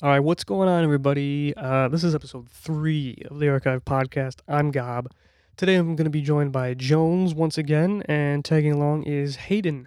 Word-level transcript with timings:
All 0.00 0.08
right, 0.08 0.20
what's 0.20 0.42
going 0.42 0.68
on, 0.68 0.82
everybody? 0.82 1.54
Uh, 1.56 1.86
this 1.86 2.02
is 2.02 2.12
episode 2.14 2.48
three 2.48 3.22
of 3.30 3.38
the 3.38 3.48
Archive 3.50 3.84
Podcast. 3.84 4.40
I'm 4.48 4.72
Gob. 4.72 5.08
Today 5.56 5.76
I'm 5.76 5.94
going 5.94 6.06
to 6.06 6.10
be 6.10 6.22
joined 6.22 6.50
by 6.50 6.74
Jones 6.74 7.34
once 7.34 7.56
again, 7.56 8.02
and 8.06 8.44
tagging 8.44 8.72
along 8.72 9.04
is 9.04 9.36
Hayden. 9.36 9.86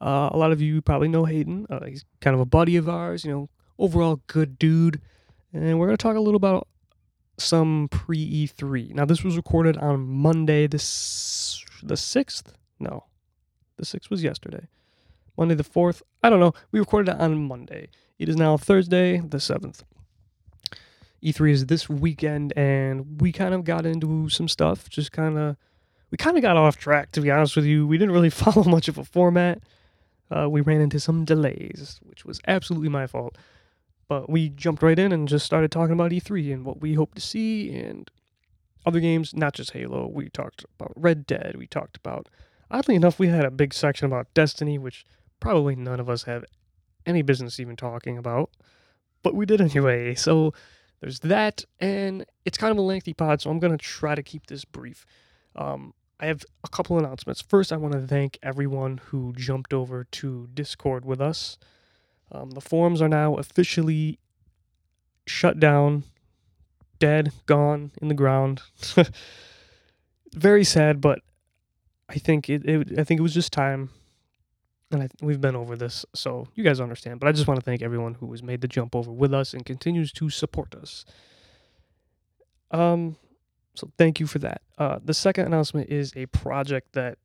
Uh, 0.00 0.30
a 0.32 0.36
lot 0.36 0.50
of 0.50 0.60
you 0.60 0.80
probably 0.82 1.06
know 1.06 1.26
Hayden. 1.26 1.66
Uh, 1.70 1.84
he's 1.84 2.04
kind 2.20 2.34
of 2.34 2.40
a 2.40 2.44
buddy 2.44 2.76
of 2.76 2.88
ours, 2.88 3.24
you 3.24 3.30
know, 3.30 3.50
overall 3.78 4.20
good 4.26 4.58
dude. 4.58 5.00
And 5.52 5.78
we're 5.78 5.86
going 5.86 5.98
to 5.98 6.02
talk 6.02 6.16
a 6.16 6.20
little 6.20 6.36
about 6.38 6.66
some 7.38 7.88
pre 7.88 8.46
E3. 8.48 8.94
Now, 8.94 9.04
this 9.04 9.22
was 9.22 9.36
recorded 9.36 9.76
on 9.76 10.00
Monday, 10.00 10.66
this 10.66 11.62
the 11.84 11.96
sixth. 11.96 12.56
No, 12.80 13.04
the 13.76 13.84
sixth 13.84 14.10
was 14.10 14.24
yesterday. 14.24 14.66
Monday 15.36 15.54
the 15.54 15.62
fourth. 15.62 16.02
I 16.22 16.30
don't 16.30 16.40
know. 16.40 16.54
We 16.72 16.80
recorded 16.80 17.14
it 17.14 17.20
on 17.20 17.46
Monday. 17.46 17.90
It 18.18 18.28
is 18.28 18.36
now 18.36 18.56
Thursday 18.56 19.18
the 19.18 19.40
seventh. 19.40 19.84
E3 21.22 21.50
is 21.52 21.66
this 21.66 21.88
weekend, 21.88 22.52
and 22.56 23.20
we 23.20 23.30
kind 23.30 23.54
of 23.54 23.64
got 23.64 23.86
into 23.86 24.28
some 24.28 24.48
stuff. 24.48 24.90
Just 24.90 25.12
kind 25.12 25.38
of, 25.38 25.56
we 26.10 26.18
kind 26.18 26.36
of 26.36 26.42
got 26.42 26.56
off 26.56 26.76
track. 26.76 27.12
To 27.12 27.20
be 27.20 27.30
honest 27.30 27.54
with 27.54 27.64
you, 27.64 27.86
we 27.86 27.96
didn't 27.96 28.14
really 28.14 28.30
follow 28.44 28.64
much 28.64 28.88
of 28.88 28.98
a 28.98 29.04
format. 29.04 29.62
Uh, 30.34 30.48
we 30.48 30.60
ran 30.60 30.80
into 30.80 30.98
some 30.98 31.24
delays, 31.24 32.00
which 32.02 32.24
was 32.24 32.40
absolutely 32.48 32.88
my 32.88 33.06
fault. 33.06 33.36
But 34.08 34.28
we 34.28 34.48
jumped 34.48 34.82
right 34.82 34.98
in 34.98 35.12
and 35.12 35.28
just 35.28 35.46
started 35.46 35.70
talking 35.70 35.92
about 35.92 36.10
E3 36.10 36.52
and 36.52 36.64
what 36.64 36.80
we 36.80 36.94
hope 36.94 37.14
to 37.14 37.20
see 37.20 37.74
and 37.74 38.10
other 38.84 39.00
games, 39.00 39.34
not 39.34 39.54
just 39.54 39.70
Halo. 39.72 40.08
We 40.08 40.28
talked 40.28 40.64
about 40.78 40.92
Red 40.96 41.26
Dead. 41.26 41.54
We 41.56 41.66
talked 41.66 41.96
about, 41.96 42.28
oddly 42.70 42.96
enough, 42.96 43.18
we 43.18 43.28
had 43.28 43.44
a 43.44 43.50
big 43.50 43.72
section 43.72 44.06
about 44.06 44.32
Destiny, 44.34 44.76
which 44.76 45.06
probably 45.38 45.76
none 45.76 46.00
of 46.00 46.10
us 46.10 46.24
have 46.24 46.44
any 47.06 47.22
business 47.22 47.60
even 47.60 47.76
talking 47.76 48.18
about, 48.18 48.50
but 49.22 49.34
we 49.34 49.46
did 49.46 49.60
anyway. 49.60 50.14
So 50.14 50.52
there's 51.00 51.20
that, 51.20 51.64
and 51.80 52.24
it's 52.44 52.58
kind 52.58 52.70
of 52.70 52.78
a 52.78 52.82
lengthy 52.82 53.14
pod, 53.14 53.40
so 53.40 53.50
I'm 53.50 53.58
going 53.58 53.76
to 53.76 53.84
try 53.84 54.14
to 54.14 54.22
keep 54.22 54.46
this 54.46 54.64
brief. 54.64 55.04
Um, 55.56 55.94
I 56.20 56.26
have 56.26 56.44
a 56.62 56.68
couple 56.68 56.98
announcements. 56.98 57.42
First, 57.42 57.72
I 57.72 57.76
want 57.76 57.94
to 57.94 58.06
thank 58.06 58.38
everyone 58.42 59.00
who 59.06 59.32
jumped 59.36 59.74
over 59.74 60.04
to 60.04 60.48
Discord 60.54 61.04
with 61.04 61.20
us. 61.20 61.58
Um, 62.30 62.50
the 62.52 62.60
forums 62.60 63.02
are 63.02 63.08
now 63.08 63.34
officially 63.34 64.20
shut 65.26 65.58
down, 65.58 66.04
dead, 67.00 67.32
gone 67.46 67.90
in 68.00 68.06
the 68.06 68.14
ground. 68.14 68.62
Very 70.32 70.64
sad, 70.64 71.00
but 71.00 71.18
I 72.08 72.14
think 72.14 72.48
it, 72.48 72.64
it. 72.64 72.98
I 72.98 73.04
think 73.04 73.18
it 73.18 73.22
was 73.22 73.34
just 73.34 73.52
time 73.52 73.90
and 74.92 75.02
I, 75.04 75.08
we've 75.20 75.40
been 75.40 75.56
over 75.56 75.76
this, 75.76 76.04
so 76.14 76.46
you 76.54 76.64
guys 76.64 76.80
understand. 76.80 77.20
But 77.20 77.28
I 77.28 77.32
just 77.32 77.46
want 77.46 77.60
to 77.60 77.64
thank 77.64 77.82
everyone 77.82 78.14
who 78.14 78.30
has 78.32 78.42
made 78.42 78.60
the 78.60 78.68
jump 78.68 78.94
over 78.94 79.10
with 79.10 79.32
us 79.32 79.54
and 79.54 79.64
continues 79.64 80.12
to 80.12 80.30
support 80.30 80.74
us. 80.74 81.04
Um, 82.70 83.16
so 83.74 83.90
thank 83.98 84.20
you 84.20 84.26
for 84.26 84.38
that. 84.40 84.62
Uh, 84.78 84.98
the 85.04 85.14
second 85.14 85.46
announcement 85.46 85.90
is 85.90 86.12
a 86.16 86.26
project 86.26 86.92
that 86.92 87.18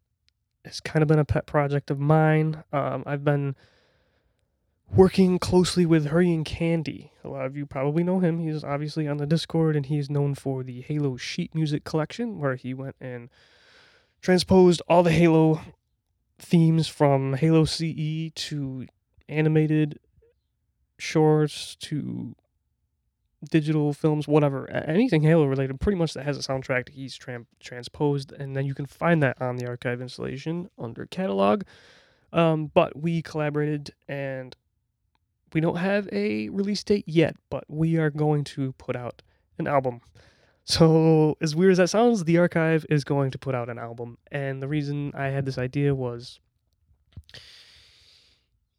has 0.65 0.79
kind 0.79 1.01
of 1.01 1.07
been 1.07 1.19
a 1.19 1.25
pet 1.25 1.45
project 1.45 1.89
of 1.91 1.99
mine. 1.99 2.63
Um, 2.71 3.03
I've 3.05 3.23
been 3.23 3.55
working 4.93 5.39
closely 5.39 5.85
with 5.85 6.07
Hurricane 6.07 6.43
Candy. 6.43 7.11
A 7.23 7.29
lot 7.29 7.45
of 7.45 7.57
you 7.57 7.65
probably 7.65 8.03
know 8.03 8.19
him. 8.19 8.39
He's 8.39 8.63
obviously 8.63 9.07
on 9.07 9.17
the 9.17 9.25
Discord, 9.25 9.75
and 9.75 9.85
he's 9.85 10.09
known 10.09 10.35
for 10.35 10.63
the 10.63 10.81
Halo 10.81 11.17
sheet 11.17 11.53
music 11.53 11.83
collection, 11.83 12.39
where 12.39 12.55
he 12.55 12.73
went 12.73 12.95
and 13.01 13.29
transposed 14.21 14.81
all 14.87 15.03
the 15.03 15.11
Halo 15.11 15.61
themes 16.39 16.87
from 16.87 17.33
Halo 17.33 17.65
CE 17.65 18.31
to 18.35 18.85
animated 19.27 19.99
shorts 20.97 21.75
to 21.75 22.35
digital 23.49 23.93
films, 23.93 24.27
whatever, 24.27 24.69
anything 24.71 25.21
Halo 25.21 25.45
related, 25.45 25.79
pretty 25.79 25.97
much 25.97 26.13
that 26.13 26.23
has 26.23 26.37
a 26.37 26.41
soundtrack, 26.41 26.89
he's 26.89 27.15
tram- 27.15 27.47
transposed, 27.59 28.31
and 28.31 28.55
then 28.55 28.65
you 28.65 28.73
can 28.73 28.85
find 28.85 29.21
that 29.23 29.41
on 29.41 29.57
the 29.57 29.67
archive 29.67 30.01
installation 30.01 30.69
under 30.77 31.05
catalog. 31.05 31.63
Um, 32.33 32.71
but 32.73 32.95
we 32.97 33.21
collaborated, 33.21 33.93
and 34.07 34.55
we 35.53 35.61
don't 35.61 35.77
have 35.77 36.09
a 36.11 36.49
release 36.49 36.83
date 36.83 37.05
yet, 37.07 37.35
but 37.49 37.63
we 37.67 37.97
are 37.97 38.09
going 38.09 38.43
to 38.45 38.73
put 38.73 38.95
out 38.95 39.21
an 39.57 39.67
album. 39.67 40.01
So, 40.69 41.37
as 41.39 41.55
weird 41.55 41.71
as 41.71 41.77
that 41.77 41.89
sounds, 41.89 42.25
the 42.25 42.39
archive 42.39 42.85
is 42.89 43.05
going 43.05 43.31
to 43.31 43.37
put 43.37 43.55
out 43.55 43.69
an 43.69 43.79
album. 43.79 44.17
And 44.33 44.61
the 44.61 44.67
reason 44.67 45.13
I 45.15 45.27
had 45.27 45.45
this 45.45 45.57
idea 45.57 45.95
was 45.95 46.41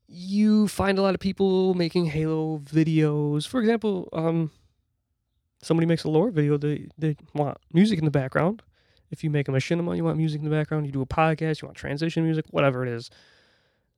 you 0.06 0.68
find 0.68 0.98
a 0.98 1.02
lot 1.02 1.14
of 1.14 1.20
people 1.20 1.72
making 1.72 2.04
Halo 2.04 2.58
videos. 2.58 3.48
For 3.48 3.58
example, 3.58 4.10
um, 4.12 4.50
somebody 5.62 5.86
makes 5.86 6.04
a 6.04 6.10
lore 6.10 6.30
video, 6.30 6.58
they, 6.58 6.88
they 6.98 7.16
want 7.32 7.56
music 7.72 7.98
in 7.98 8.04
the 8.04 8.10
background. 8.10 8.62
If 9.10 9.24
you 9.24 9.30
make 9.30 9.48
a 9.48 9.50
machinima, 9.50 9.96
you 9.96 10.04
want 10.04 10.18
music 10.18 10.40
in 10.40 10.44
the 10.44 10.54
background. 10.54 10.84
You 10.84 10.92
do 10.92 11.00
a 11.00 11.06
podcast, 11.06 11.62
you 11.62 11.68
want 11.68 11.78
transition 11.78 12.22
music, 12.22 12.44
whatever 12.50 12.84
it 12.84 12.90
is. 12.92 13.08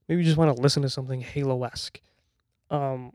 Maybe 0.09 0.21
you 0.21 0.25
just 0.25 0.37
want 0.39 0.55
to 0.55 0.63
listen 0.63 0.83
to 0.83 0.89
something 0.89 1.23
Halo 1.23 1.65
esque. 1.65 2.01
Um, 2.71 3.15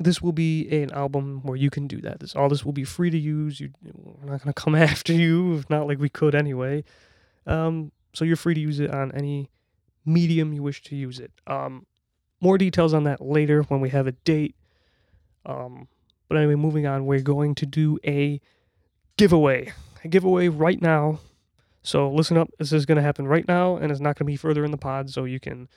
this 0.00 0.22
will 0.22 0.32
be 0.32 0.66
an 0.82 0.90
album 0.92 1.42
where 1.42 1.56
you 1.56 1.68
can 1.68 1.86
do 1.86 2.00
that. 2.00 2.20
This 2.20 2.34
all 2.34 2.48
this 2.48 2.64
will 2.64 2.72
be 2.72 2.84
free 2.84 3.10
to 3.10 3.18
use. 3.18 3.60
You, 3.60 3.70
we're 3.82 4.30
not 4.30 4.42
to 4.42 4.52
come 4.54 4.74
after 4.90 5.12
you, 5.12 5.58
if 5.58 5.68
not 5.68 5.86
like 5.86 5.98
we 5.98 6.08
could 6.08 6.34
anyway. 6.34 6.82
Um, 7.46 7.92
so 8.14 8.24
you're 8.24 8.36
free 8.36 8.54
to 8.54 8.60
use 8.60 8.80
it 8.80 8.90
on 8.90 9.12
any 9.12 9.50
medium 10.06 10.54
you 10.54 10.62
wish 10.62 10.82
to 10.84 10.96
use 10.96 11.20
it. 11.20 11.30
Um, 11.46 11.86
more 12.40 12.56
details 12.56 12.94
on 12.94 13.04
that 13.04 13.20
later 13.20 13.62
when 13.64 13.80
we 13.80 13.90
have 13.90 14.06
a 14.06 14.12
date. 14.12 14.56
Um, 15.44 15.86
but 16.28 16.38
anyway, 16.38 16.54
moving 16.54 16.86
on, 16.86 17.04
we're 17.04 17.20
going 17.20 17.54
to 17.56 17.66
do 17.66 17.98
a 18.04 18.40
giveaway. 19.18 19.72
A 20.02 20.08
giveaway 20.08 20.48
right 20.48 20.80
now. 20.80 21.20
So 21.82 22.10
listen 22.10 22.38
up. 22.38 22.48
This 22.58 22.72
is 22.72 22.86
to 22.86 23.02
happen 23.02 23.28
right 23.28 23.46
now, 23.46 23.76
and 23.76 23.92
it's 23.92 24.00
not 24.00 24.16
to 24.16 24.24
be 24.24 24.36
further 24.36 24.64
in 24.64 24.70
the 24.70 24.78
pod, 24.78 25.10
so 25.10 25.24
you 25.24 25.40
can 25.40 25.68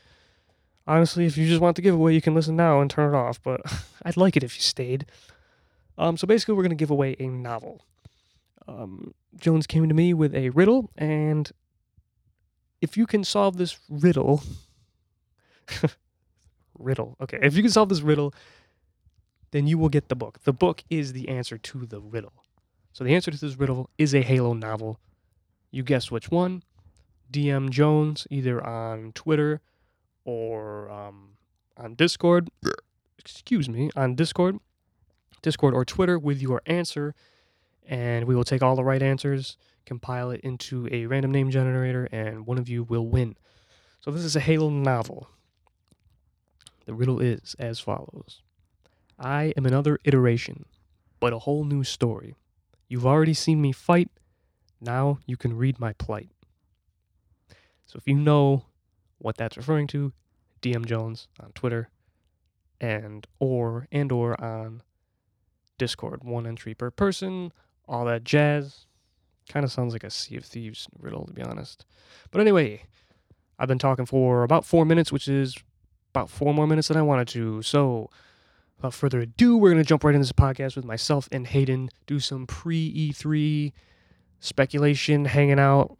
honestly, 0.88 1.25
if 1.25 1.38
you 1.38 1.47
just 1.47 1.61
want 1.61 1.75
the 1.75 1.81
giveaway, 1.81 2.13
you 2.13 2.21
can 2.21 2.35
listen 2.35 2.55
now 2.55 2.81
and 2.81 2.89
turn 2.89 3.13
it 3.13 3.17
off. 3.17 3.41
But 3.41 3.61
I'd 4.03 4.17
like 4.17 4.35
it 4.35 4.44
if 4.44 4.55
you 4.55 4.61
stayed. 4.61 5.05
Um, 5.97 6.17
so 6.17 6.27
basically, 6.27 6.55
we're 6.55 6.63
gonna 6.63 6.75
give 6.75 6.91
away 6.91 7.16
a 7.19 7.27
novel. 7.27 7.85
Um, 8.67 9.13
Jones 9.35 9.67
came 9.67 9.88
to 9.88 9.93
me 9.93 10.13
with 10.13 10.33
a 10.33 10.49
riddle, 10.49 10.89
and 10.97 11.51
if 12.81 12.97
you 12.97 13.05
can 13.05 13.23
solve 13.23 13.57
this 13.57 13.79
riddle, 13.89 14.43
riddle, 16.79 17.16
okay, 17.22 17.39
if 17.41 17.55
you 17.55 17.61
can 17.61 17.72
solve 17.72 17.89
this 17.89 18.01
riddle, 18.01 18.33
then 19.51 19.67
you 19.67 19.77
will 19.77 19.89
get 19.89 20.09
the 20.09 20.16
book. 20.16 20.39
The 20.43 20.53
book 20.53 20.83
is 20.89 21.13
the 21.13 21.29
answer 21.29 21.57
to 21.57 21.85
the 21.85 21.99
riddle. 21.99 22.33
So 22.91 23.03
the 23.03 23.16
answer 23.16 23.31
to 23.31 23.38
this 23.39 23.57
riddle 23.57 23.89
is 23.97 24.13
a 24.13 24.22
Halo 24.22 24.53
novel. 24.53 24.99
You 25.72 25.83
guess 25.83 26.11
which 26.11 26.29
one. 26.31 26.63
DM 27.31 27.69
Jones 27.69 28.27
either 28.29 28.63
on 28.66 29.11
Twitter 29.13 29.61
or 30.25 30.89
um, 30.89 31.29
on 31.78 31.95
Discord, 31.95 32.50
excuse 33.17 33.69
me, 33.69 33.89
on 33.95 34.16
Discord, 34.16 34.59
Discord 35.41 35.73
or 35.73 35.85
Twitter 35.85 36.17
with 36.17 36.41
your 36.41 36.61
answer, 36.66 37.13
and 37.85 38.25
we 38.25 38.35
will 38.35 38.44
take 38.44 38.61
all 38.61 38.75
the 38.75 38.84
right 38.84 39.01
answers, 39.01 39.57
compile 39.85 40.31
it 40.31 40.41
into 40.41 40.88
a 40.91 41.06
random 41.06 41.31
name 41.31 41.50
generator, 41.51 42.07
and 42.11 42.45
one 42.45 42.57
of 42.57 42.69
you 42.69 42.84
will 42.84 43.07
win. 43.07 43.35
So 44.00 44.11
this 44.11 44.23
is 44.23 44.35
a 44.35 44.39
Halo 44.39 44.69
novel. 44.69 45.29
The 46.85 46.94
riddle 46.94 47.19
is 47.19 47.55
as 47.59 47.79
follows 47.79 48.41
I 49.19 49.53
am 49.55 49.66
another 49.66 50.00
iteration, 50.03 50.66
but 51.19 51.34
a 51.34 51.40
whole 51.40 51.63
new 51.63 51.84
story. 51.84 52.35
You've 52.88 53.05
already 53.05 53.34
seen 53.34 53.61
me 53.61 53.72
fight, 53.72 54.09
now 54.81 55.19
you 55.25 55.38
can 55.38 55.55
read 55.55 55.79
my 55.79 55.94
plight. 55.94 56.29
So 57.85 57.97
if 57.97 58.07
you 58.07 58.16
know 58.16 58.66
what 59.23 59.38
that's 59.38 59.57
referring 59.57 59.88
to, 59.88 60.11
DM 60.61 60.85
Jones 60.85 61.28
on 61.39 61.51
Twitter 61.53 61.89
and 62.79 63.25
or 63.39 63.88
and 63.91 64.11
or 64.11 64.39
on 64.44 64.84
Discord. 65.78 66.23
One 66.23 66.46
entry 66.46 66.73
per 66.73 66.91
person, 66.91 67.52
all 67.87 68.05
that 68.05 68.23
jazz. 68.23 68.85
Kind 69.49 69.64
of 69.66 69.72
sounds 69.72 69.93
like 69.93 70.03
a 70.03 70.09
Sea 70.09 70.37
of 70.37 70.46
Thieves 70.46 70.87
riddle, 70.99 71.25
to 71.25 71.34
be 71.34 71.41
honest. 71.41 71.85
But 72.31 72.41
anyway, 72.41 72.84
I've 73.59 73.67
been 73.67 73.79
talking 73.79 74.05
for 74.05 74.43
about 74.43 74.66
four 74.66 74.85
minutes, 74.85 75.11
which 75.11 75.28
is 75.28 75.55
about 76.14 76.29
four 76.29 76.53
more 76.53 76.67
minutes 76.67 76.90
than 76.90 76.97
I 76.97 77.02
wanted 77.02 77.28
to. 77.29 77.61
So, 77.61 78.09
without 78.78 78.93
further 78.93 79.20
ado, 79.20 79.58
we're 79.58 79.72
going 79.72 79.84
to 79.84 79.87
jump 79.87 80.03
right 80.03 80.16
into 80.16 80.23
this 80.23 80.31
podcast 80.31 80.75
with 80.75 80.85
myself 80.85 81.28
and 81.31 81.47
Hayden, 81.47 81.90
do 82.08 82.20
some 82.20 82.47
pre 82.47 83.11
E3 83.11 83.73
speculation, 84.40 85.25
hanging 85.25 85.59
out, 85.59 85.97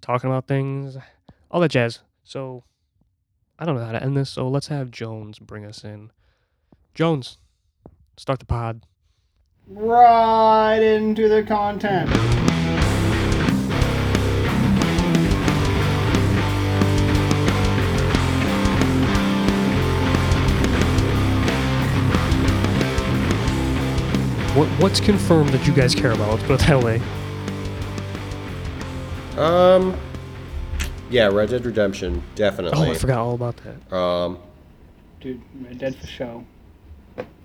talking 0.00 0.30
about 0.30 0.46
things, 0.46 0.96
all 1.50 1.60
that 1.60 1.70
jazz. 1.70 2.00
So, 2.26 2.64
I 3.56 3.64
don't 3.64 3.76
know 3.76 3.84
how 3.84 3.92
to 3.92 4.02
end 4.02 4.16
this, 4.16 4.30
so 4.30 4.48
let's 4.48 4.66
have 4.66 4.90
Jones 4.90 5.38
bring 5.38 5.64
us 5.64 5.84
in. 5.84 6.10
Jones, 6.92 7.38
start 8.16 8.40
the 8.40 8.46
pod. 8.46 8.84
Right 9.68 10.80
into 10.80 11.28
the 11.28 11.44
content. 11.44 12.10
What 24.56 24.66
what's 24.80 24.98
confirmed 24.98 25.50
that 25.50 25.64
you 25.64 25.72
guys 25.72 25.94
care 25.94 26.10
about? 26.10 26.30
Let's 26.30 26.42
put 26.42 26.60
it 26.60 26.66
that 26.66 26.82
way. 26.82 27.00
Um, 29.36 29.96
yeah, 31.10 31.26
Red 31.28 31.50
Dead 31.50 31.64
Redemption, 31.64 32.22
definitely. 32.34 32.70
Oh, 32.78 32.80
definitely. 32.84 32.96
I 32.96 32.98
forgot 32.98 33.18
all 33.18 33.34
about 33.34 33.56
that. 33.58 33.96
Um, 33.96 34.38
Dude, 35.20 35.40
Red 35.62 35.78
Dead 35.78 35.96
for 35.96 36.06
show. 36.06 36.44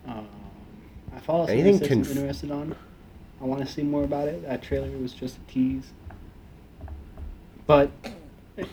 Um, 0.08 0.28
I 1.16 1.19
follow 1.19 1.46
some 1.46 1.54
Anything 1.54 1.75
Anything 1.75 1.88
conf- 2.04 2.12
I'm 2.12 2.18
interested 2.18 2.52
on. 2.52 2.75
I 3.42 3.46
want 3.46 3.66
to 3.66 3.72
see 3.72 3.84
more 3.84 4.04
about 4.04 4.28
it. 4.28 4.44
That 4.48 4.62
trailer 4.62 4.90
was 4.98 5.13
just 5.13 5.38
a 5.38 5.52
tease. 5.52 5.92
But 7.68 7.90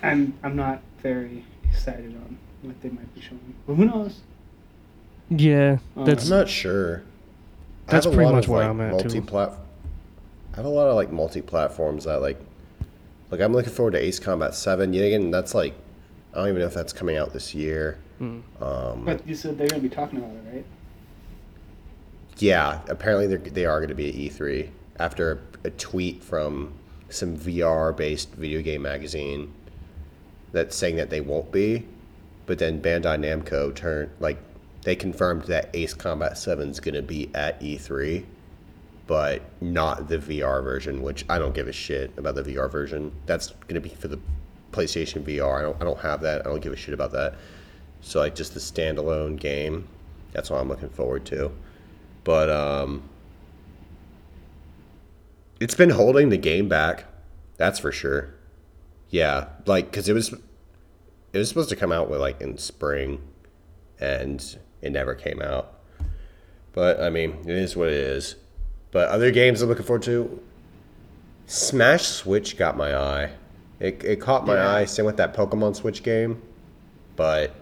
I'm 0.03 0.35
I'm 0.43 0.57
not 0.57 0.81
very 1.03 1.45
excited 1.71 2.15
on 2.17 2.39
what 2.63 2.81
they 2.83 2.89
might 2.91 3.15
be 3.15 3.21
showing. 3.21 3.55
But 3.67 3.75
who 3.75 3.85
knows? 3.85 4.21
Yeah, 5.31 5.79
Uh, 5.97 6.05
that's 6.05 6.25
I'm 6.25 6.39
not 6.39 6.49
sure. 6.49 7.03
That's 7.87 8.05
have 8.05 8.13
a 8.13 8.17
pretty 8.17 8.31
lot 8.31 8.37
much 8.37 8.45
of, 8.45 8.51
where 8.51 8.61
like, 8.63 8.71
I'm 8.71 8.81
at, 8.81 8.89
too. 8.99 9.05
multi-plat- 9.05 9.53
I 10.53 10.57
have 10.57 10.65
a 10.65 10.69
lot 10.71 10.89
of 10.89 10.97
like 10.97 11.13
multi-platforms 11.13 12.05
that 12.05 12.21
like, 12.21 12.39
like 13.31 13.41
I'm 13.41 13.53
looking 13.53 13.73
forward 13.73 13.93
to 13.93 13.99
Ace 13.99 14.19
Combat 14.19 14.55
Seven. 14.55 14.93
Yet 14.93 15.05
again, 15.05 15.31
that's 15.31 15.55
like, 15.55 15.75
I 16.35 16.39
don't 16.39 16.49
even 16.49 16.61
know 16.61 16.67
if 16.67 16.75
that's 16.75 16.93
coming 16.93 17.17
out 17.17 17.33
this 17.33 17.55
year. 17.55 17.99
Hmm. 18.19 18.41
Um, 18.61 19.05
But 19.05 19.27
you 19.27 19.35
said 19.35 19.59
they're 19.59 19.69
gonna 19.69 19.83
be 19.83 19.89
talking 19.89 20.19
about 20.19 20.31
it, 20.31 20.55
right? 20.55 20.65
yeah, 22.39 22.81
apparently 22.89 23.27
they're, 23.27 23.39
they 23.39 23.65
are 23.67 23.79
going 23.81 23.89
to 23.89 23.95
be 23.97 24.09
at 24.09 24.15
E3 24.15 24.69
after 25.01 25.41
a, 25.65 25.69
a 25.69 25.71
tweet 25.73 26.23
from 26.23 26.73
some 27.09 27.37
VR-based 27.37 28.33
video 28.35 28.63
game 28.63 28.83
magazine 28.83 29.53
that's 30.53 30.77
saying 30.77 30.97
that 30.97 31.11
they 31.11 31.21
won't 31.21 31.51
be, 31.51 31.85
but 32.47 32.59
then 32.59 32.81
Bandai 32.81 33.19
Namco 33.19 33.75
turned 33.75 34.11
like 34.21 34.39
they 34.83 34.95
confirmed 34.95 35.43
that 35.45 35.69
Ace 35.75 35.95
Combat 35.95 36.39
7 36.39 36.69
is 36.71 36.79
going 36.81 36.95
to 36.95 37.03
be 37.03 37.29
at 37.35 37.61
E3, 37.61 38.25
but 39.09 39.41
not 39.63 40.07
the 40.07 40.19
VR 40.19 40.63
version, 40.63 41.03
which 41.03 41.25
I 41.31 41.39
don't 41.39 41.55
give 41.55 41.67
a 41.67 41.73
shit 41.73 42.13
about 42.19 42.35
the 42.35 42.43
VR 42.43 42.71
version. 42.71 43.11
That's 43.25 43.55
to 43.69 43.81
be 43.81 43.89
for 43.89 44.07
the 44.07 44.21
PlayStation 44.71 45.25
VR. 45.25 45.59
I 45.59 45.63
don't 45.63 45.77
I 45.81 45.85
don't 45.85 45.99
have 46.01 46.21
that. 46.21 46.47
I 46.47 46.51
don't 46.51 46.61
give 46.61 46.75
a 46.75 46.77
shit 46.77 46.95
about 46.95 47.11
that. 47.13 47.35
So 48.03 48.21
like 48.21 48.35
just 48.35 48.53
the 48.53 48.61
standalone 48.61 49.41
game, 49.41 49.89
that's 50.33 50.51
what 50.51 50.61
I'm 50.61 50.69
looking 50.69 50.91
forward 50.91 51.25
to. 51.27 51.51
But 52.23 52.51
um 52.51 53.09
it's 55.59 55.75
been 55.75 55.91
holding 55.91 56.29
the 56.29 56.37
game 56.37 56.69
back. 56.69 57.07
That's 57.57 57.79
for 57.79 57.91
sure. 57.91 58.35
Yeah, 59.09 59.47
like 59.65 59.91
cuz 59.91 60.07
it 60.11 60.13
was 60.13 60.35
it 61.33 61.39
was 61.39 61.49
supposed 61.49 61.71
to 61.71 61.77
come 61.77 61.93
out 61.93 62.11
with 62.11 62.21
like 62.21 62.43
in 62.43 62.59
spring 62.59 63.23
and 63.99 64.59
it 64.83 64.93
never 64.93 65.15
came 65.15 65.41
out. 65.41 65.81
But 66.75 67.01
I 67.01 67.09
mean, 67.09 67.39
it 67.47 67.57
is 67.57 67.75
what 67.75 67.89
it 67.89 67.95
is. 67.95 68.37
But 68.91 69.09
other 69.09 69.31
games 69.31 69.61
I'm 69.63 69.69
looking 69.69 69.85
forward 69.85 70.03
to 70.05 70.41
Smash 71.47 72.05
Switch 72.07 72.57
got 72.57 72.77
my 72.77 72.97
eye. 72.97 73.31
It, 73.81 74.03
it 74.05 74.21
caught 74.21 74.47
my 74.47 74.55
Yeah. 74.57 74.75
eye. 74.75 74.85
Same 74.87 75.05
with 75.07 75.17
that 75.19 75.35
Pokemon 75.35 75.77
Switch 75.77 76.03
game. 76.03 76.43
But 77.17 77.55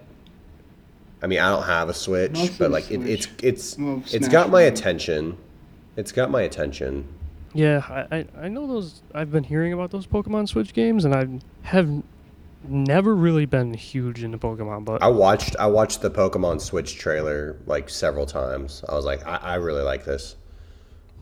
I 1.22 1.26
mean, 1.26 1.38
I 1.40 1.50
don't 1.50 1.64
have 1.64 1.88
a 1.88 1.94
Switch, 1.94 2.32
Mostly 2.32 2.56
but 2.58 2.70
like 2.70 2.90
it, 2.90 3.06
it's 3.08 3.28
it's 3.42 3.78
Well, 3.78 3.98
it's 4.04 4.12
Smash 4.12 4.30
got 4.32 4.50
my 4.50 4.68
Bros. 4.68 4.78
attention. 4.78 5.36
It's 5.96 6.12
got 6.12 6.30
my 6.30 6.42
attention. 6.42 7.06
yeah. 7.54 7.82
I, 7.88 8.16
I 8.18 8.26
I 8.42 8.48
know 8.48 8.66
those. 8.66 9.02
I've 9.14 9.32
been 9.32 9.44
hearing 9.44 9.72
about 9.72 9.90
those 9.90 10.06
Pokemon 10.06 10.48
Switch 10.48 10.72
games, 10.74 11.04
and 11.04 11.14
I 11.14 11.26
have 11.68 11.88
never 12.68 13.14
really 13.14 13.46
been 13.46 13.72
huge 13.74 14.22
into 14.24 14.36
Pokemon, 14.38 14.84
but 14.84 15.02
I 15.02 15.08
watched 15.08 15.56
I 15.58 15.66
watched 15.66 16.02
the 16.02 16.10
Pokemon 16.10 16.60
Switch 16.60 16.96
trailer 16.98 17.56
like 17.66 17.88
several 17.88 18.26
times. 18.26 18.84
I 18.88 18.94
was 18.94 19.04
like, 19.04 19.26
I, 19.26 19.36
I 19.36 19.54
really 19.54 19.82
like 19.82 20.04
this. 20.04 20.36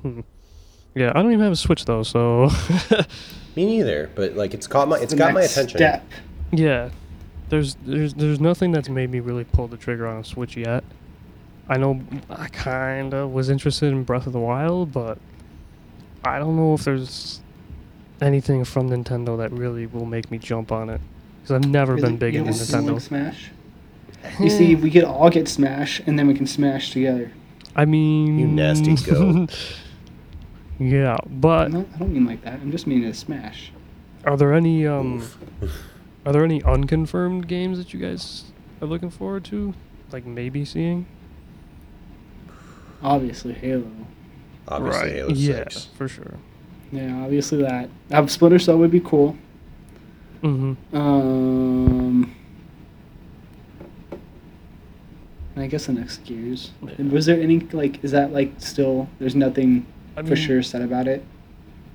yeah, 0.94 1.10
I 1.14 1.22
don't 1.22 1.32
even 1.32 1.40
have 1.44 1.52
a 1.52 1.56
Switch 1.56 1.84
though, 1.84 2.02
so 2.02 2.50
Me 3.56 3.66
neither, 3.66 4.10
but 4.14 4.34
like 4.36 4.54
it's 4.54 4.66
caught 4.66 4.88
my 4.88 4.98
it's 4.98 5.12
The 5.12 5.18
got 5.18 5.32
my 5.34 5.42
attention. 5.42 5.78
Step. 5.78 6.04
yeah. 6.52 6.90
There's 7.50 7.76
there's 7.86 8.14
there's 8.14 8.40
nothing 8.40 8.72
that's 8.72 8.88
made 8.88 9.10
me 9.10 9.20
really 9.20 9.44
pull 9.44 9.68
the 9.68 9.76
trigger 9.76 10.06
on 10.06 10.18
a 10.18 10.24
Switch 10.24 10.56
yet. 10.56 10.82
I 11.68 11.76
know 11.78 12.00
I 12.30 12.48
kind 12.48 13.14
of 13.14 13.30
was 13.32 13.48
interested 13.50 13.86
in 13.92 14.02
Breath 14.04 14.26
of 14.26 14.32
the 14.32 14.40
Wild, 14.40 14.92
but 14.92 15.18
I 16.24 16.38
don't 16.38 16.56
know 16.56 16.74
if 16.74 16.84
there's 16.84 17.40
anything 18.20 18.64
from 18.64 18.90
Nintendo 18.90 19.36
that 19.38 19.52
really 19.52 19.86
will 19.86 20.04
make 20.06 20.30
me 20.30 20.38
jump 20.38 20.72
on 20.72 20.88
it. 20.90 21.00
Because 21.42 21.56
I've 21.56 21.70
never 21.70 21.94
Really? 21.94 22.08
been 22.08 22.16
big 22.16 22.34
into 22.34 22.50
don't- 22.52 22.60
you 22.60 22.66
don't 22.72 22.84
Nintendo. 22.84 22.92
like 22.94 23.02
Smash. 23.02 23.50
You 24.40 24.48
see, 24.50 24.74
we 24.74 24.90
could 24.90 25.04
all 25.04 25.28
get 25.30 25.46
Smash, 25.48 26.00
and 26.06 26.18
then 26.18 26.26
we 26.26 26.34
can 26.34 26.46
smash 26.46 26.90
together. 26.92 27.30
I 27.76 27.84
mean, 27.84 28.38
You 28.38 28.46
nasty 28.46 28.94
goat. 28.96 29.50
yeah, 30.78 31.16
but 31.26 31.66
I'm 31.66 31.72
not, 31.72 31.86
I 31.94 31.98
don't 31.98 32.12
mean 32.12 32.26
like 32.26 32.42
that. 32.42 32.54
I'm 32.54 32.70
just 32.70 32.86
meaning 32.86 33.08
a 33.08 33.14
Smash. 33.14 33.72
are 34.24 34.36
there 34.36 34.52
any 34.52 34.86
um 34.86 35.26
are 36.26 36.32
there 36.32 36.44
any 36.44 36.62
unconfirmed 36.62 37.46
games 37.48 37.78
that 37.78 37.92
you 37.92 38.00
guys 38.00 38.44
are 38.80 38.86
looking 38.86 39.10
forward 39.10 39.44
to, 39.46 39.74
like 40.12 40.24
maybe 40.26 40.64
seeing? 40.64 41.06
Obviously, 43.02 43.52
Halo. 43.52 43.86
Obviously, 44.66 45.10
Halo 45.12 45.28
yeah, 45.30 45.64
Six. 45.68 45.84
for 45.96 46.08
sure. 46.08 46.34
Yeah, 46.90 47.22
obviously 47.24 47.62
that. 47.62 47.90
Uh, 48.10 48.26
Splinter 48.26 48.58
Cell 48.58 48.78
would 48.78 48.90
be 48.90 49.00
cool. 49.00 49.36
Mm-hmm. 50.42 50.96
Um, 50.96 52.34
I 55.56 55.66
guess 55.66 55.86
the 55.86 55.92
next 55.92 56.18
Gears. 56.24 56.72
Yeah. 56.82 57.04
Was 57.10 57.26
there 57.26 57.40
any 57.40 57.60
like? 57.60 58.02
Is 58.02 58.10
that 58.12 58.32
like 58.32 58.52
still? 58.58 59.08
There's 59.18 59.34
nothing 59.34 59.86
I 60.16 60.22
for 60.22 60.36
sure 60.36 60.62
said 60.62 60.82
about 60.82 61.06
it 61.08 61.24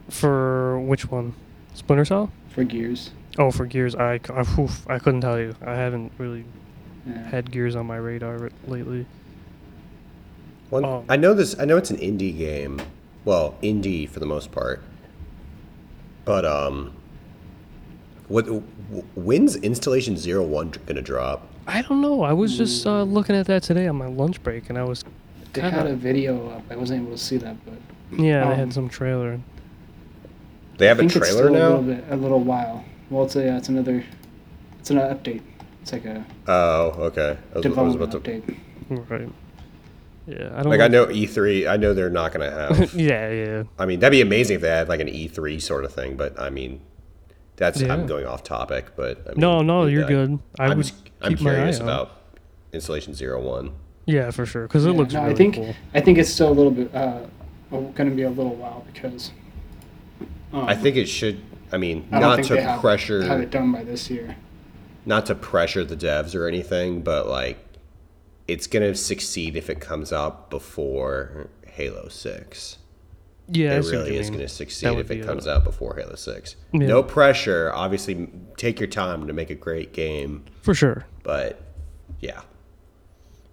For 0.09 0.79
which 0.79 1.09
one? 1.09 1.33
Splinter 1.73 2.05
Cell? 2.05 2.31
for 2.49 2.63
Gears. 2.63 3.11
Oh, 3.37 3.51
for 3.51 3.65
Gears, 3.65 3.95
I, 3.95 4.17
c- 4.17 4.33
I, 4.33 4.41
oof, 4.59 4.85
I 4.89 4.99
couldn't 4.99 5.21
tell 5.21 5.39
you. 5.39 5.55
I 5.65 5.75
haven't 5.75 6.11
really 6.17 6.43
Yeah. 7.07 7.29
had 7.29 7.51
Gears 7.51 7.75
on 7.75 7.85
my 7.85 7.95
radar 7.97 8.37
r- 8.43 8.49
lately. 8.67 9.05
One, 10.71 10.83
Um, 10.83 11.03
I 11.07 11.15
know 11.15 11.33
this. 11.33 11.55
I 11.59 11.65
know 11.65 11.77
it's 11.77 11.89
an 11.91 11.97
indie 11.97 12.35
game. 12.37 12.81
Well, 13.25 13.55
indie 13.63 14.09
for 14.09 14.19
the 14.19 14.25
most 14.25 14.51
part. 14.51 14.81
But 16.25 16.43
um, 16.45 16.91
what 18.27 18.43
when's 19.15 19.55
installation 19.57 20.17
zero 20.17 20.43
one 20.43 20.71
gonna 20.85 21.01
drop? 21.01 21.47
I 21.67 21.81
don't 21.81 22.01
know. 22.01 22.23
I 22.23 22.33
was 22.33 22.57
just 22.57 22.85
uh, 22.85 23.03
looking 23.03 23.35
at 23.35 23.45
that 23.47 23.63
today 23.63 23.87
on 23.87 23.95
my 23.95 24.07
lunch 24.07 24.41
break, 24.43 24.69
and 24.69 24.77
I 24.77 24.83
was 24.83 25.03
They 25.53 25.61
kinda- 25.61 25.75
had 25.77 25.87
a 25.87 25.95
video 25.95 26.49
up. 26.49 26.63
I 26.69 26.75
wasn't 26.75 27.01
able 27.03 27.11
to 27.13 27.17
see 27.17 27.37
that, 27.37 27.55
but 27.65 27.75
yeah, 28.11 28.45
they 28.45 28.51
Um, 28.53 28.57
had 28.59 28.73
some 28.73 28.89
trailer. 28.89 29.39
They 30.77 30.87
have 30.87 30.97
I 30.99 31.03
a 31.03 31.09
think 31.09 31.15
it's 31.15 31.29
trailer 31.29 31.43
still 31.49 31.55
a 31.55 31.59
now. 31.59 31.67
little 31.77 31.83
bit, 31.95 32.03
a 32.09 32.15
little 32.15 32.39
while. 32.39 32.85
Well, 33.09 33.25
it's 33.25 33.35
a, 33.35 33.43
yeah, 33.43 33.57
it's 33.57 33.69
another, 33.69 34.03
it's 34.79 34.89
an 34.91 34.97
update. 34.97 35.41
It's 35.81 35.91
like 35.91 36.05
a 36.05 36.25
Oh, 36.47 36.93
okay. 37.07 37.21
I 37.21 37.31
was, 37.31 37.37
I 37.51 37.55
was 37.55 37.63
development 37.63 38.13
about 38.13 38.23
to. 38.23 38.31
update. 38.31 38.57
Right. 39.09 39.29
Yeah, 40.27 40.51
I 40.55 40.61
don't 40.61 40.69
Like 40.69 40.79
I 40.81 40.87
know. 40.87 41.05
know 41.05 41.11
E3. 41.11 41.67
I 41.69 41.77
know 41.77 41.93
they're 41.93 42.09
not 42.09 42.31
gonna 42.33 42.51
have. 42.51 42.93
yeah, 42.93 43.29
yeah. 43.31 43.63
I 43.79 43.85
mean, 43.85 43.99
that'd 43.99 44.11
be 44.11 44.21
amazing 44.21 44.55
if 44.55 44.61
they 44.61 44.69
had 44.69 44.87
like 44.87 44.99
an 44.99 45.07
E3 45.07 45.61
sort 45.61 45.85
of 45.85 45.93
thing. 45.93 46.15
But 46.17 46.39
I 46.39 46.49
mean, 46.49 46.81
that's 47.55 47.81
Yeah. 47.81 47.93
I'm 47.93 48.05
going 48.05 48.25
off 48.27 48.43
topic. 48.43 48.95
But 48.95 49.21
I 49.25 49.29
mean, 49.31 49.39
No, 49.39 49.61
no, 49.61 49.85
you're 49.87 50.03
uh, 50.05 50.07
good. 50.07 50.39
I 50.59 50.65
I'm, 50.67 50.77
would 50.77 50.85
s- 50.85 50.93
I'm 51.21 51.31
keep 51.35 51.41
my 51.41 51.51
eye 51.51 51.55
curious 51.55 51.77
out. 51.77 51.83
about 51.83 52.11
installation 52.73 53.13
zero 53.15 53.41
one. 53.41 53.71
Yeah, 54.05 54.29
for 54.31 54.45
sure, 54.45 54.63
because 54.63 54.85
it 54.85 54.91
Yeah, 54.91 54.97
looks 54.97 55.13
no, 55.13 55.21
really 55.21 55.33
I 55.33 55.37
think 55.37 55.55
cool. 55.55 55.75
I 55.95 56.01
think 56.01 56.17
it's 56.19 56.29
still 56.31 56.49
a 56.49 56.53
little 56.53 56.71
bit 56.71 56.93
uh, 56.95 57.21
going 57.69 58.09
to 58.09 58.15
be 58.15 58.23
a 58.23 58.29
little 58.29 58.55
while 58.55 58.85
because. 58.91 59.31
Um, 60.51 60.65
I 60.67 60.75
think 60.75 60.95
it 60.95 61.05
should. 61.07 61.41
I 61.71 61.77
mean, 61.77 62.07
I 62.11 62.19
don't 62.19 62.43
to 62.45 62.61
have, 62.61 62.81
pressure. 62.81 63.21
have 63.23 63.41
it 63.41 63.51
done 63.51 63.71
by 63.71 63.83
this 63.83 64.09
year. 64.09 64.35
not 65.05 65.27
to 65.27 65.35
pressure 65.35 65.83
the 65.85 65.95
devs 65.95 66.33
or 66.35 66.47
anything, 66.47 67.01
but 67.01 67.27
like 67.27 67.59
it's 68.47 68.65
gonna 68.65 68.95
succeed 68.95 69.55
if 69.55 69.69
it 69.69 69.79
comes 69.79 70.11
out 70.11 70.49
before 70.49 71.47
Halo 71.67 72.07
Six. 72.09 72.77
Yeah, 73.51 73.73
it 73.77 73.85
really 73.85 74.17
is 74.17 74.31
gonna 74.31 74.47
succeed 74.47 74.97
if 74.97 75.07
be 75.09 75.19
it 75.19 75.21
a- 75.23 75.27
comes 75.27 75.47
out 75.47 75.63
before 75.63 75.95
Halo 75.95 76.15
Six. 76.15 76.55
Yeah. 76.71 76.87
No 76.87 77.03
pressure. 77.03 77.71
Obviously, 77.73 78.27
take 78.57 78.79
your 78.79 78.87
time 78.89 79.27
to 79.27 79.33
make 79.33 79.51
a 79.51 79.55
great 79.55 79.93
game, 79.93 80.45
For 80.63 80.73
sure. 80.73 81.05
but 81.21 81.61
yeah. 82.19 82.41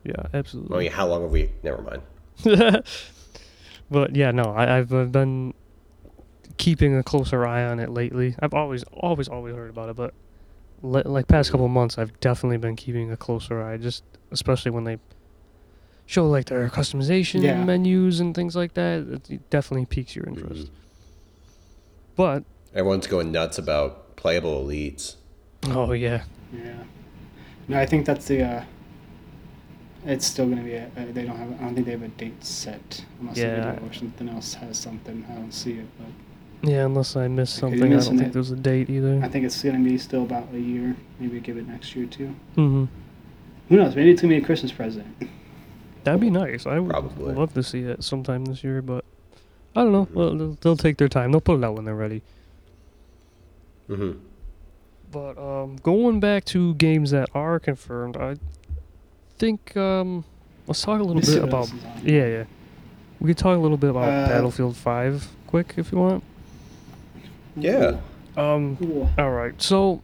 Yeah, 0.04 0.12
absolutely. 0.14 0.32
I 0.32 0.38
absolutely. 0.38 0.78
mean, 0.84 0.92
how 0.92 1.06
long 1.06 1.22
have 1.22 1.30
we? 1.30 1.50
Never 1.62 1.82
mind. 1.82 2.02
but 3.90 4.14
yeah, 4.16 4.30
no, 4.30 4.44
I, 4.44 4.78
I've 4.78 4.92
uh, 4.92 5.04
been 5.04 5.54
keeping 6.58 6.96
a 6.96 7.02
closer 7.02 7.46
eye 7.46 7.64
on 7.64 7.78
it 7.80 7.90
lately. 7.90 8.34
I've 8.40 8.54
always, 8.54 8.82
always, 8.92 9.28
always 9.28 9.54
heard 9.54 9.70
about 9.70 9.88
it, 9.90 9.96
but 9.96 10.14
le- 10.82 11.02
like 11.06 11.28
past 11.28 11.50
couple 11.50 11.68
months, 11.68 11.98
I've 11.98 12.18
definitely 12.20 12.56
been 12.58 12.76
keeping 12.76 13.10
a 13.12 13.16
closer 13.16 13.62
eye. 13.62 13.76
Just 13.76 14.02
especially 14.30 14.70
when 14.70 14.84
they 14.84 14.98
show 16.06 16.28
like 16.28 16.46
their 16.46 16.68
customization 16.68 17.42
Yeah. 17.42 17.62
menus 17.64 18.20
and 18.20 18.34
things 18.34 18.54
like 18.56 18.74
that, 18.74 19.00
it, 19.08 19.30
it 19.30 19.50
definitely 19.50 19.86
piques 19.86 20.14
your 20.16 20.26
interest. 20.26 20.70
But 22.14 22.44
Everyone's 22.74 23.06
going 23.06 23.32
nuts 23.32 23.58
about 23.58 24.16
playable 24.16 24.64
elites. 24.64 25.16
oh 25.66 25.92
yeah, 25.92 26.24
Yeah. 26.52 26.74
No, 27.68 27.78
I 27.78 27.86
think 27.86 28.06
that's 28.06 28.26
the. 28.28 28.42
Uh, 28.42 28.64
It's 30.06 30.24
still 30.26 30.48
gonna 30.48 30.62
be. 30.62 30.74
A, 30.74 30.84
uh, 30.96 31.06
they 31.12 31.24
don't 31.24 31.36
have. 31.36 31.50
I 31.60 31.64
don't 31.64 31.74
think 31.74 31.86
they 31.86 31.92
have 31.92 32.02
a 32.02 32.08
date 32.08 32.44
set 32.44 33.04
unless 33.20 33.36
Yeah. 33.38 33.72
video 33.72 33.88
or 33.88 33.92
something 33.92 34.28
else 34.28 34.54
has 34.54 34.78
something. 34.78 35.24
I 35.30 35.34
don't 35.34 35.52
see 35.52 35.72
it, 35.74 35.86
but 35.98 36.68
Yeah, 36.70 36.86
unless 36.86 37.16
I 37.16 37.26
missed 37.28 37.56
something. 37.56 37.82
I 37.92 37.96
don't 37.98 38.16
think 38.16 38.28
it. 38.28 38.32
there's 38.32 38.50
a 38.52 38.56
date 38.56 38.88
either. 38.88 39.20
I 39.22 39.28
think 39.28 39.44
it's 39.44 39.62
gonna 39.62 39.80
be 39.82 39.98
still 39.98 40.22
about 40.22 40.46
a 40.54 40.58
year. 40.60 40.96
Maybe 41.18 41.40
give 41.40 41.56
it 41.56 41.66
next 41.68 41.94
year 41.96 42.06
too. 42.06 42.34
hmm 42.54 42.84
Who 43.68 43.76
knows? 43.76 43.96
Maybe 43.96 44.10
it's 44.12 44.22
gonna 44.22 44.34
be 44.36 44.40
a 44.42 44.44
Christmas 44.46 44.70
present. 44.72 45.06
That'd 46.04 46.20
be 46.20 46.30
nice. 46.30 46.66
I 46.66 46.78
would 46.78 46.90
Probably. 46.90 47.34
love 47.34 47.52
to 47.54 47.64
see 47.64 47.80
it 47.80 48.04
sometime 48.04 48.44
this 48.44 48.62
year, 48.62 48.80
but 48.80 49.04
I 49.74 49.82
don't 49.82 49.90
know. 49.92 50.06
Mhm. 50.06 50.14
Well, 50.14 50.36
they'll, 50.36 50.58
they'll 50.60 50.76
take 50.76 50.98
their 50.98 51.08
time. 51.08 51.32
They'll 51.32 51.40
put 51.40 51.58
it 51.58 51.64
out 51.64 51.74
when 51.74 51.84
they're 51.84 51.96
ready. 51.96 52.22
hmm 53.88 54.12
But 55.10 55.36
um, 55.36 55.76
going 55.82 56.20
back 56.20 56.44
to 56.46 56.74
games 56.74 57.10
that 57.10 57.28
are 57.34 57.58
confirmed, 57.58 58.16
I 58.16 58.36
think 59.38 59.76
um, 59.76 60.24
let's 60.66 60.82
talk 60.82 61.00
a 61.00 61.02
little 61.02 61.16
Let's 61.16 61.28
bit 61.34 61.42
about 61.42 61.54
else 61.54 61.72
is 61.72 61.84
on. 61.84 62.02
yeah, 62.04 62.26
yeah. 62.26 62.44
We 63.20 63.28
could 63.28 63.38
talk 63.38 63.56
a 63.56 63.60
little 63.60 63.76
bit 63.76 63.90
about 63.90 64.08
Uh, 64.08 64.28
Battlefield 64.28 64.76
Five, 64.76 65.28
quick, 65.46 65.74
if 65.76 65.92
you 65.92 65.98
want. 65.98 66.22
Yeah. 67.56 67.98
Um, 68.36 68.76
Cool. 68.76 69.10
all 69.18 69.30
right. 69.30 69.60
So 69.62 70.02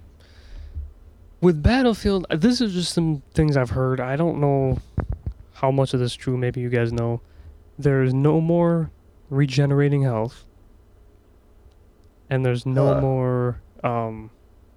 with 1.40 1.62
Battlefield, 1.62 2.26
uh, 2.30 2.36
this 2.36 2.60
is 2.60 2.72
just 2.72 2.94
some 2.94 3.22
things 3.34 3.56
I've 3.56 3.70
heard. 3.70 4.00
I 4.00 4.16
don't 4.16 4.40
know 4.40 4.78
how 5.54 5.70
much 5.70 5.92
of 5.92 6.00
this 6.00 6.12
is 6.12 6.16
true. 6.16 6.36
Maybe 6.36 6.60
you 6.60 6.70
guys 6.70 6.92
know. 6.92 7.20
There's 7.78 8.14
no 8.14 8.40
more 8.40 8.90
regenerating 9.28 10.02
health, 10.02 10.44
and 12.30 12.44
there's 12.44 12.64
no 12.64 12.94
Huh. 12.94 13.00
more. 13.00 13.60
Um, 13.84 14.30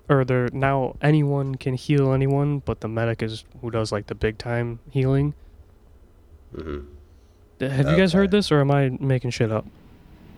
or 0.10 0.24
there 0.26 0.50
now 0.54 0.96
anyone 1.02 1.56
can 1.56 1.74
heal 1.76 2.14
anyone, 2.14 2.60
but 2.60 2.82
the 2.82 2.88
medic 2.88 3.22
is 3.24 3.44
who 3.62 3.72
does 3.72 3.92
like 3.92 4.08
the 4.08 4.16
big 4.16 4.38
time 4.38 4.80
healing. 4.92 5.34
hmm 6.56 6.80
Uh, 7.62 7.70
Have 7.70 7.90
you 7.90 7.96
guys 7.98 8.14
heard 8.14 8.32
this, 8.32 8.52
or 8.52 8.60
am 8.62 8.72
I 8.72 8.90
making 9.00 9.32
shit 9.32 9.52
up? 9.52 9.66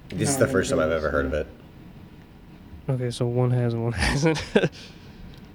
This 0.10 0.30
is 0.30 0.38
the 0.38 0.48
first 0.48 0.70
time 0.70 0.80
I've 0.80 0.92
ever 0.92 1.10
heard 1.10 1.26
of 1.26 1.34
it. 1.34 1.48
Okay, 2.90 3.10
so 3.12 3.26
one 3.26 3.52
has 3.52 3.74
and 3.74 3.84
one 3.84 3.92
hasn't. 4.08 4.42
no, 4.56 4.62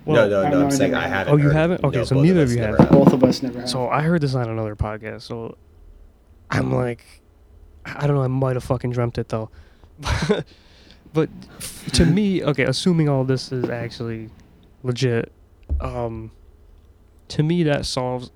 Well, 0.05 0.29
no, 0.29 0.43
I 0.43 0.51
no. 0.51 0.61
I'm 0.63 0.67
I 0.67 0.71
saying 0.71 0.95
I 0.95 1.03
have. 1.03 1.11
haven't. 1.27 1.33
Oh, 1.33 1.37
you 1.37 1.45
heard- 1.45 1.53
haven't? 1.57 1.85
Okay, 1.85 1.99
no, 1.99 2.05
so 2.05 2.21
neither 2.21 2.43
of 2.43 2.49
us 2.49 2.55
you 2.55 2.61
never 2.61 2.77
have. 2.77 2.91
Both 2.91 3.13
of 3.15 3.25
us 3.25 3.43
never 3.43 3.61
have. 3.61 3.71
So 3.71 3.89
I 3.89 4.03
heard 4.03 4.21
this 4.21 4.35
on 4.35 4.51
another 4.51 4.77
podcast. 4.77 5.23
So 5.23 5.57
I'm 6.51 6.71
like, 6.75 7.05
I 7.87 8.07
don't 8.07 8.17
know. 8.17 8.23
I 8.23 8.27
might 8.27 8.57
have 8.57 8.65
fucking 8.65 8.91
dreamt 8.91 9.17
it 9.17 9.29
though. 9.31 9.49
but 11.13 11.29
to 11.95 12.07
me, 12.07 12.43
okay, 12.43 12.65
assuming 12.65 13.09
all 13.09 13.25
this 13.25 13.53
is 13.53 13.69
actually 13.69 14.31
legit, 14.83 15.33
um, 15.81 16.31
to 17.29 17.43
me 17.43 17.63
that 17.65 17.87
solves 17.87 18.31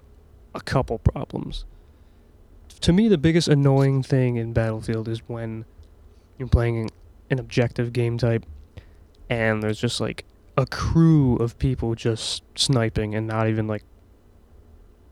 a 0.55 0.61
couple 0.61 0.99
problems. 0.99 1.65
To 2.81 2.93
me, 2.93 3.09
the 3.09 3.19
biggest 3.19 3.49
annoying 3.49 4.03
thing 4.03 4.37
in 4.37 4.53
Battlefield 4.53 5.09
is 5.09 5.21
when 5.27 5.65
you're 6.39 6.49
playing 6.49 6.91
an 7.31 7.39
objective 7.39 7.93
game 7.93 8.19
type, 8.19 8.45
and 9.31 9.63
there's 9.63 9.81
just 9.81 10.01
like 10.01 10.25
a 10.57 10.67
crew 10.67 11.37
of 11.37 11.59
people 11.59 11.95
just 11.95 12.43
sniping 12.55 13.15
and 13.15 13.27
not 13.27 13.49
even 13.49 13.67
like 13.67 13.83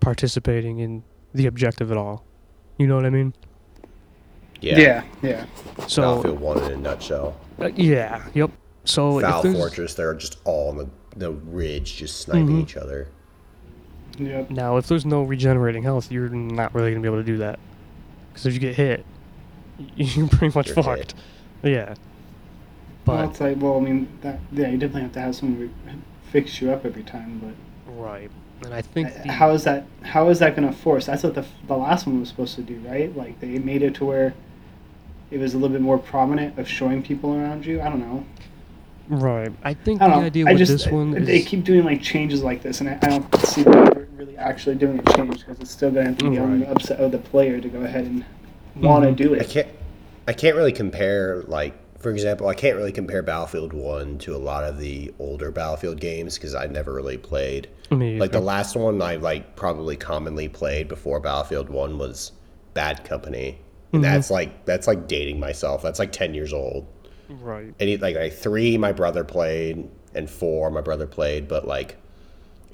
participating 0.00 0.78
in 0.78 1.02
the 1.32 1.46
objective 1.46 1.90
at 1.90 1.96
all. 1.96 2.24
You 2.78 2.86
know 2.86 2.96
what 2.96 3.06
I 3.06 3.10
mean? 3.10 3.34
Yeah. 4.60 4.78
yeah, 4.78 5.04
yeah. 5.22 5.46
So 5.88 6.02
Battlefield 6.02 6.40
One 6.40 6.58
in 6.64 6.72
a 6.72 6.76
nutshell. 6.76 7.36
uh, 7.60 7.70
yeah, 7.76 8.24
yep. 8.34 8.50
So 8.84 9.18
if 9.18 9.24
Fao 9.24 9.42
Fortress, 9.42 9.94
they're 9.94 10.14
just 10.14 10.38
all 10.44 10.70
on 10.70 10.76
the 10.78 10.88
the 11.16 11.30
ridge, 11.32 11.96
just 11.96 12.20
sniping 12.22 12.48
Mhm. 12.48 12.62
each 12.62 12.76
other. 12.76 13.08
Yep. 14.18 14.50
now 14.50 14.76
if 14.76 14.86
there's 14.86 15.04
no 15.04 15.22
regenerating 15.22 15.82
health, 15.82 16.10
you're 16.12 16.28
not 16.28 16.72
really 16.74 16.90
gonna 16.92 17.02
be 17.02 17.08
able 17.08 17.18
to 17.18 17.24
do 17.24 17.38
that. 17.38 17.58
Because 18.32 18.46
if 18.46 18.54
you 18.54 18.60
get 18.60 18.76
hit, 18.76 19.04
you're 19.96 20.28
pretty 20.28 20.56
much 20.56 20.68
You're 20.68 20.76
hit. 20.76 20.84
fucked. 20.84 21.14
Yeah. 21.64 21.94
well, 23.06 23.18
But 23.18 23.30
it's 23.30 23.40
like, 23.40 23.56
well, 23.60 23.76
I 23.76 23.80
mean, 23.80 24.08
that 24.22 24.38
yeah, 24.52 24.68
you 24.68 24.78
definitely 24.78 25.02
have 25.02 25.12
to 25.12 25.20
have 25.20 25.34
someone 25.36 25.60
re- 25.60 25.94
fix 26.30 26.60
you 26.60 26.70
up 26.72 26.84
every 26.86 27.02
time, 27.02 27.40
but 27.86 27.92
right, 27.94 28.30
and 28.62 28.72
I 28.74 28.82
think 28.82 29.08
Uh, 29.08 29.22
the, 29.24 29.32
how 29.32 29.50
is 29.50 29.64
that 29.64 29.84
how 30.02 30.28
is 30.28 30.38
that 30.38 30.56
going 30.56 30.68
to 30.68 30.74
force 30.74 31.06
that's 31.06 31.22
what 31.22 31.34
the, 31.34 31.44
the 31.66 31.76
last 31.76 32.06
one 32.06 32.20
was 32.20 32.28
supposed 32.28 32.54
to 32.56 32.62
do 32.62 32.78
right 32.86 33.14
like 33.16 33.38
they 33.40 33.58
made 33.58 33.82
it 33.82 33.94
to 33.96 34.04
where 34.04 34.34
it 35.30 35.38
was 35.38 35.54
a 35.54 35.56
little 35.58 35.74
bit 35.74 35.80
more 35.82 35.98
prominent 35.98 36.58
of 36.58 36.68
showing 36.68 37.02
people 37.02 37.34
around 37.34 37.66
you 37.66 37.80
i 37.80 37.88
don't 37.88 38.00
know 38.00 38.24
right, 39.08 39.50
I 39.64 39.74
think 39.74 40.00
i 40.00 40.06
the 40.06 40.10
don't 40.12 40.20
know 40.20 40.26
idea 40.26 40.46
i 40.46 40.50
with 40.52 40.58
just 40.58 40.72
this 40.72 40.86
one 40.86 41.10
they 41.12 41.38
is 41.40 41.46
keep 41.46 41.64
doing 41.64 41.84
like 41.84 42.00
changes 42.02 42.42
like 42.42 42.62
this 42.62 42.80
and 42.80 42.88
i, 42.88 42.98
I 43.02 43.08
don't 43.08 43.36
see 43.40 43.62
them 43.62 44.06
really 44.16 44.36
actually 44.38 44.76
doing 44.76 44.98
a 44.98 45.12
change 45.16 45.40
because 45.40 45.58
it's 45.60 45.70
still 45.70 45.90
going 45.90 46.14
to 46.14 46.30
be 46.30 46.38
on 46.38 46.60
the 46.60 46.66
Right. 46.66 46.74
upset 46.76 47.00
of 47.00 47.10
the 47.12 47.18
player 47.18 47.60
to 47.60 47.68
go 47.68 47.80
ahead 47.80 48.04
and 48.04 48.24
want 48.76 49.04
to 49.04 49.10
Mhm. 49.10 49.16
do 49.16 49.34
I 49.34 49.38
it 49.38 49.48
can't. 49.48 49.68
I 50.26 50.32
can't 50.32 50.56
really 50.56 50.72
compare. 50.72 51.42
Like, 51.48 51.74
for 52.04 52.10
example, 52.10 52.46
I 52.48 52.54
can't 52.54 52.76
really 52.76 52.92
compare 52.92 53.22
Battlefield 53.22 53.72
One 53.72 54.18
to 54.18 54.36
a 54.36 54.38
lot 54.38 54.62
of 54.62 54.78
the 54.78 55.12
older 55.18 55.50
Battlefield 55.50 55.98
games 56.00 56.34
because 56.36 56.54
I 56.54 56.66
never 56.66 56.92
really 56.92 57.16
played. 57.16 57.66
Like 57.90 58.30
the 58.30 58.40
last 58.40 58.76
one 58.76 59.00
I 59.00 59.16
like 59.16 59.56
probably 59.56 59.96
commonly 59.96 60.48
played 60.48 60.86
before 60.86 61.18
Battlefield 61.18 61.70
One 61.70 61.96
was 61.98 62.32
Bad 62.74 63.04
Company, 63.04 63.58
and 63.92 64.02
Mhm. 64.02 64.04
that's 64.06 64.30
like 64.30 64.66
that's 64.66 64.86
like 64.86 65.08
dating 65.08 65.40
myself. 65.40 65.82
That's 65.82 65.98
like 65.98 66.12
ten 66.12 66.34
years 66.34 66.52
old. 66.52 66.86
right. 67.40 67.72
Any 67.80 67.96
like 67.96 68.16
like 68.16 68.34
three 68.34 68.76
my 68.76 68.92
brother 68.92 69.24
played 69.24 69.88
and 70.14 70.28
four 70.28 70.70
my 70.70 70.82
brother 70.82 71.06
played, 71.06 71.48
but 71.48 71.66
like 71.66 71.96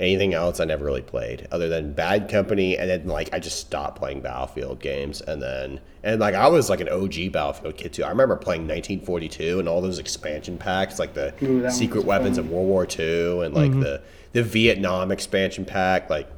anything 0.00 0.32
else 0.34 0.58
I 0.58 0.64
never 0.64 0.84
really 0.84 1.02
played 1.02 1.46
other 1.52 1.68
than 1.68 1.92
Bad 1.92 2.28
Company, 2.28 2.76
and 2.76 2.88
then 2.90 3.06
like 3.06 3.32
I 3.32 3.38
just 3.38 3.60
stopped 3.60 3.98
playing 3.98 4.22
Battlefield 4.22 4.80
games, 4.80 5.20
and 5.20 5.40
then 5.42 5.78
and 6.02 6.18
like 6.20 6.34
I 6.34 6.48
was 6.48 6.68
like 6.70 6.80
an 6.80 6.88
OG 6.88 7.30
Battlefield 7.32 7.76
kid 7.76 7.92
too. 7.92 8.02
I 8.04 8.08
remember 8.08 8.34
playing 8.36 8.62
1942 8.62 9.60
and 9.60 9.68
all 9.68 9.80
those 9.80 9.98
expansion 9.98 10.56
packs, 10.58 10.98
like 10.98 11.14
the 11.14 11.34
Ooh, 11.42 11.70
secret 11.70 12.04
weapons 12.04 12.38
fun. 12.38 12.46
of 12.46 12.50
World 12.50 12.66
War 12.66 12.86
II 12.98 13.44
and 13.44 13.54
like 13.54 13.70
Mhm. 13.72 13.82
the 13.82 14.02
the 14.32 14.42
Vietnam 14.42 15.12
expansion 15.12 15.64
pack. 15.64 16.08
Like 16.10 16.28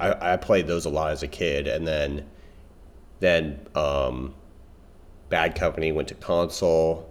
I, 0.00 0.32
I 0.32 0.36
played 0.38 0.66
those 0.66 0.84
a 0.86 0.90
lot 0.90 1.10
as 1.12 1.22
a 1.22 1.28
kid, 1.28 1.66
and 1.68 1.86
then 1.86 2.24
then 3.20 3.60
um, 3.74 4.34
Bad 5.28 5.54
Company 5.54 5.92
went 5.92 6.08
to 6.08 6.14
console, 6.14 7.08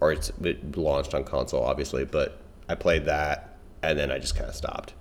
or 0.00 0.12
it's 0.12 0.30
it 0.42 0.76
launched 0.76 1.14
on 1.14 1.24
console, 1.24 1.62
obviously. 1.64 2.04
But 2.04 2.38
I 2.68 2.74
played 2.74 3.04
that, 3.06 3.56
and 3.82 3.98
then 3.98 4.10
I 4.10 4.18
just 4.18 4.34
kind 4.36 4.48
of 4.48 4.54
stopped 4.54 4.92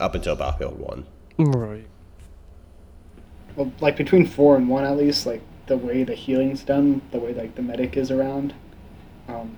up 0.00 0.14
until 0.14 0.34
Battlefield 0.36 0.78
One. 0.78 1.06
Right. 1.38 1.86
well 3.56 3.72
like 3.80 3.96
between 3.96 4.26
four 4.26 4.56
and 4.56 4.68
one 4.68 4.84
at 4.84 4.96
least 4.96 5.24
like 5.26 5.40
the 5.66 5.76
way 5.76 6.02
the 6.04 6.14
healing's 6.14 6.62
done 6.62 7.00
the 7.12 7.18
way 7.18 7.32
like 7.32 7.54
the 7.54 7.62
medic 7.62 7.96
is 7.96 8.10
around 8.10 8.52
um, 9.28 9.56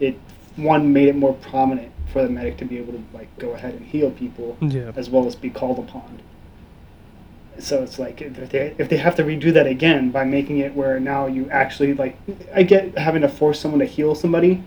it 0.00 0.18
one 0.56 0.92
made 0.92 1.08
it 1.08 1.14
more 1.16 1.34
prominent 1.34 1.92
for 2.12 2.22
the 2.22 2.28
medic 2.28 2.56
to 2.58 2.64
be 2.64 2.78
able 2.78 2.92
to 2.94 3.02
like 3.12 3.28
go 3.38 3.50
ahead 3.50 3.74
and 3.74 3.84
heal 3.86 4.10
people 4.10 4.56
Yeah. 4.60 4.90
as 4.96 5.08
well 5.10 5.26
as 5.26 5.34
be 5.36 5.50
called 5.50 5.78
upon. 5.78 6.20
So 7.58 7.82
it's 7.82 7.98
like 7.98 8.20
if 8.22 8.50
they 8.50 8.74
if 8.78 8.88
they 8.88 8.96
have 8.96 9.14
to 9.16 9.22
redo 9.24 9.52
that 9.52 9.66
again 9.66 10.10
by 10.10 10.24
making 10.24 10.58
it 10.58 10.74
where 10.74 10.98
now 10.98 11.26
you 11.26 11.48
actually 11.50 11.94
like 11.94 12.16
I 12.54 12.62
get 12.64 12.96
having 12.98 13.22
to 13.22 13.28
force 13.28 13.60
someone 13.60 13.80
to 13.80 13.86
heal 13.86 14.14
somebody, 14.14 14.62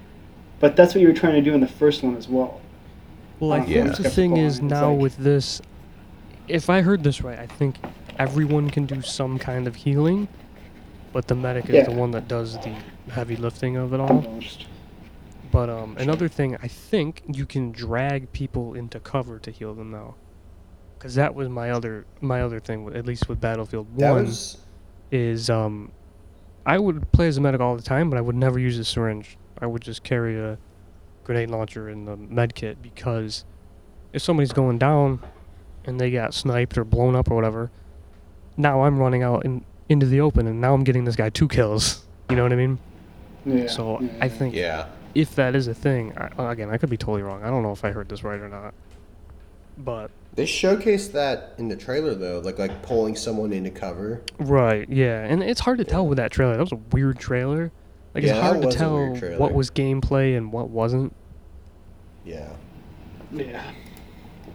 but 0.60 0.76
that's 0.76 0.94
what 0.94 1.02
you 1.02 1.08
were 1.08 1.14
trying 1.14 1.36
to 1.36 1.42
do 1.42 1.54
in 1.54 1.60
the 1.62 1.68
first 1.68 2.04
one 2.04 2.16
as 2.16 2.28
well. 2.30 2.62
Well, 3.40 3.54
I 3.54 3.60
Um, 3.60 3.66
think 3.66 3.96
the 3.98 4.10
thing 4.10 4.38
is 4.38 4.60
on 4.60 4.66
it. 4.66 4.68
It's 4.72 4.82
now 4.82 4.92
like- 4.92 5.02
with 5.02 5.18
this, 5.18 5.62
if 6.48 6.70
I 6.70 6.82
heard 6.82 7.04
this 7.04 7.22
right, 7.22 7.38
I 7.38 7.46
think 7.48 7.78
everyone 8.18 8.70
can 8.70 8.86
do 8.86 9.02
some 9.02 9.38
kind 9.38 9.68
of 9.68 9.76
healing, 9.76 10.28
but 11.14 11.28
the 11.28 11.36
medic 11.36 11.70
is 11.70 11.86
the 11.86 11.92
one 11.94 12.12
that 12.12 12.28
does 12.28 12.54
the 12.60 12.74
heavy 13.12 13.36
lifting 13.36 13.76
of 13.78 13.94
it 13.94 14.00
all. 14.00 14.26
Almost. 14.26 14.66
But 15.52 15.70
um, 15.70 15.96
another 15.98 16.28
thing, 16.28 16.58
I 16.62 16.68
think 16.68 17.22
you 17.28 17.46
can 17.46 17.72
drag 17.72 18.32
people 18.34 18.74
into 18.74 19.00
cover 19.00 19.40
to 19.40 19.52
heal 19.52 19.74
them 19.74 19.92
now, 19.92 20.16
because 20.98 21.16
that 21.16 21.36
was 21.36 21.48
my 21.48 21.70
other 21.72 22.06
my 22.22 22.42
other 22.42 22.60
thing. 22.60 22.92
At 22.96 23.06
least 23.06 23.30
with 23.30 23.40
Battlefield 23.40 23.88
That 23.98 24.12
One, 24.12 24.26
was 24.26 24.58
is 25.12 25.50
um, 25.50 25.92
I 26.66 26.78
would 26.78 27.10
play 27.14 27.28
as 27.28 27.38
a 27.38 27.42
medic 27.42 27.62
all 27.62 27.76
the 27.78 27.82
time, 27.82 28.10
but 28.10 28.18
I 28.18 28.22
would 28.22 28.36
never 28.36 28.60
use 28.60 28.78
a 28.78 28.84
syringe. 28.84 29.38
I 29.62 29.68
would 29.68 29.82
just 29.82 30.04
carry 30.04 30.38
a 30.38 30.58
grenade 31.28 31.52
launcher 31.52 31.90
in 31.90 32.06
the 32.06 32.16
med 32.16 32.56
kit 32.56 32.82
because 32.82 33.44
if 34.14 34.22
somebody's 34.22 34.54
going 34.54 34.78
down 34.78 35.22
and 35.84 36.00
they 36.00 36.10
got 36.10 36.34
sniped 36.34 36.78
or 36.78 36.86
blown 36.86 37.18
up 37.18 37.30
or 37.30 37.36
whatever, 37.36 37.70
now 38.56 38.84
I'm 38.84 38.98
running 38.98 39.24
out 39.24 39.44
in, 39.44 39.66
into 39.90 40.06
the 40.06 40.22
open 40.22 40.48
and 40.48 40.62
now 40.62 40.74
I'm 40.74 40.86
getting 40.86 41.04
this 41.04 41.18
guy 41.18 41.30
two 41.30 41.50
kills. 41.50 42.06
You 42.30 42.38
know 42.38 42.44
what 42.44 42.54
I 42.54 42.56
mean? 42.56 42.80
Yeah. 43.46 43.68
So 43.68 44.00
yeah, 44.02 44.10
I 44.22 44.30
think 44.30 44.56
yeah. 44.56 44.88
if 45.16 45.36
that 45.36 45.54
is 45.54 45.68
a 45.68 45.74
thing, 45.74 46.18
I, 46.18 46.52
again, 46.52 46.70
I 46.70 46.78
could 46.78 46.90
be 46.90 46.98
totally 46.98 47.24
wrong. 47.24 47.44
I 47.44 47.50
don't 47.50 47.62
know 47.62 47.74
if 47.74 47.84
I 47.84 47.92
heard 47.92 48.08
this 48.08 48.24
right 48.24 48.40
or 48.40 48.48
not. 48.50 48.74
But 49.78 50.12
They 50.36 50.46
showcased 50.46 51.12
that 51.12 51.54
in 51.58 51.68
the 51.68 51.76
trailer 51.76 52.16
though, 52.16 52.40
like 52.40 52.58
like 52.58 52.82
pulling 52.84 53.18
someone 53.18 53.52
into 53.52 53.70
cover. 53.70 54.22
right, 54.40 54.90
yeah, 54.90 55.24
and 55.24 55.44
it's 55.44 55.60
hard 55.60 55.78
to 55.80 55.84
tell 55.84 56.08
with 56.08 56.18
that 56.18 56.32
trailer. 56.32 56.54
That 56.54 56.64
was 56.64 56.72
a 56.72 56.82
weird 56.94 57.20
trailer. 57.20 57.72
Like 58.18 58.26
Yeah, 58.26 58.38
it's 58.38 58.42
hard 58.42 58.62
to 58.64 58.72
tell 58.72 59.38
what 59.38 59.54
was 59.54 59.70
gameplay 59.70 60.36
and 60.36 60.52
what 60.52 60.72
wasn't. 60.72 61.14
Yeah. 62.26 62.50
Yeah. 63.32 63.72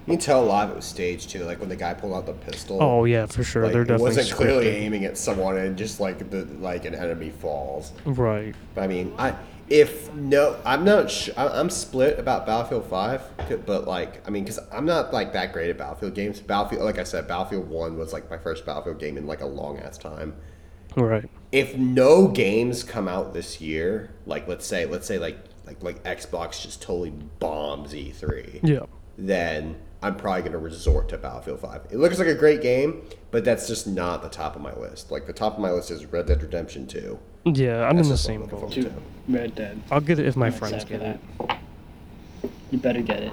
You 0.05 0.15
can 0.15 0.19
tell 0.19 0.43
a 0.43 0.45
lot 0.45 0.65
of 0.65 0.73
it 0.73 0.77
was 0.77 0.85
staged 0.85 1.31
too, 1.31 1.45
like 1.45 1.61
when 1.61 1.69
the 1.69 1.77
guy 1.77 1.95
pulled 1.95 2.13
out 2.13 2.27
the 2.27 2.33
pistol. 2.33 2.83
Oh 2.83 3.05
yeah, 3.05 3.27
for 3.27 3.45
sure. 3.45 3.63
like, 3.63 3.73
They're 3.73 3.83
it 3.83 3.85
definitely 3.85 4.17
wasn't 4.17 4.37
clearly 4.37 4.67
aiming 4.67 5.05
at 5.05 5.17
someone 5.17 5.57
and 5.59 5.79
just 5.79 6.01
like 6.01 6.29
the 6.29 6.45
like 6.59 6.87
an 6.87 6.97
enemy 6.97 7.31
falls. 7.31 7.93
Right. 8.05 8.53
But, 8.75 8.83
I 8.83 8.87
mean, 8.89 9.15
I 9.17 9.37
if 9.69 10.13
no, 10.13 10.57
I'm 10.65 10.85
not. 10.85 11.09
Sh- 11.09 11.31
I'm 11.37 11.71
split 11.71 12.19
about 12.19 12.47
Battlefield 12.47 12.85
Five, 12.87 13.23
but 13.65 13.87
like, 13.87 14.27
I 14.27 14.31
mean, 14.31 14.43
because 14.43 14.59
I'm 14.73 14.87
not 14.87 15.13
like 15.13 15.33
that 15.35 15.53
great 15.53 15.71
at 15.71 15.79
Battlefield 15.79 16.15
games. 16.15 16.41
Battlefield, 16.41 16.83
like 16.83 16.99
I 16.99 17.05
said, 17.05 17.29
Battlefield 17.29 17.69
One 17.69 17.97
was 17.97 18.13
like 18.13 18.29
my 18.29 18.39
first 18.39 18.67
Battlefield 18.67 18.99
game 18.99 19.17
in 19.17 19.29
like 19.29 19.41
a 19.41 19.47
long 19.47 19.79
ass 19.79 19.99
time. 19.99 20.35
Right. 20.97 21.29
If 21.53 21.77
no 21.77 22.29
games 22.29 22.83
come 22.85 23.09
out 23.09 23.35
this 23.35 23.61
year, 23.61 24.11
like 24.27 24.49
let's 24.49 24.67
say, 24.67 24.87
let's 24.87 25.07
say 25.07 25.19
like 25.19 25.39
like 25.67 25.83
like 25.83 26.03
Xbox 26.05 26.63
just 26.63 26.81
totally 26.83 27.11
bombs 27.11 27.93
E3, 27.93 28.61
Yeah. 28.63 28.81
then 29.19 29.77
I'm 30.03 30.17
probably 30.17 30.43
gonna 30.43 30.59
resort 30.59 31.09
to 31.11 31.19
Battlefield 31.19 31.61
Five. 31.61 31.83
It 31.91 31.99
looks 31.99 32.19
like 32.19 32.29
a 32.29 32.35
great 32.35 32.63
game, 32.63 33.03
but 33.31 33.45
that's 33.45 33.69
just 33.69 33.87
not 33.87 34.23
the 34.23 34.29
top 34.29 34.57
of 34.57 34.63
my 34.63 34.75
list. 34.75 35.11
Like 35.11 35.27
the 35.27 35.33
top 35.33 35.55
of 35.55 35.61
my 35.61 35.71
list 35.71 35.91
is 35.91 36.05
Red 36.07 36.27
Dead 36.27 36.43
Redemption 36.43 36.87
Two. 36.87 37.19
Yeah, 37.45 37.87
I'm 37.89 37.97
That's 37.97 38.09
in 38.09 38.13
the 38.13 38.17
just 38.17 38.29
what 38.29 38.35
I'm 38.35 38.71
same 38.73 38.85
boat. 38.87 38.95
for. 38.95 39.33
Red 39.33 39.55
Dead. 39.55 39.83
I'll 39.91 40.01
get 40.01 40.19
it 40.19 40.27
if 40.27 40.37
my 40.37 40.47
I'm 40.47 40.53
friends 40.53 40.83
excited 40.85 41.01
get 41.01 41.21
for 41.39 41.53
it. 41.53 42.49
You 42.71 42.79
better 42.79 43.03
get 43.03 43.23
it. 43.23 43.33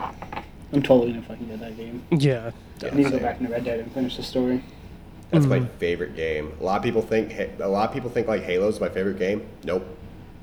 I'm 0.74 0.84
totally 0.84 1.14
gonna 1.14 1.26
fucking 1.26 1.48
get 1.48 1.60
that 1.62 1.78
game. 1.78 2.04
Yeah. 2.12 2.52
Yeah, 2.82 2.90
I 2.92 2.96
need 2.96 3.06
to 3.06 3.12
go 3.12 3.20
back 3.20 3.40
into 3.40 3.52
Red 3.52 3.64
Dead 3.66 3.80
and 3.80 3.92
finish 3.92 4.18
the 4.18 4.24
story. 4.24 4.64
That's 5.32 5.46
my 5.46 5.60
Mhm. 5.60 5.70
favorite 5.78 6.16
game. 6.16 6.54
A 6.60 6.64
lot 6.64 6.78
of 6.78 6.84
people 6.84 7.02
think 7.04 7.34
a 7.60 7.68
lot 7.68 7.88
of 7.90 7.94
people 7.94 8.10
think 8.10 8.28
like 8.28 8.42
Halo's 8.44 8.80
my 8.80 8.90
favorite 8.90 9.20
game. 9.20 9.44
Nope, 9.64 9.86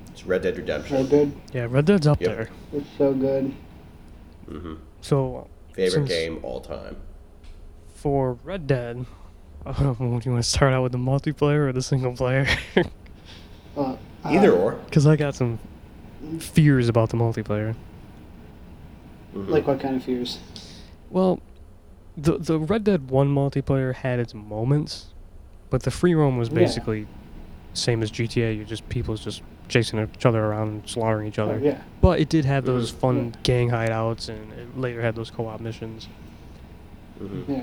it's 0.09 0.25
Red 0.27 0.43
Dead 0.43 0.57
Redemption. 0.57 0.97
Red 0.97 1.11
Dead, 1.11 1.33
Yeah, 1.53 1.67
Red 1.69 1.85
Dead's 1.87 2.07
up 2.07 2.21
Yep. 2.21 2.31
there. 2.37 2.49
it's 2.73 2.87
so 2.97 3.13
good. 3.13 3.53
hmm 4.49 4.75
So 5.01 5.49
Favorite 5.73 6.07
game 6.09 6.39
all 6.43 6.61
time. 6.61 6.97
for 7.95 8.39
Red 8.45 8.67
Dead, 8.69 9.05
um, 9.67 9.75
do 9.99 10.05
you 10.05 10.09
want 10.09 10.25
to 10.25 10.43
start 10.43 10.73
out 10.73 10.83
with 10.85 10.93
the 10.93 10.99
multiplayer 10.99 11.69
or 11.69 11.73
the 11.73 11.83
single 11.83 12.13
player? 12.13 12.47
Uh, 13.77 13.97
Either 14.25 14.53
uh, 14.53 14.57
or. 14.57 14.73
Because 14.85 15.07
I 15.07 15.17
got 15.17 15.35
some 15.35 15.59
fears 16.39 16.89
about 16.89 17.11
the 17.11 17.17
multiplayer. 17.17 17.75
Mhm. 19.35 19.49
Like 19.49 19.67
what 19.67 19.81
kind 19.81 19.97
of 19.97 20.03
fears? 20.05 20.39
Well, 21.11 21.41
the 22.17 22.39
the 22.39 22.59
Red 22.59 22.85
Dead 22.85 23.11
One 23.11 23.35
multiplayer 23.35 23.95
had 23.95 24.19
its 24.19 24.35
moments, 24.35 25.07
but 25.71 25.83
the 25.83 25.91
free 25.91 26.15
roam 26.15 26.37
was 26.39 26.49
Yeah. 26.49 26.55
basically 26.57 27.07
same 27.75 28.03
as 28.03 28.11
GTA. 28.11 28.53
You 28.57 28.65
just 28.65 28.89
people's 28.89 29.23
just 29.23 29.43
chasing 29.69 29.99
each 30.01 30.25
other 30.25 30.43
around 30.45 30.69
and 30.69 30.89
slaughtering 30.89 31.27
each 31.29 31.39
Oh, 31.39 31.45
other. 31.45 31.59
yeah. 31.59 31.79
But 32.01 32.21
it 32.21 32.29
did 32.29 32.45
have 32.45 32.65
those 32.65 32.91
Mhm. 32.93 32.97
fun 32.97 33.35
gang 33.43 33.71
hideouts, 33.71 34.29
and 34.29 34.53
it 34.53 34.79
later 34.79 35.03
had 35.03 35.15
those 35.15 35.31
co-op 35.31 35.61
missions. 35.61 36.09
Mhm. 37.21 37.45
Yeah. 37.49 37.63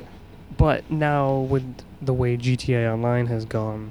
But 0.57 0.89
now 0.91 1.39
with 1.39 1.63
the 2.01 2.13
way 2.13 2.37
GTA 2.37 2.91
Online 2.93 3.25
has 3.27 3.45
gone, 3.45 3.89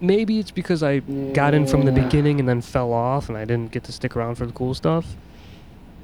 maybe 0.00 0.38
it's 0.38 0.50
because 0.50 0.82
I 0.82 0.98
got 1.32 1.54
in 1.54 1.66
from 1.66 1.84
the 1.84 1.92
beginning 1.92 2.38
and 2.40 2.48
then 2.48 2.60
fell 2.60 2.92
off, 2.92 3.28
and 3.28 3.36
I 3.38 3.44
didn't 3.44 3.72
get 3.72 3.84
to 3.84 3.92
stick 3.92 4.16
around 4.16 4.36
for 4.36 4.46
the 4.46 4.52
cool 4.52 4.74
stuff. 4.74 5.16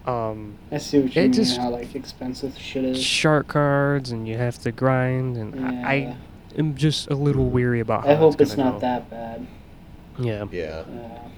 Um, 0.08 0.54
I 0.72 0.78
see 0.78 1.00
what 1.00 1.14
you 1.14 1.20
It 1.20 1.24
mean. 1.26 1.32
just- 1.34 1.58
how 1.58 1.68
like 1.70 1.94
expensive 1.94 2.56
shit 2.58 2.84
is. 2.84 3.02
shark 3.02 3.48
cards, 3.48 4.10
and 4.10 4.26
you 4.26 4.36
have 4.38 4.58
to 4.62 4.72
grind, 4.72 5.36
and 5.36 5.64
I, 5.66 5.92
I 5.92 6.16
am 6.56 6.74
just 6.76 7.10
a 7.10 7.14
little 7.14 7.44
weary 7.50 7.80
about 7.80 8.06
how 8.06 8.12
I 8.12 8.14
hope 8.14 8.40
it's 8.40 8.54
gonna 8.54 8.70
not 8.70 8.74
go. 8.76 8.80
that 8.80 9.10
bad. 9.10 9.46
Yeah, 10.18 10.46
Yeah. 10.50 10.64
Uh, 10.80 11.28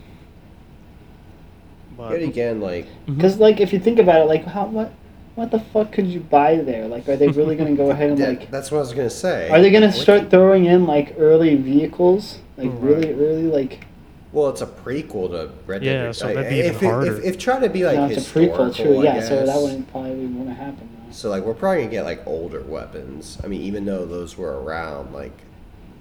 but 1.96 2.12
Yet 2.20 2.28
again, 2.28 2.60
like. 2.60 2.86
Because 3.06 3.38
like 3.38 3.60
if 3.60 3.72
you 3.72 3.78
think 3.80 3.98
about 3.98 4.20
it, 4.20 4.24
like 4.26 4.44
how 4.44 4.66
what 4.66 4.92
what 5.34 5.50
the 5.50 5.58
fuck 5.60 5.90
could 5.92 6.06
you 6.06 6.20
buy 6.20 6.56
there? 6.56 6.86
Like, 6.86 7.08
are 7.08 7.16
they 7.16 7.28
really 7.28 7.56
gonna 7.56 7.74
go 7.74 7.90
ahead 7.90 8.10
and 8.10 8.18
that- 8.22 8.28
like? 8.40 8.50
that's 8.50 8.70
what 8.70 8.78
I 8.78 8.80
was 8.82 8.92
gonna 8.92 9.10
say. 9.10 9.48
Are 9.48 9.60
they 9.60 9.70
gonna 9.70 9.86
What 9.86 9.94
start 9.96 10.22
the- 10.24 10.30
throwing 10.30 10.64
in 10.66 10.86
like 10.86 11.14
early 11.18 11.56
vehicles? 11.56 12.38
Like 12.56 12.68
Right. 12.74 12.82
really, 12.82 13.12
really 13.14 13.42
like. 13.48 13.86
Well, 14.32 14.49
it's 14.50 14.60
a 14.60 14.66
prequel 14.66 15.30
to 15.30 15.50
Red 15.66 15.82
Dead. 15.82 16.04
Yeah, 16.06 16.12
so 16.12 16.28
that'd 16.32 16.49
be 16.49 16.58
even 16.58 16.71
if, 16.71 16.82
it- 16.82 16.86
harder. 16.86 17.16
If, 17.19 17.25
if 17.25 17.38
trying 17.38 17.62
to 17.62 17.69
be 17.69 17.84
like 17.84 17.97
no, 17.97 18.06
it's 18.06 18.28
a 18.28 18.30
prequel, 18.38 18.75
true. 18.75 19.00
I 19.00 19.04
Yeah, 19.04 19.21
so 19.21 19.45
that 19.45 19.56
wouldn't 19.60 19.90
probably 19.90 20.26
wouldn't 20.26 20.56
happen. 20.56 20.88
Now. 21.06 21.12
So 21.12 21.30
like 21.30 21.43
we're 21.43 21.54
probably 21.54 21.80
gonna 21.82 21.90
get 21.90 22.04
like 22.04 22.26
older 22.26 22.62
weapons. 22.62 23.38
I 23.43 23.49
mean, 23.49 23.62
even 23.62 23.84
though 23.84 24.06
those 24.06 24.36
were 24.36 24.62
around, 24.62 25.12
like 25.12 25.36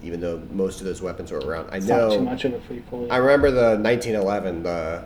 even 0.04 0.22
though 0.22 0.42
most 0.52 0.80
of 0.80 0.86
those 0.86 1.02
weapons 1.02 1.32
were 1.32 1.40
around, 1.40 1.70
I 1.72 1.78
It's 1.78 1.88
know. 1.88 2.10
not 2.10 2.16
too 2.16 2.22
much 2.22 2.46
of 2.46 2.54
a 2.54 2.58
prequel. 2.60 3.12
I 3.12 3.18
remember 3.18 3.50
the 3.52 3.78
1911, 3.82 4.64
the 4.64 5.04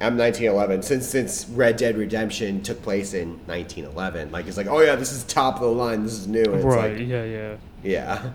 M1911. 0.00 0.84
Since 0.84 1.06
since 1.08 1.48
Red 1.48 1.76
Dead 1.76 1.96
Redemption 1.96 2.62
took 2.62 2.82
place 2.82 3.14
in 3.14 3.30
1911, 3.46 4.30
like 4.30 4.46
it's 4.46 4.56
like, 4.56 4.66
oh 4.66 4.80
yeah, 4.80 4.96
this 4.96 5.12
is 5.12 5.24
top 5.24 5.56
of 5.56 5.62
the 5.62 5.66
line. 5.68 6.02
This 6.02 6.12
is 6.12 6.26
new. 6.26 6.42
And 6.44 6.54
it's 6.56 6.64
right, 6.64 6.98
like, 6.98 7.08
yeah, 7.08 7.24
yeah. 7.24 7.56
yeah. 7.82 8.30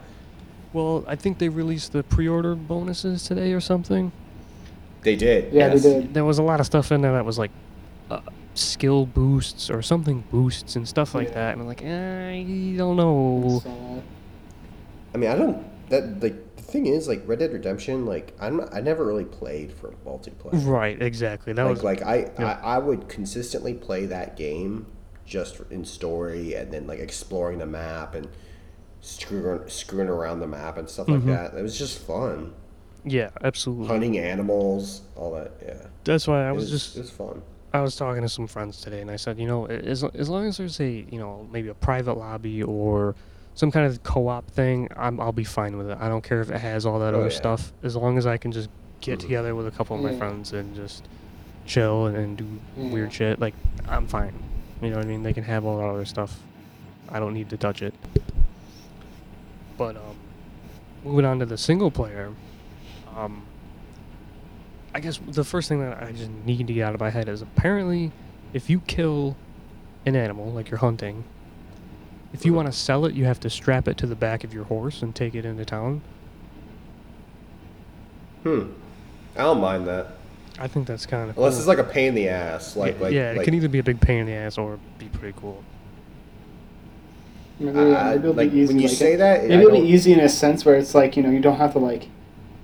Well, 0.74 1.04
I 1.08 1.16
think 1.16 1.38
they 1.40 1.50
released 1.50 1.94
the 1.94 2.04
pre-order 2.04 2.56
bonuses 2.56 3.24
today 3.24 3.54
or 3.54 3.62
something. 3.62 4.12
They 5.02 5.16
did. 5.16 5.54
Yeah, 5.54 5.68
yes. 5.74 5.84
they 5.84 6.02
did. 6.02 6.14
There 6.14 6.26
was 6.26 6.38
a 6.38 6.44
lot 6.44 6.60
of 6.60 6.66
stuff 6.66 6.92
in 6.92 7.02
there 7.02 7.14
that 7.14 7.26
was 7.26 7.38
like 7.40 7.52
uh, 8.12 8.20
skill 8.56 9.06
boosts 9.06 9.70
or 9.70 9.82
something 9.82 10.24
boosts 10.32 10.76
and 10.76 10.88
stuff 10.88 11.16
like 11.16 11.30
Yeah. 11.30 11.34
that, 11.36 11.54
and 11.54 11.62
I'm 11.62 11.68
like, 11.68 11.84
eh, 11.84 12.30
I 12.32 12.76
don't 12.78 12.98
know. 12.98 13.64
I 15.14 15.18
mean, 15.18 15.30
I 15.30 15.36
don't. 15.36 15.66
That 15.90 16.22
like 16.22 16.56
the 16.58 16.62
thing 16.64 16.88
is, 16.88 17.08
like 17.08 17.24
Red 17.26 17.40
Dead 17.40 17.54
Redemption, 17.54 18.06
like 18.06 18.34
I'm 18.42 18.62
I 18.74 18.82
never 18.82 19.06
really 19.06 19.24
played 19.24 19.72
for 19.72 19.94
multiplayer. 20.06 20.66
Right, 20.66 21.02
exactly. 21.02 21.54
That 21.54 21.64
like 21.64 21.74
was 21.76 21.84
like 21.84 22.02
I, 22.02 22.30
yeah. 22.38 22.60
I 22.62 22.76
I 22.76 22.78
would 22.80 23.08
consistently 23.08 23.74
play 23.74 24.06
that 24.08 24.36
game 24.36 24.88
just 25.26 25.62
in 25.70 25.86
story 25.86 26.54
and 26.56 26.72
then 26.72 26.88
like 26.88 27.00
exploring 27.00 27.60
the 27.60 27.66
map 27.66 28.16
and 28.16 28.28
screwing 29.08 29.62
screwing 29.68 30.10
around 30.10 30.40
the 30.40 30.48
map 30.48 30.78
and 30.78 30.90
stuff 30.90 31.08
Mhm. 31.08 31.14
like 31.14 31.26
that. 31.26 31.54
It 31.58 31.62
was 31.64 31.78
just 31.78 32.00
fun. 32.00 32.54
yeah, 33.06 33.30
absolutely. 33.44 33.88
Hunting 33.88 34.18
animals, 34.18 35.02
all 35.16 35.32
that. 35.36 35.52
Yeah, 35.66 35.86
That's 36.04 36.28
why 36.28 36.48
I 36.48 36.52
was 36.52 36.64
was 36.72 36.72
just 36.84 36.98
it 36.98 37.02
was 37.02 37.10
fun. 37.10 37.42
I 37.74 37.82
was 37.82 37.96
talking 37.96 38.22
to 38.22 38.30
some 38.30 38.48
friends 38.48 38.82
today, 38.82 39.02
and 39.02 39.12
I 39.12 39.16
said, 39.18 39.38
you 39.40 39.48
know, 39.48 39.66
as 39.68 40.04
as 40.04 40.30
long 40.30 40.46
as 40.46 40.58
there's 40.58 40.80
a 40.80 41.06
you 41.10 41.20
know 41.20 41.48
maybe 41.52 41.68
a 41.70 41.74
private 41.74 42.18
lobby 42.18 42.64
or 42.64 43.16
some 43.56 43.72
kind 43.72 43.86
of 43.86 44.04
co-op 44.04 44.50
thing, 44.52 44.90
I'm 44.96 45.20
I'll 45.20 45.32
be 45.32 45.44
fine 45.44 45.78
with 45.78 45.90
it. 45.90 45.98
I 46.00 46.10
don't 46.10 46.24
care 46.24 46.42
if 46.42 46.50
it 46.52 46.60
has 46.60 46.86
all 46.86 47.00
that 47.00 47.14
Oh, 47.14 47.20
other 47.20 47.30
yeah. 47.30 47.36
stuff, 47.36 47.72
as 47.84 47.96
long 47.96 48.18
as 48.18 48.26
I 48.28 48.38
can 48.38 48.52
just 48.52 48.70
get 49.02 49.20
Mhm. 49.20 49.22
together 49.22 49.56
with 49.56 49.68
a 49.68 49.72
couple 49.72 49.96
of 49.96 50.02
my 50.04 50.12
Yeah. 50.12 50.18
friends 50.18 50.54
and 50.54 50.76
just 50.76 51.08
chill 51.66 52.08
and, 52.08 52.16
and 52.18 52.38
do 52.38 52.46
weird 52.76 53.12
shit. 53.14 53.40
Like 53.40 53.54
I'm 53.88 54.08
fine. 54.08 54.34
You 54.82 54.90
know 54.90 54.98
what 54.98 55.06
I 55.06 55.08
mean? 55.10 55.24
They 55.24 55.34
can 55.34 55.44
have 55.44 55.66
all 55.66 55.78
that 55.78 55.88
other 55.88 56.06
stuff. 56.06 56.40
I 57.10 57.20
don't 57.20 57.34
need 57.34 57.50
to 57.52 57.58
touch 57.58 57.82
it. 57.82 57.94
But 59.78 59.96
um, 59.96 60.16
moving 61.04 61.26
on 61.26 61.40
to 61.40 61.46
the 61.46 61.58
single 61.58 61.92
player, 61.92 62.34
um, 63.16 63.46
I 64.94 65.00
guess 65.00 65.20
the 65.28 65.44
first 65.44 65.70
thing 65.70 65.80
that 65.82 66.02
I 66.02 66.12
just 66.12 66.32
need 66.46 66.68
to 66.68 66.74
get 66.74 66.88
out 66.88 66.94
of 66.94 67.00
my 67.00 67.10
head 67.10 67.30
is 67.30 67.42
apparently, 67.42 68.12
if 68.54 68.70
you 68.70 68.80
kill 68.82 69.36
an 70.06 70.16
animal 70.16 70.52
like 70.52 70.70
you're 70.70 70.80
hunting, 70.80 71.24
if 72.34 72.46
you 72.46 72.54
want 72.54 72.68
to 72.68 72.72
sell 72.72 73.06
it, 73.06 73.14
you 73.14 73.26
have 73.26 73.40
to 73.42 73.50
strap 73.50 73.88
it 73.88 73.98
to 73.98 74.08
the 74.08 74.16
back 74.16 74.44
of 74.44 74.54
your 74.54 74.66
horse 74.66 75.02
and 75.02 75.16
take 75.16 75.36
it 75.36 75.46
into 75.46 75.66
town. 75.66 76.02
Hmm. 78.44 78.72
I 79.36 79.44
don't 79.44 79.62
mind 79.62 79.88
that 79.88 80.18
I 80.60 80.68
think 80.68 80.88
that's 80.88 81.06
kind 81.06 81.30
of 81.30 81.38
unless 81.38 81.58
it's 81.58 81.68
like 81.68 81.78
a 81.78 81.84
pain 81.84 82.10
in 82.10 82.16
the 82.16 82.30
ass. 82.30 82.76
Like 82.76 82.96
yeah, 82.96 83.04
like 83.04 83.14
yeah, 83.14 83.32
it 83.32 83.38
like, 83.38 83.46
can 83.46 83.54
either 83.54 83.70
be 83.70 83.80
a 83.80 83.84
big 83.84 84.02
pain 84.02 84.22
in 84.22 84.26
the 84.26 84.34
ass 84.34 84.58
or 84.58 84.80
be 84.98 85.06
pretty 85.08 85.38
cool. 85.40 85.64
Maybe, 87.60 87.78
uh, 87.78 87.84
maybe 88.12 88.20
it'll 88.20 88.34
like 88.34 88.52
be 88.52 88.60
easy. 88.60 88.74
when 88.74 88.80
you 88.82 88.88
like, 88.88 88.98
say 88.98 89.16
that, 89.16 89.42
maybe 89.48 89.54
it'll 89.64 89.72
be 89.82 89.88
easy 89.88 90.14
in 90.14 90.20
a 90.20 90.30
sense 90.30 90.66
where 90.66 90.76
it's 90.76 90.94
like 90.96 91.18
you 91.18 91.24
know 91.24 91.30
you 91.30 91.40
don't 91.40 91.58
have 91.58 91.74
to 91.74 91.80
like. 91.80 92.10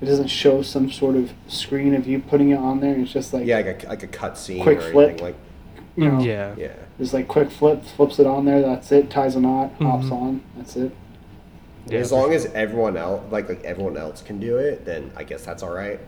It 0.02 0.06
doesn't 0.08 0.28
show 0.28 0.62
some 0.62 0.92
sort 0.92 1.16
of 1.16 1.32
screen 1.48 1.96
of 1.96 2.06
you 2.08 2.20
putting 2.20 2.50
it 2.50 2.58
on 2.58 2.82
there. 2.82 2.94
It's 2.96 3.12
just 3.14 3.34
like 3.34 3.46
yeah, 3.46 3.58
like 3.60 3.84
a 3.84 3.88
like 3.88 4.04
a 4.04 4.08
cutscene 4.08 4.62
Quick 4.62 4.80
or 4.80 4.92
flip. 4.92 5.10
anything. 5.10 5.26
Like 5.26 5.36
you 5.96 6.10
know, 6.12 6.20
yeah. 6.20 6.56
yeah. 6.58 6.74
Just 7.00 7.14
like 7.14 7.28
quick 7.28 7.50
flip, 7.52 7.84
flips 7.86 8.20
it 8.20 8.28
on 8.28 8.46
there. 8.46 8.62
That's 8.62 8.92
it. 8.92 9.10
Ties 9.10 9.36
a 9.36 9.40
knot, 9.40 9.72
hops 9.82 10.08
Mhm. 10.08 10.12
on. 10.12 10.42
That's 10.58 10.76
it. 10.76 10.92
Yeah, 11.88 12.00
as 12.00 12.12
long 12.12 12.34
as 12.34 12.46
everyone 12.48 12.98
else 12.98 13.22
like 13.32 13.48
like 13.50 13.64
everyone 13.64 13.96
else 13.98 14.22
can 14.22 14.40
do 14.40 14.58
it, 14.58 14.86
then 14.86 15.12
I 15.16 15.24
guess 15.24 15.46
that's 15.46 15.64
all 15.64 15.74
right. 15.74 16.00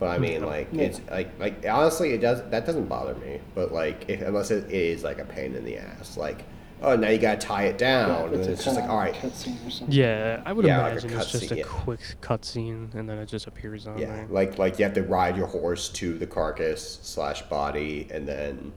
But 0.00 0.06
I 0.08 0.18
mean, 0.18 0.44
like 0.44 0.68
Yeah. 0.72 0.82
it's 0.84 1.00
like 1.10 1.28
like 1.38 1.64
honestly, 1.68 2.12
it 2.12 2.18
does 2.20 2.42
that 2.50 2.66
doesn't 2.66 2.88
bother 2.88 3.14
me. 3.14 3.40
But 3.54 3.72
like 3.72 4.06
if, 4.08 4.22
unless 4.22 4.50
it 4.50 4.70
is 4.70 5.04
like 5.04 5.18
a 5.18 5.24
pain 5.24 5.54
in 5.54 5.64
the 5.64 5.78
ass, 5.78 6.16
like 6.16 6.44
oh 6.84 6.96
now 6.96 7.08
you 7.08 7.18
gotta 7.18 7.38
tie 7.40 7.64
it 7.64 7.78
down, 7.78 8.08
Yeah, 8.08 8.26
if 8.26 8.32
and 8.42 8.50
it's 8.50 8.64
just 8.64 8.76
like 8.76 8.88
all 8.88 8.98
right, 8.98 9.14
cutscene 9.14 9.66
or 9.66 9.70
something. 9.70 9.94
Yeah, 9.96 10.42
I 10.44 10.52
would 10.52 10.64
Yeah, 10.66 10.82
like 10.82 10.92
imagine 10.92 11.18
it's 11.18 11.32
just 11.32 11.44
cutscene, 11.46 11.52
a 11.52 11.56
yeah. 11.58 11.64
quick 11.66 12.00
cutscene 12.20 12.94
and 12.94 13.08
then 13.08 13.18
it 13.18 13.26
just 13.26 13.46
appears 13.46 13.86
on 13.86 13.98
yeah, 13.98 14.06
there. 14.14 14.26
like 14.30 14.58
like 14.58 14.78
you 14.78 14.84
have 14.84 14.94
to 14.94 15.02
ride 15.02 15.36
your 15.36 15.46
horse 15.46 15.88
to 15.90 16.16
the 16.18 16.26
carcass 16.26 16.98
slash 17.02 17.42
body, 17.42 18.08
and 18.10 18.26
then 18.28 18.72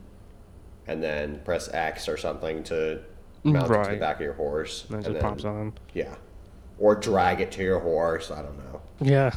and 0.86 1.02
then 1.02 1.40
press 1.44 1.68
X 1.72 2.08
or 2.08 2.16
something 2.16 2.62
to 2.64 3.00
mount 3.44 3.70
it 3.70 3.84
to 3.84 3.90
the 3.90 3.96
back 3.98 4.16
of 4.16 4.22
your 4.22 4.32
horse, 4.34 4.86
And 4.90 5.02
then 5.02 5.10
it 5.10 5.14
then- 5.14 5.22
pops 5.22 5.44
on. 5.44 5.74
Yeah, 5.94 6.14
or 6.78 6.94
drag 6.94 7.40
it 7.40 7.52
to 7.52 7.62
your 7.62 7.80
horse. 7.80 8.30
I 8.30 8.42
don't 8.42 8.56
know. 8.58 8.80
Yeah. 9.00 9.32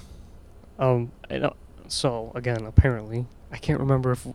Um. 0.79 1.11
And, 1.29 1.49
so 1.87 2.31
again, 2.35 2.65
apparently, 2.65 3.25
I 3.51 3.57
can't 3.57 3.79
remember 3.81 4.13
if 4.13 4.25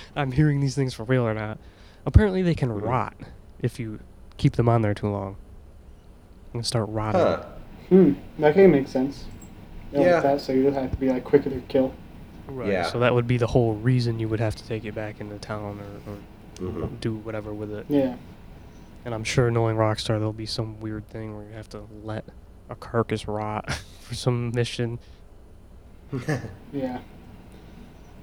I'm 0.16 0.32
hearing 0.32 0.60
these 0.60 0.74
things 0.74 0.92
for 0.92 1.04
real 1.04 1.26
or 1.26 1.32
not. 1.34 1.58
Apparently, 2.06 2.42
they 2.42 2.54
can 2.54 2.68
Mhm. 2.68 2.82
rot 2.82 3.14
if 3.64 3.80
you 3.80 3.98
keep 4.36 4.52
them 4.56 4.68
on 4.68 4.82
there 4.82 4.94
too 4.94 5.08
long. 5.08 5.36
And 6.52 6.64
start 6.64 6.88
rotting. 6.90 7.20
Huh. 7.20 7.42
Hmm. 7.88 8.12
That 8.38 8.54
can 8.54 8.70
make 8.70 8.86
sense. 8.86 9.24
Yeah. 9.90 10.00
Yeah. 10.00 10.14
Like 10.14 10.22
that, 10.22 10.40
so 10.42 10.52
you 10.52 10.70
have 10.70 10.90
to 10.90 10.96
be 10.98 11.08
like 11.08 11.24
quicker 11.24 11.50
to 11.50 11.60
kill. 11.62 11.92
Right. 12.46 12.68
Yeah. 12.68 12.84
So 12.84 12.98
that 13.00 13.14
would 13.14 13.26
be 13.26 13.38
the 13.38 13.46
whole 13.46 13.74
reason 13.74 14.18
you 14.20 14.28
would 14.28 14.38
have 14.40 14.54
to 14.56 14.66
take 14.68 14.84
it 14.84 14.94
back 14.94 15.20
into 15.20 15.38
town 15.38 15.80
or, 16.06 16.12
or 16.12 16.16
Mhm. 16.70 17.00
do 17.00 17.14
whatever 17.16 17.52
with 17.52 17.72
it. 17.72 17.86
Yeah. 17.88 18.14
And 19.04 19.14
I'm 19.14 19.24
sure 19.24 19.50
knowing 19.50 19.76
Rockstar, 19.76 20.18
there'll 20.18 20.32
be 20.32 20.46
some 20.46 20.78
weird 20.80 21.08
thing 21.08 21.34
where 21.36 21.44
you 21.46 21.52
have 21.54 21.68
to 21.70 21.82
let 22.04 22.24
a 22.70 22.74
carcass 22.76 23.26
rot 23.26 23.72
for 24.00 24.14
some 24.14 24.50
mission. 24.52 24.98
Yeah. 26.72 27.00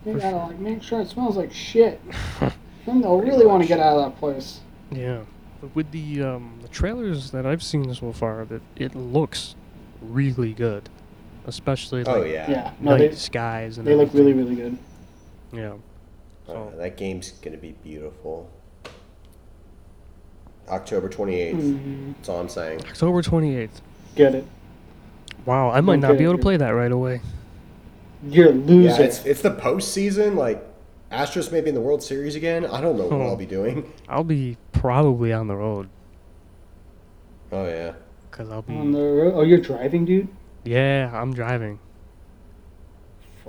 You 0.06 0.18
gotta 0.18 0.38
like 0.38 0.60
make 0.60 0.82
sure 0.82 1.02
it 1.02 1.10
smells 1.10 1.36
like 1.38 1.52
shit. 1.52 2.00
Then 2.86 3.00
they'll 3.02 3.20
really 3.22 3.46
want 3.46 3.62
to 3.62 3.68
get 3.68 3.80
out 3.80 3.98
of 4.00 4.06
that 4.12 4.20
place. 4.20 4.60
Yeah. 4.92 5.22
But 5.62 5.76
with 5.76 5.92
the 5.92 6.24
um, 6.24 6.60
the 6.62 6.68
trailers 6.68 7.32
that 7.32 7.46
I've 7.46 7.64
seen 7.64 7.94
so 7.94 8.12
far, 8.12 8.46
that 8.46 8.62
it 8.76 8.96
looks 8.96 9.56
really 10.02 10.54
good, 10.54 10.90
especially 11.46 12.04
Oh 12.06 12.20
like 12.22 12.32
yeah. 12.32 12.50
Yeah. 12.50 12.74
No, 12.80 12.92
night 12.98 13.12
they, 13.12 13.16
skies 13.16 13.78
and 13.78 13.86
they 13.86 13.96
look 13.96 14.14
really, 14.14 14.34
really 14.34 14.56
good. 14.56 14.78
Yeah. 15.54 15.74
Uh, 15.74 15.78
So 16.48 16.74
that 16.78 16.98
game's 16.98 17.32
gonna 17.32 17.58
be 17.58 17.74
beautiful. 17.84 18.50
October 20.70 21.10
twenty 21.10 21.40
eighth. 21.40 21.58
Mm, 21.58 22.16
That's 22.16 22.30
all 22.30 22.40
I'm 22.40 22.50
saying. 22.50 22.82
October 22.88 23.22
28th. 23.22 23.82
get 24.16 24.34
it. 24.36 24.46
Wow, 25.46 25.70
I 25.72 25.82
might 25.82 26.00
not 26.00 26.12
Okay, 26.12 26.20
be 26.20 26.24
able 26.24 26.38
to 26.38 26.42
play 26.42 26.56
that 26.58 26.70
right 26.70 26.92
away. 26.92 27.20
You're 28.28 28.52
losing. 28.52 29.00
Yeah, 29.02 29.06
it's 29.08 29.26
it's 29.26 29.42
the 29.42 29.52
postseason. 29.52 30.36
Like 30.36 30.64
Astros 31.12 31.52
may 31.52 31.62
be 31.62 31.70
in 31.70 31.76
the 31.76 31.82
World 31.82 32.02
Series 32.02 32.36
again. 32.36 32.66
I 32.66 32.80
don't 32.82 32.98
know 32.98 33.04
what 33.06 33.14
Oh. 33.14 33.22
I'll 33.22 33.34
hmm. 33.34 33.40
be 33.40 33.46
doing. 33.46 33.94
I'll 34.08 34.24
be 34.24 34.58
probably 34.72 35.34
on 35.34 35.48
the 35.48 35.56
road 35.56 35.90
Oh 37.52 37.66
yeah. 37.68 37.94
because 38.30 38.50
I'll 38.50 38.62
be. 38.62 38.76
On 38.76 38.92
the 38.92 39.00
road. 39.00 39.34
Oh, 39.36 39.42
you're 39.42 39.60
driving, 39.60 40.06
dude. 40.06 40.30
yeah, 40.64 41.12
I'm 41.14 41.34
driving. 41.34 41.80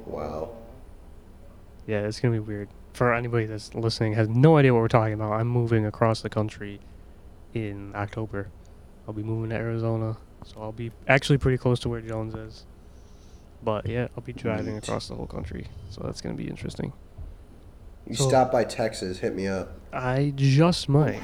Wow. 0.07 0.51
Yeah, 1.87 2.01
it's 2.07 2.19
gonna 2.21 2.33
be 2.35 2.41
weird. 2.41 2.69
For 2.93 3.15
anybody 3.15 3.47
that's 3.47 3.75
listening, 3.75 4.15
has 4.15 4.29
no 4.29 4.57
idea 4.59 4.75
what 4.75 4.81
we're 4.81 4.89
talking 4.89 5.15
about. 5.15 5.33
I'm 5.33 5.47
moving 5.49 5.87
across 5.87 6.21
the 6.21 6.29
country 6.29 6.81
in 7.55 7.93
October. 7.95 8.49
I'll 9.07 9.15
be 9.15 9.23
moving 9.23 9.51
to 9.51 9.57
Arizona, 9.57 10.17
so 10.45 10.61
I'll 10.61 10.73
be 10.73 10.91
actually 11.09 11.39
pretty 11.39 11.59
close 11.59 11.81
to 11.81 11.89
where 11.89 12.01
Jones 12.01 12.35
is. 12.35 12.67
But 13.63 13.87
yeah, 13.87 14.09
I'll 14.17 14.23
be 14.25 14.33
driving 14.33 14.77
across 14.77 15.09
the 15.09 15.15
whole 15.15 15.27
country, 15.27 15.69
so 15.91 16.03
that's 16.05 16.21
gonna 16.21 16.35
be 16.35 16.49
interesting. 16.49 16.93
You 18.07 18.15
So- 18.17 18.29
stop 18.29 18.53
by 18.53 18.65
Texas, 18.65 19.19
hit 19.19 19.35
me 19.35 19.47
up. 19.47 19.73
I 19.93 20.33
just 20.37 20.89
might. 20.89 21.21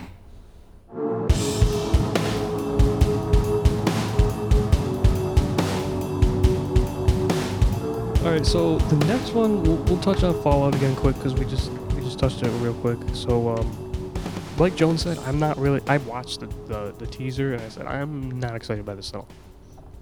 All 8.24 8.34
right, 8.34 8.44
so 8.44 8.78
the 8.78 9.06
next 9.06 9.32
one 9.32 9.62
we'll, 9.62 9.76
we'll 9.84 10.00
touch 10.00 10.22
on 10.24 10.40
Fallout 10.42 10.74
again 10.74 10.94
quick 10.96 11.14
because 11.16 11.34
we 11.34 11.46
just 11.46 11.70
we 11.94 12.02
just 12.02 12.18
touched 12.18 12.42
it 12.42 12.48
real 12.60 12.74
quick. 12.74 12.98
So, 13.14 13.50
um, 13.56 14.12
like 14.58 14.74
Jones 14.76 15.02
said, 15.02 15.18
I'm 15.18 15.38
not 15.38 15.56
really. 15.56 15.80
I 15.86 15.98
watched 15.98 16.40
the, 16.40 16.46
the 16.66 16.94
the 16.98 17.06
teaser 17.06 17.54
and 17.54 17.62
I 17.62 17.68
said 17.68 17.86
I'm 17.86 18.38
not 18.40 18.54
excited 18.56 18.84
by 18.84 18.94
this 18.96 19.10
at 19.10 19.16
all. 19.16 19.28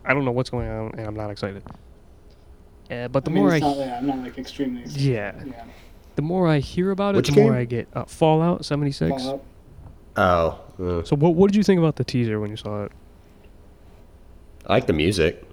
I 0.04 0.14
don't 0.14 0.24
know 0.24 0.32
what's 0.32 0.50
going 0.50 0.68
on 0.68 0.92
and 0.96 1.06
I'm 1.06 1.14
not 1.14 1.30
excited. 1.30 1.62
Uh, 2.90 3.08
but 3.08 3.24
the 3.24 3.30
I 3.30 3.34
mean, 3.34 3.42
more 3.44 3.52
I 3.52 3.56
it's 3.56 3.62
not, 3.64 3.76
yeah, 3.76 3.98
I'm 3.98 4.06
not 4.06 4.18
like 4.18 4.38
extremely. 4.38 4.82
excited. 4.82 5.02
yeah, 5.02 5.32
Yeah. 5.44 5.64
The 6.16 6.22
more 6.22 6.48
I 6.48 6.58
hear 6.58 6.90
about 6.90 7.14
it, 7.14 7.18
Which 7.18 7.28
the 7.30 7.40
more? 7.40 7.54
I 7.54 7.64
get. 7.64 7.88
Uh, 7.94 8.04
Fallout 8.04 8.64
76. 8.64 9.10
Fallout. 9.22 9.44
Oh. 10.16 10.58
uh, 10.80 11.04
So 11.04 11.14
what 11.16 11.34
what 11.34 11.50
did 11.50 11.56
you 11.56 11.62
think 11.62 11.78
about 11.78 11.96
the 11.96 12.04
teaser 12.04 12.40
when 12.40 12.50
you 12.50 12.56
saw 12.56 12.84
it? 12.84 12.92
I 14.66 14.72
like 14.74 14.86
the 14.86 14.92
music. 14.92 15.44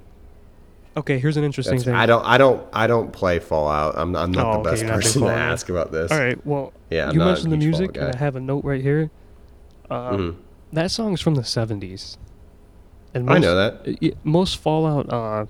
Okay, 0.96 1.18
here's 1.20 1.38
an 1.38 1.44
interesting 1.44 1.76
That's, 1.78 1.86
thing. 1.86 1.96
I 1.96 2.06
don't. 2.06 2.24
I 2.24 2.38
don't. 2.38 2.66
I 2.72 2.86
don't 2.88 3.12
play 3.12 3.40
Fallout. 3.40 3.96
I'm. 3.98 4.16
I'm 4.16 4.32
not 4.32 4.46
Oh, 4.46 4.52
the 4.54 4.60
okay, 4.60 4.70
best 4.72 4.82
you're 4.84 4.92
not 4.92 4.96
a 4.96 4.98
big 5.00 5.04
person 5.06 5.22
to 5.22 5.28
Fallout 5.28 5.38
guy. 5.40 5.52
ask 5.52 5.70
about 5.70 5.92
this. 5.92 6.12
All 6.12 6.20
right, 6.20 6.46
well, 6.46 6.74
Yeah. 6.92 7.08
I'm 7.08 7.14
you 7.14 7.20
not 7.20 7.26
a 7.26 7.28
mentioned 7.34 7.52
the 7.52 7.56
huge 7.58 7.66
music, 7.66 7.96
Fallout 7.96 8.08
and 8.10 8.16
I 8.16 8.20
have 8.20 8.36
a 8.36 8.40
note 8.40 8.64
right 8.64 8.82
here. 8.82 9.10
Um, 9.90 10.18
Mhm. 10.18 10.36
That 10.74 10.92
song's 10.92 11.20
from 11.22 11.36
the 11.36 11.42
'70s, 11.44 12.18
and 13.14 13.30
I 13.30 13.38
know 13.40 13.56
that. 13.56 13.88
y- 14.02 14.14
most 14.24 14.58
Fallout 14.58 15.12
uh, 15.12 15.46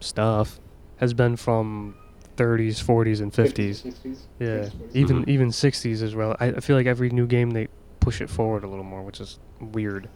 stuff 0.00 0.60
has 0.98 1.12
been 1.14 1.36
from 1.36 1.94
30s, 2.36 2.82
40s, 2.82 3.20
and 3.20 3.32
50s. 3.32 3.82
60s. 3.82 4.26
Yeah, 4.38 4.46
50s, 4.46 4.70
40s. 4.72 4.74
even 4.94 5.24
Mhm. 5.24 5.28
even 5.28 5.48
60s 5.52 6.02
as 6.02 6.14
well. 6.14 6.36
I, 6.40 6.46
I 6.48 6.60
feel 6.60 6.76
like 6.76 6.86
every 6.86 7.10
new 7.10 7.26
game 7.26 7.50
they 7.50 7.68
push 8.00 8.20
it 8.20 8.30
forward 8.30 8.64
a 8.64 8.68
little 8.68 8.84
more, 8.84 9.02
which 9.02 9.20
is 9.20 9.38
weird. 9.60 10.10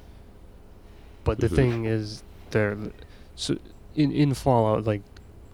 But 1.24 1.40
the 1.40 1.48
Mhm. 1.48 1.54
thing 1.56 1.84
is, 1.86 2.22
there, 2.50 2.76
so 3.34 3.56
in 3.94 4.12
in 4.12 4.34
Fallout, 4.34 4.84
like 4.84 5.02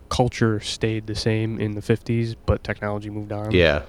culture 0.09 0.61
stayed 0.61 1.07
the 1.07 1.15
same 1.15 1.59
in 1.61 1.73
the 1.73 1.83
50s, 1.83 2.37
but 2.47 2.63
technology 2.65 3.11
moved 3.11 3.33
on. 3.33 3.53
Yeah. 3.53 3.83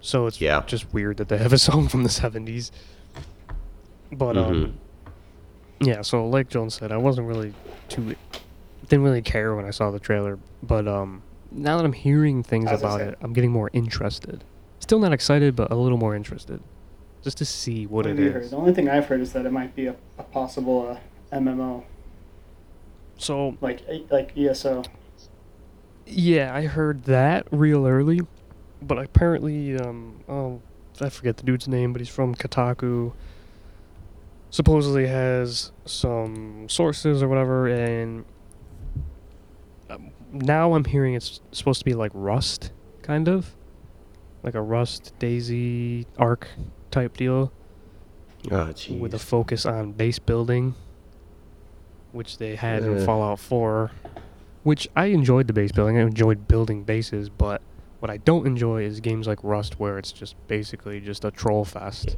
So 0.00 0.26
it's 0.26 0.40
Yeah. 0.40 0.62
just 0.66 0.92
weird 0.92 1.16
that 1.18 1.28
they 1.28 1.38
have 1.38 1.52
a 1.52 1.58
song 1.68 1.88
from 1.88 2.02
the 2.02 2.08
70s. 2.10 2.70
But 4.12 4.36
Mhm. 4.36 4.38
um, 4.38 4.78
yeah. 5.80 6.02
So 6.02 6.26
like 6.28 6.48
Jones 6.48 6.74
said, 6.74 6.92
I 6.92 6.96
wasn't 6.98 7.26
really 7.26 7.54
too 7.88 8.14
didn't 8.88 9.04
really 9.04 9.22
care 9.22 9.54
when 9.56 9.64
I 9.64 9.70
saw 9.70 9.90
the 9.90 9.98
trailer. 10.00 10.38
But 10.62 10.86
um, 10.86 11.23
now 11.54 11.76
that 11.76 11.84
I'm 11.84 11.92
hearing 11.92 12.42
things 12.42 12.70
As 12.70 12.80
about 12.80 13.00
it, 13.00 13.18
I'm 13.22 13.32
getting 13.32 13.50
more 13.52 13.70
interested. 13.72 14.44
Still 14.80 14.98
not 14.98 15.12
excited, 15.12 15.56
but 15.56 15.70
a 15.70 15.74
little 15.76 15.96
more 15.98 16.14
interested, 16.14 16.60
just 17.22 17.38
to 17.38 17.44
see 17.44 17.86
what 17.86 18.06
What 18.06 18.18
it 18.18 18.32
heard? 18.32 18.50
The 18.50 18.56
only 18.56 18.74
thing 18.74 18.88
I've 18.88 19.06
heard 19.06 19.20
is 19.20 19.32
that 19.32 19.46
it 19.46 19.52
might 19.52 19.74
be 19.74 19.86
a, 19.86 19.96
a 20.18 20.22
possible 20.24 20.98
uh, 21.32 21.36
MMO, 21.36 21.84
So 23.16 23.56
like 23.60 23.80
like 24.10 24.36
ESO. 24.36 24.82
yeah, 26.06 26.54
I 26.54 26.66
heard 26.66 27.04
that 27.04 27.46
real 27.50 27.86
early, 27.86 28.20
but 28.82 28.98
apparently, 28.98 29.76
um, 29.78 30.20
oh, 30.28 30.60
I 31.00 31.08
forget 31.08 31.38
the 31.38 31.44
dude's 31.44 31.66
name, 31.66 31.92
but 31.92 32.00
he's 32.00 32.08
from 32.10 32.34
Kotaku. 32.34 33.12
Supposedly 34.50 35.06
has 35.08 35.72
some 35.84 36.68
sources 36.68 37.22
or 37.22 37.28
whatever, 37.28 37.66
and 37.66 38.24
now 40.34 40.74
I'm 40.74 40.84
hearing 40.84 41.14
it's 41.14 41.40
supposed 41.52 41.78
to 41.80 41.84
be 41.84 41.94
like 41.94 42.10
Rust, 42.14 42.72
kind 43.02 43.28
of, 43.28 43.54
like 44.42 44.54
a 44.54 44.60
Rust 44.62 45.14
DayZ 45.18 46.06
Ark 46.18 46.48
type 46.90 47.16
deal 47.16 47.52
Oh, 48.50 48.70
with 48.98 49.14
a 49.14 49.18
focus 49.18 49.64
on 49.64 49.92
base 49.92 50.18
building, 50.18 50.74
which 52.12 52.36
they 52.38 52.56
had 52.56 52.82
in 52.82 53.04
Fallout 53.04 53.38
4. 53.38 53.90
Which 54.64 54.88
I 54.96 55.06
enjoyed 55.06 55.46
the 55.46 55.52
base 55.52 55.72
building. 55.72 55.98
I 55.98 56.02
enjoyed 56.02 56.46
building 56.48 56.84
bases, 56.84 57.28
but 57.28 57.62
what 58.00 58.10
I 58.10 58.18
don't 58.18 58.46
enjoy 58.46 58.82
is 58.82 59.00
games 59.00 59.26
like 59.26 59.38
Rust, 59.42 59.78
where 59.80 59.98
it's 59.98 60.12
just 60.12 60.36
basically 60.46 61.00
just 61.00 61.24
a 61.24 61.30
troll 61.30 61.64
fest. 61.64 62.16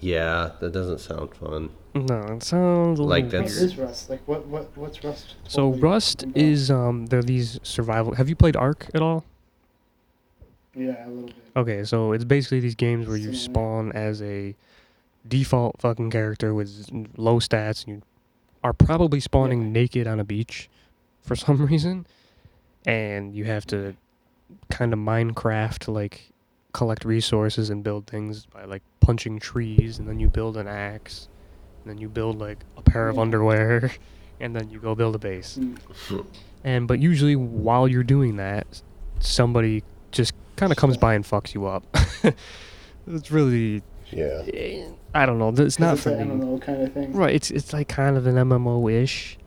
Yeah, 0.00 0.50
that 0.60 0.72
doesn't 0.72 1.00
sound 1.00 1.34
fun. 1.34 1.70
No, 1.94 2.20
it 2.36 2.42
sounds 2.42 3.00
a 3.00 3.02
Like 3.02 3.30
that's- 3.30 3.56
weird. 3.56 3.64
is 3.70 3.76
Rust? 3.78 4.10
Like 4.10 4.26
what 4.26 4.46
what 4.46 4.76
what's 4.76 5.02
Rust? 5.02 5.34
So 5.48 5.70
Rust 5.74 6.24
is 6.34 6.70
um, 6.70 7.06
they're 7.06 7.22
these 7.22 7.58
survival. 7.62 8.14
Have 8.14 8.28
you 8.28 8.36
played 8.36 8.56
Ark 8.56 8.88
at 8.94 9.02
all? 9.02 9.24
yeah 10.74 11.06
a 11.06 11.08
little 11.08 11.26
bit. 11.28 11.34
Okay, 11.56 11.84
so 11.84 12.12
it's 12.12 12.24
basically 12.24 12.60
these 12.60 12.74
games 12.76 13.08
where 13.08 13.16
you 13.16 13.34
spawn 13.34 13.90
as 13.92 14.22
a 14.22 14.54
default 15.26 15.80
fucking 15.80 16.10
character 16.10 16.54
with 16.54 16.88
low 17.16 17.40
stats, 17.40 17.84
and 17.86 17.96
you 17.96 18.02
are 18.62 18.72
probably 18.72 19.18
spawning 19.20 19.62
Yeah. 19.62 19.68
naked 19.72 20.06
on 20.06 20.20
a 20.20 20.24
beach 20.24 20.68
for 21.22 21.34
some 21.44 21.66
reason, 21.66 22.06
and 22.86 23.34
you 23.34 23.44
have 23.44 23.66
to 23.66 23.96
kind 24.70 24.92
of 24.92 24.98
Minecraft 25.00 25.92
like 25.92 26.27
collect 26.72 27.04
resources 27.04 27.70
and 27.70 27.82
build 27.82 28.06
things 28.06 28.46
by 28.46 28.64
like 28.64 28.82
punching 29.00 29.38
trees, 29.38 29.98
and 29.98 30.08
then 30.08 30.20
you 30.20 30.28
build 30.28 30.56
an 30.56 30.68
axe, 30.68 31.28
and 31.82 31.90
then 31.90 31.98
you 31.98 32.08
build 32.08 32.38
like 32.38 32.58
a 32.76 32.82
pair 32.82 33.08
of 33.08 33.18
underwear, 33.18 33.90
and 34.40 34.54
then 34.54 34.70
you 34.70 34.78
go 34.78 34.94
build 34.94 35.14
a 35.14 35.18
base. 35.18 35.58
Mm. 35.60 36.26
And 36.64 36.88
but 36.88 36.98
usually 36.98 37.36
while 37.36 37.86
you're 37.86 38.02
doing 38.02 38.36
that, 38.36 38.82
somebody 39.20 39.84
just 40.10 40.32
kind 40.56 40.72
of 40.72 40.76
comes 40.76 40.96
by 40.96 41.14
and 41.14 41.24
fucks 41.24 41.54
you 41.54 41.66
up. 41.66 41.84
it's 43.06 43.30
really 43.30 43.82
Yeah. 44.10 44.42
I 45.14 45.24
don't 45.24 45.38
know. 45.38 45.50
It's 45.50 45.78
not 45.78 45.94
it's 45.94 46.02
for 46.02 46.10
an 46.10 46.28
me. 46.28 46.44
MMO 46.44 46.60
kind 46.60 46.82
of 46.82 46.92
thing. 46.92 47.12
Right, 47.12 47.32
it's 47.32 47.52
it's 47.52 47.72
like 47.72 47.88
kind 47.88 48.16
of 48.16 48.26
an 48.26 48.34
MMO 48.34 48.92
ish. 48.92 49.38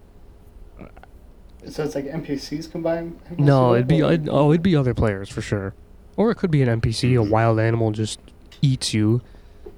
So 1.68 1.84
it's 1.84 1.94
like 1.96 2.06
NPCs 2.06 2.72
combine. 2.72 3.20
No, 3.38 3.74
it'd 3.76 3.88
be 3.88 4.02
I'd, 4.02 4.28
oh, 4.30 4.52
it'd 4.52 4.64
be 4.64 4.76
other 4.76 4.94
players 4.94 5.30
for 5.30 5.42
sure, 5.42 5.76
or 6.18 6.32
it 6.32 6.36
could 6.36 6.52
be 6.52 6.62
an 6.62 6.70
NPC. 6.70 7.16
A 7.16 7.24
Mhm. 7.24 7.30
wild 7.30 7.60
animal 7.60 7.92
just 7.92 8.20
eats 8.62 8.94
you. 8.94 9.22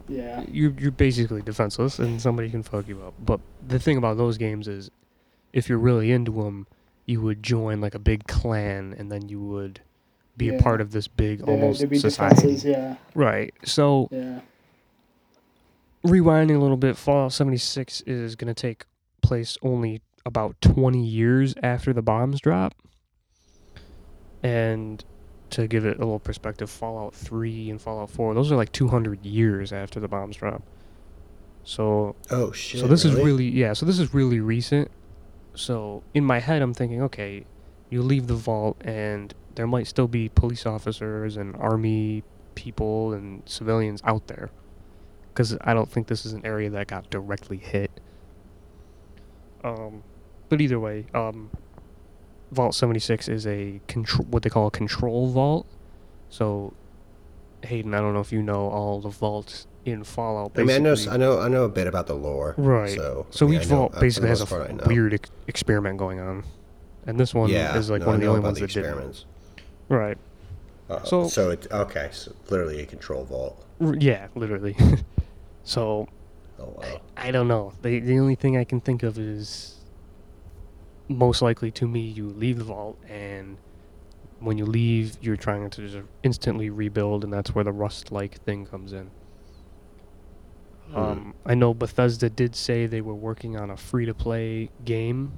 Yeah. 0.07 0.43
You're 0.51 0.71
you're 0.77 0.91
basically 0.91 1.41
defenseless, 1.41 1.99
and 1.99 2.21
somebody 2.21 2.49
can 2.49 2.63
fuck 2.63 2.87
you 2.87 3.01
up. 3.03 3.13
But 3.23 3.39
the 3.65 3.79
thing 3.79 3.97
about 3.97 4.17
those 4.17 4.37
games 4.37 4.67
is, 4.67 4.91
if 5.53 5.69
you're 5.69 5.77
really 5.77 6.11
into 6.11 6.31
them, 6.31 6.67
you 7.05 7.21
would 7.21 7.41
join 7.43 7.79
like 7.81 7.95
a 7.95 7.99
big 7.99 8.27
clan, 8.27 8.93
and 8.97 9.11
then 9.11 9.29
you 9.29 9.39
would 9.39 9.79
be 10.35 10.47
Yeah. 10.47 10.53
a 10.53 10.61
part 10.61 10.81
of 10.81 10.91
this 10.91 11.07
big 11.07 11.39
There- 11.39 11.53
almost 11.53 11.87
be 11.89 11.97
society. 11.99 12.53
yeah, 12.67 12.95
Right. 13.13 13.53
So 13.63 14.07
yeah. 14.11 14.39
rewinding 16.05 16.55
a 16.55 16.59
little 16.59 16.77
bit, 16.77 16.97
Fallout 16.97 17.31
76 17.33 18.01
is 18.01 18.35
going 18.35 18.53
to 18.53 18.59
take 18.59 18.85
place 19.21 19.57
only 19.61 20.01
about 20.25 20.59
20 20.61 21.03
years 21.05 21.53
after 21.63 21.93
the 21.93 22.01
bombs 22.01 22.39
drop. 22.41 22.73
And 24.41 25.03
to 25.53 25.67
give 25.67 25.85
it 25.85 25.97
a 25.97 25.99
little 25.99 26.19
perspective, 26.19 26.69
Fallout 26.69 27.13
3 27.13 27.69
and 27.69 27.81
Fallout 27.81 28.09
4, 28.09 28.33
those 28.33 28.51
are 28.51 28.55
like 28.55 28.71
200 28.71 29.25
years 29.25 29.71
after 29.71 29.99
the 29.99 30.07
bombs 30.07 30.35
drop. 30.37 30.63
So 31.63 32.15
Oh 32.29 32.51
shit! 32.51 32.81
so 32.81 32.87
this 32.87 33.05
is 33.05 33.13
really 33.13 33.47
yeah, 33.47 33.73
so 33.73 33.85
this 33.85 33.99
is 33.99 34.13
really 34.13 34.39
recent. 34.39 34.91
So 35.55 36.03
in 36.13 36.25
my 36.25 36.39
head 36.39 36.61
I'm 36.61 36.73
thinking, 36.73 37.01
okay, 37.03 37.45
you 37.89 38.01
leave 38.01 38.27
the 38.27 38.35
vault 38.35 38.77
and 38.81 39.33
there 39.55 39.67
might 39.67 39.87
still 39.87 40.07
be 40.07 40.27
police 40.29 40.65
officers 40.65 41.37
and 41.37 41.55
army 41.55 42.23
people 42.55 43.13
and 43.13 43.43
civilians 43.45 44.01
out 44.03 44.27
there. 44.27 44.49
Cuz 45.35 45.55
I 45.61 45.73
don't 45.73 45.89
think 45.89 46.07
this 46.07 46.25
is 46.25 46.33
an 46.33 46.45
area 46.45 46.69
that 46.71 46.87
got 46.87 47.09
directly 47.09 47.57
hit. 47.57 47.91
Um 49.63 50.03
but 50.49 50.59
either 50.59 50.79
way, 50.79 51.05
um 51.13 51.49
Vault 52.53 52.75
76 52.75 53.27
is 53.27 53.45
a 53.47 53.79
control 53.87 54.25
what 54.29 54.43
they 54.43 54.49
call 54.49 54.67
a 54.67 54.71
control 54.71 55.27
vault. 55.29 55.65
So 56.29 56.73
Hayden, 57.63 57.93
I 57.93 57.99
don't 57.99 58.13
know 58.13 58.19
if 58.19 58.31
you 58.31 58.41
know 58.41 58.67
all 58.69 58.99
the 59.01 59.09
vaults 59.09 59.67
in 59.85 60.03
Fallout. 60.03 60.51
I 60.55 60.63
mean, 60.63 60.75
I 60.75 60.79
know, 60.79 60.95
I 61.11 61.17
know, 61.17 61.39
I 61.39 61.47
know 61.49 61.63
a 61.65 61.69
bit 61.69 61.87
about 61.87 62.07
the 62.07 62.13
lore. 62.15 62.53
Right. 62.57 62.95
So, 62.95 63.25
So 63.31 63.45
I 63.45 63.49
mean, 63.49 63.59
each 63.61 63.67
I 63.67 63.69
know- 63.71 63.75
vault 63.77 63.91
the 63.93 63.99
basically 64.01 64.29
has 64.29 64.39
a 64.41 64.43
most 64.43 64.49
part, 64.49 64.61
I 64.61 64.65
f- 64.73 64.75
know. 64.79 64.83
weird 64.87 65.13
ex- 65.13 65.31
experiment 65.47 65.97
going 65.97 66.19
on, 66.19 66.43
and 67.05 67.19
this 67.19 67.33
one 67.33 67.49
yeah, 67.49 67.75
is 67.77 67.89
like 67.89 68.01
no, 68.01 68.07
one 68.07 68.15
of 68.15 68.21
the 68.21 68.27
only 68.27 68.39
ones 68.41 68.55
the 68.59 68.61
that 68.61 68.65
experiments. 68.77 69.25
Right. 69.89 70.17
Uh, 70.89 71.03
So- 71.03 71.27
so 71.27 71.49
it's 71.51 71.67
okay. 71.71 72.09
So 72.11 72.33
literally 72.49 72.81
a 72.81 72.85
control 72.85 73.23
vault. 73.25 73.63
R- 73.81 73.95
yeah, 73.99 74.27
literally. 74.35 74.75
so 75.63 76.07
Oh 76.59 76.73
wow. 76.77 77.01
I 77.17 77.31
don't 77.31 77.47
know. 77.47 77.73
The 77.81 77.99
the 77.99 78.19
only 78.19 78.35
thing 78.35 78.57
I 78.57 78.63
can 78.63 78.79
think 78.79 79.03
of 79.03 79.17
is 79.17 79.75
most 81.07 81.41
likely 81.41 81.71
to 81.71 81.87
me 81.87 81.99
you 81.99 82.29
leave 82.29 82.57
the 82.57 82.63
vault 82.63 82.97
and 83.09 83.57
when 84.39 84.57
you 84.57 84.65
leave 84.65 85.17
you're 85.21 85.37
trying 85.37 85.69
to 85.69 85.87
just 85.87 86.05
instantly 86.23 86.69
rebuild 86.69 87.23
and 87.23 87.31
that's 87.31 87.53
where 87.53 87.63
the 87.63 87.71
rust 87.71 88.11
like 88.11 88.41
thing 88.43 88.65
comes 88.65 88.93
in. 88.93 89.09
Hmm. 90.89 90.97
Um, 90.97 91.33
I 91.45 91.55
know 91.55 91.73
Bethesda 91.73 92.29
did 92.29 92.55
say 92.55 92.85
they 92.85 93.01
were 93.01 93.15
working 93.15 93.57
on 93.57 93.69
a 93.69 93.77
free 93.77 94.05
to 94.05 94.13
play 94.13 94.69
game. 94.85 95.31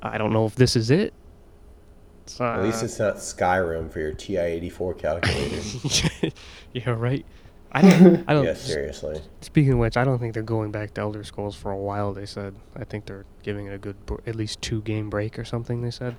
I 0.00 0.18
don't 0.18 0.32
know 0.32 0.46
if 0.46 0.54
this 0.54 0.76
is 0.76 0.90
it. 0.90 1.12
It's, 2.24 2.40
At 2.40 2.62
least 2.62 2.82
uh, 2.82 2.86
it's 2.86 2.98
not 2.98 3.16
Skyrim 3.16 3.90
for 3.90 4.00
your 4.00 4.12
TI-84 4.12 4.98
calculator. 4.98 6.30
yeah, 6.72 6.90
right. 6.90 7.26
I 7.74 7.80
don't. 7.82 8.24
I 8.28 8.34
don't. 8.34 8.44
yeah, 8.44 8.54
seriously. 8.54 9.20
Speaking 9.40 9.72
of 9.74 9.78
which, 9.78 9.96
I 9.96 10.04
don't 10.04 10.18
think 10.18 10.34
they're 10.34 10.42
going 10.42 10.70
back 10.70 10.92
to 10.94 11.00
Elder 11.00 11.24
Scrolls 11.24 11.56
for 11.56 11.70
a 11.72 11.76
while. 11.76 12.12
They 12.12 12.26
said. 12.26 12.54
I 12.76 12.84
think 12.84 13.06
they're 13.06 13.24
giving 13.42 13.66
it 13.66 13.74
a 13.74 13.78
good, 13.78 14.04
br- 14.06 14.20
at 14.26 14.34
least 14.36 14.60
two 14.62 14.82
game 14.82 15.08
break 15.10 15.38
or 15.38 15.44
something. 15.44 15.80
They 15.82 15.90
said. 15.90 16.16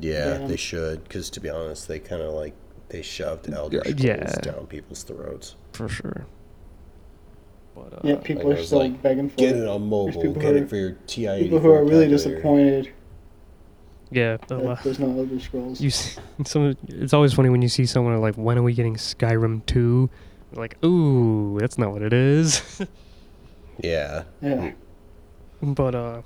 Yeah, 0.00 0.40
Yeah. 0.40 0.46
they 0.46 0.56
should. 0.56 1.04
Because 1.04 1.30
to 1.30 1.40
be 1.40 1.48
honest, 1.50 1.86
they 1.88 1.98
kind 2.00 2.20
of 2.22 2.32
like 2.34 2.54
they 2.88 3.02
shoved 3.02 3.48
Elder 3.52 3.80
Scrolls 3.84 4.00
yeah. 4.02 4.24
down 4.42 4.66
people's 4.66 5.02
throats. 5.04 5.54
For 5.72 5.88
sure. 5.88 6.26
But 7.74 7.92
uh, 7.94 8.00
Yeah, 8.02 8.16
people 8.16 8.48
like, 8.48 8.58
are 8.58 8.60
I 8.60 8.64
still 8.64 8.78
like, 8.80 9.00
begging 9.02 9.30
for 9.30 9.36
Get 9.36 9.56
it. 9.56 9.62
it 9.62 9.68
on 9.68 9.88
mobile. 9.88 10.20
people 10.20 10.34
Get 10.34 10.50
who 10.52 10.56
it 10.56 10.62
are- 10.62 10.66
for 10.68 10.76
your 10.76 10.90
TI-84 11.06 11.38
People 11.38 11.58
who 11.60 11.70
are 11.70 11.84
really 11.84 12.08
disappointed 12.08 12.92
yeah, 14.10 14.36
the, 14.46 14.56
that 14.56 14.64
la- 14.64 14.74
there's 14.74 14.98
no 14.98 15.08
Elder 15.18 15.40
Scrolls. 15.40 15.80
you. 15.80 15.88
See, 15.88 16.20
some. 16.44 16.76
It's 16.88 17.14
always 17.14 17.32
funny 17.32 17.48
when 17.48 17.62
you 17.62 17.68
see 17.70 17.86
someone 17.86 18.20
like, 18.20 18.34
"When 18.34 18.58
are 18.58 18.62
we 18.62 18.74
getting 18.74 18.96
Skyrim 18.96 19.64
2? 19.64 20.10
Like, 20.52 20.82
ooh, 20.84 21.58
that's 21.58 21.78
not 21.78 21.92
what 21.92 22.02
it 22.02 22.12
is. 22.12 22.82
Yeah. 23.78 24.24
yeah, 24.42 24.72
But 25.62 25.94
uh, 25.94 26.22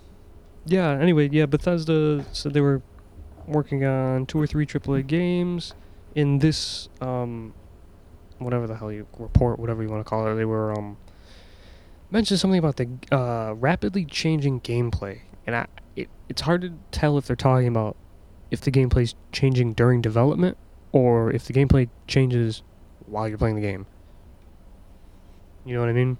yeah. 0.66 0.90
Anyway, 0.90 1.28
yeah. 1.30 1.46
Bethesda 1.46 2.24
said 2.32 2.52
they 2.52 2.60
were 2.60 2.82
working 3.46 3.84
on 3.84 4.26
two 4.26 4.38
or 4.40 4.46
three 4.46 4.66
AAA 4.66 5.06
games. 5.06 5.72
In 6.14 6.38
this 6.40 6.88
um, 7.00 7.54
whatever 8.38 8.66
the 8.66 8.76
hell 8.76 8.90
you 8.90 9.06
report, 9.18 9.58
whatever 9.58 9.82
you 9.82 9.88
want 9.88 10.04
to 10.04 10.08
call 10.08 10.26
it, 10.26 10.34
they 10.34 10.44
were 10.44 10.76
um 10.76 10.96
mentioned 12.10 12.40
something 12.40 12.58
about 12.58 12.76
the 12.76 12.88
uh 13.12 13.54
rapidly 13.54 14.04
changing 14.04 14.60
gameplay, 14.60 15.20
and 15.46 15.54
I 15.54 15.66
it, 15.94 16.08
it's 16.28 16.42
hard 16.42 16.62
to 16.62 16.72
tell 16.90 17.16
if 17.16 17.26
they're 17.26 17.36
talking 17.36 17.68
about 17.68 17.96
if 18.50 18.60
the 18.60 18.70
gameplay's 18.70 19.14
changing 19.32 19.74
during 19.74 20.00
development 20.00 20.56
or 20.92 21.30
if 21.30 21.44
the 21.44 21.52
gameplay 21.52 21.88
changes 22.06 22.62
while 23.06 23.28
you're 23.28 23.38
playing 23.38 23.56
the 23.56 23.62
game. 23.62 23.86
You 25.66 25.74
know 25.74 25.80
what 25.80 25.88
I 25.90 25.92
mean? 25.92 26.16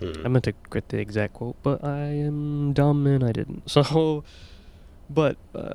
Hmm. 0.00 0.12
I 0.24 0.28
meant 0.28 0.44
to 0.44 0.54
get 0.70 0.88
the 0.88 0.98
exact 0.98 1.34
quote, 1.34 1.56
but 1.62 1.84
I 1.84 1.98
am 2.06 2.72
dumb 2.72 3.06
and 3.06 3.22
I 3.22 3.30
didn't. 3.32 3.62
So, 3.70 4.24
but 5.08 5.36
uh, 5.54 5.74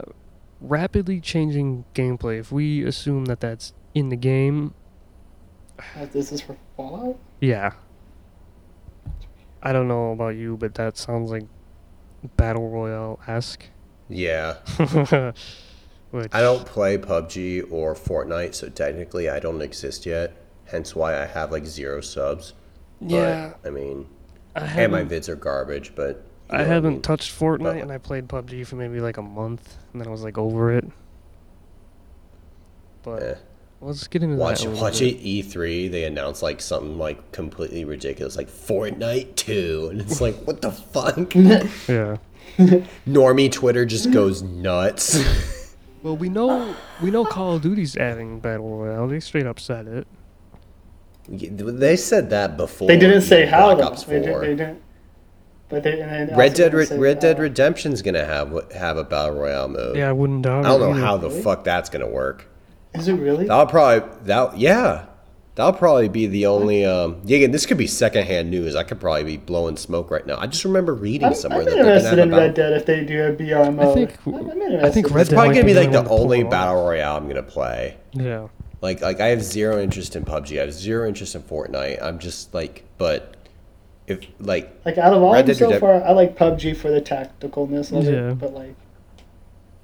rapidly 0.59 1.21
changing 1.21 1.85
gameplay. 1.95 2.39
If 2.39 2.51
we 2.51 2.83
assume 2.83 3.25
that 3.25 3.39
that's 3.39 3.73
in 3.93 4.09
the 4.09 4.15
game, 4.17 4.73
Uh, 5.95 6.05
this 6.11 6.31
is 6.31 6.41
for 6.41 6.57
Fallout. 6.75 7.17
yeah. 7.39 7.71
I 9.61 9.71
don't 9.73 9.87
know 9.87 10.11
about 10.13 10.35
you, 10.35 10.55
but 10.57 10.73
that 10.75 10.97
sounds 10.97 11.31
like 11.31 11.43
battle 12.37 12.69
royale 12.69 13.19
esque. 13.27 13.65
Yeah. 14.09 14.53
Which 16.11 16.29
I 16.33 16.41
don't 16.41 16.65
play 16.65 16.97
PUBG 16.97 17.71
or 17.71 17.93
Fortnite, 17.93 18.55
so 18.55 18.69
technically 18.69 19.29
I 19.29 19.39
don't 19.39 19.61
exist 19.61 20.05
yet. 20.05 20.33
Hence 20.69 20.95
why 20.95 21.21
I 21.21 21.25
have 21.25 21.51
like 21.51 21.65
zero 21.65 22.01
subs. 22.01 22.53
But, 23.01 23.11
Yeah, 23.11 23.53
I 23.65 23.69
mean, 23.69 24.05
I 24.55 24.61
and 24.65 24.91
my 24.91 25.03
vids 25.03 25.29
are 25.29 25.35
garbage, 25.35 25.93
but. 25.95 26.23
you 26.51 26.55
I 26.55 26.57
know 26.57 26.63
what 26.63 26.67
haven't 26.67 26.93
mean. 26.93 27.01
touched 27.01 27.37
Fortnite, 27.39 27.63
But- 27.63 27.77
and 27.77 27.91
I 27.91 27.97
played 27.97 28.27
PUBG 28.27 28.65
for 28.67 28.75
maybe 28.75 28.99
like 28.99 29.17
a 29.17 29.21
month, 29.21 29.77
and 29.93 30.01
then 30.01 30.07
I 30.07 30.11
was 30.11 30.23
like 30.23 30.37
over 30.37 30.71
it. 30.73 30.85
But 33.03 33.23
Eh. 33.23 33.35
let's 33.81 34.07
get 34.07 34.23
into 34.23 34.35
Watch, 34.35 34.63
that. 34.63 34.71
watch 34.71 34.99
bit. 34.99 35.15
it 35.15 35.21
E3. 35.23 35.87
They 35.89 36.03
announced 36.03 36.43
like 36.43 36.61
something 36.61 36.97
like 36.97 37.31
completely 37.31 37.85
ridiculous, 37.85 38.35
like 38.35 38.49
Fortnite 38.49 39.35
2, 39.35 39.87
and 39.91 40.01
it's 40.01 40.19
like, 40.21 40.35
what 40.45 40.61
the 40.61 40.71
fuck? 40.71 41.33
Yeah. 41.87 42.17
Normie 43.07 43.51
Twitter 43.51 43.85
just 43.85 44.11
goes 44.11 44.41
nuts. 44.41 45.17
Well, 46.03 46.17
we 46.17 46.27
know 46.29 46.75
we 47.01 47.09
know 47.11 47.23
Call 47.23 47.55
of 47.55 47.61
Duty's 47.61 47.95
adding 47.95 48.39
battle 48.39 48.77
royale. 48.77 49.07
They 49.07 49.19
straight 49.21 49.45
up 49.45 49.59
said 49.59 49.87
it. 49.87 50.07
They 51.29 51.95
said 51.95 52.29
that 52.31 52.57
before. 52.57 52.87
They 52.87 52.97
didn't 52.97 53.21
say 53.21 53.43
even 53.43 53.53
how 53.53 53.75
Black. 53.75 53.87
Ops 53.87 54.03
They, 54.03 54.19
did, 54.19 54.29
4. 54.29 54.41
they 54.41 54.47
didn't. 54.55 54.81
But 55.69 55.83
they 55.83 56.01
and 56.01 56.35
Red 56.35 56.55
Dead 56.55 56.71
didn't 56.71 56.89
Re- 56.91 56.97
Red 56.97 57.19
Dead 57.19 57.37
Redemption's 57.37 58.01
gonna 58.01 58.25
have 58.25 58.71
have 58.73 58.97
a 58.97 59.03
battle 59.03 59.35
royale 59.35 59.67
mode. 59.67 59.95
Yeah, 59.97 60.09
I 60.09 60.11
wouldn't 60.11 60.41
doubt 60.41 60.65
I 60.65 60.69
don't 60.69 60.79
know 60.81 60.91
either. 60.91 60.99
how 60.99 61.17
the 61.17 61.29
Really? 61.29 61.41
fuck 61.43 61.63
that's 61.63 61.89
gonna 61.89 62.07
work. 62.09 62.47
Is 62.95 63.07
it 63.07 63.13
really? 63.13 63.45
That'll 63.45 63.67
probably 63.67 64.09
that 64.23 64.57
yeah. 64.57 65.05
That'll 65.53 65.73
probably 65.73 66.07
be 66.09 66.25
the 66.25 66.47
only 66.47 66.85
um 66.85 67.21
yeah, 67.25 67.37
again, 67.37 67.51
this 67.51 67.67
could 67.67 67.77
be 67.77 67.85
secondhand 67.85 68.49
news. 68.49 68.75
I 68.75 68.81
could 68.81 68.99
probably 68.99 69.25
be 69.25 69.37
blowing 69.37 69.77
smoke 69.77 70.09
right 70.09 70.25
now. 70.25 70.37
I 70.39 70.47
just 70.47 70.65
remember 70.65 70.95
reading 70.95 71.27
I'm, 71.27 71.33
somewhere 71.35 71.59
I'm 71.59 71.65
that 71.65 71.71
they're 71.75 71.83
gonna 71.83 71.95
interested 71.97 72.17
have 72.17 72.27
in 72.29 72.33
a 72.33 72.37
Red. 72.37 72.53
Dead 72.55 72.73
if 72.73 72.85
they 72.87 73.05
do 73.05 73.23
a 73.25 73.31
BR 73.33 73.69
mode. 73.71 73.93
think- 73.93 74.17
I'm, 74.25 74.49
I'm 74.49 74.85
I 74.85 74.89
think 74.89 75.11
Red 75.11 75.21
It's 75.21 75.29
probably 75.29 75.53
gonna 75.53 75.65
be 75.65 75.67
be 75.67 75.73
the 75.73 75.81
like 75.81 75.91
the 75.91 75.97
one 75.97 76.03
to 76.05 76.09
pull 76.09 76.21
only 76.23 76.43
battle 76.45 76.83
royale 76.83 77.15
I'm 77.17 77.27
gonna 77.27 77.43
play. 77.43 77.97
Yeah. 78.13 78.47
Like 78.81 79.01
like 79.01 79.19
I 79.19 79.27
have 79.27 79.43
zero 79.43 79.81
interest 79.81 80.15
in 80.15 80.23
PUBG. 80.25 80.57
I 80.57 80.61
have 80.65 80.73
zero 80.73 81.07
interest 81.07 81.35
in 81.35 81.41
Fortnite. 81.43 82.01
I'm 82.01 82.19
just 82.19 82.53
like 82.53 82.85
but 82.97 83.35
if 84.07 84.19
like 84.39 84.73
Like 84.85 84.97
out 84.97 85.13
of 85.13 85.21
all 85.21 85.33
Red 85.33 85.49
of 85.49 85.57
them 85.57 85.69
Dead 85.69 85.79
so 85.81 85.85
Redemp- 85.87 86.01
far, 86.01 86.03
I 86.03 86.11
like 86.13 86.37
PUBG 86.37 86.75
for 86.77 86.89
the 86.89 87.01
tacticalness 87.01 87.91
of 87.97 88.05
Yeah. 88.05 88.31
it. 88.31 88.39
But 88.39 88.53
like, 88.53 88.75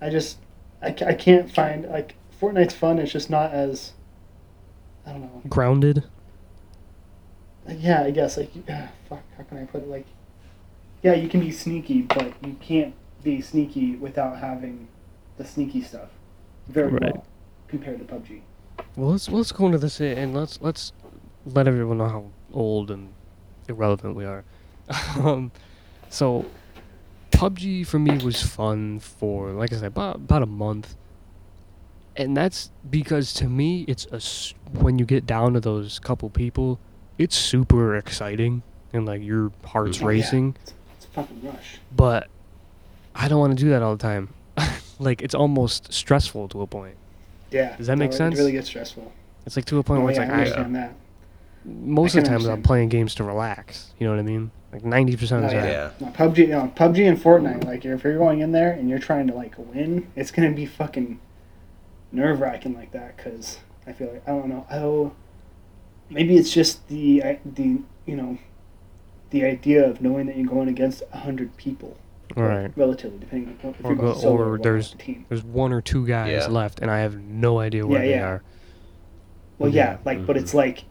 I 0.01 0.09
just 0.09 0.37
I, 0.81 0.87
I 1.05 1.13
can't 1.13 1.51
find 1.53 1.85
like 1.89 2.15
Fortnite's 2.41 2.73
fun. 2.73 2.99
It's 2.99 3.11
just 3.11 3.29
not 3.29 3.51
as 3.51 3.91
I 5.05 5.11
don't 5.11 5.21
know. 5.21 5.41
Grounded. 5.49 6.03
Like, 7.67 7.77
yeah, 7.81 8.03
I 8.03 8.11
guess 8.11 8.37
like 8.37 8.51
uh, 8.69 8.87
fuck. 9.09 9.23
How 9.37 9.43
can 9.43 9.57
I 9.57 9.65
put 9.65 9.81
it? 9.83 9.89
Like, 9.89 10.05
yeah, 11.03 11.13
you 11.13 11.27
can 11.27 11.39
be 11.41 11.51
sneaky, 11.51 12.03
but 12.03 12.33
you 12.45 12.55
can't 12.61 12.93
be 13.23 13.41
sneaky 13.41 13.95
without 13.95 14.37
having 14.37 14.87
the 15.37 15.43
sneaky 15.45 15.81
stuff. 15.81 16.09
Very 16.67 16.91
Right. 16.91 17.13
well 17.13 17.25
compared 17.67 17.99
to 17.99 18.05
PUBG. 18.05 18.41
Well, 18.95 19.11
let's 19.11 19.29
let's 19.29 19.51
go 19.51 19.65
into 19.65 19.77
this 19.77 19.99
and 19.99 20.33
let's 20.33 20.61
let's 20.61 20.93
let 21.45 21.67
everyone 21.67 21.97
know 21.97 22.07
how 22.07 22.25
old 22.53 22.91
and 22.91 23.13
irrelevant 23.67 24.15
we 24.15 24.25
are. 24.25 24.43
um, 25.17 25.51
so, 26.09 26.45
PUBG 27.31 27.85
for 27.85 27.99
me 27.99 28.17
was 28.23 28.41
fun 28.41 28.99
for 28.99 29.51
like 29.51 29.73
I 29.73 29.77
said 29.77 29.87
about 29.87 30.15
about 30.17 30.43
a 30.43 30.47
month, 30.47 30.95
and 32.15 32.35
that's 32.35 32.71
because 32.89 33.33
to 33.33 33.47
me 33.47 33.83
it's 33.87 34.07
a 34.11 34.21
when 34.79 34.99
you 34.99 35.05
get 35.05 35.25
down 35.25 35.53
to 35.53 35.59
those 35.59 35.99
couple 35.99 36.29
people, 36.29 36.79
it's 37.17 37.35
super 37.35 37.95
exciting 37.95 38.63
and 38.93 39.05
like 39.05 39.21
your 39.21 39.51
heart's. 39.65 39.97
Oh, 39.97 40.01
yeah. 40.01 40.07
racing. 40.07 40.55
It's, 40.61 40.73
it's 40.97 41.05
fucking 41.07 41.41
rush. 41.43 41.79
But 41.95 42.29
I 43.13 43.27
don't 43.27 43.39
want 43.39 43.57
to 43.57 43.63
do 43.63 43.69
that 43.71 43.81
all 43.81 43.95
the 43.95 44.01
time. 44.01 44.33
like 44.99 45.21
it's 45.21 45.35
almost 45.35 45.93
stressful 45.93 46.49
to 46.49 46.61
a 46.61 46.67
point. 46.67 46.97
Yeah. 47.55 47.75
Does 47.77 47.87
that 47.87 47.97
make 47.97 48.11
no, 48.11 48.17
sense? 48.17 48.35
It 48.35 48.39
really 48.39 48.51
gets 48.51 48.67
stressful. 48.67 49.11
It's 49.45 49.55
like 49.55 49.65
to 49.65 49.79
a 49.79 49.83
point 49.83 50.01
Oh, 50.01 50.03
where 50.03 50.11
it's 50.11 50.19
yeah, 50.19 50.25
like 50.25 50.31
I 50.33 50.35
I, 50.35 50.39
understand 50.39 50.75
uh, 50.75 50.79
that. 50.79 50.95
most 51.65 52.15
I 52.15 52.19
of 52.19 52.23
the 52.23 52.29
can 52.29 52.37
times 52.39 52.47
I'm 52.47 52.63
playing 52.63 52.89
games 52.89 53.15
to 53.15 53.23
relax. 53.23 53.93
You 53.99 54.07
know 54.07 54.13
what 54.13 54.19
I 54.19 54.23
mean? 54.23 54.51
Like 54.73 54.83
ninety 54.83 55.15
percent 55.15 55.45
of 55.45 55.51
the 55.51 55.57
Oh, 55.57 55.61
time. 55.61 55.69
Yeah. 55.69 55.91
No, 56.01 56.07
PUBG, 56.13 56.49
no, 56.49 56.71
PUBG 56.75 57.07
and 57.07 57.17
Fortnite. 57.17 57.63
Like, 57.63 57.85
if 57.85 58.03
you're 58.03 58.17
going 58.17 58.41
in 58.41 58.51
there 58.51 58.71
and 58.71 58.89
you're 58.89 58.99
trying 58.99 59.27
to 59.27 59.33
like 59.33 59.55
win, 59.57 60.11
it's 60.15 60.31
gonna 60.31 60.51
be 60.51 60.65
fucking 60.65 61.19
nerve 62.11 62.39
wracking 62.41 62.73
like 62.75 62.91
that. 62.91 63.17
Cause 63.17 63.59
I 63.87 63.93
feel 63.93 64.11
like 64.11 64.27
I 64.27 64.31
don't 64.31 64.49
know. 64.49 64.65
Oh, 64.71 65.13
maybe 66.09 66.35
it's 66.37 66.51
just 66.51 66.87
the 66.89 67.37
the 67.45 67.79
you 68.05 68.15
know 68.15 68.37
the 69.29 69.45
idea 69.45 69.87
of 69.87 70.01
knowing 70.01 70.25
that 70.27 70.35
you're 70.37 70.47
going 70.47 70.67
against 70.69 71.03
a 71.13 71.19
hundred 71.19 71.55
people. 71.57 71.97
Right. 72.35 72.71
Relatively, 72.75 73.17
depending 73.19 73.57
on 73.63 73.69
if 73.71 73.85
Or 73.85 73.87
you're 73.89 73.95
going 73.95 74.13
go- 74.13 74.19
solo 74.19 74.35
or 74.35 74.45
going 74.57 74.61
there's- 74.61 74.91
with 74.93 75.01
team. 75.05 75.25
There's 75.29 75.43
one 75.43 75.71
or 75.71 75.81
two 75.81 76.05
guys 76.05 76.31
Yeah. 76.31 76.47
left, 76.47 76.79
and 76.81 76.91
I 76.91 76.99
have 76.99 77.17
no 77.21 77.59
idea 77.59 77.85
where 77.87 77.99
Yeah, 78.01 78.05
they 78.05 78.15
yeah. 78.15 78.27
are. 78.27 78.43
Well, 79.57 79.69
Yeah. 79.71 79.91
yeah, 79.91 79.97
like, 80.05 80.25
but 80.25 80.35
it's 80.37 80.53
like, 80.53 80.83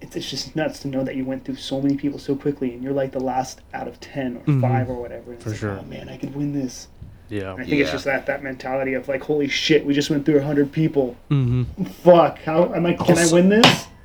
it's, 0.00 0.16
it's 0.16 0.28
just 0.30 0.56
nuts 0.56 0.80
to 0.80 0.88
know 0.88 1.02
that 1.04 1.16
you 1.16 1.24
went 1.24 1.44
through 1.44 1.56
so 1.56 1.80
many 1.80 1.96
people 1.96 2.18
so 2.18 2.34
quickly, 2.34 2.72
and 2.74 2.82
you're 2.82 2.92
like 2.94 3.12
the 3.12 3.20
last 3.20 3.60
out 3.74 3.88
of 3.88 4.00
ten 4.00 4.36
or 4.38 4.40
Mhm. 4.40 4.60
five 4.60 4.88
or 4.88 4.94
whatever. 5.00 5.32
And 5.32 5.42
For 5.42 5.50
it's 5.50 5.58
sure. 5.58 5.72
like, 5.72 5.82
Oh 5.82 5.86
man, 5.90 6.08
I 6.08 6.16
could 6.16 6.34
win 6.34 6.52
this. 6.52 6.88
Yeah. 7.28 7.52
And 7.52 7.62
I 7.62 7.64
think 7.64 7.80
it's 7.82 7.90
just 7.90 8.04
that 8.04 8.24
that 8.26 8.42
mentality 8.42 8.94
of 8.94 9.08
like, 9.08 9.22
holy 9.22 9.48
shit, 9.48 9.84
we 9.84 9.92
just 9.94 10.10
went 10.10 10.24
through 10.24 10.40
hundred 10.40 10.70
people. 10.72 11.16
Mm-hmm. 11.30 11.84
Fuck, 11.84 12.38
how 12.44 12.72
am 12.72 12.86
I? 12.86 12.92
Can 12.94 13.18
I 13.18 13.32
win 13.32 13.48
this? 13.48 13.86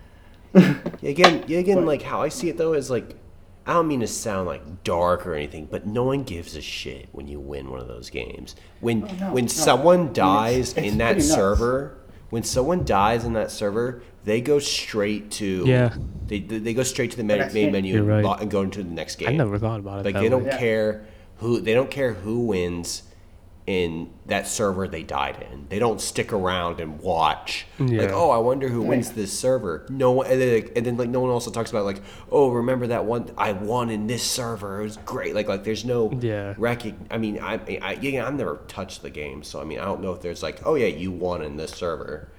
Yeah, 0.54 1.10
again, 1.10 1.43
yeah, 1.47 1.60
again, 1.60 1.75
But- 1.77 1.86
like 1.86 2.01
how 2.01 2.21
I 2.21 2.27
see 2.30 2.49
it 2.49 2.58
though 2.58 2.73
is 2.73 2.89
like, 2.91 3.15
I 3.65 3.74
don't 3.74 3.88
mean 3.88 4.00
to 4.00 4.08
sound 4.08 4.47
like 4.47 4.84
dark 4.84 5.26
or 5.28 5.36
anything, 5.36 5.67
but 5.69 5.86
no 5.86 6.04
one 6.04 6.24
gives 6.24 6.56
a 6.56 6.62
shit 6.62 7.10
when 7.12 7.28
you 7.28 7.39
win 7.39 7.69
one 7.69 7.80
of 7.80 7.88
those 7.88 8.10
games. 8.10 8.56
When 8.80 9.04
Oh, 9.04 9.13
no, 9.19 9.34
when 9.34 9.43
no. 9.45 9.50
someone 9.50 10.13
dies 10.13 10.74
it's 10.74 10.80
in 10.88 10.97
that 10.97 11.21
server, 11.21 11.97
when 12.32 12.43
someone 12.43 12.84
dies 12.86 13.24
in 13.24 13.34
that 13.34 13.52
server, 13.52 14.02
they 14.24 14.41
go 14.41 14.58
straight 14.60 15.30
to 15.32 15.63
Yeah. 15.67 15.93
They 16.28 16.39
they 16.39 16.58
they 16.60 16.74
go 16.74 16.84
straight 16.84 17.12
to 17.12 17.17
the 17.17 17.24
But 17.24 17.28
main, 17.38 17.39
main 17.39 17.50
think- 17.52 17.71
menu 17.74 17.97
and, 17.97 18.08
right. 18.08 18.41
and 18.41 18.50
go 18.50 18.62
into 18.62 18.82
the 18.84 18.89
next 18.89 19.17
game. 19.17 19.30
I 19.30 19.34
never 19.34 19.58
thought 19.60 19.80
about 19.80 20.00
it 20.00 20.06
Like 20.06 20.13
that 20.15 20.21
they 20.21 20.30
don't. 20.30 20.45
Yeah. 20.45 20.58
care 20.58 21.06
who 21.38 21.60
they 21.62 21.74
don't 21.74 21.91
care 21.91 22.13
who 22.13 22.39
wins 22.39 23.04
in 23.67 24.10
that 24.26 24.47
server 24.47 24.88
they 24.88 25.04
died 25.04 25.45
in. 25.52 25.67
They 25.69 25.78
don't 25.78 26.02
stick 26.02 26.34
around 26.34 26.80
and 26.80 27.00
watch. 27.00 27.67
Like, 27.78 28.10
oh, 28.12 28.32
I 28.32 28.38
wonder 28.39 28.67
who 28.67 28.82
wins 28.82 29.10
Yeah. 29.10 29.15
this 29.17 29.38
server. 29.38 29.86
No 29.89 30.12
one, 30.12 30.28
and 30.28 30.41
then, 30.41 30.54
like, 30.56 30.71
and 30.76 30.86
then 30.86 30.97
like 30.97 31.10
no 31.10 31.19
one 31.19 31.30
also 31.30 31.52
talks 31.52 31.69
about 31.69 31.86
like, 31.86 32.02
oh, 32.32 32.50
remember 32.50 32.88
that 32.88 33.06
one 33.06 33.30
I 33.38 33.52
won 33.54 33.89
in 33.91 34.08
this 34.08 34.24
server? 34.24 34.80
It 34.82 34.84
was 34.84 34.97
great. 34.97 35.36
Like 35.36 35.47
like 35.47 35.63
there's 35.63 35.86
no 35.86 36.12
Yeah. 36.21 36.56
recog- 36.56 36.95
I 37.12 37.17
mean, 37.19 37.39
I, 37.39 37.60
I 37.82 37.93
yeah, 38.02 38.28
I've 38.28 38.34
never 38.36 38.62
touched 38.67 39.04
the 39.04 39.12
game, 39.12 39.43
so 39.43 39.62
I 39.62 39.63
mean, 39.63 39.80
I 39.80 39.86
don't 39.86 40.02
know 40.02 40.12
if 40.12 40.21
there's 40.21 40.41
like, 40.41 40.65
oh 40.65 40.76
yeah, 40.76 40.88
you 40.88 41.12
won 41.12 41.43
in 41.43 41.56
this 41.58 41.71
server. 41.71 42.30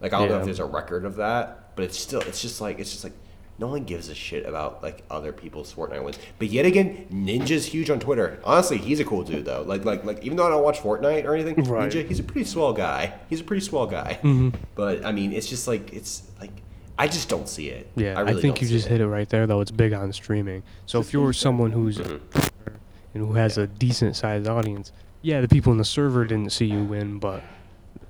Like 0.00 0.14
I 0.14 0.18
don't 0.20 0.30
know 0.30 0.38
if 0.38 0.44
there's 0.46 0.60
a 0.60 0.64
record 0.64 1.04
of 1.04 1.16
that, 1.16 1.76
but 1.76 1.84
it's 1.84 1.98
still 1.98 2.20
it's 2.22 2.40
just 2.40 2.60
like 2.62 2.78
it's 2.78 2.90
just 2.90 3.04
like 3.04 3.12
no 3.60 3.68
one 3.68 3.84
gives 3.84 4.08
a 4.08 4.14
shit 4.14 4.46
about 4.46 4.82
like 4.82 5.04
other 5.10 5.32
people's 5.32 5.72
Fortnite 5.72 6.02
wins. 6.02 6.18
But 6.38 6.48
yet 6.48 6.64
again, 6.66 7.06
Ninja's 7.12 7.66
huge 7.66 7.90
on 7.90 8.00
Twitter. 8.00 8.40
Honestly, 8.42 8.78
he's 8.78 8.98
a 8.98 9.04
cool 9.04 9.22
dude 9.22 9.44
though. 9.44 9.62
Like 9.62 9.84
like 9.84 10.02
like 10.04 10.24
even 10.24 10.36
though 10.38 10.46
I 10.46 10.50
don't 10.50 10.64
watch 10.64 10.78
Fortnite 10.80 11.24
or 11.26 11.34
anything, 11.34 11.62
Right. 11.64 11.90
Ninja, 11.92 12.06
he's 12.08 12.18
a 12.18 12.22
pretty 12.24 12.44
swell 12.44 12.72
guy. 12.72 13.12
He's 13.28 13.40
a 13.40 13.44
pretty 13.44 13.60
swell 13.64 13.86
guy. 13.86 14.18
Mm-hmm. 14.22 14.50
But 14.74 15.04
I 15.04 15.12
mean, 15.12 15.32
it's 15.32 15.46
just 15.48 15.68
like 15.68 15.92
it's 15.92 16.22
like 16.40 16.50
I 16.98 17.06
just 17.06 17.28
don't 17.28 17.48
see 17.48 17.68
it. 17.68 17.88
Yeah, 17.96 18.18
I, 18.18 18.22
really 18.22 18.42
think 18.42 18.56
don't 18.56 18.62
you 18.62 18.68
just 18.68 18.86
it. 18.86 18.90
hit 18.90 19.00
it 19.00 19.06
right 19.08 19.28
there, 19.28 19.46
though. 19.46 19.60
It's 19.60 19.70
big 19.70 19.92
on 19.92 20.12
streaming. 20.12 20.62
So 20.86 21.00
if 21.00 21.12
you're 21.12 21.32
someone 21.32 21.70
who's 21.72 21.98
Mm-hmm. 21.98 22.68
and 23.14 23.26
who 23.26 23.32
has 23.34 23.56
a 23.58 23.66
decent 23.66 24.16
sized 24.16 24.46
audience, 24.48 24.92
yeah, 25.22 25.40
the 25.40 25.48
people 25.48 25.72
in 25.72 25.78
the 25.78 25.84
server 25.84 26.24
didn't 26.24 26.50
see 26.52 26.66
you 26.66 26.84
win, 26.84 27.18
but 27.18 27.42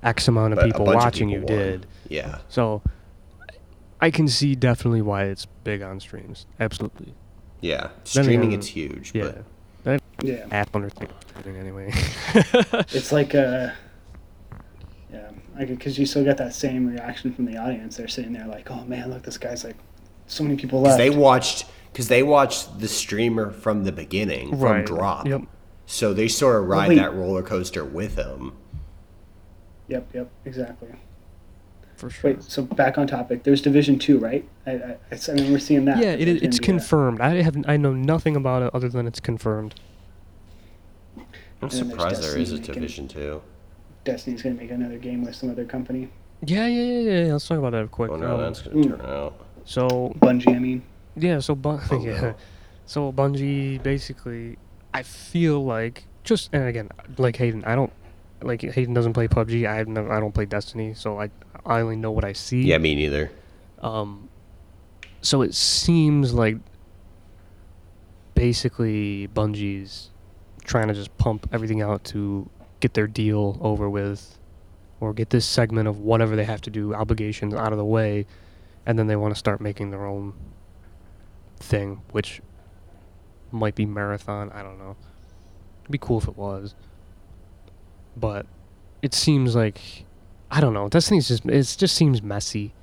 X 0.03 0.27
amount 0.27 0.53
of 0.53 0.59
But 0.59 0.65
people 0.67 0.85
bunch 0.85 0.97
of 0.97 1.03
watching 1.03 1.29
you 1.29 1.39
won. 1.39 1.45
did. 1.47 1.87
Yeah. 2.09 2.39
So 2.49 2.81
I 4.01 4.09
can 4.11 4.27
see 4.27 4.55
definitely 4.55 5.01
why 5.01 5.25
it's 5.25 5.45
big 5.63 5.81
on 5.81 5.99
streams. 5.99 6.45
Absolutely. 6.59 7.13
Yeah. 7.61 7.89
Streaming 8.03 8.39
again, 8.47 8.59
it's 8.59 8.67
huge. 8.67 9.11
Yeah. 9.13 9.23
But 9.23 9.43
That 9.83 10.01
Yeah, 10.23 10.47
app 10.51 10.75
understands 10.75 11.13
streaming 11.39 11.61
anyway. 11.61 11.91
it's 12.91 13.11
like 13.11 13.35
uh 13.35 13.69
yeah, 15.13 15.29
because 15.65 15.99
you 15.99 16.05
still 16.05 16.23
get 16.23 16.37
that 16.37 16.53
same 16.53 16.87
reaction 16.87 17.33
from 17.33 17.45
the 17.45 17.57
audience. 17.57 17.97
They're 17.97 18.07
sitting 18.07 18.33
there 18.33 18.47
like, 18.47 18.71
oh 18.71 18.83
man, 18.85 19.09
look, 19.11 19.23
this 19.23 19.37
guy's 19.37 19.63
like, 19.63 19.75
so 20.27 20.43
many 20.43 20.55
people 20.55 20.81
left. 20.81 20.97
they 20.97 21.09
watched 21.09 21.65
because 21.91 22.07
they 22.07 22.23
watched 22.23 22.79
the 22.79 22.87
streamer 22.87 23.51
from 23.51 23.83
the 23.83 23.91
beginning 23.91 24.49
from 24.51 24.59
Right. 24.59 24.85
drop. 24.85 25.27
Yep. 25.27 25.41
So 25.85 26.13
they 26.13 26.29
sort 26.29 26.55
of 26.61 26.69
ride 26.69 26.89
wait. 26.89 26.95
that 26.95 27.13
roller 27.13 27.43
coaster 27.43 27.83
with 27.83 28.15
him. 28.15 28.53
Yep, 29.89 30.07
yep, 30.13 30.31
exactly. 30.45 30.87
For 32.01 32.09
sure. 32.09 32.31
Wait, 32.31 32.41
so 32.43 32.63
back 32.63 32.97
on 32.97 33.05
topic. 33.05 33.43
There's 33.43 33.61
Division 33.61 33.99
Two, 33.99 34.17
right? 34.17 34.43
I, 34.65 34.71
I, 34.71 34.75
I, 35.11 35.19
I 35.29 35.33
mean, 35.33 35.51
we're 35.51 35.59
seeing 35.59 35.85
that. 35.85 35.99
Yeah, 35.99 36.13
it, 36.13 36.27
it's 36.27 36.41
gonna 36.41 36.49
be 36.49 36.55
a- 36.57 36.59
confirmed. 36.59 37.21
I 37.21 37.41
have 37.43 37.55
I 37.67 37.77
know 37.77 37.93
nothing 37.93 38.35
about 38.35 38.63
it 38.63 38.71
other 38.73 38.89
than 38.89 39.05
it's 39.05 39.19
confirmed. 39.19 39.75
I'm 41.17 41.23
And 41.61 41.71
surprised 41.71 42.23
there 42.23 42.37
is 42.39 42.51
a 42.51 42.59
division 42.59 43.07
two. 43.07 43.41
Destiny's 44.03 44.41
gonna 44.41 44.55
make 44.55 44.71
another 44.71 44.97
game 44.97 45.23
with 45.23 45.35
some 45.35 45.51
other 45.51 45.63
company. 45.63 46.09
Yeah, 46.43 46.65
yeah, 46.65 46.81
yeah, 46.83 46.99
yeah. 47.11 47.25
yeah. 47.27 47.33
Let's 47.33 47.47
talk 47.47 47.59
about 47.59 47.71
that 47.73 47.91
quick. 47.91 48.09
Oh 48.09 48.15
no, 48.15 48.33
Um, 48.35 48.41
that's 48.41 48.61
gonna 48.63 48.77
Ooh. 48.79 48.83
turn 48.89 49.01
out. 49.01 49.45
so 49.63 49.87
Bungie, 50.19 50.55
I 50.55 50.59
mean. 50.59 50.81
Yeah, 51.15 51.37
so 51.39 51.53
Bun- 51.53 51.81
Oh, 51.91 51.99
yeah. 52.03 52.19
no. 52.21 52.35
So 52.87 53.11
Bungie 53.13 53.81
basically 53.83 54.57
I 54.93 55.03
feel 55.03 55.63
like 55.63 56.05
just 56.23 56.49
and 56.51 56.63
again 56.67 56.89
like 57.19 57.35
Hayden, 57.35 57.63
I 57.65 57.75
don't 57.75 57.93
like 58.41 58.61
Hayden 58.63 58.95
doesn't 58.95 59.13
play 59.13 59.27
PUBG. 59.27 59.67
I 59.67 59.75
have 59.75 59.87
never, 59.87 60.11
I 60.11 60.19
don't 60.19 60.33
play 60.33 60.45
Destiny, 60.45 60.95
so 60.95 61.19
I 61.21 61.29
I 61.65 61.81
only 61.81 61.95
know 61.95 62.11
what 62.11 62.25
I 62.25 62.33
see. 62.33 62.61
Yeah, 62.63 62.77
me 62.77 62.95
neither. 62.95 63.31
Um 63.79 64.29
so 65.21 65.41
it 65.41 65.53
seems 65.53 66.33
like 66.33 66.57
basically 68.33 69.27
Bungie's 69.27 70.09
trying 70.63 70.87
to 70.87 70.93
just 70.93 71.15
pump 71.17 71.47
everything 71.51 71.81
out 71.81 72.03
to 72.05 72.49
get 72.79 72.93
their 72.95 73.07
deal 73.07 73.57
over 73.61 73.89
with 73.89 74.39
or 74.99 75.13
get 75.13 75.29
this 75.29 75.45
segment 75.45 75.87
of 75.87 75.99
whatever 75.99 76.35
they 76.35 76.45
have 76.45 76.61
to 76.61 76.69
do 76.69 76.93
obligations 76.93 77.53
out 77.53 77.71
of 77.71 77.77
the 77.77 77.85
way 77.85 78.25
and 78.85 78.97
then 78.97 79.07
they 79.07 79.15
want 79.15 79.33
to 79.33 79.37
start 79.37 79.61
making 79.61 79.91
their 79.91 80.05
own 80.05 80.33
thing 81.57 82.01
which 82.11 82.41
might 83.51 83.75
be 83.75 83.85
marathon 83.85 84.49
i 84.51 84.63
don't 84.63 84.79
know 84.79 84.95
it'd 85.81 85.91
be 85.91 85.97
cool 85.97 86.17
if 86.17 86.27
it 86.27 86.37
was 86.37 86.73
but 88.15 88.45
it 89.01 89.13
seems 89.13 89.55
like 89.55 90.05
i 90.51 90.59
don't 90.61 90.73
know 90.73 90.87
destiny's 90.89 91.27
just 91.27 91.45
it 91.45 91.75
just 91.77 91.95
seems 91.95 92.21
messy 92.21 92.73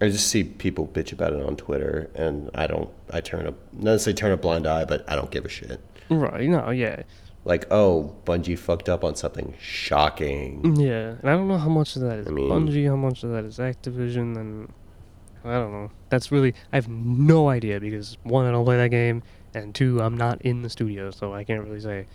I 0.00 0.08
just 0.10 0.28
see 0.28 0.44
people 0.44 0.86
bitch 0.86 1.12
about 1.12 1.32
it 1.32 1.42
on 1.44 1.56
Twitter, 1.56 2.08
and 2.14 2.50
I 2.54 2.68
don't. 2.68 2.88
I 3.12 3.20
turn 3.20 3.40
a 3.40 3.50
not 3.50 3.54
necessarily 3.72 4.14
turn 4.16 4.30
a 4.30 4.36
blind 4.36 4.64
eye, 4.66 4.84
but 4.84 5.04
I 5.10 5.16
don't 5.16 5.28
give 5.30 5.44
a 5.44 5.48
shit. 5.48 5.80
right 6.08 6.48
no 6.48 6.70
yeah 6.70 7.02
Like, 7.44 7.66
oh, 7.72 8.14
Bungie 8.24 8.56
fucked 8.56 8.88
up 8.88 9.02
on 9.02 9.16
something 9.16 9.54
shocking. 9.58 10.76
Yeah, 10.76 11.16
and 11.20 11.28
I 11.28 11.32
don't 11.32 11.48
know 11.48 11.58
how 11.58 11.68
much 11.68 11.96
of 11.96 12.02
that 12.02 12.18
is 12.20 12.28
I 12.28 12.30
mean- 12.30 12.48
Bungie, 12.48 12.86
how 12.88 12.94
much 12.94 13.24
of 13.24 13.30
that 13.30 13.44
is 13.44 13.58
Activision, 13.58 14.36
and 14.36 14.72
I 15.44 15.54
don't 15.54 15.72
know. 15.72 15.90
That's 16.10 16.30
really 16.30 16.54
I 16.72 16.76
have 16.76 16.88
no 16.88 17.48
idea 17.48 17.80
because 17.80 18.18
one, 18.22 18.46
I 18.46 18.52
don't 18.52 18.64
play 18.64 18.76
that 18.76 18.90
game, 18.90 19.24
and 19.52 19.74
two, 19.74 20.00
I'm 20.00 20.16
not 20.16 20.40
in 20.42 20.62
the 20.62 20.70
studio, 20.70 21.10
so 21.10 21.34
I 21.34 21.42
can't 21.42 21.64
really 21.64 21.80
say. 21.80 22.06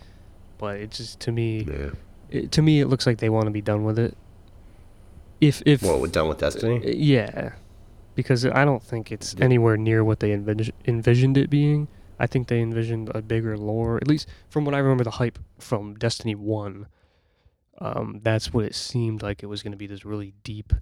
But 0.58 0.76
it 0.76 0.90
just 0.92 1.20
to 1.20 1.32
me, 1.32 1.62
Yeah. 1.68 1.90
it, 2.30 2.52
to 2.52 2.62
me, 2.62 2.80
it 2.80 2.86
looks 2.86 3.06
like 3.06 3.18
they 3.18 3.28
want 3.28 3.46
to 3.46 3.50
be 3.50 3.60
done 3.62 3.84
with 3.84 3.98
it. 3.98 4.16
If 5.40 5.62
if 5.66 5.82
What 5.82 6.00
we're 6.00 6.06
done 6.08 6.28
with 6.28 6.38
Destiny? 6.38 6.78
uh, 6.84 6.90
yeah, 6.94 7.52
because 8.14 8.46
I 8.46 8.64
don't 8.64 8.82
think 8.82 9.10
it's 9.12 9.34
anywhere 9.40 9.76
near 9.76 10.02
what 10.04 10.20
they 10.20 10.30
envis- 10.30 10.70
envisioned 10.86 11.36
it 11.36 11.50
being. 11.50 11.88
I 12.18 12.26
think 12.28 12.46
they 12.46 12.60
envisioned 12.60 13.10
a 13.14 13.20
bigger 13.20 13.58
lore, 13.58 13.96
at 13.96 14.06
least 14.06 14.28
from 14.48 14.64
what 14.64 14.74
I 14.74 14.78
remember 14.78 15.02
the 15.04 15.10
hype 15.10 15.38
from 15.58 15.94
Destiny 15.96 16.34
1. 16.36 16.86
Um, 17.78 18.20
that's 18.22 18.54
what 18.54 18.64
it 18.64 18.74
seemed 18.76 19.20
like 19.22 19.42
it 19.42 19.46
was 19.46 19.62
going 19.64 19.72
to 19.72 19.76
be 19.76 19.88
this 19.88 20.04
really 20.04 20.32
deep 20.44 20.72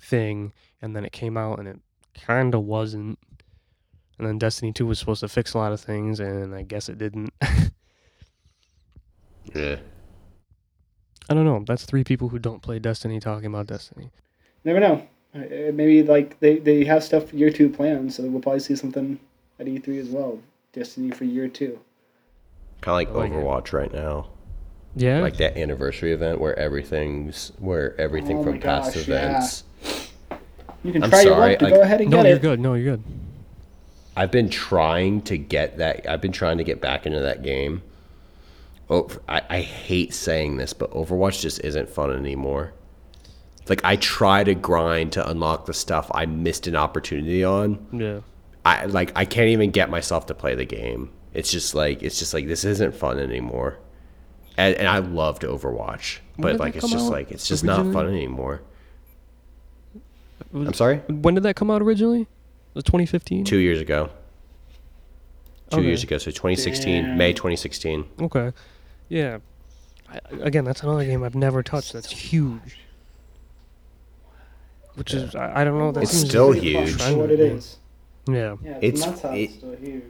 thing, 0.00 0.52
and 0.80 0.94
then 0.94 1.04
it 1.04 1.10
came 1.12 1.36
out 1.36 1.58
and 1.58 1.66
it 1.66 1.80
kind 2.14 2.54
of 2.54 2.62
wasn't. 2.62 3.18
And 4.18 4.26
then 4.28 4.38
Destiny 4.38 4.72
2 4.72 4.86
was 4.86 5.00
supposed 5.00 5.20
to 5.20 5.28
fix 5.28 5.54
a 5.54 5.58
lot 5.58 5.72
of 5.72 5.80
things, 5.80 6.20
and 6.20 6.54
I 6.54 6.62
guess 6.62 6.88
it 6.88 6.98
didn't. 6.98 7.32
Yeah. 9.54 9.76
I 11.30 11.34
don't 11.34 11.44
know. 11.44 11.62
That's 11.66 11.84
three 11.84 12.04
people 12.04 12.28
who 12.30 12.38
don't 12.38 12.62
play 12.62 12.78
Destiny 12.78 13.20
talking 13.20 13.46
about 13.46 13.66
Destiny. 13.66 14.10
Never 14.64 14.80
know. 14.80 15.06
Uh, 15.34 15.40
maybe 15.72 16.02
like 16.02 16.38
they, 16.40 16.58
they 16.58 16.84
have 16.84 17.04
stuff 17.04 17.28
for 17.28 17.36
year 17.36 17.50
two 17.50 17.68
planned, 17.68 18.12
so 18.12 18.22
we'll 18.24 18.40
probably 18.40 18.60
see 18.60 18.74
something 18.76 19.18
at 19.60 19.66
E3 19.66 20.00
as 20.00 20.08
well. 20.08 20.38
Destiny 20.72 21.10
for 21.10 21.24
year 21.24 21.48
two. 21.48 21.78
Kind 22.80 22.92
of 22.92 22.94
like 22.94 23.08
I 23.08 23.12
like 23.28 23.32
it. 23.32 23.34
Overwatch 23.44 23.72
right 23.72 23.92
now. 23.92 24.28
Yeah. 24.96 25.20
Like 25.20 25.36
that 25.36 25.56
anniversary 25.58 26.12
event 26.12 26.40
where 26.40 26.58
everything's 26.58 27.52
where 27.58 27.98
everything 28.00 28.38
Oh 28.38 28.44
from 28.44 28.60
past 28.60 28.94
gosh, 28.94 29.08
yeah. 29.08 29.16
events. 29.16 29.64
You 30.82 30.92
can 30.92 31.02
I'm 31.04 31.10
try 31.10 31.22
your 31.22 31.36
luck 31.36 31.58
to 31.58 31.66
I- 31.66 31.70
go 31.70 31.80
ahead 31.82 32.00
and 32.00 32.10
no, 32.10 32.22
get 32.22 32.28
you're 32.30 32.38
good. 32.38 32.60
No, 32.60 32.74
you're 32.74 32.96
good. 32.96 33.04
I've 34.16 34.30
been 34.30 34.48
trying 34.48 35.22
to 35.22 35.36
get 35.36 35.76
that. 35.78 36.08
I've 36.08 36.20
been 36.20 36.32
trying 36.32 36.58
to 36.58 36.64
get 36.64 36.80
back 36.80 37.04
into 37.06 37.20
that 37.20 37.42
game. 37.42 37.82
Oh, 38.90 39.08
I, 39.28 39.42
I 39.50 39.60
hate 39.60 40.14
saying 40.14 40.56
this, 40.56 40.72
but 40.72 40.90
Overwatch 40.92 41.40
just 41.40 41.60
isn't 41.62 41.88
fun 41.90 42.10
anymore. 42.10 42.72
Like 43.68 43.84
I 43.84 43.96
try 43.96 44.44
to 44.44 44.54
grind 44.54 45.12
to 45.12 45.28
unlock 45.28 45.66
the 45.66 45.74
stuff 45.74 46.10
I 46.14 46.24
missed 46.24 46.66
an 46.66 46.74
opportunity 46.76 47.44
on. 47.44 47.86
Yeah. 47.92 48.20
I 48.64 48.86
like 48.86 49.12
I 49.14 49.24
can't 49.26 49.48
even 49.48 49.70
get 49.70 49.90
myself 49.90 50.26
to 50.26 50.34
play 50.34 50.54
the 50.54 50.64
game. 50.64 51.10
It's 51.34 51.50
just 51.50 51.74
like 51.74 52.02
it's 52.02 52.18
just 52.18 52.32
like 52.32 52.46
this 52.46 52.64
isn't 52.64 52.94
fun 52.94 53.18
anymore. 53.18 53.78
And, 54.56 54.74
and 54.74 54.88
I 54.88 54.98
loved 54.98 55.42
Overwatch, 55.42 56.18
but 56.38 56.58
like 56.58 56.76
it's 56.76 56.90
just 56.90 57.06
out 57.06 57.12
like 57.12 57.30
it's 57.30 57.46
just 57.46 57.62
not 57.62 57.92
fun 57.92 58.06
anymore. 58.08 58.62
Was- 60.52 60.68
I'm 60.68 60.74
sorry. 60.74 60.98
When 61.08 61.34
did 61.34 61.42
that 61.42 61.56
come 61.56 61.70
out 61.70 61.82
originally? 61.82 62.26
Was 62.74 62.84
2015? 62.84 63.44
Two 63.44 63.58
years 63.58 63.80
ago. 63.80 64.10
Two 65.70 65.78
Okay. 65.78 65.86
years 65.86 66.02
ago, 66.02 66.16
so 66.16 66.30
2016, 66.30 67.04
Damn. 67.04 67.18
May 67.18 67.32
2016. 67.34 68.06
Okay. 68.22 68.52
Yeah. 69.08 69.38
I, 70.10 70.20
again, 70.40 70.64
that's 70.64 70.82
another 70.82 71.04
game 71.04 71.22
I've 71.22 71.34
never 71.34 71.62
touched. 71.62 71.92
That's 71.92 72.10
huge. 72.10 72.78
Which 74.94 75.14
is 75.14 75.34
I, 75.34 75.60
I 75.60 75.64
don't 75.64 75.78
know. 75.78 75.92
That 75.92 76.02
It's 76.04 76.12
seems 76.12 76.28
still 76.28 76.50
Pretty 76.52 76.72
fun 76.74 76.86
huge. 76.86 77.16
What 77.16 77.30
it 77.30 77.40
is. 77.40 77.76
Yeah. 78.26 78.56
Yeah, 78.62 78.78
It's- 78.82 79.06
it's, 79.06 79.24
it- 79.24 79.30
it's 79.34 79.54
still 79.54 79.76
huge. 79.76 80.02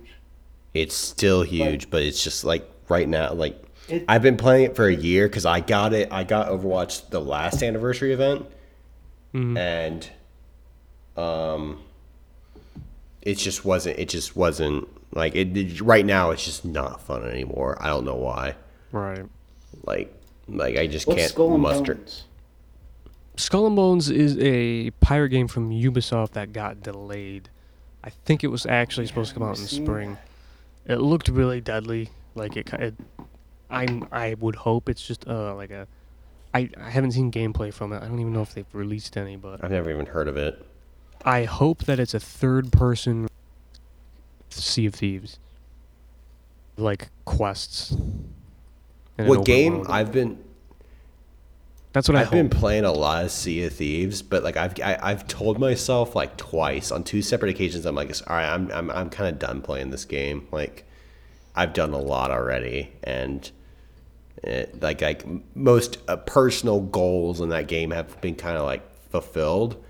It's 0.74 0.94
still 0.94 1.42
huge, 1.42 1.90
but 1.90 2.03
it's 2.03 2.22
just 2.22 2.44
like 2.44 2.68
right 2.88 3.09
now, 3.09 3.32
like 3.32 3.61
It, 3.88 4.05
I've 4.09 4.22
been 4.22 4.36
playing 4.36 4.64
it 4.66 4.76
for 4.76 4.86
a 4.86 4.94
year 4.94 5.26
because 5.26 5.46
I 5.46 5.61
got 5.61 5.92
it. 5.94 6.09
I 6.12 6.24
got 6.24 6.49
Overwatch 6.49 7.09
the 7.11 7.20
last 7.20 7.62
anniversary 7.62 8.12
event, 8.12 8.46
Mhm. 9.34 9.57
and 9.59 10.11
um, 11.16 11.80
it 13.22 13.34
just 13.38 13.64
wasn't. 13.64 13.99
It 13.99 14.09
just 14.11 14.36
wasn't 14.36 14.86
like 15.14 15.34
it. 15.34 15.57
it- 15.57 15.80
Right 15.80 16.05
now, 16.07 16.30
it's 16.30 16.44
just 16.44 16.64
not 16.64 17.01
fun 17.01 17.24
anymore. 17.28 17.76
I 17.80 17.88
don't 17.88 18.05
know 18.05 18.14
why. 18.16 18.55
Right. 18.93 19.24
Like, 19.84 20.12
like 20.49 20.76
I 20.76 20.86
just 20.86 21.07
what's 21.07 21.20
can't 21.20 21.30
Skull 21.30 21.55
and 21.55 21.62
muster. 21.62 21.95
Bones? 21.95 22.24
Skull 23.36 23.66
and 23.66 23.76
Bones 23.76 24.11
is 24.11 24.36
a 24.39 24.91
pirate 25.01 25.28
game 25.30 25.49
from 25.49 25.70
Ubisoft 25.70 26.32
that 26.32 26.53
got 26.53 26.82
delayed. 26.82 27.51
I 28.03 28.11
think 28.11 28.43
it 28.43 28.49
was 28.49 28.66
actually 28.66 29.07
supposed 29.07 29.30
to 29.30 29.34
come 29.34 29.43
out 29.43 29.57
in 29.57 29.62
I've 29.62 29.70
seen 29.70 29.84
spring. 29.84 30.18
It 30.86 30.97
looked 30.97 31.28
really 31.28 31.61
deadly. 31.61 32.11
Like 32.34 32.57
it, 32.57 32.72
it 32.74 32.95
I 33.70 34.03
I 34.11 34.34
would 34.39 34.55
hope 34.55 34.89
it's 34.89 35.07
just 35.07 35.26
uh 35.28 35.55
like 35.55 35.70
a. 35.70 35.86
I, 36.55 36.70
I 36.80 36.89
haven't 36.89 37.12
seen 37.12 37.30
gameplay 37.30 37.72
from 37.72 37.93
it. 37.93 38.03
I 38.03 38.07
don't 38.07 38.18
even 38.18 38.32
know 38.32 38.41
if 38.41 38.55
they've 38.55 38.64
released 38.72 39.18
any, 39.18 39.36
but 39.36 39.62
I've 39.62 39.70
never 39.70 39.91
even 39.91 40.07
heard 40.07 40.28
of 40.28 40.39
it. 40.39 40.64
I 41.24 41.45
hope 41.45 41.84
that 41.84 42.01
it's 42.01 42.14
a 42.14 42.20
third 42.20 42.72
person 42.72 43.28
Sea 44.51 44.86
of 44.86 44.95
Thieves. 44.95 45.39
Like 46.76 47.09
quests. 47.24 47.97
And 49.18 49.28
an 49.28 49.36
What 49.36 49.44
game? 49.44 49.74
world. 49.78 49.86
I've 49.90 50.12
been 50.12 50.38
That's 51.92 52.08
what 52.08 52.16
I 52.16 52.22
I've 52.22 52.30
been 52.30 52.48
playing 52.48 52.84
a 52.84 52.92
lot 52.92 53.24
of 53.24 53.30
Sea 53.30 53.64
of 53.64 53.72
Thieves, 53.74 54.22
but 54.22 54.42
like 54.42 54.56
I've 54.56 54.74
I, 54.80 54.98
I've 55.02 55.26
told 55.26 55.58
myself 55.58 56.14
like 56.14 56.36
twice 56.36 56.90
on 56.92 57.04
two 57.04 57.22
separate 57.22 57.50
occasions. 57.50 57.84
I'm 57.86 57.94
like, 57.94 58.10
all 58.28 58.36
right, 58.36 58.48
I'm 58.48 58.70
I'm 58.72 58.90
I'm 58.90 59.10
kind 59.10 59.28
of 59.28 59.38
done 59.38 59.60
playing 59.62 59.90
this 59.90 60.04
game. 60.04 60.46
Like, 60.52 60.84
I've 61.54 61.72
done 61.72 61.92
a 61.92 61.98
lot 61.98 62.30
already, 62.30 62.92
and 63.02 63.50
it, 64.44 64.80
like 64.80 65.00
like 65.02 65.24
most 65.56 65.98
uh, 66.06 66.16
personal 66.16 66.80
goals 66.80 67.40
in 67.40 67.48
that 67.48 67.66
game 67.68 67.90
have 67.90 68.20
been 68.20 68.36
kind 68.36 68.56
of 68.56 68.64
like 68.64 68.82
fulfilled. 69.10 69.82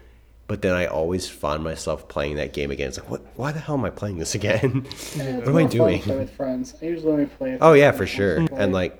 But 0.47 0.63
then 0.63 0.75
I 0.75 0.87
always 0.87 1.29
find 1.29 1.63
myself 1.63 2.09
playing 2.09 2.37
that 2.37 2.55
game 2.55 2.71
again. 2.71 2.89
It's 2.89 2.99
like, 2.99 3.11
what? 3.11 3.21
Why 3.37 3.53
the 3.53 3.59
hell 3.59 3.75
am 3.75 3.85
I 3.85 3.91
playing 3.91 4.17
this 4.17 4.35
again? 4.35 4.87
Yeah, 5.15 5.37
what 5.41 5.49
am 5.49 5.57
I 5.59 5.65
doing? 5.65 6.01
Play 6.01 6.17
with 6.17 6.31
friends. 6.35 6.75
I 6.81 6.87
usually 6.87 7.13
only 7.13 7.27
play. 7.27 7.59
Oh 7.61 7.75
yeah, 7.75 7.91
for 7.93 8.07
sure. 8.07 8.47
And 8.53 8.73
like 8.73 8.99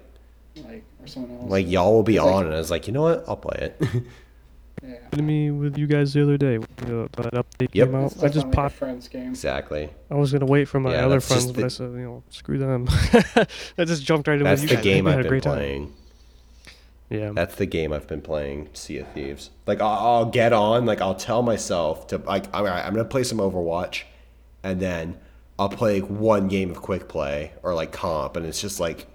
like 0.65 0.85
or 1.01 1.07
someone 1.07 1.41
else. 1.41 1.51
like 1.51 1.69
y'all 1.69 1.93
will 1.93 2.03
be 2.03 2.17
It's 2.17 2.25
like- 2.25 2.35
on, 2.35 2.47
and 2.47 2.55
I 2.55 2.59
was 2.59 2.71
like, 2.71 2.87
you 2.87 2.93
know 2.93 3.03
what? 3.03 3.25
I'll 3.29 3.37
play 3.37 3.59
it. 3.81 3.81
yeah. 4.83 4.95
to 5.11 5.23
me 5.23 5.51
with 5.51 5.77
you 5.77 5.87
guys 5.87 6.13
the 6.15 6.23
other 6.23 6.37
day. 6.37 6.57
Uh, 6.57 7.09
that 7.17 7.33
update 7.35 7.71
Yep. 7.73 7.89
came 7.89 7.95
out. 7.95 8.23
I 8.23 8.29
just 8.29 8.47
like 8.47 8.55
popped. 8.55 8.75
friends 8.77 9.09
game. 9.09 9.31
exactly. 9.31 9.91
I 10.11 10.15
was 10.15 10.33
gonna 10.33 10.47
wait 10.47 10.67
for 10.69 10.79
my 10.81 10.93
Yeah, 10.93 11.07
other 11.07 11.17
that's 11.17 11.29
just 11.29 11.41
friends, 11.55 11.57
but 11.57 11.65
I 11.65 11.69
said, 11.69 11.91
you 11.93 12.05
know, 12.07 12.23
screw 12.31 12.59
them. 12.59 12.87
I 13.79 13.85
just 13.85 14.05
jumped 14.05 14.29
right 14.29 14.39
in 14.39 14.45
That's 14.45 14.61
with 14.63 14.71
you 14.71 14.77
the 14.77 14.83
guys. 14.83 14.85
Game 14.85 15.05
we 15.07 15.11
I've 15.13 15.17
had 15.17 15.21
a 15.21 15.23
been 15.25 15.31
great 15.31 15.43
time. 15.43 15.57
playing. 15.57 15.95
Yeah. 17.11 17.31
That's 17.35 17.55
the 17.55 17.65
game 17.67 17.93
I've 17.95 18.07
been 18.07 18.21
playing, 18.21 18.69
Sea 18.75 18.99
of 18.99 19.09
Thieves. 19.13 19.49
Like 19.67 19.81
I'll, 19.81 19.89
I'll 20.07 20.25
get 20.27 20.53
on, 20.53 20.85
like 20.85 21.01
I'll 21.01 21.15
tell 21.15 21.43
myself 21.43 22.07
to 22.09 22.19
like 22.19 22.45
all 22.55 22.65
right, 22.65 22.85
I'm 22.85 22.93
gonna 22.93 23.05
play 23.07 23.23
some 23.25 23.39
Overwatch, 23.39 24.03
and 24.63 24.79
then 24.79 25.17
I'll 25.59 25.71
play 25.71 26.01
like 26.03 26.11
one 26.11 26.49
game 26.49 26.71
of 26.71 26.83
quick 26.83 27.09
play 27.09 27.53
or 27.63 27.75
like 27.75 27.93
comp, 27.93 28.37
and 28.37 28.45
it's 28.45 28.61
just 28.61 28.79
like, 28.79 29.07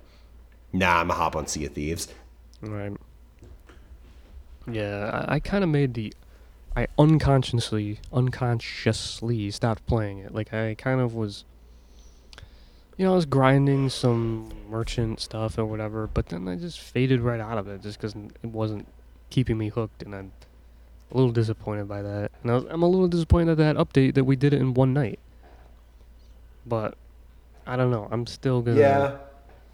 nah, 0.74 1.00
I'm 1.00 1.08
gonna 1.08 1.20
hop 1.20 1.36
on 1.36 1.48
Sea 1.48 1.66
of 1.66 1.74
Thieves. 1.74 2.08
Right. 2.62 2.92
Yeah, 4.70 5.26
I, 5.28 5.36
I 5.36 5.40
kind 5.40 5.64
of 5.64 5.70
made 5.70 5.94
the. 5.94 6.14
I 6.76 6.88
unconsciously, 6.98 8.00
unconsciously 8.12 9.52
stopped 9.52 9.86
playing 9.86 10.20
it. 10.20 10.34
Like 10.34 10.54
I 10.54 10.76
kind 10.76 11.00
of 11.00 11.14
was. 11.14 11.46
You 12.98 13.06
know, 13.06 13.14
I 13.14 13.16
was 13.16 13.26
grinding 13.26 13.90
some 13.90 14.52
merchant 14.70 15.20
stuff 15.20 15.58
or 15.58 15.66
whatever, 15.66 16.08
but 16.14 16.28
then 16.28 16.48
I 16.48 16.56
just 16.56 16.80
faded 16.80 17.22
right 17.22 17.40
out 17.40 17.58
of 17.58 17.68
it 17.68 17.82
just 17.82 18.00
because 18.00 18.14
it 18.16 18.50
wasn't 18.50 18.88
keeping 19.32 19.58
me 19.58 19.70
hooked, 19.70 20.04
and 20.04 20.14
I'm 20.14 20.32
a 21.12 21.18
little 21.18 21.32
disappointed 21.32 21.88
by 21.88 22.02
that. 22.04 22.32
And 22.44 22.52
I 22.52 22.56
was, 22.56 22.66
I'm 22.70 22.84
a 22.84 22.88
little 22.88 23.08
disappointed 23.08 23.52
at 23.52 23.58
that 23.58 23.76
update 23.78 24.14
that 24.14 24.26
we 24.26 24.36
did 24.36 24.54
it 24.54 24.62
in 24.62 24.74
one 24.74 24.94
night. 24.94 25.20
But 26.66 26.96
I 27.66 27.76
don't 27.76 27.92
know. 27.92 28.08
I'm 28.12 28.28
still 28.28 28.62
gonna. 28.62 28.80
Yeah, 28.80 29.18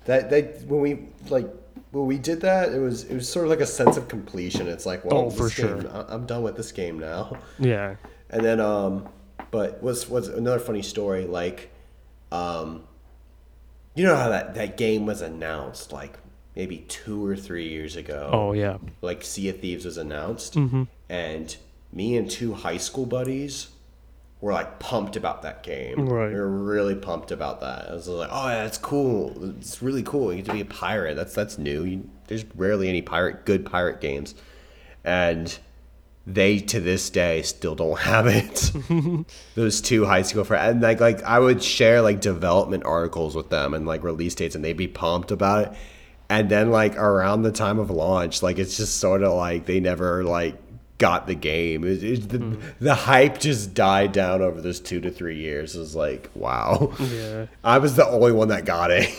that 0.09 0.29
that 0.31 0.61
when 0.67 0.81
we 0.81 0.99
like 1.29 1.47
when 1.91 2.05
we 2.05 2.17
did 2.17 2.41
that, 2.41 2.71
it 2.73 2.79
was 2.79 3.03
it 3.05 3.15
was 3.15 3.27
sort 3.29 3.45
of 3.45 3.49
like 3.49 3.61
a 3.61 3.65
sense 3.65 3.95
of 3.97 4.07
completion. 4.07 4.67
It's 4.67 4.85
like, 4.85 5.05
well, 5.05 5.17
Oh, 5.25 5.29
for 5.29 5.49
game- 5.49 5.81
sure. 5.81 6.05
I'm 6.09 6.25
done 6.25 6.43
with 6.43 6.55
this 6.57 6.71
game 6.71 6.99
now. 6.99 7.37
Yeah. 7.59 7.95
And 8.29 8.43
then, 8.45 8.59
um, 8.59 9.09
but 9.51 9.81
was 9.81 10.07
was 10.09 10.27
another 10.27 10.59
funny 10.59 10.81
story. 10.83 11.25
Like, 11.25 11.71
um, 12.31 12.83
you 13.95 14.05
know 14.05 14.15
how 14.15 14.29
that 14.29 14.53
that 14.55 14.77
game 14.77 15.05
was 15.05 15.21
announced 15.21 15.91
like 15.91 16.17
maybe 16.55 16.77
two 16.87 17.25
or 17.25 17.35
three 17.35 17.69
years 17.69 17.95
ago. 17.95 18.29
Oh 18.31 18.51
yeah. 18.53 18.77
like 19.01 19.23
Sea 19.23 19.49
of 19.49 19.59
Thieves 19.59 19.85
was 19.85 19.97
announced, 19.97 20.53
Mhm. 20.55 20.87
and 21.09 21.55
me 21.91 22.15
and 22.17 22.29
two 22.29 22.53
high 22.53 22.77
school 22.77 23.05
buddies 23.07 23.69
were 24.41 24.53
like 24.53 24.79
pumped 24.79 25.15
about 25.15 25.41
that 25.41 25.63
game. 25.63 26.07
Right. 26.07 26.29
We 26.29 26.35
were 26.35 26.47
really 26.47 26.95
pumped 26.95 27.31
about 27.31 27.59
that. 27.61 27.89
I 27.89 27.93
was 27.93 28.07
like, 28.07 28.29
oh 28.31 28.47
yeah, 28.47 28.65
it's 28.65 28.77
cool. 28.77 29.55
It's 29.57 29.81
really 29.81 30.03
cool. 30.03 30.31
You 30.31 30.37
get 30.37 30.45
to 30.47 30.53
be 30.53 30.61
a 30.61 30.65
pirate. 30.65 31.15
That's 31.15 31.33
that's 31.33 31.57
new. 31.57 31.83
You, 31.83 32.09
there's 32.27 32.45
rarely 32.55 32.87
any 32.87 33.01
pirate 33.01 33.45
good 33.45 33.65
pirate 33.65 33.99
games, 33.99 34.35
and 35.03 35.57
they 36.25 36.59
to 36.59 36.79
this 36.79 37.09
day 37.09 37.41
still 37.41 37.75
don't 37.75 37.99
have 37.99 38.27
it. 38.27 38.71
Those 39.55 39.81
two 39.81 40.05
high 40.05 40.21
school 40.21 40.45
friends, 40.45 40.71
and 40.71 40.81
like 40.81 41.01
like 41.01 41.21
I 41.23 41.39
would 41.39 41.61
share 41.61 42.01
like 42.01 42.21
development 42.21 42.85
articles 42.85 43.35
with 43.35 43.49
them 43.49 43.73
and 43.73 43.85
like 43.85 44.03
release 44.03 44.35
dates, 44.35 44.55
and 44.55 44.63
they'd 44.63 44.77
be 44.77 44.87
pumped 44.87 45.31
about 45.31 45.67
it. 45.67 45.77
And 46.31 46.47
then 46.47 46.69
like 46.69 46.95
around 46.95 47.41
the 47.41 47.51
time 47.51 47.79
of 47.79 47.89
launch, 47.89 48.43
like 48.43 48.59
it's 48.59 48.77
just 48.77 48.97
sort 48.97 49.23
of 49.23 49.33
like 49.33 49.65
they 49.65 49.79
never 49.79 50.23
like 50.23 50.55
got 50.99 51.25
the 51.25 51.33
game. 51.33 51.83
It, 51.83 52.03
it, 52.03 52.29
the, 52.29 52.37
hmm. 52.37 52.61
the 52.79 52.93
hype 52.93 53.39
just 53.39 53.73
died 53.73 54.11
down 54.11 54.43
over 54.43 54.61
those 54.61 54.79
two 54.79 55.01
to 55.01 55.09
three 55.09 55.37
years. 55.37 55.75
It 55.75 55.79
was 55.79 55.95
like 55.95 56.29
wow. 56.35 56.93
Yeah. 56.99 57.47
I 57.63 57.79
was 57.79 57.95
the 57.95 58.05
only 58.07 58.31
one 58.31 58.49
that 58.49 58.65
got 58.65 58.91
it 58.91 59.09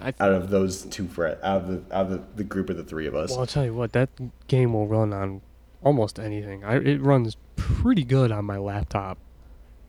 I 0.00 0.14
out 0.20 0.32
of 0.32 0.50
those 0.50 0.82
two 0.82 1.08
friends, 1.08 1.40
out 1.42 1.62
of 1.62 1.68
the 1.68 1.96
out 1.96 2.06
of 2.06 2.10
the, 2.10 2.22
the 2.36 2.44
group 2.44 2.70
of 2.70 2.76
the 2.76 2.84
three 2.84 3.06
of 3.06 3.14
us. 3.16 3.30
Well, 3.30 3.40
I'll 3.40 3.46
tell 3.46 3.64
you 3.64 3.74
what, 3.74 3.92
that 3.92 4.10
game 4.46 4.72
will 4.72 4.86
run 4.86 5.12
on 5.12 5.40
almost 5.82 6.18
anything. 6.18 6.62
I, 6.64 6.76
it 6.76 7.00
runs 7.00 7.36
pretty 7.56 8.04
good 8.04 8.30
on 8.30 8.44
my 8.44 8.58
laptop. 8.58 9.18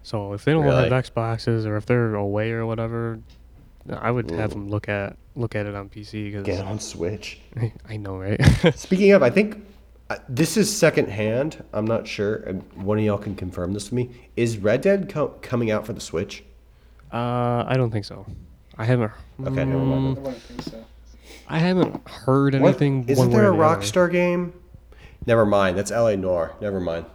So 0.03 0.33
if 0.33 0.45
they 0.45 0.53
don't 0.53 0.63
Really? 0.63 0.89
have 0.89 1.05
Xboxes 1.05 1.65
or 1.65 1.77
if 1.77 1.85
they're 1.85 2.15
away 2.15 2.51
or 2.51 2.65
whatever, 2.65 3.19
I 3.89 4.09
would 4.09 4.31
have 4.31 4.51
them 4.51 4.69
look 4.69 4.89
at 4.89 5.15
look 5.35 5.55
at 5.55 5.65
it 5.65 5.75
on 5.75 5.89
PC 5.89 6.31
Get 6.31 6.45
because 6.45 6.59
on 6.61 6.79
Switch. 6.79 7.39
I 7.89 7.97
know, 7.97 8.17
right? 8.17 8.39
Speaking 8.75 9.11
of, 9.11 9.21
I 9.21 9.29
think 9.29 9.63
this 10.29 10.57
is 10.57 10.75
secondhand. 10.75 11.63
I'm 11.73 11.85
not 11.85 12.07
sure. 12.07 12.35
and 12.37 12.61
One 12.73 12.97
of 12.97 13.03
y'all 13.03 13.17
can 13.17 13.35
confirm 13.35 13.73
this 13.73 13.85
with 13.85 13.93
me. 13.93 14.09
Is 14.35 14.57
Red 14.57 14.81
Dead 14.81 15.09
co- 15.09 15.35
coming 15.41 15.71
out 15.71 15.85
for 15.85 15.93
the 15.93 16.01
Switch? 16.01 16.43
uh, 17.13 17.65
I 17.67 17.75
don't 17.77 17.91
think 17.91 18.05
so. 18.05 18.25
I 18.77 18.85
haven't. 18.85 19.11
Okay, 19.43 19.65
never 19.65 19.77
mind. 19.79 20.17
I 20.17 20.21
wouldn't 20.21 20.41
think 20.43 20.61
so. 20.61 20.85
I 21.47 21.57
haven't 21.59 22.07
heard 22.07 22.53
What? 22.55 22.69
anything. 22.69 23.07
Isn't 23.09 23.17
one 23.25 23.29
there 23.31 23.47
a 23.49 23.51
way 23.53 23.57
or 23.57 23.57
the 23.57 23.65
other. 23.69 23.81
Rockstar 23.81 24.11
game? 24.11 24.53
Never 25.25 25.45
mind. 25.45 25.77
That's 25.77 25.91
LA 25.91 26.15
Noire. 26.15 26.53
Never 26.61 26.79
mind. 26.79 27.05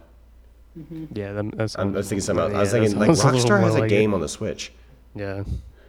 Yeah, 1.13 1.33
that, 1.33 1.57
that's. 1.57 1.75
I'm, 1.77 1.93
I 1.95 1.97
was 1.97 2.07
thinking 2.09 2.21
something 2.21 2.45
else. 2.45 2.53
I 2.53 2.59
was 2.59 2.73
yeah, 2.73 2.79
that 2.79 2.85
thinking 2.89 2.99
like 2.99 3.07
sounds 3.17 3.23
little 3.43 3.49
Rockstar 3.49 3.59
more 3.61 3.67
has 3.69 3.75
a 3.75 3.79
like 3.79 3.91
it. 3.91 3.95
game 3.95 4.13
on 4.13 4.21
the 4.21 4.29
Switch. 4.29 4.71
Yeah. 5.15 5.43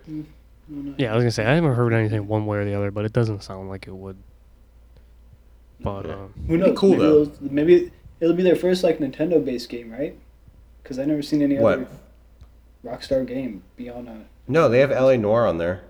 Mm, 0.08 0.24
no, 0.68 0.80
no. 0.90 0.94
Yeah, 0.96 1.12
I 1.12 1.16
was 1.16 1.22
gonna 1.24 1.30
say 1.30 1.44
I 1.44 1.54
haven't 1.54 1.74
heard 1.74 1.92
anything 1.92 2.26
one 2.26 2.46
way 2.46 2.56
or 2.58 2.64
the 2.64 2.74
other, 2.74 2.90
but 2.90 3.04
it 3.04 3.12
doesn't 3.12 3.42
sound 3.42 3.68
like 3.68 3.86
it 3.86 3.94
would. 3.94 4.16
But 5.80 6.06
Yeah. 6.06 6.12
uh, 6.14 6.18
Who 6.46 6.56
knows? 6.58 6.78
cool, 6.78 6.90
maybe 6.90 7.02
though. 7.02 7.22
It'll, 7.22 7.32
maybe 7.52 7.92
it'll 8.20 8.36
be 8.36 8.42
their 8.42 8.56
first 8.56 8.82
like 8.82 8.98
Nintendo-based 8.98 9.68
game, 9.68 9.90
right? 9.90 10.16
Because 10.82 10.98
I've 10.98 11.06
never 11.06 11.22
seen 11.22 11.42
any 11.42 11.56
What? 11.58 11.78
other 11.80 11.86
Rockstar 12.84 13.26
game 13.26 13.62
be 13.76 13.88
on 13.90 14.08
a 14.08 14.24
No, 14.46 14.68
they 14.68 14.78
have 14.80 14.90
LA 14.90 15.16
Noire 15.16 15.46
on 15.46 15.58
there. 15.58 15.82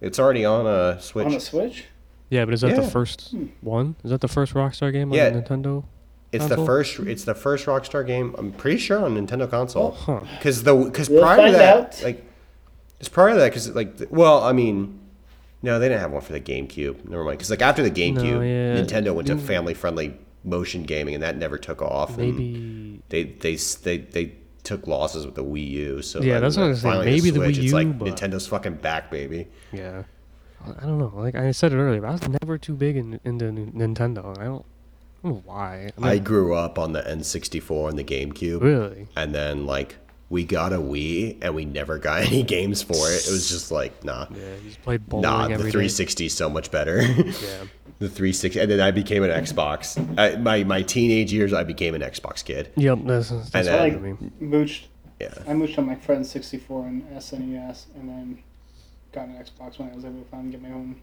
It's 0.00 0.18
already 0.18 0.44
on 0.44 0.66
a 0.66 1.00
Switch. 1.00 1.26
on 1.26 1.34
a 1.34 1.40
Switch? 1.40 1.86
Yeah, 2.30 2.44
but 2.44 2.54
is 2.54 2.60
that 2.62 2.76
the 2.76 2.82
first 2.82 3.30
Hmm. 3.30 3.46
one? 3.60 3.96
Is 4.04 4.10
that 4.10 4.20
the 4.20 4.28
first 4.28 4.54
Rockstar 4.54 4.92
game 4.92 5.10
on 5.10 5.16
Yeah. 5.16 5.30
Nintendo? 5.30 5.84
it's 6.32 6.42
console? 6.46 6.64
the 6.64 6.66
first. 6.66 6.98
It's 7.00 7.24
the 7.24 7.34
first 7.34 7.66
Rockstar 7.66 8.04
game. 8.06 8.34
I'm 8.38 8.50
pretty 8.52 8.78
sure 8.78 9.04
on 9.04 9.14
Nintendo 9.16 9.48
console. 9.48 9.94
Oh, 10.08 10.20
Huh. 10.20 10.20
Because 10.38 10.62
the 10.64 10.74
because 10.74 11.08
We'll 11.08 11.22
prior 11.22 11.46
to 11.46 11.52
that, 11.52 11.76
out. 11.76 12.02
like, 12.02 12.24
it's 12.98 13.08
prior 13.08 13.30
to 13.30 13.36
that 13.36 13.50
because 13.50 13.74
like, 13.74 13.94
well, 14.10 14.42
I 14.42 14.52
mean, 14.52 14.98
no, 15.64 15.78
they 15.78 15.88
didn't 15.88 16.00
have 16.00 16.12
one 16.12 16.22
for 16.22 16.32
the 16.32 16.40
GameCube. 16.40 17.08
Never 17.08 17.24
mind. 17.24 17.38
Because 17.38 17.50
like 17.50 17.62
after 17.62 17.82
the 17.82 17.90
GameCube, 17.90 18.40
yeah. 18.46 18.80
Nintendo 18.80 19.14
went 19.14 19.26
to 19.28 19.34
Mm. 19.36 19.40
family-friendly 19.40 20.16
motion 20.44 20.82
gaming, 20.84 21.14
and 21.14 21.22
that 21.22 21.36
never 21.36 21.58
took 21.58 21.80
off. 21.82 22.10
and 22.18 22.18
Maybe. 22.36 23.02
they 23.08 23.24
they 23.24 23.56
they 23.82 23.96
they 23.98 24.32
took 24.62 24.86
losses 24.86 25.26
with 25.26 25.34
the 25.34 25.44
Wii 25.44 25.68
U. 25.70 26.02
So 26.02 26.20
Yeah, 26.22 26.40
that's 26.40 26.56
what 26.56 26.64
I 26.64 26.68
was 26.68 26.80
saying. 26.82 27.04
Maybe 27.04 27.30
the 27.30 27.40
Switch, 27.40 27.56
Wii 27.56 27.62
It's 27.64 27.72
U, 27.72 27.72
like 27.72 27.98
but- 27.98 28.08
Nintendo's 28.08 28.46
fucking 28.46 28.74
back, 28.76 29.10
baby. 29.10 29.48
Yeah. 29.72 30.04
I 30.66 30.86
don't 30.86 30.98
know. 30.98 31.12
Like 31.14 31.34
I 31.34 31.50
said 31.50 31.72
it 31.72 31.76
earlier, 31.76 32.00
but 32.00 32.08
I 32.08 32.12
was 32.12 32.28
never 32.40 32.56
too 32.56 32.74
big 32.74 32.96
in, 32.96 33.20
into 33.24 33.44
Nintendo. 33.46 34.38
I 34.38 34.44
don't, 34.44 34.64
I 35.24 35.28
don't 35.28 35.34
know 35.34 35.42
why. 35.44 35.90
I 36.00 36.12
I 36.12 36.18
grew 36.18 36.54
up 36.54 36.78
on 36.78 36.92
the 36.92 37.02
N64 37.02 37.90
and 37.90 37.98
the 37.98 38.04
GameCube. 38.04 38.62
really. 38.62 39.06
and 39.16 39.34
then 39.34 39.66
like 39.66 39.96
we 40.34 40.44
got 40.44 40.72
a 40.72 40.78
Wii 40.78 41.38
and 41.42 41.54
we 41.54 41.64
never 41.64 41.96
got 41.96 42.22
any 42.26 42.42
games 42.42 42.82
for 42.82 42.94
it. 42.94 43.26
It 43.26 43.30
was 43.30 43.48
just 43.48 43.70
like 43.70 44.04
nah, 44.04 44.26
Yeah, 44.30 44.36
you 44.62 44.68
just 44.70 44.82
played 44.82 45.08
bowling 45.08 45.22
nah. 45.22 45.46
The 45.46 45.54
every 45.54 45.66
day. 45.66 45.72
360 45.72 46.26
is 46.26 46.34
so 46.34 46.50
much 46.50 46.70
better. 46.72 47.00
Yeah. 47.02 47.22
the 48.00 48.08
360, 48.08 48.58
and 48.58 48.68
then 48.70 48.80
I 48.80 48.90
became 48.90 49.22
an 49.22 49.30
Xbox. 49.30 49.96
I, 50.18 50.34
my 50.36 50.64
my 50.64 50.82
teenage 50.82 51.32
years, 51.32 51.52
I 51.52 51.62
became 51.62 51.94
an 51.94 52.02
Xbox 52.02 52.44
kid. 52.44 52.72
Yep. 52.76 52.98
That's, 53.04 53.30
that's 53.30 53.54
And 53.54 53.54
what 53.54 53.64
then- 53.64 53.78
I 53.78 53.82
like 53.84 54.00
mean. 54.00 54.32
mooched 54.42 54.86
Yeah, 55.20 55.32
I 55.46 55.52
mooched 55.52 55.78
on 55.78 55.86
my 55.86 55.94
friend's 55.94 56.28
64 56.30 56.86
and 56.88 57.04
SNES, 57.16 57.86
and 57.94 58.08
then 58.08 58.38
got 59.12 59.28
an 59.28 59.34
Xbox 59.36 59.78
when 59.78 59.90
I 59.90 59.94
was 59.94 60.04
able 60.04 60.18
to 60.18 60.28
finally 60.28 60.50
get 60.50 60.60
my 60.62 60.70
own, 60.70 60.96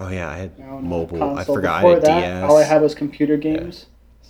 oh 0.00 0.08
yeah, 0.08 0.30
I 0.30 0.36
had 0.38 0.58
my 0.58 0.68
own 0.68 0.88
mobile. 0.88 1.22
I 1.22 1.34
console. 1.44 1.54
forgot 1.56 1.84
I 1.84 1.88
had 1.90 2.02
that, 2.02 2.20
DS. 2.20 2.50
all 2.50 2.56
I 2.56 2.62
had 2.64 2.80
was 2.80 2.94
computer 2.94 3.36
games. 3.36 3.84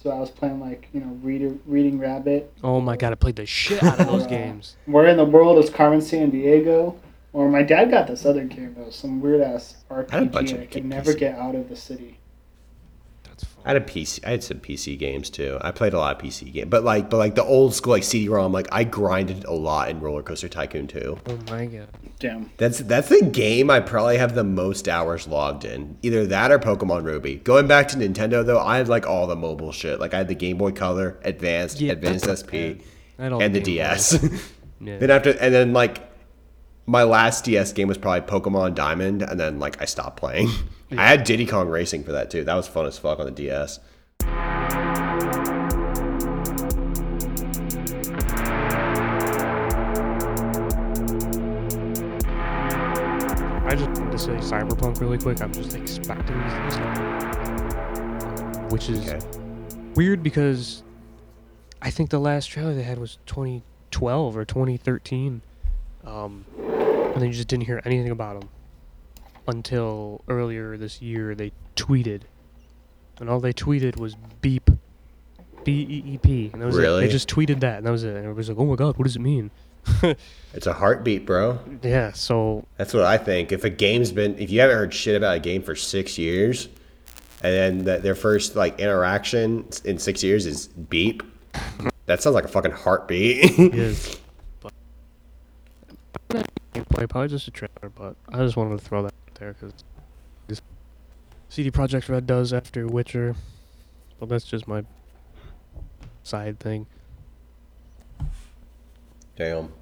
So 0.04 0.10
I 0.10 0.20
was 0.20 0.30
playing 0.30 0.60
like 0.60 0.86
you 0.92 1.00
know, 1.00 1.18
Reader, 1.22 1.54
Reading 1.64 1.98
Rabbit. 1.98 2.52
Oh 2.62 2.78
my 2.78 2.94
god, 2.94 3.12
I 3.12 3.14
played 3.14 3.36
the 3.36 3.46
shit 3.46 3.82
out 3.82 3.98
of 3.98 4.06
those 4.06 4.26
games. 4.38 4.76
Where 4.84 5.06
in 5.06 5.16
the 5.16 5.24
world 5.24 5.56
is 5.64 5.70
Carmen 5.70 6.00
Sandiego? 6.00 6.96
Or 7.32 7.48
my 7.48 7.62
dad 7.62 7.90
got 7.90 8.06
this 8.06 8.26
other 8.26 8.44
game 8.44 8.74
though, 8.76 8.90
some 8.90 9.22
weird 9.22 9.40
ass 9.40 9.76
RPG. 9.90 10.10
had 10.10 10.22
a 10.24 10.26
bunch 10.26 10.52
of 10.52 10.60
I 10.60 10.66
could 10.66 10.82
PC. 10.82 10.86
never 10.88 11.14
get 11.14 11.38
out 11.38 11.54
of 11.54 11.70
the 11.70 11.74
city. 11.76 12.18
That's 13.64 13.66
fun. 13.66 13.70
I 13.70 13.72
had 13.72 13.82
a 13.82 13.84
PC. 13.84 14.20
I 14.26 14.30
had 14.30 14.44
some 14.44 14.58
PC 14.58 14.98
games 14.98 15.30
too. 15.30 15.58
I 15.60 15.70
played 15.70 15.94
a 15.94 15.98
lot 15.98 16.16
of 16.16 16.22
PC 16.22 16.52
games, 16.52 16.68
but 16.70 16.84
like, 16.84 17.08
but 17.10 17.16
like 17.16 17.34
the 17.34 17.44
old 17.44 17.74
school 17.74 17.92
like 17.92 18.04
CD-ROM. 18.04 18.52
Like 18.52 18.68
I 18.72 18.84
grinded 18.84 19.44
a 19.44 19.52
lot 19.52 19.88
in 19.88 20.00
Roller 20.00 20.22
Coaster 20.22 20.48
Tycoon 20.48 20.86
2. 20.86 21.18
Oh 21.26 21.38
my 21.50 21.66
god. 21.66 21.88
Damn. 22.18 22.50
That's 22.56 22.78
that's 22.78 23.08
the 23.08 23.22
game 23.24 23.70
I 23.70 23.80
probably 23.80 24.18
have 24.18 24.34
the 24.34 24.44
most 24.44 24.88
hours 24.88 25.26
logged 25.26 25.64
in. 25.64 25.96
Either 26.02 26.26
that 26.26 26.50
or 26.52 26.58
Pokemon 26.58 27.04
Ruby. 27.04 27.36
Going 27.36 27.66
back 27.66 27.88
to 27.88 27.96
Nintendo 27.96 28.44
though, 28.44 28.60
I 28.60 28.76
had 28.76 28.88
like 28.88 29.06
all 29.06 29.26
the 29.26 29.36
mobile 29.36 29.72
shit. 29.72 30.00
Like 30.00 30.14
I 30.14 30.18
had 30.18 30.28
the 30.28 30.34
Game 30.34 30.58
Boy 30.58 30.72
Color, 30.72 31.18
Advanced, 31.24 31.80
Yeah. 31.80 31.92
Advanced 31.92 32.26
SP, 32.28 32.54
I 33.18 33.26
and 33.26 33.54
the 33.54 33.60
Game 33.60 33.62
DS. 33.62 34.18
Yeah. 34.80 34.98
then 34.98 35.10
after 35.10 35.30
and 35.30 35.54
then 35.54 35.72
like 35.72 36.02
my 36.84 37.04
last 37.04 37.44
DS 37.46 37.72
game 37.72 37.88
was 37.88 37.96
probably 37.96 38.20
Pokemon 38.28 38.74
Diamond, 38.74 39.22
and 39.22 39.40
then 39.40 39.58
like 39.58 39.80
I 39.80 39.86
stopped 39.86 40.18
playing. 40.18 40.50
I 40.98 41.06
had 41.06 41.24
Diddy 41.24 41.46
Kong 41.46 41.68
Racing 41.68 42.04
for 42.04 42.12
that 42.12 42.30
too. 42.30 42.44
That 42.44 42.54
was 42.54 42.68
fun 42.68 42.86
as 42.86 42.98
fuck 42.98 43.18
on 43.18 43.26
the 43.26 43.32
DS. 43.32 43.80
I 53.66 53.74
just 53.76 53.90
wanted 54.00 54.12
to 54.12 54.18
say 54.18 54.32
Cyberpunk 54.36 55.00
really 55.00 55.18
quick. 55.18 55.40
I'm 55.40 55.52
just 55.52 55.74
expecting 55.74 56.38
these 56.42 56.52
things, 56.52 56.76
which 58.72 58.88
is 58.90 59.08
Okay. 59.08 59.18
weird 59.94 60.22
because 60.22 60.82
I 61.82 61.90
think 61.90 62.10
the 62.10 62.18
last 62.20 62.46
trailer 62.46 62.74
they 62.74 62.82
had 62.82 62.98
was 62.98 63.18
2012 63.26 64.36
or 64.36 64.44
2013, 64.44 65.40
um, 66.04 66.44
and 66.58 67.16
then 67.16 67.24
you 67.24 67.32
just 67.32 67.48
didn't 67.48 67.64
hear 67.64 67.80
anything 67.84 68.10
about 68.10 68.38
them 68.40 68.48
until 69.46 70.22
earlier 70.28 70.76
this 70.76 71.00
year. 71.02 71.34
They 71.34 71.52
tweeted, 71.76 72.22
and 73.20 73.28
all 73.28 73.40
they 73.40 73.52
tweeted 73.52 73.96
was 73.98 74.16
beep, 74.40 74.70
B 75.64 75.86
E 75.88 76.12
E 76.14 76.18
P, 76.18 76.50
and 76.52 76.62
that 76.62 76.66
was 76.66 76.76
it. 76.78 76.80
Really? 76.80 77.06
They 77.06 77.12
just 77.12 77.28
tweeted 77.28 77.60
that, 77.60 77.78
and 77.78 77.86
that 77.86 77.90
was 77.90 78.04
it. 78.04 78.08
And 78.14 78.18
everybody's 78.18 78.48
like, 78.48 78.58
"Oh 78.58 78.66
my 78.66 78.76
god, 78.76 78.96
what 78.96 79.04
does 79.04 79.16
it 79.16 79.22
mean?" 79.22 79.50
It's 80.54 80.68
a 80.68 80.72
heartbeat, 80.72 81.26
bro. 81.26 81.58
yeah, 81.82 82.12
so 82.12 82.64
That's 82.76 82.94
what 82.94 83.02
I 83.02 83.18
think. 83.18 83.50
If 83.50 83.64
a 83.64 83.70
game's 83.70 84.12
been, 84.12 84.38
if 84.38 84.50
you 84.50 84.60
haven't 84.60 84.76
heard 84.76 84.94
shit 84.94 85.16
about 85.16 85.36
a 85.36 85.40
game 85.40 85.64
for 85.64 85.74
six 85.74 86.16
years, 86.16 86.68
and 87.42 87.52
then 87.52 87.84
that 87.86 88.02
their 88.04 88.14
first 88.14 88.54
like 88.54 88.78
interaction 88.78 89.66
in 89.84 89.98
six 89.98 90.22
years 90.22 90.46
is 90.46 90.68
beep, 90.68 91.24
that 92.06 92.22
sounds 92.22 92.34
like 92.34 92.44
a 92.44 92.48
fucking 92.48 92.70
heartbeat. 92.70 93.44
it 93.58 93.74
is. 93.74 94.16
But 94.60 94.72
probably 97.08 97.28
just 97.28 97.48
a 97.48 97.50
trailer, 97.50 97.90
but 97.94 98.16
I 98.32 98.38
just 98.38 98.56
wanted 98.56 98.78
to 98.78 98.84
throw 98.84 99.02
that 99.02 99.13
there 99.44 99.52
because 99.52 99.84
this 100.46 100.60
CD 101.48 101.70
Projekt 101.70 102.08
Red 102.08 102.26
does 102.26 102.52
after 102.52 102.86
Witcher. 102.86 103.34
But 104.18 104.28
that's 104.28 104.44
just 104.44 104.66
my 104.66 104.84
side 106.22 106.58
thing. 106.58 106.86
Damn. 109.36 109.72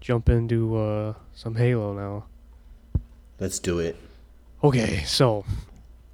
Jump 0.00 0.28
into 0.28 0.76
uh, 0.76 1.14
some 1.34 1.56
Halo 1.56 1.92
now. 1.92 2.24
Let's 3.40 3.58
do 3.58 3.78
it. 3.78 3.96
Okay, 4.62 5.02
so 5.04 5.44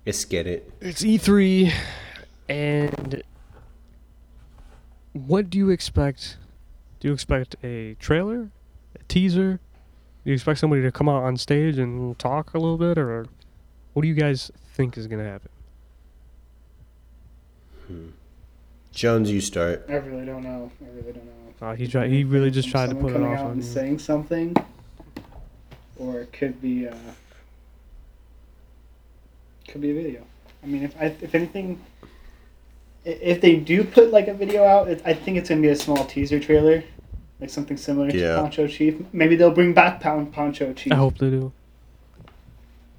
Let's 0.07 0.25
get 0.25 0.47
it. 0.47 0.73
it's 0.81 1.03
E3, 1.05 1.73
and 2.49 3.23
what 5.13 5.51
do 5.51 5.59
you 5.59 5.71
expect? 5.71 6.37
Do 6.99 7.09
you 7.09 7.15
expect 7.15 7.55
a 7.63 7.95
trailer, 7.95 8.51
teaser? 9.11 9.61
Do 10.25 10.31
you 10.31 10.35
expect 10.35 10.59
somebody 10.61 10.83
to 10.83 10.93
come 10.93 11.09
out 11.09 11.23
on 11.23 11.37
stage 11.37 11.79
and 11.79 12.19
talk 12.19 12.55
a 12.55 12.59
little 12.59 12.79
bit, 12.79 12.97
or 12.97 13.27
what 13.93 14.03
do 14.03 14.09
you 14.09 14.15
guys 14.15 14.51
think 14.75 14.97
is 14.97 15.07
gonna 15.07 15.25
happen? 15.25 15.51
Jones, 18.93 19.31
you 19.31 19.41
start. 19.41 19.85
I 19.89 19.97
really 19.97 20.27
don't 20.27 20.43
know. 20.43 20.71
I 20.83 20.89
really 20.97 21.13
don't 21.13 21.25
know. 21.25 21.67
Uh, 21.67 21.75
he 21.75 21.87
tried. 21.87 22.11
He 22.11 22.25
really 22.25 22.51
just 22.51 22.69
tried 22.71 22.91
to 22.91 22.95
put 22.95 23.11
it 23.11 23.15
coming 23.15 23.33
off 23.33 23.39
out 23.39 23.45
on 23.47 23.53
and 23.53 23.63
you. 23.65 23.69
saying 23.69 23.99
something, 23.99 24.57
or 25.99 26.21
it 26.21 26.33
could 26.33 26.61
be 26.63 26.89
uh, 26.89 26.95
could 29.69 29.81
be 29.81 29.91
a 29.91 29.95
video. 29.95 30.25
I 30.63 30.67
mean, 30.67 30.83
if 30.83 30.97
I, 31.01 31.07
if 31.21 31.35
anything, 31.35 31.81
if 33.05 33.41
they 33.41 33.57
do 33.57 33.85
put 33.85 34.11
like 34.11 34.29
a 34.29 34.35
video 34.35 34.65
out, 34.65 34.89
it, 34.89 35.03
I 35.05 35.15
think 35.15 35.37
it's 35.37 35.49
gonna 35.49 35.61
be 35.61 35.69
a 35.69 35.77
small 35.77 36.05
teaser 36.05 36.41
trailer, 36.41 36.83
like 37.41 37.51
something 37.51 37.77
similar 37.77 38.09
Yeah. 38.11 38.35
to 38.37 38.43
Poncho 38.43 38.67
Chief. 38.67 38.97
Maybe 39.13 39.37
they'll 39.37 39.51
bring 39.51 39.73
back 39.73 40.01
Pon- 40.01 40.27
Poncho 40.27 40.73
Chief. 40.73 40.93
I 40.93 40.97
hope 40.97 41.19
they 41.19 41.31
do. 41.31 41.53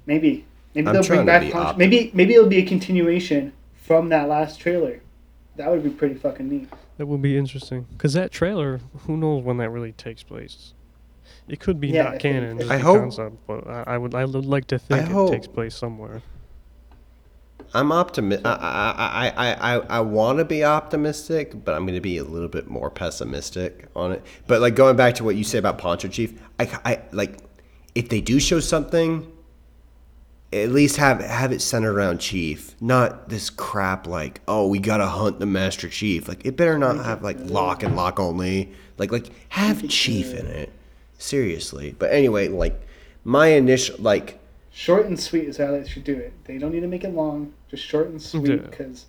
Maybe. 0.06 0.44
Maybe 0.74 0.86
I'm 0.88 0.94
they'll 0.94 1.02
bring 1.04 1.26
back 1.26 1.42
be 1.42 1.50
Poncho. 1.50 1.74
opti- 1.74 1.78
Maybe 1.78 2.10
maybe 2.14 2.34
it'll 2.34 2.48
be 2.48 2.58
a 2.58 2.64
continuation 2.66 3.52
from 3.74 4.08
that 4.08 4.28
last 4.28 4.58
trailer. 4.60 5.00
That 5.56 5.70
would 5.70 5.82
be 5.84 5.90
pretty 5.90 6.14
fucking 6.14 6.48
neat. 6.48 6.68
That 6.96 7.06
would 7.06 7.22
be 7.22 7.36
interesting. 7.36 7.86
Cause 7.98 8.14
that 8.14 8.30
trailer, 8.30 8.80
who 9.06 9.16
knows 9.16 9.42
when 9.44 9.58
that 9.58 9.70
really 9.70 9.92
takes 9.92 10.22
place? 10.22 10.74
It 11.48 11.60
could 11.60 11.78
be 11.80 11.88
Yeah, 11.88 12.04
not 12.04 12.14
if 12.14 12.16
it- 12.16 12.22
canon, 12.22 12.56
I 12.56 12.60
just 12.60 12.70
I 12.70 12.74
a 12.76 12.78
hope- 12.78 12.98
concept, 13.00 13.36
but 13.46 13.66
I, 13.66 13.84
I 13.88 13.98
would 13.98 14.14
I 14.14 14.24
would 14.24 14.46
like 14.46 14.66
to 14.68 14.78
think 14.78 15.02
it 15.02 15.08
hope- 15.08 15.30
takes 15.32 15.46
place 15.46 15.74
somewhere. 15.74 16.22
I'm 17.74 17.90
optimistic. 17.90 18.46
I 18.46 18.52
I 18.96 19.32
I 19.36 19.74
I, 19.74 19.78
I, 19.78 20.00
want 20.00 20.38
to 20.38 20.44
be 20.44 20.62
optimistic, 20.62 21.64
but 21.64 21.74
I'm 21.74 21.84
going 21.84 21.94
to 21.94 22.00
be 22.02 22.18
a 22.18 22.24
little 22.24 22.48
bit 22.48 22.68
more 22.68 22.90
pessimistic 22.90 23.86
on 23.96 24.12
it. 24.12 24.22
But 24.46 24.60
like 24.60 24.74
going 24.74 24.96
back 24.96 25.14
to 25.16 25.24
what 25.24 25.36
you 25.36 25.44
say 25.44 25.58
about 25.58 25.78
Poncho 25.78 26.08
Chief, 26.08 26.38
I, 26.58 26.78
I 26.84 27.00
like 27.12 27.38
if 27.94 28.10
they 28.10 28.20
do 28.20 28.38
show 28.38 28.60
something, 28.60 29.30
at 30.52 30.68
least 30.70 30.96
have 30.98 31.20
have 31.22 31.50
it 31.50 31.62
centered 31.62 31.94
around 31.94 32.18
Chief, 32.18 32.76
not 32.80 33.30
this 33.30 33.48
crap 33.48 34.06
like 34.06 34.42
oh 34.46 34.66
we 34.66 34.78
gotta 34.78 35.06
hunt 35.06 35.40
the 35.40 35.46
Master 35.46 35.88
Chief. 35.88 36.28
Like 36.28 36.44
it 36.44 36.56
better 36.56 36.78
not 36.78 37.02
have 37.02 37.22
like 37.22 37.38
Locke 37.40 37.82
and 37.82 37.96
Locke 37.96 38.20
only. 38.20 38.72
Like 38.98 39.12
like 39.12 39.30
have 39.48 39.88
Chief 39.88 40.34
in 40.34 40.46
it. 40.46 40.70
Seriously. 41.16 41.94
But 41.98 42.12
anyway, 42.12 42.48
like 42.48 42.78
my 43.24 43.48
initial 43.48 43.96
like 43.98 44.41
Short 44.74 45.06
and 45.06 45.18
sweet 45.20 45.44
is 45.48 45.58
how 45.58 45.70
they 45.72 45.86
should 45.86 46.04
do 46.04 46.16
it. 46.16 46.32
They 46.44 46.58
don't 46.58 46.72
need 46.72 46.80
to 46.80 46.86
make 46.88 47.04
it 47.04 47.14
long. 47.14 47.52
Just 47.70 47.84
short 47.84 48.08
and 48.08 48.20
sweet 48.20 48.62
because 48.70 49.06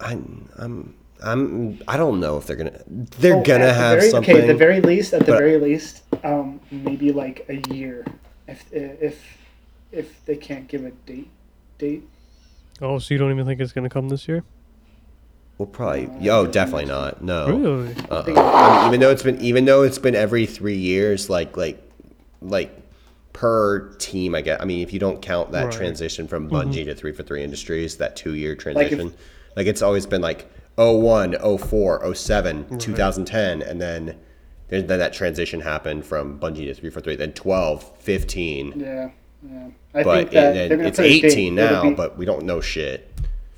I'm 0.00 0.48
I'm 0.58 0.94
I'm 1.22 1.78
I 1.86 1.96
don't 1.96 2.18
know 2.20 2.36
if 2.36 2.46
they're 2.46 2.56
gonna 2.56 2.80
they're 2.88 3.36
Oh, 3.36 3.42
gonna 3.42 3.64
at 3.64 3.66
the 3.68 3.74
have 3.74 3.98
very, 3.98 4.10
something. 4.10 4.34
Okay, 4.36 4.42
at 4.42 4.46
the 4.48 4.54
very 4.54 4.80
least, 4.80 5.12
at 5.12 5.20
the 5.26 5.32
but- 5.32 5.38
very 5.38 5.58
least, 5.58 6.02
um, 6.24 6.60
maybe 6.70 7.12
like 7.12 7.46
a 7.48 7.56
year, 7.72 8.04
if 8.48 8.64
if 8.72 9.22
if 9.92 10.24
they 10.26 10.36
can't 10.36 10.66
give 10.68 10.84
a 10.84 10.90
date 10.90 11.28
date. 11.78 12.02
Oh, 12.82 12.98
so 12.98 13.14
you 13.14 13.18
don't 13.18 13.30
even 13.30 13.46
think 13.46 13.60
it's 13.60 13.72
gonna 13.72 13.90
come 13.90 14.08
this 14.08 14.26
year? 14.26 14.42
Well, 15.58 15.66
probably. 15.66 16.08
Yo, 16.24 16.46
definitely 16.46 16.86
not. 16.86 17.22
No. 17.22 17.46
Really? 17.46 17.94
Uh-uh. 18.10 18.22
I 18.34 18.84
mean, 18.84 18.88
even 18.88 19.00
though 19.00 19.10
it's 19.10 19.22
been 19.22 19.40
even 19.42 19.64
though 19.66 19.82
it's 19.82 19.98
been 19.98 20.14
every 20.14 20.46
three 20.46 20.78
years, 20.78 21.28
like 21.28 21.56
like 21.56 21.78
like 22.40 22.74
per 23.32 23.90
team, 23.98 24.34
I 24.34 24.40
guess. 24.40 24.60
I 24.60 24.64
mean, 24.64 24.80
if 24.82 24.92
you 24.92 24.98
don't 24.98 25.22
count 25.22 25.52
that 25.52 25.64
Right. 25.64 25.72
transition 25.72 26.26
from 26.26 26.48
Bungie 26.50 26.80
mm-hmm. 26.80 26.88
to 26.88 26.94
343 26.94 27.44
Industries, 27.44 27.96
that 27.96 28.16
two 28.16 28.34
year 28.34 28.54
transition, 28.56 29.12
like, 29.56 29.66
it's 29.66 29.82
always 29.82 30.06
been 30.06 30.20
like 30.20 30.46
01, 30.76 31.36
04, 31.58 32.14
07, 32.14 32.78
2010, 32.78 33.62
and 33.62 33.80
then 33.80 34.16
then 34.68 34.86
then 34.86 35.00
that 35.00 35.12
transition 35.12 35.60
happened 35.60 36.04
from 36.06 36.38
Bungie 36.38 36.66
to 36.66 36.74
343, 36.74 37.16
then 37.16 37.32
12, 37.32 37.90
15. 37.98 38.74
Yeah, 38.78 39.10
yeah. 39.42 39.66
I 39.92 40.02
But 40.04 40.16
think 40.18 40.30
that 40.30 40.56
it, 40.56 40.68
they're 40.68 40.80
it's 40.82 40.98
put 40.98 41.06
a 41.06 41.08
date. 41.20 41.24
18 41.24 41.54
now, 41.56 41.82
be- 41.82 41.90
but 41.94 42.16
we 42.16 42.24
don't 42.24 42.44
know 42.44 42.60
shit. 42.60 43.12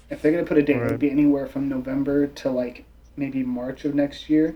if 0.08 0.22
they're 0.22 0.32
gonna 0.32 0.44
put 0.44 0.56
a 0.58 0.62
date, 0.62 0.76
Right. 0.76 0.86
it'll 0.86 0.98
be 0.98 1.10
anywhere 1.10 1.46
from 1.46 1.68
November 1.68 2.26
to 2.28 2.50
like 2.50 2.84
maybe 3.16 3.42
March 3.42 3.84
of 3.84 3.94
next 3.94 4.30
year, 4.30 4.54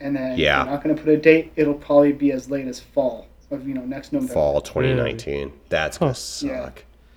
and 0.00 0.14
then 0.14 0.38
Yeah. 0.38 0.60
if 0.60 0.66
they're 0.66 0.74
not 0.74 0.82
gonna 0.84 0.94
put 0.94 1.08
a 1.08 1.16
date. 1.16 1.52
It'll 1.56 1.74
probably 1.74 2.12
be 2.12 2.30
as 2.32 2.48
late 2.48 2.66
as 2.68 2.78
fall 2.78 3.26
of 3.52 3.66
you 3.68 3.74
know 3.74 3.84
next 3.84 4.12
November. 4.12 4.32
Fall 4.34 4.60
2019. 4.60 5.52
That's 5.68 5.98
gonna 5.98 6.10
Huh. 6.10 6.14
suck. 6.14 6.48
Yeah. 6.48 6.70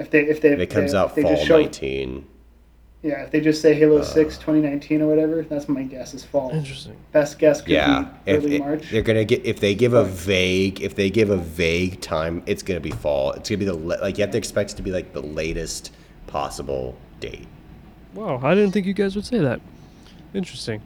If 0.04 0.12
they 0.12 0.22
if 0.26 0.42
they 0.42 0.50
If 0.54 0.60
it 0.60 0.70
comes 0.70 0.92
they, 0.92 0.98
out 0.98 1.10
if 1.10 1.16
they 1.16 1.22
fall 1.24 1.32
just 1.36 1.46
show, 1.48 1.58
19. 1.62 2.26
yeah 3.02 3.22
if 3.24 3.32
they 3.32 3.40
just 3.40 3.62
say 3.62 3.74
Halo 3.74 4.02
Six 4.02 4.38
2019 4.38 5.02
or 5.02 5.08
whatever, 5.08 5.42
that's 5.44 5.70
my 5.70 5.84
guess 5.84 6.14
is 6.14 6.24
fall. 6.26 6.52
Interesting. 6.52 6.96
Best 7.14 7.40
guess 7.40 7.62
could 7.62 7.72
Yeah, 7.72 8.08
be 8.26 8.32
if 8.32 8.44
early 8.44 8.56
it- 8.56 8.60
March. 8.60 8.92
they're 8.92 9.02
gonna 9.02 9.24
get 9.26 9.46
if 9.46 9.60
they 9.60 9.74
give 9.74 9.94
a 9.94 10.04
vague 10.04 10.82
if 10.82 10.96
they 10.96 11.10
give 11.10 11.30
a 11.30 11.38
vague 11.38 12.02
time, 12.02 12.44
it's 12.46 12.62
gonna 12.64 12.80
be 12.82 12.92
fall. 12.92 13.32
It's 13.32 13.50
gonna 13.50 13.60
be 13.60 13.66
the 13.66 13.74
like 13.74 14.18
you 14.18 14.24
have 14.24 14.32
to 14.32 14.38
expect 14.38 14.72
it 14.74 14.76
to 14.76 14.84
be 14.84 14.92
like 14.92 15.14
the 15.14 15.22
latest 15.22 15.92
possible 16.28 16.96
date. 17.22 17.48
Wow, 18.14 18.40
I 18.44 18.56
didn't 18.56 18.72
think 18.72 18.86
you 18.86 18.94
guys 18.94 19.16
would 19.16 19.26
say 19.26 19.40
that. 19.40 19.60
Interesting. 20.34 20.82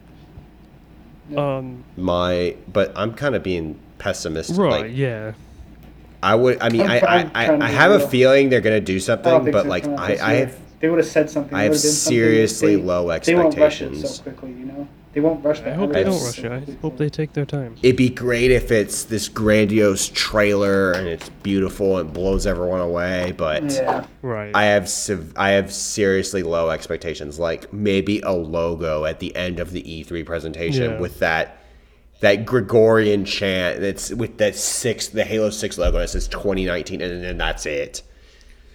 Yeah. 1.31 1.57
Um, 1.57 1.83
My 1.95 2.55
but 2.71 2.91
I'm 2.95 3.13
kind 3.13 3.35
of 3.35 3.43
being 3.43 3.79
pessimistic. 3.99 4.57
right, 4.57 4.81
Like, 4.87 4.91
yeah. 4.95 5.33
I 6.21 6.35
would. 6.35 6.57
I 6.61 6.69
mean, 6.69 6.81
I'm 6.81 6.91
I 6.91 6.99
trying- 6.99 7.31
I, 7.33 7.45
trying 7.45 7.59
to 7.59 7.65
I, 7.65 7.67
I 7.67 7.71
be 7.71 7.75
have 7.77 7.91
a 7.91 8.07
feeling 8.07 8.49
they're 8.49 8.59
gonna 8.61 8.81
do 8.81 8.99
something, 8.99 9.31
think 9.43 9.53
but 9.53 9.67
like 9.67 9.85
I 9.87 10.17
I 10.21 10.33
have 10.33 10.57
they 10.79 10.89
would 10.89 10.99
have 10.99 11.07
said 11.07 11.29
something. 11.29 11.53
I 11.53 11.63
have 11.63 11.71
would've 11.71 11.83
been 11.83 11.91
something 11.91 12.17
that 12.19 12.25
seriously 12.25 12.75
they- 12.75 12.81
low 12.81 13.19
They 13.19 13.35
won't 13.35 13.57
rush 13.57 13.81
it 13.81 13.85
expectations. 13.91 14.15
so 14.17 14.23
quickly, 14.23 14.49
you 14.51 14.65
know. 14.65 14.87
They 15.11 15.21
won't 15.21 15.43
rush 15.43 15.61
I 15.61 15.71
hope 15.71 15.91
they 15.91 16.03
don't 16.03 16.21
rush 16.23 16.37
it. 16.43 16.51
I 16.51 16.61
hope 16.83 16.97
they 16.97 17.09
take 17.09 17.33
their 17.33 17.45
time. 17.45 17.75
It'd 17.81 17.95
be 17.97 18.09
great 18.09 18.51
if 18.51 18.71
it's 18.71 19.05
this 19.05 19.27
grandiose 19.27 20.07
trailer 20.13 20.91
and 20.91 21.07
it's 21.07 21.29
beautiful 21.41 21.97
and 21.97 22.13
blows 22.13 22.45
everyone 22.45 22.79
away, 22.81 23.33
but 23.35 23.63
Yeah. 23.73 24.05
Right. 24.21 24.51
I 24.53 24.65
have 24.65 24.87
sev- 24.87 25.33
I 25.35 25.49
have 25.51 25.73
seriously 25.73 26.43
low 26.43 26.69
expectations. 26.69 27.39
Like 27.39 27.73
maybe 27.73 28.19
a 28.21 28.31
logo 28.33 29.05
at 29.05 29.19
the 29.19 29.35
end 29.35 29.59
of 29.59 29.71
the 29.71 29.81
E3 29.81 30.23
presentation 30.25 30.91
Yeah. 30.91 30.99
with 30.99 31.17
that 31.19 31.57
that 32.19 32.45
Gregorian 32.45 33.25
chant 33.25 33.79
that's 33.79 34.13
with 34.13 34.37
that 34.37 34.55
six 34.55 35.07
the 35.09 35.23
Halo 35.23 35.49
Six 35.49 35.77
logo 35.77 35.99
that 35.99 36.09
says 36.09 36.27
2019 36.27 37.01
and 37.01 37.23
then 37.23 37.37
that's 37.37 37.65
it. 37.65 38.03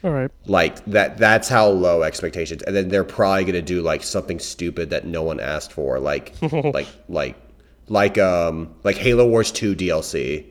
All 0.03 0.11
right. 0.11 0.31
Like 0.47 0.85
that 0.87 1.19
that's 1.19 1.49
how 1.49 1.69
low 1.69 2.03
expectations. 2.03 2.63
And 2.63 2.75
then 2.75 2.89
they're 2.89 3.05
probably 3.05 3.45
gonna 3.45 3.63
do 3.63 3.83
like 3.83 4.03
something 4.03 4.39
stupid 4.39 4.91
that 4.91 5.07
no 5.07 5.23
one 5.23 5.41
asked 5.41 5.73
for, 5.73 5.99
like 5.99 6.35
like 6.53 6.89
like 7.09 7.37
like 7.89 8.19
um 8.19 8.75
like 8.85 8.97
Halo 8.97 9.27
Wars 9.27 9.51
2 9.53 9.75
DLC. 9.75 10.47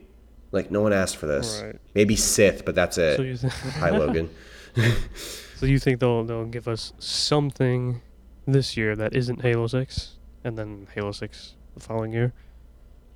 Like 0.52 0.70
no 0.70 0.82
one 0.82 0.94
asked 0.94 1.18
for 1.18 1.26
this. 1.26 1.62
Right. 1.64 1.76
Maybe 1.96 2.16
Sith, 2.16 2.64
but 2.64 2.76
that's 2.76 2.98
it. 2.98 3.18
So 3.18 3.24
you, 3.24 3.38
th- 3.38 3.54
Hi 3.78 3.90
Logan. 3.90 4.30
so 5.56 5.66
you 5.66 5.80
think 5.80 6.00
they'll 6.00 6.24
they'll 6.24 6.46
give 6.46 6.68
us 6.68 6.94
something 7.00 8.02
this 8.46 8.78
year 8.78 8.96
that 8.96 9.16
isn't 9.16 9.42
Halo 9.42 9.68
Six, 9.68 10.18
and 10.44 10.58
then 10.58 10.88
Halo 10.94 11.12
Six 11.12 11.56
the 11.74 11.80
following 11.80 12.14
year? 12.14 12.34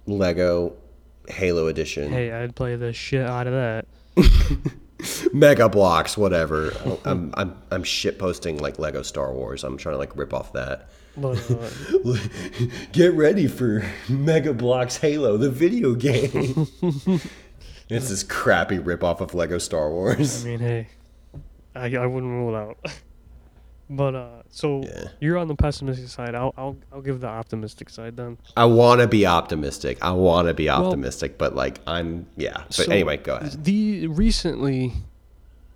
Lego 0.07 0.73
Halo 1.27 1.67
Edition. 1.67 2.11
Hey, 2.11 2.31
I'd 2.31 2.55
play 2.55 2.75
the 2.75 2.93
shit 2.93 3.25
out 3.25 3.47
of 3.47 3.53
that. 3.53 3.85
Mega 5.33 5.69
Bloks, 5.69 6.17
whatever. 6.17 6.71
I'm 7.05 7.31
I'm 7.35 7.55
I'm 7.69 7.83
shit 7.83 8.17
posting 8.17 8.57
like 8.57 8.79
Lego 8.79 9.03
Star 9.03 9.31
Wars. 9.33 9.63
I'm 9.63 9.77
trying 9.77 9.93
to 9.93 9.99
like 9.99 10.15
rip 10.15 10.33
off 10.33 10.53
that. 10.53 10.89
Get 12.91 13.13
ready 13.13 13.47
for 13.47 13.83
Mega 14.07 14.53
Bloks 14.53 14.97
Halo, 14.97 15.37
the 15.37 15.49
video 15.49 15.93
game. 15.93 16.67
it's 17.89 18.09
this 18.09 18.23
crappy 18.23 18.79
rip 18.79 19.03
off 19.03 19.21
of 19.21 19.33
Lego 19.33 19.57
Star 19.57 19.91
Wars. 19.91 20.43
I 20.45 20.47
mean, 20.47 20.59
hey, 20.59 20.87
I 21.75 21.95
I 21.95 22.05
wouldn't 22.05 22.31
rule 22.31 22.55
it 22.55 22.57
out. 22.57 22.77
But 23.89 24.15
uh, 24.15 24.36
so 24.49 24.81
Yeah. 24.83 25.09
you're 25.19 25.37
on 25.37 25.47
the 25.47 25.55
pessimistic 25.55 26.07
side. 26.09 26.35
I'll 26.35 26.53
I'll 26.57 26.77
I'll 26.91 27.01
give 27.01 27.19
the 27.21 27.27
optimistic 27.27 27.89
side 27.89 28.17
then. 28.17 28.37
I 28.55 28.65
want 28.65 29.01
to 29.01 29.07
be 29.07 29.25
optimistic. 29.25 29.97
I 30.01 30.11
want 30.11 30.47
to 30.47 30.53
be 30.53 30.69
optimistic, 30.69 31.37
but 31.37 31.55
like 31.55 31.79
I'm 31.87 32.27
yeah. 32.35 32.53
But 32.65 32.73
So, 32.73 32.91
anyway, 32.91 33.17
go 33.17 33.35
ahead. 33.35 33.63
The 33.63 34.07
recently, 34.07 34.93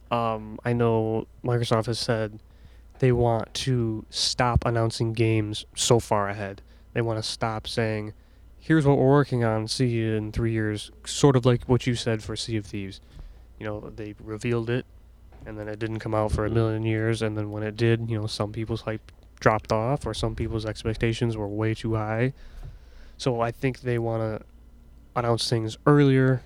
um, 0.09 0.59
I 0.65 0.74
know 0.74 1.28
Microsoft 1.43 1.86
has 1.86 1.99
said 1.99 2.39
they 2.99 3.11
want 3.11 3.53
to 3.55 4.05
stop 4.09 4.65
announcing 4.65 5.13
games 5.13 5.65
so 5.76 5.99
far 5.99 6.30
ahead. 6.30 6.61
They 6.93 7.01
want 7.01 7.17
to 7.17 7.24
stop 7.28 7.67
saying, 7.67 8.13
"Here's 8.59 8.86
what 8.86 8.97
we're 8.97 9.09
working 9.09 9.43
on. 9.43 9.67
See 9.67 9.88
you 9.88 10.13
in 10.13 10.32
three 10.32 10.51
years." 10.51 10.91
Sort 11.05 11.36
of 11.36 11.45
like 11.45 11.63
what 11.65 11.88
you 11.88 11.95
said 11.95 12.22
for 12.22 12.36
Sea 12.36 12.57
of 12.57 12.65
Thieves. 12.65 12.99
You 13.59 13.65
know, 13.67 13.91
they 13.95 14.15
revealed 14.24 14.69
it, 14.69 14.86
and 15.46 15.58
then 15.58 15.68
it 15.68 15.80
didn't 15.80 16.00
come 16.00 16.14
out 16.14 16.32
for 16.32 16.46
a 16.46 16.50
million 16.50 16.84
years. 16.84 17.22
And 17.22 17.38
then 17.38 17.52
when 17.52 17.64
it 17.64 17.76
did, 17.76 18.10
you 18.10 18.20
know, 18.20 18.28
some 18.28 18.52
people's 18.52 18.82
hype 18.82 19.12
dropped 19.39 19.72
off, 19.72 20.06
or 20.06 20.14
some 20.14 20.36
people's 20.36 20.66
expectations 20.66 21.36
were 21.36 21.48
way 21.48 21.74
too 21.74 21.96
high. 21.96 22.34
So 23.18 23.42
I 23.42 23.52
think 23.52 23.82
they 23.82 23.98
want 23.98 24.22
to 24.22 24.46
announce 25.16 25.50
things 25.50 25.78
earlier 25.86 26.44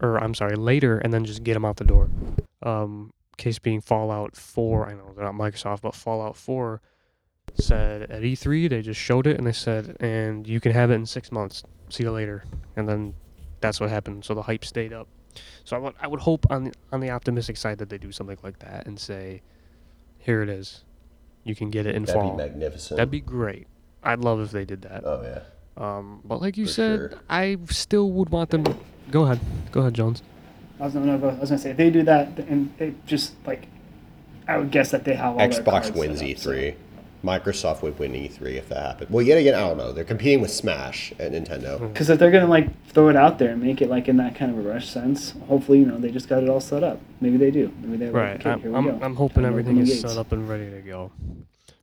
or 0.00 0.22
I'm 0.22 0.34
sorry, 0.34 0.56
later, 0.56 0.98
and 0.98 1.12
then 1.12 1.24
just 1.24 1.42
get 1.42 1.54
them 1.54 1.64
out 1.64 1.76
the 1.76 1.84
door. 1.84 2.10
Um, 2.62 3.12
case 3.36 3.58
being 3.58 3.80
Fallout 3.80 4.36
4. 4.36 4.88
I 4.88 4.94
know 4.94 5.12
they're 5.14 5.24
not 5.24 5.34
Microsoft, 5.34 5.82
but 5.82 5.94
Fallout 5.94 6.36
4 6.36 6.80
said 7.54 8.02
at 8.10 8.22
E3 8.22 8.68
they 8.68 8.82
just 8.82 9.00
showed 9.00 9.26
it 9.26 9.38
and 9.38 9.46
they 9.46 9.52
said, 9.52 9.96
and 10.00 10.46
you 10.46 10.60
can 10.60 10.72
have 10.72 10.90
it 10.90 10.94
in 10.94 11.06
six 11.06 11.30
months. 11.30 11.62
See 11.88 12.02
you 12.02 12.10
later. 12.10 12.44
And 12.76 12.88
then 12.88 13.14
that's 13.60 13.80
what 13.80 13.90
happened. 13.90 14.24
So 14.24 14.34
the 14.34 14.42
hype 14.42 14.64
stayed 14.64 14.92
up. 14.92 15.08
So 15.64 15.76
I 15.76 15.78
would 15.78 15.94
I 16.00 16.06
would 16.06 16.20
hope 16.20 16.46
on 16.50 16.64
the, 16.64 16.72
on 16.92 17.00
the 17.00 17.10
optimistic 17.10 17.56
side 17.56 17.78
that 17.78 17.88
they 17.88 17.98
do 17.98 18.12
something 18.12 18.38
like 18.42 18.58
that 18.60 18.86
and 18.86 18.98
say, 18.98 19.42
here 20.18 20.42
it 20.42 20.48
is, 20.48 20.84
you 21.44 21.54
can 21.54 21.70
get 21.70 21.86
it 21.86 21.94
in 21.94 22.04
That'd 22.04 22.20
fall. 22.20 22.30
be 22.32 22.36
magnificent. 22.36 22.96
That'd 22.98 23.10
be 23.10 23.20
great. 23.20 23.66
I'd 24.02 24.20
love 24.20 24.40
if 24.40 24.50
they 24.50 24.64
did 24.64 24.82
that. 24.82 25.02
oh 25.04 25.22
yeah. 25.22 25.40
Um, 25.76 26.20
but 26.24 26.40
like 26.40 26.56
you 26.56 26.66
For 26.66 26.72
said, 26.72 26.96
sure. 26.98 27.12
I 27.28 27.56
still 27.70 28.10
would 28.12 28.28
want 28.30 28.50
them. 28.50 28.64
To, 28.64 28.76
go 29.10 29.22
ahead, 29.24 29.40
go 29.72 29.80
ahead, 29.80 29.94
Jones. 29.94 30.22
I 30.78 30.84
was, 30.84 30.94
no, 30.94 31.00
no, 31.00 31.14
I 31.28 31.34
was 31.34 31.48
gonna 31.50 31.58
say 31.58 31.70
if 31.70 31.76
they 31.76 31.90
do 31.90 32.02
that, 32.04 32.38
and 32.38 32.72
it 32.78 33.06
just 33.06 33.34
like, 33.46 33.66
I 34.46 34.58
would 34.58 34.70
guess 34.70 34.90
that 34.90 35.04
they 35.04 35.14
have 35.14 35.32
all 35.32 35.38
their 35.38 35.48
Xbox 35.48 35.64
cards 35.64 35.92
wins 35.92 36.18
set 36.20 36.30
up, 36.30 36.38
so- 36.38 36.50
E3. 36.50 36.74
Microsoft 37.24 37.80
would 37.82 37.98
win 37.98 38.12
E3 38.12 38.56
if 38.58 38.68
that 38.68 38.78
happened. 38.82 39.10
Well, 39.10 39.24
yet 39.24 39.38
again, 39.38 39.54
I 39.54 39.60
don't 39.60 39.78
know. 39.78 39.92
They're 39.92 40.04
competing 40.04 40.40
with 40.42 40.50
Smash 40.50 41.12
at 41.18 41.32
Nintendo. 41.32 41.80
Because 41.92 42.10
if 42.10 42.18
they're 42.18 42.30
gonna 42.30 42.46
like 42.46 42.68
throw 42.88 43.08
it 43.08 43.16
out 43.16 43.38
there 43.38 43.50
and 43.52 43.62
make 43.62 43.80
it 43.80 43.88
like 43.88 44.08
in 44.08 44.18
that 44.18 44.34
kind 44.36 44.50
of 44.50 44.58
a 44.58 44.68
rush 44.68 44.88
sense, 44.90 45.32
hopefully 45.48 45.78
you 45.78 45.86
know 45.86 45.96
they 45.98 46.10
just 46.10 46.28
got 46.28 46.42
it 46.42 46.48
all 46.50 46.60
set 46.60 46.84
up. 46.84 47.00
Maybe 47.20 47.36
they 47.38 47.50
do. 47.50 47.72
Maybe 47.80 47.96
they're 47.96 48.12
Right. 48.12 48.44
like, 48.44 48.58
okay, 48.58 48.66
I'm, 48.68 48.72
we 48.72 48.76
I'm, 48.92 48.98
go. 48.98 49.04
I'm 49.04 49.14
hoping 49.16 49.42
Time 49.44 49.52
everything 49.52 49.78
is 49.78 49.88
gates. 49.88 50.00
set 50.02 50.18
up 50.18 50.32
and 50.32 50.46
ready 50.48 50.70
to 50.70 50.82
go. 50.82 51.10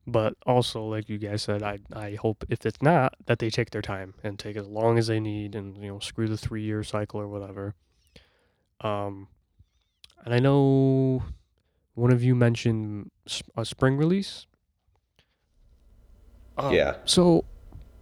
But 0.08 0.34
also, 0.46 0.84
like 0.86 1.10
you 1.10 1.18
guys 1.18 1.42
said, 1.42 1.64
I 1.64 1.80
I 1.94 2.16
hope 2.16 2.44
if 2.50 2.66
it's 2.66 2.82
not 2.82 3.16
that 3.26 3.40
they 3.40 3.50
take 3.50 3.72
their 3.72 3.82
time 3.82 4.14
and 4.24 4.38
take 4.38 4.58
as 4.58 4.68
long 4.68 4.98
as 5.00 5.08
they 5.08 5.20
need, 5.20 5.56
and 5.56 5.76
you 5.78 5.88
know, 5.90 6.00
screw 6.00 6.28
the 6.28 6.38
three 6.38 6.62
year 6.64 6.84
cycle 6.84 7.20
or 7.20 7.28
whatever. 7.28 7.74
Um, 8.82 9.28
and 10.24 10.34
I 10.34 10.40
know 10.40 11.24
one 11.96 12.12
of 12.12 12.24
you 12.24 12.36
mentioned 12.36 13.12
s- 13.28 13.44
a 13.58 13.66
spring 13.66 13.98
release. 13.98 14.46
Um, 16.68 16.74
Yeah. 16.74 16.96
So, 17.06 17.46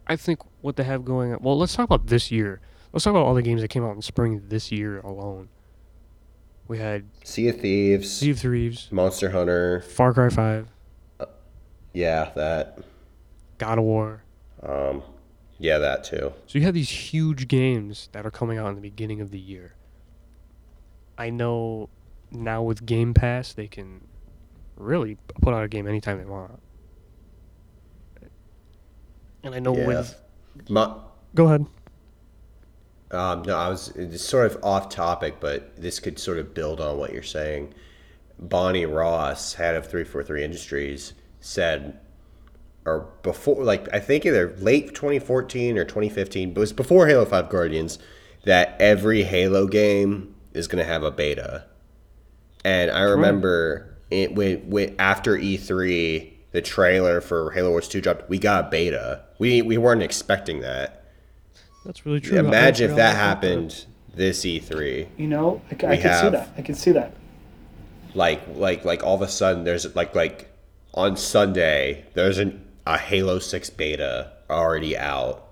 I 0.08 0.16
think 0.16 0.40
what 0.62 0.76
they 0.76 0.84
have 0.84 1.06
going 1.06 1.34
on. 1.34 1.40
Well, 1.42 1.58
let's 1.58 1.76
talk 1.76 1.86
about 1.86 2.08
this 2.08 2.32
year. 2.32 2.62
Let's 2.92 3.04
talk 3.04 3.12
about 3.12 3.26
all 3.26 3.36
the 3.36 3.42
games 3.44 3.62
that 3.62 3.68
came 3.68 3.84
out 3.86 3.96
in 3.96 4.02
spring 4.02 4.42
this 4.48 4.72
year 4.72 5.00
alone. 5.00 5.50
We 6.68 6.78
had 6.80 7.06
Sea 7.24 7.50
of 7.50 7.60
Thieves, 7.62 8.12
Sea 8.12 8.32
of 8.32 8.40
Thieves, 8.40 8.92
Monster 8.92 9.30
Hunter. 9.32 9.82
Far 9.82 10.14
Cry 10.14 10.30
5, 10.30 10.68
Yeah, 11.94 12.32
that. 12.36 12.80
God 13.58 13.78
of 13.80 13.84
War. 13.84 14.24
Um, 14.62 15.02
yeah, 15.58 15.78
that 15.80 16.04
too. 16.04 16.34
So 16.48 16.60
you 16.60 16.66
have 16.66 16.74
these 16.74 16.90
huge 16.90 17.48
games 17.48 18.10
that 18.12 18.26
are 18.26 18.32
coming 18.32 18.58
out 18.58 18.70
in 18.70 18.76
the 18.76 18.82
beginning 18.82 19.20
of 19.22 19.32
the 19.32 19.40
year. 19.40 19.76
I 21.18 21.30
know 21.30 21.90
now 22.32 22.62
with 22.62 22.86
Game 22.86 23.14
Pass 23.14 23.54
they 23.54 23.68
can 23.68 24.02
really 24.76 25.18
put 25.42 25.54
out 25.54 25.64
a 25.64 25.68
game 25.68 25.88
anytime 25.88 26.18
they 26.18 26.26
want. 26.26 26.60
And 29.44 29.56
I 29.56 29.60
know 29.60 29.76
Yeah. 29.76 29.88
with 29.88 30.22
My, 30.70 30.94
Go 31.36 31.46
ahead. 31.46 31.66
Um, 33.12 33.42
no, 33.44 33.56
I 33.56 33.70
was 33.70 33.90
it's 33.96 34.24
sort 34.24 34.46
of 34.52 34.64
off 34.64 34.90
topic, 34.90 35.40
but 35.40 35.76
this 35.76 36.00
could 36.00 36.20
sort 36.20 36.38
of 36.38 36.54
build 36.54 36.80
on 36.80 36.98
what 36.98 37.12
you're 37.12 37.24
saying. 37.24 37.74
Bonnie 38.38 38.86
Ross, 38.86 39.56
head 39.56 39.76
of 39.76 39.86
343 39.86 40.44
Industries, 40.44 41.14
said 41.40 42.00
or 42.86 43.08
before, 43.24 43.64
like 43.64 43.92
I 43.94 44.00
think 44.00 44.26
either 44.26 44.56
late 44.60 44.96
2014 44.96 45.78
or 45.78 45.84
2015, 45.84 46.54
but 46.54 46.60
it 46.60 46.62
was 46.62 46.74
before 46.74 47.08
Halo 47.08 47.26
5 47.26 47.50
Guardians, 47.50 48.00
that 48.46 48.76
every 48.80 49.24
Halo 49.24 49.68
game 49.68 50.36
is 50.54 50.68
going 50.68 50.84
to 50.84 50.90
have 50.90 51.04
a 51.04 51.12
beta. 51.12 51.66
And 52.64 52.90
I 52.92 53.02
remember 53.02 53.98
it 54.10 54.34
when, 54.36 54.70
when 54.70 54.96
after 55.00 55.38
E3, 55.38 56.34
the 56.52 56.62
trailer 56.62 57.22
for 57.22 57.52
Halo 57.52 57.70
Wars 57.72 57.88
2 57.88 58.02
dropped. 58.02 58.30
We 58.30 58.40
got 58.40 58.66
a 58.66 58.70
beta. 58.70 59.24
We 59.38 59.62
we 59.62 59.78
weren't 59.78 60.04
expecting 60.04 60.62
that. 60.62 61.04
That's 61.86 62.06
really 62.06 62.20
true. 62.20 62.38
Imagine 62.40 62.90
if 62.92 62.96
that 62.98 63.16
happened 63.16 63.86
this 64.14 64.46
E 64.46 64.60
E3. 64.60 65.08
You 65.18 65.28
know, 65.28 65.62
I, 65.72 65.74
We 65.92 65.98
could 65.98 66.14
see 66.16 66.30
that. 66.30 66.50
I 66.58 66.62
can 66.62 66.76
see 66.76 66.92
that. 66.92 67.14
like 68.14 68.42
like 68.56 68.84
like 68.86 69.04
all 69.04 69.16
of 69.16 69.22
a 69.22 69.28
sudden 69.28 69.64
there's 69.64 69.96
like 69.96 70.16
like 70.16 70.50
on 70.94 71.16
Sunday 71.16 72.06
there's 72.16 72.38
an 72.38 72.66
a 72.86 72.98
Halo 72.98 73.40
Six 73.40 73.70
beta 73.70 74.32
already 74.50 74.98
out. 74.98 75.46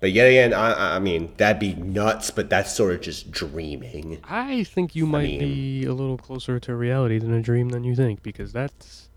But 0.00 0.12
yet 0.12 0.26
again, 0.28 0.52
I 0.52 0.96
I 0.96 0.98
mean 0.98 1.32
that'd 1.38 1.58
be 1.58 1.74
nuts. 1.74 2.30
But 2.30 2.50
that's 2.50 2.72
sort 2.74 2.92
of 2.94 3.00
just 3.00 3.30
dreaming. 3.32 4.20
I 4.24 4.64
think 4.64 4.94
you 4.94 5.06
might 5.06 5.28
mean- 5.30 5.38
be 5.40 5.84
a 5.86 5.94
little 5.94 6.18
closer 6.18 6.60
to 6.60 6.76
reality 6.76 7.18
than 7.18 7.32
a 7.32 7.40
dream 7.40 7.70
than 7.70 7.82
you 7.84 7.96
think 7.96 8.22
because 8.22 8.52
that's 8.52 9.08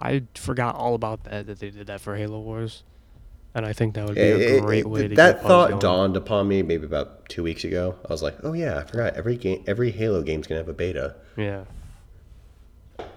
I 0.00 0.22
forgot 0.34 0.74
all 0.74 0.94
about 0.94 1.24
that 1.24 1.46
that 1.46 1.60
they 1.60 1.70
did 1.70 1.86
that 1.88 2.00
for 2.00 2.16
Halo 2.16 2.40
Wars, 2.40 2.82
and 3.54 3.66
I 3.66 3.72
think 3.74 3.94
that 3.94 4.06
would 4.06 4.14
be 4.14 4.20
It- 4.22 4.40
a 4.40 4.56
it- 4.56 4.60
great 4.62 4.78
it- 4.80 4.88
way 4.90 5.08
to 5.08 5.14
that 5.16 5.42
thought 5.42 5.68
going. 5.70 5.80
dawned 5.80 6.16
upon 6.16 6.48
me 6.48 6.62
maybe 6.62 6.86
about 6.86 7.28
two 7.28 7.42
weeks 7.42 7.64
ago. 7.64 7.96
I 8.08 8.12
was 8.12 8.22
like, 8.22 8.36
oh 8.42 8.52
yeah, 8.54 8.78
I 8.78 8.84
forgot 8.84 9.14
every 9.14 9.36
game, 9.36 9.62
every 9.66 9.90
Halo 9.90 10.22
game's 10.22 10.46
gonna 10.46 10.60
have 10.60 10.68
a 10.68 10.72
beta. 10.74 11.16
Yeah. 11.36 11.64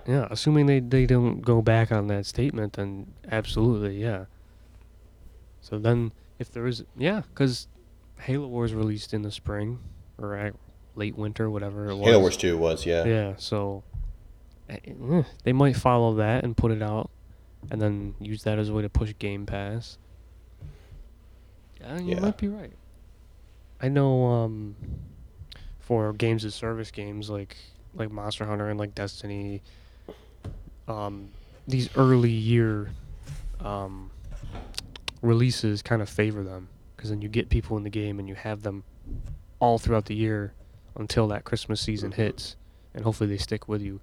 Yeah, 0.05 0.27
assuming 0.29 0.65
they, 0.65 0.79
they 0.81 1.05
don't 1.05 1.41
go 1.41 1.61
back 1.61 1.91
on 1.91 2.07
that 2.07 2.25
statement, 2.25 2.73
then 2.73 3.13
absolutely, 3.31 4.01
yeah. 4.01 4.25
So 5.61 5.79
then, 5.79 6.11
if 6.39 6.51
there 6.51 6.67
is, 6.67 6.83
yeah, 6.97 7.21
because 7.29 7.67
Halo 8.19 8.47
Wars 8.47 8.73
released 8.73 9.13
in 9.13 9.21
the 9.21 9.31
spring 9.31 9.79
or 10.17 10.51
late 10.95 11.17
winter, 11.17 11.49
whatever 11.49 11.89
it 11.89 11.95
was. 11.95 12.05
Halo 12.05 12.19
Wars 12.19 12.35
Two 12.37 12.57
was 12.57 12.85
yeah. 12.85 13.05
Yeah, 13.05 13.33
so 13.37 13.83
they 15.43 15.53
might 15.53 15.75
follow 15.75 16.15
that 16.15 16.43
and 16.43 16.55
put 16.55 16.71
it 16.71 16.81
out, 16.81 17.09
and 17.71 17.81
then 17.81 18.15
use 18.19 18.43
that 18.43 18.59
as 18.59 18.69
a 18.69 18.73
way 18.73 18.81
to 18.81 18.89
push 18.89 19.13
Game 19.19 19.45
Pass. 19.45 19.97
Yeah, 21.81 21.99
you 21.99 22.15
Yeah. 22.15 22.19
might 22.21 22.37
be 22.37 22.47
right. 22.47 22.73
I 23.81 23.89
know 23.89 24.25
um, 24.25 24.75
for 25.79 26.13
games 26.13 26.45
as 26.45 26.55
service 26.55 26.91
games 26.91 27.29
like 27.29 27.57
like 27.95 28.09
Monster 28.11 28.45
Hunter 28.45 28.69
and 28.69 28.79
like 28.79 28.95
Destiny, 28.95 29.61
um, 30.87 31.29
these 31.67 31.95
early 31.95 32.31
year 32.31 32.89
um, 33.59 34.09
releases 35.21 35.81
kind 35.81 36.01
of 36.01 36.09
favor 36.09 36.43
them 36.43 36.69
because 36.95 37.09
then 37.11 37.21
you 37.21 37.29
get 37.29 37.49
people 37.49 37.77
in 37.77 37.83
the 37.83 37.89
game 37.89 38.17
and 38.19 38.27
you 38.27 38.35
have 38.35 38.63
them 38.63 38.83
all 39.59 39.77
throughout 39.77 40.05
the 40.05 40.15
year 40.15 40.53
until 40.95 41.27
that 41.27 41.43
Christmas 41.43 41.81
season 41.81 42.13
hits, 42.13 42.55
and 42.93 43.03
hopefully 43.03 43.29
they 43.29 43.37
stick 43.37 43.67
with 43.67 43.81
you. 43.81 43.99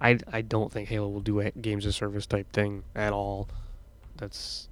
I, 0.00 0.18
I 0.32 0.40
don't 0.40 0.72
think 0.72 0.88
Halo 0.88 1.08
will 1.08 1.20
do 1.20 1.40
a 1.40 1.50
games 1.50 1.84
of 1.84 1.94
service 1.94 2.26
type 2.26 2.50
thing 2.52 2.84
at 2.94 3.12
all. 3.12 3.48
That's 4.16 4.68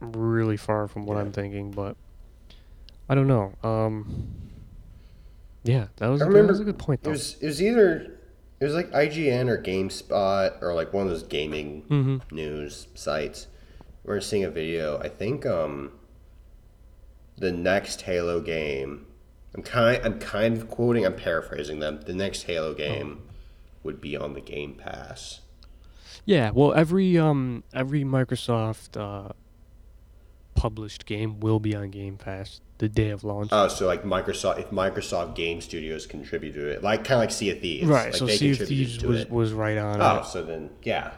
really 0.00 0.56
far 0.56 0.88
from 0.88 1.06
what 1.06 1.14
Yeah. 1.14 1.20
I'm 1.20 1.32
thinking, 1.32 1.70
but 1.70 1.96
I 3.08 3.14
don't 3.14 3.28
know. 3.28 3.52
Um, 3.62 4.28
yeah, 5.62 5.86
that 5.96 6.08
was, 6.08 6.22
I 6.22 6.28
that 6.28 6.46
was 6.46 6.60
a 6.60 6.64
good 6.64 6.78
point 6.78 7.00
It 7.04 7.08
was 7.08 7.36
it 7.40 7.46
was 7.46 7.62
either 7.62 8.18
it 8.60 8.64
was 8.64 8.74
like 8.74 8.90
IGN 8.90 9.48
or 9.48 9.62
GameSpot 9.62 10.60
or 10.62 10.74
like 10.74 10.92
one 10.92 11.04
of 11.04 11.10
those 11.10 11.22
gaming 11.22 11.82
mm-hmm. 11.88 12.34
news 12.34 12.88
sites. 12.94 13.46
We 14.04 14.14
We're 14.14 14.20
seeing 14.20 14.44
a 14.44 14.50
video. 14.50 14.98
I 14.98 15.08
think 15.08 15.46
um 15.46 15.92
the 17.36 17.52
next 17.52 18.02
Halo 18.02 18.40
game. 18.40 19.06
I'm 19.54 19.62
kind 19.62 20.04
I'm 20.04 20.18
kind 20.18 20.56
of 20.56 20.68
quoting. 20.68 21.06
I'm 21.06 21.14
paraphrasing 21.14 21.78
them. 21.78 22.00
The 22.00 22.14
next 22.14 22.42
Halo 22.42 22.74
game 22.74 23.27
would 23.88 24.00
be 24.02 24.14
on 24.18 24.34
the 24.34 24.40
Game 24.42 24.74
Pass. 24.74 25.40
Yeah, 26.26 26.50
well, 26.50 26.74
every 26.74 27.16
um 27.16 27.64
every 27.72 28.04
Microsoft 28.04 29.00
uh, 29.00 29.32
published 30.54 31.06
game 31.06 31.40
will 31.40 31.58
be 31.58 31.74
on 31.74 31.88
Game 31.90 32.18
Pass 32.18 32.60
the 32.76 32.88
day 32.88 33.08
of 33.08 33.24
launch. 33.24 33.48
Oh, 33.50 33.68
so 33.68 33.86
like 33.86 34.02
Microsoft, 34.02 34.58
if 34.58 34.68
Microsoft 34.70 35.34
Game 35.34 35.62
Studios 35.62 36.06
contribute 36.06 36.52
to 36.52 36.66
it, 36.68 36.82
like 36.82 37.02
kind 37.04 37.14
of 37.14 37.20
like 37.20 37.30
Sea 37.30 37.50
of 37.52 37.60
Thieves, 37.60 37.86
right, 37.86 38.06
Like 38.06 38.14
so 38.14 38.26
they 38.26 38.36
Sea 38.36 38.50
of 38.50 38.58
Thieves 38.58 39.02
was, 39.02 39.26
was 39.30 39.52
right 39.54 39.78
on 39.78 40.02
Oh, 40.02 40.18
it. 40.20 40.26
so 40.26 40.42
then 40.42 40.68
yeah, 40.82 41.12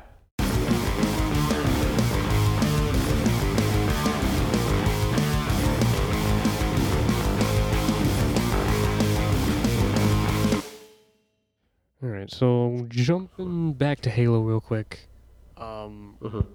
right, 12.32 12.38
so 12.38 12.86
jumping 12.88 13.72
back 13.72 14.00
to 14.02 14.10
Halo 14.10 14.40
real 14.40 14.60
quick, 14.60 15.08
um, 15.56 16.16
Mhm. 16.20 16.46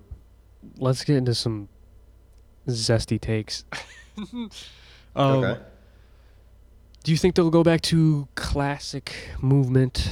let's 0.78 1.04
get 1.04 1.18
into 1.18 1.36
some 1.36 1.70
zesty 2.68 3.20
takes. 3.20 3.66
um, 4.18 4.50
okay. 5.16 5.62
Do 7.04 7.12
you 7.12 7.18
think 7.18 7.36
they'll 7.36 7.52
go 7.52 7.64
back 7.64 7.82
to 7.82 8.28
classic 8.36 9.14
movement, 9.40 10.10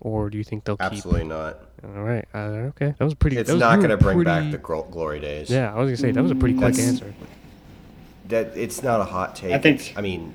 or 0.00 0.30
do 0.30 0.38
you 0.38 0.44
think 0.44 0.64
they'll 0.64 0.76
keep. 0.76 0.92
Absolutely 0.92 1.24
not. 1.24 1.58
All 1.84 2.02
right, 2.02 2.24
uh, 2.34 2.70
okay, 2.70 2.94
that 2.98 3.04
was 3.04 3.14
pretty. 3.14 3.36
It's 3.36 3.50
was, 3.50 3.58
not 3.60 3.76
going 3.76 3.90
to 3.90 3.96
bring 3.96 4.22
back 4.22 4.50
the 4.50 4.58
glory 4.58 5.20
days. 5.20 5.50
Yeah, 5.50 5.72
I 5.72 5.78
was 5.78 5.88
gonna 5.88 5.96
say 5.96 6.10
that 6.12 6.22
was 6.22 6.32
a 6.32 6.36
pretty 6.36 6.54
quick 6.54 6.74
That's- 6.74 6.88
answer. 6.88 7.14
That 8.28 8.56
it's 8.56 8.82
not 8.82 9.00
a 9.00 9.04
hot 9.04 9.34
take. 9.36 9.52
I 9.54 9.58
think- 9.58 9.80
It's- 9.80 9.96
I 9.96 10.02
mean, 10.02 10.34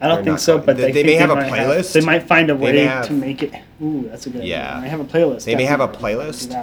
I 0.00 0.08
don't 0.08 0.24
think 0.24 0.38
so, 0.38 0.54
going- 0.56 0.66
but 0.66 0.76
they- 0.76 0.92
they 0.92 1.02
may 1.04 1.14
have 1.14 1.30
a 1.30 1.36
might 1.36 1.50
playlist. 1.50 1.92
they 1.94 2.00
might 2.02 2.24
find 2.24 2.50
a 2.50 2.56
way 2.56 2.78
have- 2.80 3.06
to 3.06 3.12
make 3.14 3.42
it. 3.42 3.52
Ooh, 3.82 4.06
that's 4.10 4.26
a 4.26 4.30
good 4.30 4.42
idea. 4.42 4.56
Yeah. 4.58 4.80
They 4.80 4.88
have 4.88 5.00
a 5.00 5.04
playlist. 5.04 5.44
They 5.44 5.54
may 5.56 5.64
have 5.64 5.80
a 5.80 5.88
playlist. 5.88 6.54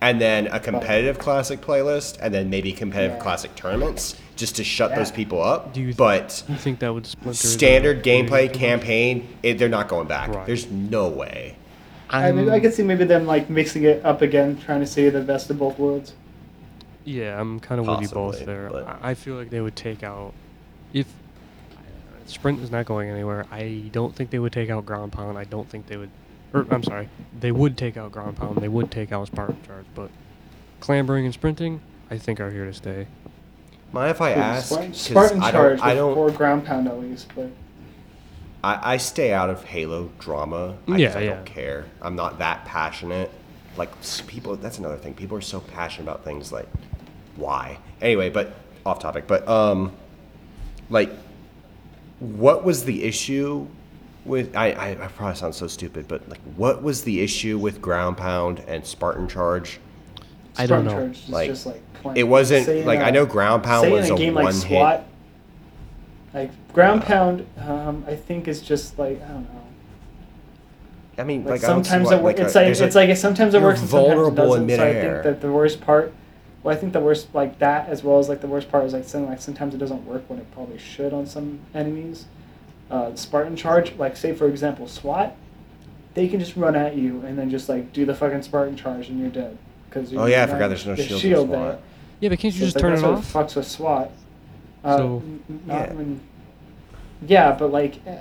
And 0.00 0.20
then 0.20 0.48
a 0.48 0.58
competitive 0.58 1.18
classic 1.18 1.60
playlist, 1.60 2.18
and 2.20 2.34
then 2.34 2.50
maybe 2.50 2.72
competitive 2.72 3.16
Yeah. 3.18 3.22
classic 3.22 3.54
tournaments, 3.54 4.16
just 4.34 4.56
to 4.56 4.64
shut 4.64 4.94
those 4.96 5.12
people 5.12 5.40
up. 5.40 5.72
Do 5.72 5.80
you 5.80 5.86
th- 5.86 5.96
but 5.96 6.42
You 6.48 6.56
think 6.56 6.80
that 6.80 6.92
would 6.92 7.06
splinter 7.06 7.36
standard 7.46 8.02
community 8.02 8.28
gameplay 8.48 8.52
campaign, 8.52 9.28
it, 9.44 9.58
they're 9.58 9.68
not 9.68 9.86
going 9.88 10.08
back. 10.08 10.34
Right. 10.34 10.44
There's 10.44 10.68
no 10.70 11.08
way. 11.08 11.54
I, 12.10 12.32
mean, 12.32 12.48
I 12.48 12.54
I'm- 12.54 12.60
could 12.62 12.74
see 12.74 12.82
maybe 12.82 13.04
them 13.04 13.26
like 13.26 13.48
mixing 13.48 13.84
it 13.84 14.04
up 14.04 14.20
again, 14.22 14.58
trying 14.66 14.80
to 14.80 14.86
see 14.86 15.08
the 15.08 15.20
best 15.20 15.48
of 15.50 15.58
both 15.60 15.78
worlds. 15.78 16.14
Yeah, 17.04 17.40
I'm 17.40 17.58
kind 17.60 17.80
of 17.80 17.86
with 17.86 18.02
you 18.02 18.08
both 18.08 18.44
there. 18.44 18.68
but- 18.72 18.86
I 19.02 19.10
I 19.10 19.14
feel 19.14 19.36
like 19.36 19.50
they 19.50 19.60
would 19.60 19.76
take 19.76 20.02
out 20.02 20.32
if 20.92 21.06
sprint 22.32 22.60
is 22.60 22.70
not 22.70 22.86
going 22.86 23.08
anywhere. 23.10 23.46
I 23.50 23.84
don't 23.92 24.14
think 24.14 24.30
they 24.30 24.38
would 24.38 24.52
take 24.52 24.70
out 24.70 24.84
ground 24.86 25.12
pound. 25.12 25.38
I 25.38 25.44
don't 25.44 25.68
think 25.68 25.86
they 25.86 25.96
would. 25.96 26.10
Or 26.52 26.66
I'm 26.70 26.82
sorry, 26.82 27.08
they 27.40 27.52
would 27.52 27.78
take 27.78 27.96
out 27.96 28.12
ground 28.12 28.36
pound. 28.36 28.58
They 28.58 28.68
would 28.68 28.90
take 28.90 29.12
out 29.12 29.26
Spartan 29.28 29.62
charge, 29.66 29.86
but 29.94 30.10
clambering 30.80 31.24
and 31.24 31.32
sprinting, 31.32 31.80
I 32.10 32.18
think 32.18 32.40
are 32.40 32.50
here 32.50 32.66
to 32.66 32.74
stay. 32.74 33.06
Mind 33.92 34.10
if 34.10 34.20
I 34.20 34.32
Ooh, 34.32 34.36
ask? 34.36 34.66
Spartan, 34.68 34.90
'Cause 34.92 34.98
Spartan 35.00 35.42
I 35.42 35.50
charge 35.50 35.78
don't. 35.78 35.86
I 35.88 35.94
before 35.94 36.28
don't. 36.28 36.36
ground 36.36 36.64
pound 36.66 36.88
at 36.88 36.98
least, 37.00 37.28
but 37.34 37.50
I, 38.64 38.94
I 38.94 38.96
stay 38.98 39.32
out 39.32 39.50
of 39.50 39.64
Halo 39.64 40.10
drama. 40.18 40.76
I, 40.86 40.90
'cause 40.92 41.00
Yeah, 41.00 41.16
I 41.18 41.20
yeah. 41.22 41.34
don't 41.34 41.46
care. 41.46 41.86
I'm 42.00 42.16
not 42.16 42.38
that 42.38 42.64
passionate. 42.64 43.30
Like 43.76 43.90
people, 44.26 44.56
that's 44.56 44.78
another 44.78 44.98
thing. 44.98 45.14
People 45.14 45.36
are 45.38 45.42
so 45.42 45.60
passionate 45.60 46.04
about 46.10 46.24
things 46.24 46.52
like 46.52 46.68
why. 47.36 47.78
Anyway, 48.02 48.28
but 48.28 48.52
off 48.84 48.98
topic. 48.98 49.26
But 49.26 49.48
um, 49.48 49.92
like, 50.90 51.10
what 52.22 52.64
was 52.64 52.84
the 52.84 53.02
issue 53.04 53.66
with? 54.24 54.54
I 54.56 54.70
I, 54.72 54.90
I 54.90 55.08
probably 55.08 55.36
sound 55.36 55.54
so 55.54 55.66
stupid, 55.66 56.06
but 56.08 56.28
like, 56.28 56.40
what 56.56 56.82
was 56.82 57.02
the 57.04 57.20
issue 57.20 57.58
with 57.58 57.82
ground 57.82 58.16
pound 58.16 58.60
and 58.68 58.84
Spartan 58.86 59.28
charge? 59.28 59.80
I 60.56 60.66
don't 60.66 60.84
know. 60.84 60.90
charge 60.92 61.18
is 61.24 61.28
Like, 61.28 61.48
just 61.50 61.66
like. 61.66 61.82
It 62.16 62.24
wasn't 62.24 62.66
Say 62.66 62.84
like 62.84 62.98
a- 62.98 63.04
I 63.04 63.10
know 63.10 63.24
ground 63.26 63.62
pound 63.62 63.84
say 63.84 63.92
was 63.92 64.06
in 64.06 64.12
a 64.12 64.14
a, 64.14 64.18
game 64.18 64.34
one 64.34 64.44
like 64.44 64.54
hit. 64.64 65.00
Like 66.34 66.72
ground 66.72 67.02
pound, 67.02 67.46
um, 67.58 68.04
I 68.08 68.16
think 68.16 68.48
is 68.48 68.60
just 68.62 68.98
like 68.98 69.22
I 69.22 69.28
don't 69.28 69.42
know. 69.42 69.58
I 71.18 71.24
mean, 71.24 71.44
Like, 71.44 71.60
like, 71.60 71.64
I 71.64 71.66
don't 71.72 71.84
see 71.84 71.90
sometimes 71.90 72.08
why- 72.10 72.16
it 72.16 72.22
works. 72.22 72.40
a- 72.40 72.44
it's 72.46 72.54
like 72.54 72.64
there's 72.66 72.80
a- 72.80 72.84
it's 72.86 72.94
like 72.96 73.16
sometimes 73.16 73.54
it 73.54 73.58
you're 73.58 73.66
works 73.68 73.80
and 73.82 73.88
sometimes 73.90 74.10
it 74.12 74.14
vulnerable 74.14 74.54
in 74.54 74.66
doesn't. 74.66 74.78
So 74.78 74.84
I 74.88 74.92
think 74.94 75.22
that 75.24 75.40
the 75.42 75.52
worst 75.52 75.80
part, 75.82 76.12
well, 76.62 76.76
I 76.76 76.78
think 76.78 76.92
the 76.92 77.00
worst 77.00 77.34
like 77.34 77.58
that 77.58 77.88
as 77.88 78.02
well 78.04 78.18
as 78.18 78.28
like 78.28 78.40
the 78.40 78.46
worst 78.46 78.70
part 78.70 78.84
is 78.84 78.92
like 78.92 79.04
something 79.04 79.28
like 79.28 79.40
sometimes 79.40 79.74
it 79.74 79.78
doesn't 79.78 80.04
work 80.06 80.22
when 80.28 80.38
it 80.38 80.50
probably 80.52 80.78
should 80.78 81.12
on 81.12 81.26
some 81.26 81.60
enemies. 81.74 82.26
Uh, 82.90 83.14
Spartan 83.14 83.56
charge, 83.56 83.94
like 83.96 84.16
say 84.16 84.34
for 84.34 84.46
example 84.48 84.86
SWAT, 84.86 85.34
they 86.14 86.28
can 86.28 86.38
just 86.40 86.56
run 86.56 86.76
at 86.76 86.94
you 86.96 87.20
and 87.26 87.38
then 87.38 87.50
just 87.50 87.68
like 87.68 87.92
do 87.92 88.04
the 88.04 88.14
fucking 88.14 88.42
Spartan 88.42 88.76
charge 88.76 89.08
and 89.08 89.18
you're 89.20 89.30
dead. 89.30 89.56
Cause 89.90 90.12
you're 90.12 90.22
Oh, 90.22 90.26
yeah, 90.26 90.44
I 90.44 90.46
forgot 90.46 90.68
there's 90.68 90.86
no 90.86 90.94
shield. 90.94 91.48
in 91.50 91.54
SWAT. 91.56 91.80
Yeah, 92.20 92.28
but 92.28 92.38
can't 92.38 92.54
you 92.54 92.60
So 92.60 92.64
just 92.66 92.76
it's 92.76 92.80
turn 92.82 92.92
like, 92.92 93.02
it 93.02 93.06
what 93.06 93.18
off? 93.18 93.32
Fucks 93.32 93.56
with 93.56 93.66
SWAT. 93.66 94.10
Uh, 94.84 94.96
So- 94.98 95.22
not 95.66 95.88
Yeah. 95.88 95.92
when- 95.94 96.20
yeah, 97.26 97.52
but 97.52 97.72
like, 97.72 97.96
uh, 98.06 98.12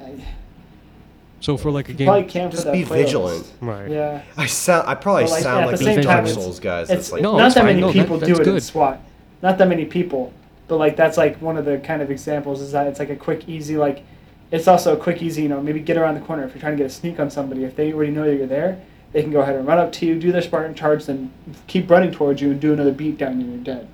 So 1.42 1.58
for 1.58 1.72
like 1.72 1.90
a 1.90 1.94
game, 1.94 2.06
probably 2.08 2.30
can't 2.30 2.52
Just 2.52 2.72
be 2.72 2.84
playlist. 2.84 2.88
vigilant. 2.88 3.54
right? 3.62 3.90
Yeah. 3.90 4.22
I 4.38 4.46
sound. 4.46 4.88
I 4.88 4.96
probably 4.96 5.26
like, 5.26 5.44
sound 5.44 5.66
at 5.66 5.68
like 5.68 5.80
the 5.80 5.86
the 5.86 5.94
same 5.96 6.02
Dark 6.04 6.26
time, 6.26 6.34
Souls 6.34 6.60
guys. 6.60 6.90
It's 6.90 7.10
That's 7.10 7.12
like, 7.12 7.22
No, 7.24 7.38
not 7.38 7.48
it's 7.48 7.56
that 7.56 7.62
fine. 7.62 7.68
many 7.76 7.82
No, 7.82 7.92
people 7.92 8.18
that's 8.20 8.28
do 8.32 8.36
it 8.36 8.48
in 8.48 8.54
good. 8.54 8.64
SWAT. 8.64 9.02
Not 9.42 9.58
that 9.58 9.68
many 9.68 9.86
people, 9.86 10.32
but 10.68 10.78
like 10.78 10.96
that's 10.96 11.18
like 11.18 11.42
one 11.42 11.58
of 11.58 11.66
the 11.66 11.80
kind 11.80 12.02
of 12.02 12.10
examples 12.12 12.62
is 12.62 12.72
that 12.72 12.88
it's 12.88 13.00
like 13.00 13.10
a 13.10 13.16
quick, 13.16 13.50
easy 13.50 13.76
like. 13.76 14.04
It's 14.52 14.68
also 14.68 14.94
a 14.94 14.98
quick, 14.98 15.22
easy, 15.22 15.44
you 15.44 15.48
know, 15.50 15.62
maybe 15.62 15.80
get 15.80 15.96
around 15.96 16.16
the 16.16 16.20
corner 16.20 16.44
if 16.44 16.54
you're 16.54 16.60
trying 16.60 16.74
to 16.74 16.78
get 16.78 16.88
a 16.88 16.94
sneak 16.94 17.22
on 17.22 17.32
somebody. 17.32 17.64
If 17.64 17.78
they 17.78 17.94
already 17.94 18.12
know 18.12 18.26
that 18.26 18.36
you're 18.36 18.48
there, 18.48 18.82
they 19.14 19.22
can 19.24 19.32
go 19.32 19.40
ahead 19.40 19.56
and 19.56 19.66
run 19.66 19.78
up 19.78 19.94
to 19.94 20.06
you, 20.06 20.20
do 20.20 20.34
their 20.34 20.42
Spartan 20.42 20.76
charge, 20.76 21.06
then 21.06 21.32
keep 21.68 21.90
running 21.90 22.12
towards 22.12 22.42
you 22.42 22.52
and 22.52 22.60
do 22.60 22.74
another 22.74 22.92
beat 22.92 23.18
down 23.18 23.32
and 23.40 23.48
you're 23.50 23.64
dead. 23.78 23.88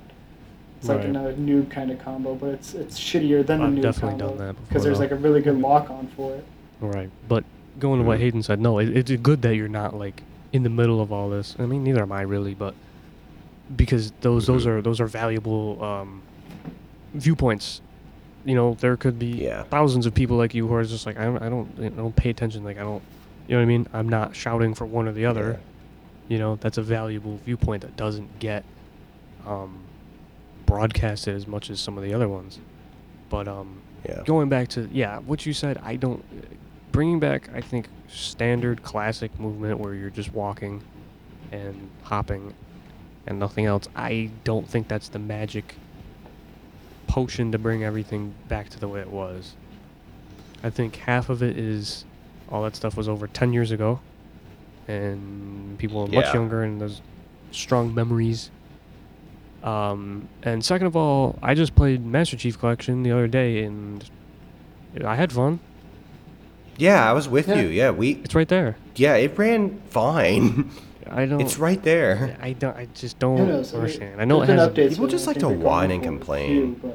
It's 0.80 0.88
like 0.88 1.04
another 1.04 1.32
noob 1.34 1.70
kind 1.70 1.92
of 1.92 2.00
combo, 2.00 2.34
but 2.34 2.50
it's 2.50 2.74
it's 2.74 2.98
shittier 2.98 3.46
than 3.46 3.62
I've 3.62 3.70
the 3.72 3.78
noob 3.78 3.82
definitely 3.82 4.18
combo 4.18 4.28
done 4.36 4.38
that 4.48 4.52
before, 4.54 4.66
because 4.68 4.82
there's 4.82 4.98
though. 4.98 5.04
like 5.04 5.12
a 5.12 5.16
really 5.16 5.40
good 5.40 5.58
lock 5.60 5.90
on 5.90 6.08
for 6.16 6.34
it. 6.34 6.44
Right. 6.80 7.10
But 7.28 7.44
going 7.78 8.00
to 8.00 8.06
what. 8.06 8.18
Hayden 8.20 8.42
said, 8.42 8.60
no, 8.60 8.78
it, 8.78 8.96
it's 8.96 9.10
good 9.22 9.42
that 9.42 9.54
you're 9.56 9.68
not 9.68 9.94
like 9.94 10.22
in 10.52 10.62
the 10.62 10.70
middle 10.70 11.00
of 11.00 11.12
all 11.12 11.28
this. 11.30 11.54
I 11.58 11.66
mean, 11.66 11.84
neither 11.84 12.02
am 12.02 12.12
I 12.12 12.22
really, 12.22 12.54
but 12.54 12.74
because 13.76 14.12
those 14.22 14.46
those 14.46 14.66
are 14.66 14.80
those 14.80 15.00
are 15.00 15.06
valuable 15.06 15.82
um, 15.84 16.22
viewpoints. 17.14 17.80
You 18.44 18.54
know, 18.54 18.74
there 18.80 18.96
could 18.96 19.18
be 19.18 19.26
Yeah. 19.26 19.64
thousands 19.64 20.06
of 20.06 20.14
people 20.14 20.36
like 20.36 20.54
you 20.54 20.66
who 20.66 20.74
are 20.74 20.84
just 20.84 21.04
like 21.04 21.18
I 21.18 21.24
don't 21.24 21.42
I 21.42 21.48
don't 21.48 21.68
I 21.80 21.88
don't 21.88 22.16
pay 22.16 22.30
attention. 22.30 22.64
Like 22.64 22.78
I 22.78 22.82
don't, 22.82 23.02
you 23.46 23.54
know 23.54 23.58
what 23.60 23.62
I 23.62 23.66
mean? 23.66 23.86
I'm 23.92 24.08
not 24.08 24.34
shouting 24.34 24.74
for 24.74 24.86
one 24.86 25.06
or 25.08 25.12
the 25.12 25.26
other. 25.26 25.60
You 26.28 26.38
know, 26.38 26.56
that's 26.56 26.78
a 26.78 26.82
valuable 26.82 27.38
viewpoint 27.44 27.82
that 27.82 27.96
doesn't 27.96 28.38
get 28.38 28.64
um, 29.46 29.78
broadcasted 30.66 31.34
as 31.34 31.46
much 31.46 31.70
as 31.70 31.80
some 31.80 31.96
of 31.98 32.04
the 32.04 32.14
other 32.14 32.28
ones. 32.28 32.58
But 33.30 33.48
um, 33.48 33.80
Yeah. 34.08 34.22
going 34.24 34.48
back 34.48 34.68
to 34.68 34.88
yeah 34.92 35.18
what 35.18 35.44
you 35.44 35.52
said 35.52 35.78
i 35.82 35.96
don't 35.96 36.24
bringing 36.92 37.18
back 37.20 37.48
i 37.54 37.60
think 37.60 37.88
standard 38.08 38.82
classic 38.82 39.38
movement 39.38 39.78
where 39.78 39.94
you're 39.94 40.10
just 40.10 40.32
walking 40.32 40.82
and 41.52 41.90
hopping 42.02 42.52
and 43.26 43.38
nothing 43.38 43.66
else 43.66 43.86
i 43.96 44.30
don't 44.44 44.68
think 44.68 44.88
that's 44.88 45.08
the 45.08 45.18
magic 45.18 45.74
potion 47.06 47.52
to 47.52 47.58
bring 47.58 47.84
everything 47.84 48.34
back 48.48 48.68
to 48.68 48.78
the 48.80 48.88
way 48.88 49.00
it 49.00 49.10
was 49.10 49.54
i 50.62 50.70
think 50.70 50.96
half 50.96 51.28
of 51.30 51.42
it 51.42 51.56
is 51.58 52.04
all 52.50 52.62
that 52.62 52.74
stuff 52.76 52.96
was 52.96 53.08
over 53.08 53.26
10 53.26 53.52
years 53.52 53.70
ago 53.70 54.00
and 54.88 55.76
people 55.78 56.06
much 56.06 56.24
Yeah. 56.26 56.34
younger 56.34 56.62
and 56.62 56.80
there's 56.80 57.00
strong 57.52 57.94
memories 57.94 58.50
um, 59.62 60.28
and 60.44 60.64
second 60.64 60.86
of 60.86 60.94
all, 60.94 61.36
I 61.42 61.54
just 61.54 61.74
played 61.74 62.06
Master 62.06 62.36
Chief 62.36 62.56
Collection 62.60 63.02
the 63.02 63.10
other 63.10 63.26
day, 63.26 63.64
and 63.64 64.08
I 65.04 65.16
had 65.16 65.32
fun. 65.32 65.58
Yeah, 66.78 67.08
I 67.08 67.12
was 67.12 67.28
with 67.28 67.48
Yeah. 67.48 67.60
you. 67.60 67.68
Yeah, 67.68 67.90
we. 67.90 68.12
It's 68.24 68.34
right 68.34 68.48
there. 68.48 68.76
Yeah, 68.96 69.16
it 69.16 69.36
ran 69.36 69.80
fine. 69.90 70.70
I 71.10 71.24
don't. 71.26 71.40
it's 71.40 71.58
right 71.58 71.82
there. 71.82 72.36
I 72.40 72.52
don't. 72.52 72.76
I 72.76 72.86
just 72.94 73.18
don't 73.18 73.38
Who 73.38 73.46
knows? 73.46 73.74
I 73.74 73.78
understand. 73.78 74.20
I 74.20 74.24
know 74.24 74.42
it 74.42 74.46
there's 74.46 74.60
has. 74.60 74.68
updates 74.70 74.88
People 74.90 75.06
just 75.08 75.26
like 75.26 75.38
to 75.38 75.48
whine 75.48 75.90
and 75.90 76.02
complain. 76.02 76.76
few, 76.80 76.94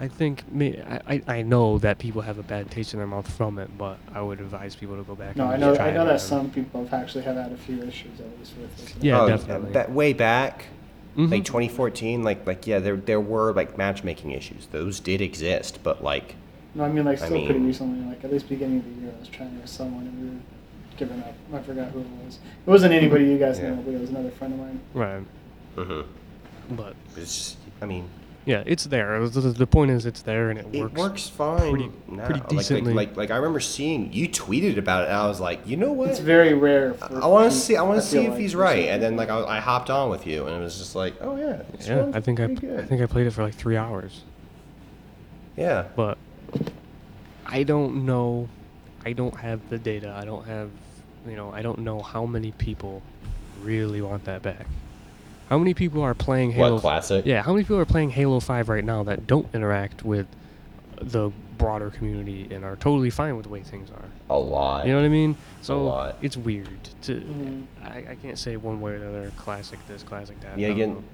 I 0.00 0.08
think. 0.08 0.42
May, 0.52 0.82
I, 0.82 1.14
I 1.14 1.22
I 1.38 1.42
know 1.42 1.78
that 1.78 1.98
people 1.98 2.22
have 2.22 2.38
a 2.38 2.42
bad 2.42 2.70
taste 2.72 2.92
in 2.92 2.98
their 2.98 3.06
mouth 3.06 3.30
from 3.30 3.58
it, 3.58 3.70
but 3.78 3.98
I 4.12 4.20
would 4.20 4.40
advise 4.40 4.74
people 4.76 4.96
to 4.96 5.04
go 5.04 5.14
back. 5.14 5.36
No, 5.36 5.44
and 5.44 5.54
I 5.54 5.56
know. 5.68 5.76
try 5.76 5.88
I 5.88 5.90
know 5.92 6.04
that 6.04 6.16
again. 6.16 6.18
some 6.18 6.50
people 6.50 6.84
have 6.84 6.92
actually 7.02 7.22
have 7.24 7.36
had 7.36 7.52
a 7.52 7.56
few 7.56 7.82
issues 7.82 8.18
at 8.20 8.26
least 8.38 8.54
with 8.60 8.96
it. 8.96 9.02
Yeah, 9.04 9.20
Oh, 9.22 9.28
definitely. 9.28 9.72
That 9.72 9.92
way 9.92 10.12
back, 10.12 10.64
Mhm. 11.16 11.30
like 11.30 11.44
2014, 11.44 12.24
like 12.24 12.44
like 12.46 12.66
yeah, 12.66 12.80
there 12.80 12.96
there 12.96 13.20
were 13.20 13.52
like 13.52 13.78
matchmaking 13.78 14.32
issues. 14.32 14.66
Those 14.72 14.98
did 15.00 15.20
exist, 15.22 15.78
but 15.84 16.02
like 16.02 16.34
No, 16.76 16.84
I 16.84 16.88
mean 16.92 17.04
like 17.04 17.20
I 17.22 17.26
still 17.26 17.44
pretty 17.46 17.60
recently, 17.60 18.06
like 18.08 18.22
at 18.24 18.30
least 18.32 18.48
beginning 18.48 18.78
of 18.78 18.84
the 18.84 19.00
year, 19.02 19.12
I 19.16 19.18
was 19.20 19.28
trying 19.28 19.54
to 19.54 19.60
with 19.62 19.70
someone 19.70 20.06
and 20.06 20.22
we 20.22 20.28
were 20.28 20.42
giving 20.96 21.20
up. 21.22 21.34
I 21.54 21.60
forgot 21.62 21.90
who 21.90 22.00
it 22.00 22.06
was. 22.24 22.38
It 22.66 22.70
wasn't 22.70 22.92
anybody 22.92 23.24
you 23.24 23.38
guys 23.38 23.58
Yeah. 23.58 23.70
know, 23.70 23.76
but 23.82 23.94
it 23.94 24.00
was 24.00 24.10
another 24.10 24.30
friend 24.30 24.52
of 24.54 24.60
mine. 24.60 24.80
right, 24.94 25.22
mhm. 25.76 26.04
but 26.70 26.94
it's 27.16 27.56
I 27.80 27.86
mean, 27.86 28.08
yeah, 28.44 28.62
it's 28.66 28.84
there. 28.84 29.26
The, 29.28 29.40
the- 29.40 29.48
the 29.50 29.66
point 29.66 29.90
is, 29.90 30.04
it's 30.06 30.22
there 30.22 30.50
and 30.50 30.58
it 30.58 30.66
it 30.72 30.80
works. 30.82 30.92
It 30.92 30.98
works, 30.98 31.28
fine. 31.28 31.70
pretty- 31.70 31.90
now. 32.08 32.24
pretty 32.26 32.40
Like- 32.40 32.48
decently. 32.50 32.92
Like, 32.94 33.08
like 33.08 33.16
like 33.16 33.30
I 33.30 33.36
remember 33.36 33.60
seeing 33.60 34.12
you 34.12 34.28
tweeted 34.28 34.76
about 34.76 35.04
it, 35.04 35.06
and 35.08 35.16
I 35.16 35.26
was 35.26 35.40
like, 35.40 35.66
you 35.66 35.76
know 35.78 35.92
what? 35.92 36.10
It's 36.10 36.18
very 36.20 36.52
rare. 36.54 36.92
For 36.94 37.22
I 37.22 37.26
want 37.26 37.50
to 37.50 37.56
see. 37.58 37.76
I 37.76 37.82
want 37.82 38.00
to 38.00 38.06
see 38.06 38.18
if 38.24 38.30
like 38.32 38.40
he's 38.40 38.54
right. 38.54 38.84
some 38.84 38.94
And 38.94 39.02
then 39.02 39.16
like 39.16 39.30
I, 39.30 39.40
I 39.44 39.60
hopped 39.60 39.88
on 39.88 40.10
with 40.10 40.26
you, 40.26 40.46
and 40.46 40.54
it 40.56 40.60
was 40.60 40.76
just 40.76 40.94
like, 40.94 41.14
oh 41.22 41.36
yeah, 41.36 41.62
Yeah, 41.86 42.10
I 42.14 42.20
think 42.20 42.38
I, 42.40 42.46
pretty 42.48 42.76
I 42.76 42.84
think 42.84 43.00
I 43.00 43.06
played 43.06 43.26
it 43.26 43.30
for 43.32 43.42
like 43.42 43.54
three 43.54 43.76
hours. 43.78 44.22
yeah. 45.56 45.84
but 45.96 46.18
I 47.48 47.62
don't 47.62 48.04
know. 48.06 48.48
I 49.04 49.12
don't 49.12 49.36
have 49.36 49.60
the 49.70 49.78
data. 49.78 50.14
I 50.16 50.24
don't 50.24 50.44
have, 50.46 50.70
you 51.26 51.36
know, 51.36 51.52
I 51.52 51.62
don't 51.62 51.78
know 51.80 52.00
how 52.00 52.26
many 52.26 52.52
people 52.52 53.02
really 53.62 54.00
want 54.00 54.24
that 54.24 54.42
back. 54.42 54.66
How 55.48 55.58
many 55.58 55.74
people 55.74 56.02
are 56.02 56.14
playing 56.14 56.50
Halo? 56.52 56.74
What 56.74 56.80
classic? 56.80 57.24
Yeah, 57.24 57.42
how 57.42 57.52
many 57.52 57.62
people 57.62 57.78
are 57.78 57.84
playing 57.84 58.10
Halo 58.10 58.40
5 58.40 58.68
right 58.68 58.84
now 58.84 59.04
that 59.04 59.26
don't 59.28 59.46
interact 59.54 60.04
with 60.04 60.26
the 61.00 61.30
broader 61.56 61.90
community 61.90 62.48
and 62.50 62.64
are 62.64 62.74
totally 62.76 63.10
fine 63.10 63.36
with 63.36 63.44
the 63.44 63.50
way 63.50 63.60
things 63.62 63.90
are? 63.90 64.04
A 64.34 64.36
lot. 64.38 64.86
You 64.86 64.92
know 64.92 64.98
what 64.98 65.04
I 65.06 65.10
mean? 65.10 65.36
So 65.62 65.84
lot. 65.84 66.16
it's 66.20 66.36
weird. 66.36 66.82
To, 67.02 67.14
Mhm. 67.14 67.66
I, 67.84 67.98
I 68.10 68.16
can't 68.20 68.38
say 68.38 68.56
one 68.56 68.80
way 68.80 68.92
or 68.94 68.98
the 68.98 69.08
other. 69.08 69.32
Classic 69.36 69.78
this, 69.86 70.02
classic 70.02 70.40
that. 70.40 70.58
Yeah, 70.58 70.68
again, 70.68 71.04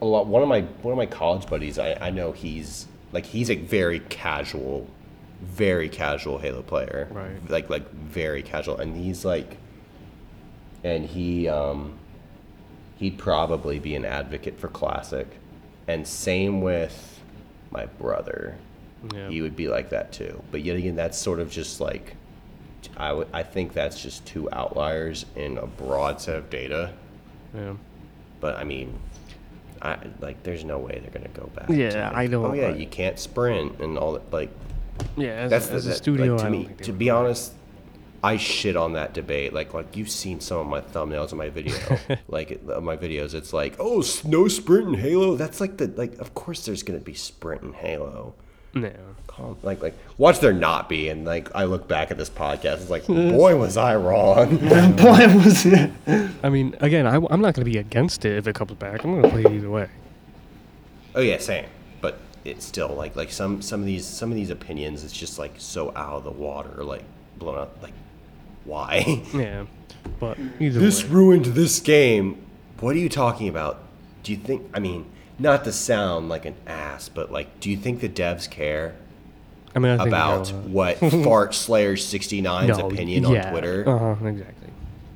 a 0.00 0.04
lot. 0.04 0.26
One 0.28 0.42
of 0.42 0.48
my 0.48 0.60
one 0.82 0.92
of 0.92 0.98
my 0.98 1.06
college 1.06 1.46
buddies, 1.48 1.76
I, 1.76 1.94
I 2.00 2.10
know 2.10 2.30
he's 2.30 2.86
like 3.10 3.26
he's 3.26 3.50
a 3.50 3.56
very 3.56 3.98
casual, 3.98 4.86
very 5.40 5.88
casual 5.88 6.38
Halo 6.38 6.62
player. 6.62 7.08
Right. 7.10 7.50
Like 7.50 7.70
like 7.70 7.90
very 7.92 8.42
casual, 8.42 8.78
and 8.78 8.96
he's 8.96 9.24
like, 9.24 9.56
and 10.84 11.04
he 11.06 11.48
um, 11.48 11.98
he'd 12.96 13.18
probably 13.18 13.78
be 13.78 13.94
an 13.94 14.04
advocate 14.04 14.58
for 14.58 14.68
classic, 14.68 15.26
and 15.86 16.06
same 16.06 16.60
with 16.60 17.20
my 17.70 17.86
brother. 17.86 18.56
Yeah. 19.14 19.28
He 19.28 19.42
would 19.42 19.54
be 19.54 19.68
like 19.68 19.90
that 19.90 20.12
too. 20.12 20.42
But 20.50 20.62
yet 20.62 20.76
again, 20.76 20.96
that's 20.96 21.16
sort 21.18 21.40
of 21.40 21.50
just 21.50 21.80
like. 21.80 22.14
I 22.96 23.12
would- 23.12 23.28
I 23.32 23.42
think 23.42 23.72
that's 23.72 24.00
just 24.00 24.24
two 24.24 24.48
outliers 24.52 25.26
in 25.34 25.58
a 25.58 25.66
broad 25.66 26.20
set 26.20 26.36
of 26.36 26.48
data. 26.48 26.92
yeah. 27.54 27.74
But 28.40 28.54
I 28.56 28.62
mean, 28.64 28.96
I 29.82 29.98
like 30.20 30.42
there's 30.44 30.64
no 30.64 30.78
way 30.78 31.00
they're 31.02 31.10
gonna 31.10 31.28
go 31.34 31.50
back. 31.54 31.68
Yeah, 31.70 31.90
to, 31.90 32.16
I 32.16 32.26
don't- 32.28 32.44
Oh 32.46 32.52
yeah, 32.54 32.68
I- 32.68 32.74
you 32.76 32.86
can't 32.86 33.18
sprint 33.18 33.80
and 33.80 33.98
all 33.98 34.12
that. 34.12 34.32
Like 34.32 34.50
Yeah, 35.16 35.28
as, 35.30 35.50
that's 35.50 35.68
as 35.70 35.84
the, 35.84 35.90
a 35.90 35.92
that- 35.92 35.98
studio, 35.98 36.32
Like, 36.34 36.40
to 36.42 36.46
I 36.46 36.50
me, 36.50 36.64
to 36.82 36.92
be 36.92 37.06
do 37.06 37.10
that. 37.10 37.16
honest, 37.16 37.52
I 38.22 38.36
shit 38.36 38.76
on 38.76 38.94
that 38.94 39.14
debate. 39.14 39.52
Like 39.52 39.74
like 39.74 39.96
you've 39.96 40.10
seen 40.10 40.40
some 40.40 40.58
of 40.58 40.66
my 40.66 40.80
thumbnails 40.80 41.32
of 41.32 41.38
my 41.38 41.48
video, 41.50 41.74
like 42.28 42.50
it- 42.52 42.68
of 42.68 42.82
my 42.82 42.96
videos. 42.96 43.34
It's 43.34 43.52
like 43.52 43.76
oh 43.78 44.00
s- 44.00 44.24
no 44.24 44.48
sprint 44.48 44.88
in 44.88 44.94
Halo. 44.94 45.36
That's 45.36 45.60
like 45.60 45.76
the 45.76 45.86
like. 45.88 46.18
Of 46.18 46.34
course 46.34 46.66
there's 46.66 46.82
gonna 46.82 46.98
be 46.98 47.14
sprint 47.14 47.62
in 47.62 47.72
Halo. 47.72 48.34
Yeah. 48.74 48.90
Calm- 49.28 49.56
Like 49.62 49.82
like 49.82 49.94
watch 50.18 50.40
there 50.40 50.52
not 50.52 50.88
be. 50.88 51.08
And 51.08 51.24
like 51.24 51.48
I 51.54 51.64
look 51.64 51.86
back 51.88 52.10
at 52.10 52.18
this 52.18 52.28
podcast, 52.30 52.80
it's 52.82 52.90
like 52.90 53.06
boy 53.06 53.56
was 53.56 53.76
I 53.76 53.94
wrong. 53.96 54.56
Boy, 54.96 55.34
was 55.36 55.64
it. 55.66 55.90
I 56.42 56.48
mean, 56.48 56.76
again, 56.80 57.06
I, 57.06 57.14
am 57.14 57.22
not 57.40 57.54
going 57.54 57.54
to 57.54 57.64
be 57.64 57.78
against 57.78 58.24
it 58.24 58.36
if 58.36 58.46
it 58.46 58.54
comes 58.54 58.72
back. 58.72 59.04
I'm 59.04 59.12
going 59.12 59.22
to 59.22 59.28
play 59.30 59.42
it 59.42 59.52
either 59.52 59.70
way. 59.70 59.88
Oh 61.14 61.20
yeah, 61.20 61.38
same. 61.38 61.64
It's 62.44 62.64
still 62.64 62.88
like 62.88 63.16
like 63.16 63.30
some 63.30 63.62
some 63.62 63.80
of 63.80 63.86
these 63.86 64.06
some 64.06 64.30
of 64.30 64.36
these 64.36 64.50
opinions. 64.50 65.04
It's 65.04 65.12
just 65.12 65.38
like 65.38 65.52
so 65.58 65.92
out 65.96 66.18
of 66.18 66.24
the 66.24 66.30
water, 66.30 66.84
like 66.84 67.04
blown 67.38 67.58
up. 67.58 67.82
Like 67.82 67.94
why? 68.64 69.22
Yeah, 69.34 69.66
but 70.20 70.38
either 70.60 70.78
this 70.78 71.04
way, 71.04 71.10
ruined 71.10 71.44
this 71.46 71.80
game. 71.80 72.40
What 72.80 72.94
are 72.94 72.98
you 72.98 73.08
talking 73.08 73.48
about? 73.48 73.80
Do 74.22 74.32
you 74.32 74.38
think? 74.38 74.68
I 74.74 74.78
mean, 74.78 75.06
not 75.38 75.64
to 75.64 75.72
sound 75.72 76.28
like 76.28 76.44
an 76.44 76.54
ass, 76.66 77.08
but 77.08 77.32
like, 77.32 77.60
do 77.60 77.70
you 77.70 77.76
think 77.76 78.00
the 78.00 78.08
devs 78.08 78.48
care 78.48 78.94
I 79.74 79.78
mean, 79.78 80.00
I 80.00 80.06
about 80.06 80.48
what 80.66 80.98
Fart 80.98 81.54
Slayer 81.54 81.94
69's 81.94 82.78
opinion 82.78 83.24
on 83.24 83.50
Twitter? 83.50 83.88
Uh 83.88 84.14
huh. 84.14 84.26
Exactly. 84.26 84.68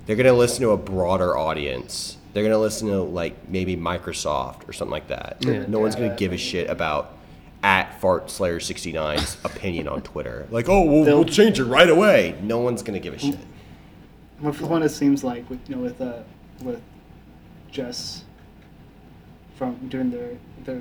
They're 0.06 0.16
gonna 0.16 0.32
listen 0.32 0.62
to 0.62 0.70
a 0.70 0.76
broader 0.76 1.36
audience. 1.36 2.16
They're 2.32 2.42
gonna 2.42 2.58
listen 2.58 2.88
to 2.88 3.02
like 3.02 3.48
maybe 3.48 3.76
Microsoft 3.76 4.68
or 4.68 4.72
something 4.72 4.92
like 4.92 5.08
that. 5.08 5.36
Yeah. 5.40 5.66
No 5.66 5.80
one's 5.80 5.94
gonna 5.94 6.16
give 6.16 6.32
a 6.32 6.38
shit 6.38 6.70
about 6.70 7.16
at 7.62 8.00
Fart 8.00 8.30
Slayer 8.30 8.58
69's 8.58 9.36
opinion 9.44 9.86
on 9.86 10.02
Twitter. 10.02 10.46
Like, 10.50 10.68
oh, 10.68 10.82
we'll, 10.82 11.04
we'll 11.04 11.24
change 11.24 11.60
it 11.60 11.64
right 11.64 11.88
away. 11.88 12.36
No 12.42 12.58
one's 12.58 12.82
gonna 12.82 13.00
give 13.00 13.14
a 13.14 13.18
shit. 13.18 13.38
With 14.40 14.60
one, 14.60 14.82
it 14.82 14.88
seems 14.88 15.22
like 15.22 15.48
with 15.48 15.60
you 15.68 15.76
know 15.76 15.82
with 15.82 16.00
uh 16.00 16.22
with 16.62 16.82
Jess 17.70 18.24
from 19.56 19.76
doing 19.88 20.10
their 20.10 20.30
their 20.64 20.80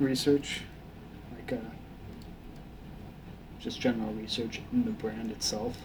research, 0.00 0.62
like 1.36 1.52
uh, 1.52 1.64
just 3.60 3.80
general 3.80 4.12
research 4.14 4.60
in 4.72 4.84
the 4.84 4.90
brand 4.92 5.30
itself. 5.30 5.76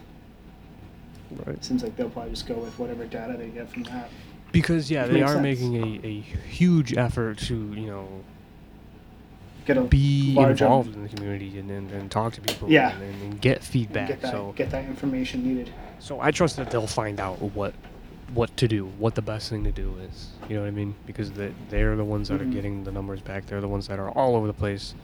Right. 1.30 1.56
It 1.56 1.64
seems 1.64 1.82
like 1.82 1.96
they'll 1.96 2.10
probably 2.10 2.30
just 2.30 2.46
go 2.46 2.54
with 2.54 2.78
whatever 2.78 3.06
data 3.06 3.36
they 3.36 3.48
get 3.48 3.70
from 3.70 3.84
that. 3.84 4.10
Because 4.52 4.90
yeah, 4.90 5.06
they 5.06 5.22
are 5.22 5.34
sense. 5.34 5.42
making 5.42 5.76
a, 5.76 6.06
a 6.06 6.20
huge 6.20 6.96
effort 6.96 7.38
to 7.38 7.54
you 7.74 7.86
know 7.86 8.08
get 9.66 9.76
a 9.76 9.82
be 9.82 10.36
involved 10.38 10.94
in 10.94 11.02
the 11.02 11.08
community 11.08 11.58
and, 11.58 11.70
and, 11.70 11.90
and 11.92 12.10
talk 12.10 12.32
to 12.34 12.40
people 12.40 12.70
Yeah. 12.70 12.96
and, 12.96 13.22
and 13.22 13.40
get 13.40 13.62
feedback. 13.62 14.08
get 14.08 14.20
that 14.22 14.32
so 14.32 14.52
get 14.56 14.70
that 14.70 14.84
information 14.86 15.44
needed. 15.46 15.72
so 15.98 16.20
I 16.20 16.30
trust 16.30 16.56
that 16.56 16.70
they'll 16.70 16.86
find 16.86 17.20
out 17.20 17.40
what 17.40 17.74
what 18.34 18.56
to 18.58 18.68
do, 18.68 18.86
what 18.98 19.16
the 19.16 19.22
best 19.22 19.50
thing 19.50 19.64
to 19.64 19.72
do 19.72 19.96
is. 20.08 20.28
You 20.48 20.54
know 20.54 20.62
what 20.62 20.68
I 20.68 20.70
mean? 20.70 20.94
Because 21.06 21.32
they 21.32 21.52
they're 21.68 21.96
the 21.96 22.04
ones 22.04 22.28
that 22.28 22.40
Mhm. 22.40 22.48
are 22.48 22.52
getting 22.52 22.84
the 22.84 22.92
numbers 22.92 23.20
back. 23.20 23.46
They're 23.46 23.60
the 23.60 23.68
ones 23.68 23.88
that 23.88 23.98
are 23.98 24.08
all 24.10 24.36
over 24.36 24.46
the 24.46 24.52
place. 24.52 24.94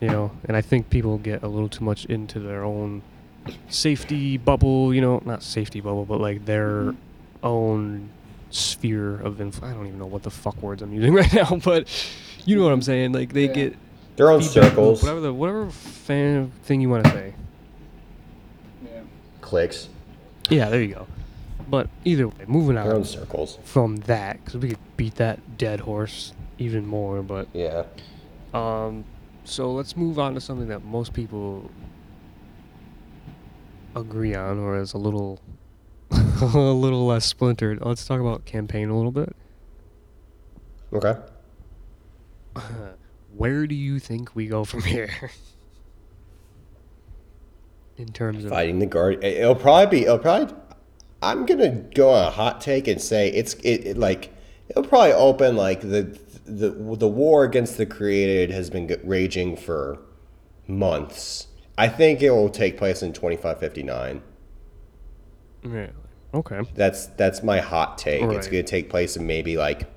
You 0.00 0.08
know, 0.08 0.30
and 0.44 0.56
I 0.56 0.60
think 0.60 0.90
people 0.90 1.18
get 1.18 1.42
a 1.42 1.48
little 1.48 1.68
too 1.68 1.84
much 1.84 2.04
into 2.06 2.38
their 2.40 2.62
own 2.64 3.02
safety 3.68 4.36
bubble. 4.36 4.92
You 4.94 5.00
know, 5.00 5.22
not 5.24 5.42
safety 5.42 5.80
bubble, 5.80 6.04
but 6.04 6.20
like 6.20 6.44
their 6.46 6.68
Mhm. 6.92 6.96
own 7.44 8.10
sphere 8.50 9.20
of 9.20 9.40
influence. 9.40 9.72
I 9.72 9.76
don't 9.76 9.86
even 9.86 9.98
know 9.98 10.06
what 10.06 10.22
the 10.22 10.30
fuck 10.30 10.60
words 10.62 10.82
I'm 10.82 10.92
using 10.92 11.12
right 11.20 11.32
now, 11.34 11.56
but 11.64 11.88
you 12.44 12.56
know 12.56 12.62
what 12.64 12.72
I'm 12.72 12.82
saying. 12.82 13.12
Like 13.12 13.32
they 13.32 13.46
Yeah. 13.46 13.52
get 13.52 13.76
Their 14.16 14.30
own 14.30 14.40
feedback 14.40 14.62
loop, 14.62 14.70
circles, 14.72 15.02
whatever 15.02 15.20
the 15.20 15.32
whatever 15.34 15.70
fan 15.70 16.50
thing 16.64 16.80
you 16.80 16.88
want 16.88 17.04
to 17.04 17.10
say. 17.10 17.34
Yeah. 18.84 19.00
clicks, 19.40 19.88
Yeah, 20.50 20.68
there 20.70 20.80
you 20.82 20.94
go. 20.94 21.06
But 21.70 21.88
either 22.04 22.28
way, 22.28 22.44
moving 22.46 22.76
their 22.76 22.84
own 22.92 23.00
on 23.00 23.04
circles. 23.04 23.58
from 23.64 23.96
that, 24.06 24.42
because 24.42 24.56
we 24.58 24.70
could 24.70 24.78
beat 24.96 25.16
that 25.16 25.58
dead 25.58 25.80
horse 25.80 26.32
even 26.58 26.86
more. 26.86 27.22
But 27.22 27.48
Yeah. 27.52 27.84
um, 28.54 29.04
so 29.44 29.72
let's 29.72 29.94
move 29.96 30.18
on 30.18 30.32
to 30.34 30.40
something 30.40 30.68
that 30.68 30.82
most 30.84 31.12
people 31.12 31.70
agree 33.94 34.34
on, 34.34 34.58
or 34.58 34.78
is 34.78 34.94
a 34.94 34.98
little 34.98 35.40
a 36.42 36.44
little 36.56 37.06
less 37.06 37.24
splintered. 37.26 37.80
Let's 37.84 38.04
talk 38.06 38.20
about 38.20 38.44
campaign 38.44 38.88
a 38.88 38.96
little 38.96 39.12
bit. 39.12 39.34
Okay. 40.92 41.16
Where 43.36 43.66
do 43.66 43.74
you 43.74 43.98
think 43.98 44.34
we 44.34 44.46
go 44.46 44.64
from 44.64 44.82
here? 44.82 45.10
In 47.96 48.06
terms 48.12 48.44
of 48.44 48.50
Fighting 48.50 48.78
the 48.78 48.86
guard. 48.86 49.22
it- 49.24 49.38
It'll 49.38 49.54
probably 49.56 50.00
be. 50.00 50.04
It'll 50.06 50.18
probably. 50.18 50.54
I'm 51.20 51.46
gonna 51.46 51.70
go 51.70 52.10
on 52.10 52.28
a 52.28 52.30
hot 52.30 52.60
take 52.60 52.86
and 52.86 53.00
say 53.00 53.28
it's 53.28 53.54
it, 53.54 53.84
it 53.88 53.98
like 53.98 54.32
it'll 54.68 54.84
probably 54.84 55.12
open 55.14 55.56
like 55.56 55.80
the 55.80 56.16
the 56.44 56.70
the 56.70 57.08
war 57.08 57.42
against 57.42 57.76
the 57.76 57.86
created 57.86 58.50
has 58.52 58.70
been 58.70 58.88
raging 59.02 59.56
for 59.56 59.98
months. 60.68 61.48
I 61.76 61.88
think 61.88 62.22
it 62.22 62.30
will 62.30 62.48
take 62.50 62.76
place 62.76 63.02
in 63.02 63.12
2559. 63.12 64.22
Yeah, 65.62 65.90
okay, 66.34 66.60
That's 66.74 67.06
that's 67.06 67.42
my 67.42 67.58
hot 67.60 67.98
take. 67.98 68.22
It's 68.22 68.46
gonna 68.46 68.62
take 68.62 68.90
place 68.90 69.16
in 69.16 69.26
maybe 69.26 69.56
like 69.56 69.88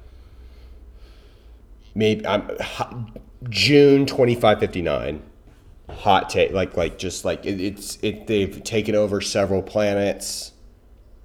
maybe 1.95 2.25
I'm 2.25 2.49
ho- 2.59 3.05
June 3.49 4.05
2559. 4.05 5.23
Hot 5.89 6.29
take, 6.29 6.51
like 6.51 6.77
like 6.77 6.97
just 6.97 7.25
like 7.25 7.45
it, 7.45 7.59
it's 7.59 7.97
it. 8.01 8.27
They've 8.27 8.63
taken 8.63 8.95
over 8.95 9.19
several 9.19 9.61
planets, 9.61 10.53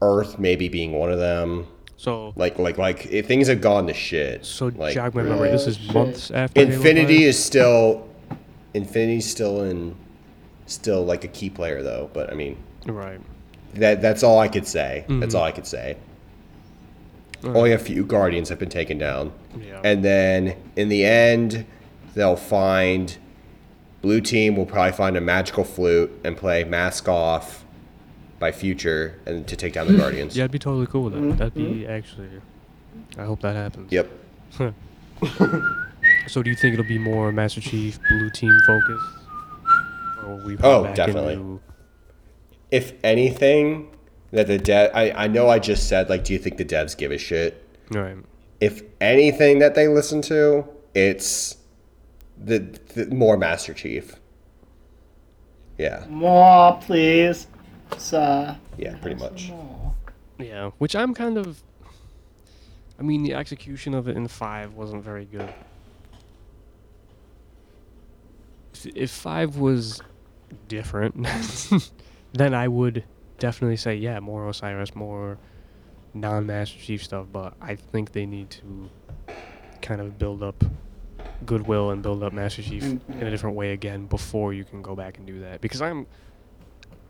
Earth 0.02 0.40
maybe 0.40 0.68
being 0.68 0.92
one 0.92 1.12
of 1.12 1.18
them. 1.20 1.68
so 1.96 2.32
Like 2.34 2.58
like 2.58 2.76
like 2.76 3.06
it, 3.06 3.26
things 3.26 3.46
have 3.46 3.60
gone 3.60 3.86
to 3.86 3.94
shit. 3.94 4.44
so 4.44 4.66
like 4.74 4.94
jog 4.94 5.14
my 5.14 5.22
memory. 5.22 5.50
This 5.50 5.66
oh, 5.66 5.70
is 5.70 5.76
shit. 5.76 5.94
months 5.94 6.30
after 6.32 6.60
Infinity 6.60 7.18
5? 7.18 7.26
is 7.26 7.44
still 7.44 8.08
Infinity's 8.74 9.30
still 9.30 9.62
in 9.62 9.94
still 10.66 11.04
like 11.04 11.22
a 11.22 11.28
key 11.28 11.48
player 11.48 11.84
though. 11.84 12.10
But 12.12 12.32
I 12.32 12.34
mean 12.34 12.56
right. 12.86 13.20
That 13.74 14.00
that's 14.02 14.22
all 14.22 14.38
I 14.38 14.48
could 14.48 14.66
say. 14.66 15.04
That's 15.08 15.34
Mhm. 15.34 15.38
all 15.38 15.44
I 15.44 15.52
could 15.52 15.66
say. 15.66 15.96
Alright. 17.44 17.56
Only 17.56 17.72
a 17.72 17.78
few 17.78 18.04
Guardians 18.04 18.48
have 18.48 18.58
been 18.58 18.68
taken 18.70 18.98
down. 18.98 19.32
Yeah. 19.60 19.80
And 19.84 20.04
then 20.04 20.56
in 20.74 20.88
the 20.88 21.04
end, 21.04 21.66
they'll 22.14 22.36
find 22.36 23.16
blue 24.02 24.20
team 24.20 24.56
will 24.56 24.66
probably 24.66 24.92
find 24.92 25.16
a 25.16 25.20
magical 25.20 25.64
flute 25.64 26.10
and 26.24 26.36
play 26.36 26.64
mask 26.64 27.08
off 27.08 27.64
by 28.38 28.52
future 28.52 29.18
and 29.26 29.46
to 29.48 29.56
take 29.56 29.72
down 29.74 29.86
the 29.86 29.94
Guardians. 29.98 30.36
Yeah, 30.36 30.44
I'd 30.44 30.50
be 30.50 30.58
totally 30.58 30.86
cool 30.86 31.04
with 31.04 31.14
that. 31.14 31.20
Mhm, 31.22 31.36
That'd 31.38 31.54
be 31.54 31.86
actually. 31.86 32.28
I 33.18 33.24
hope 33.24 33.40
that 33.42 33.54
happens. 33.56 33.92
Yep. 33.92 34.10
So, 36.28 36.42
do 36.42 36.50
you 36.50 36.56
think 36.56 36.74
it'll 36.74 36.86
be 36.88 36.98
more 36.98 37.30
Master 37.32 37.60
Chief 37.60 37.98
Blue 38.08 38.30
Team 38.30 38.56
focused, 38.66 39.04
or 40.26 40.36
we? 40.44 40.56
Oh, 40.62 40.84
back 40.84 40.94
definitely. 40.96 41.34
Into, 41.34 41.60
If 42.70 42.92
anything, 43.04 43.94
that 44.32 44.46
the 44.46 44.58
dev 44.58 44.90
I, 44.94 45.12
I 45.12 45.26
know 45.28 45.48
I 45.48 45.58
just 45.58 45.88
said 45.88 46.08
like 46.08 46.24
do 46.24 46.32
you 46.32 46.38
think 46.38 46.56
the 46.56 46.64
devs 46.64 46.96
give 46.96 47.12
a 47.12 47.18
shit? 47.18 47.62
right. 47.90 48.16
If 48.58 48.82
anything 49.02 49.58
that 49.58 49.74
they 49.74 49.86
listen 49.86 50.22
to, 50.22 50.64
it's 50.94 51.58
the, 52.42 52.58
the 52.94 53.06
more 53.06 53.36
Master 53.36 53.74
Chief. 53.74 54.16
Yeah. 55.78 56.06
More, 56.08 56.78
please, 56.80 57.46
sir. 57.98 58.56
Yeah, 58.78 58.96
pretty 58.96 59.20
much. 59.20 59.50
More. 59.50 59.94
Yeah, 60.38 60.70
which 60.78 60.96
I'm 60.96 61.14
kind 61.14 61.38
of. 61.38 61.62
I 62.98 63.02
mean, 63.02 63.22
the 63.22 63.34
execution 63.34 63.92
of 63.92 64.08
it 64.08 64.16
in 64.16 64.26
five 64.26 64.72
wasn't 64.72 65.04
very 65.04 65.26
good. 65.26 65.52
If, 68.72 68.86
if 68.86 69.10
five 69.10 69.58
was 69.58 70.00
different, 70.66 71.14
then 72.36 72.54
I 72.54 72.68
would 72.68 73.04
definitely 73.38 73.76
say, 73.76 73.96
yeah, 73.96 74.20
more 74.20 74.48
Osiris, 74.48 74.94
more 74.94 75.38
non-Master 76.14 76.78
Chief 76.78 77.02
stuff. 77.04 77.26
But 77.32 77.54
I 77.60 77.76
think 77.76 78.12
they 78.12 78.26
need 78.26 78.50
to 78.50 78.90
kind 79.82 80.00
of 80.00 80.18
build 80.18 80.42
up 80.42 80.64
goodwill 81.44 81.90
and 81.90 82.02
build 82.02 82.22
up 82.22 82.32
Master 82.32 82.62
Chief 82.62 82.82
in 82.82 83.00
a 83.20 83.30
different 83.30 83.56
way 83.56 83.72
again 83.72 84.06
before 84.06 84.52
you 84.52 84.64
can 84.64 84.82
go 84.82 84.94
back 84.94 85.18
and 85.18 85.26
do 85.26 85.40
that. 85.40 85.60
Because 85.60 85.82
I'm 85.82 86.06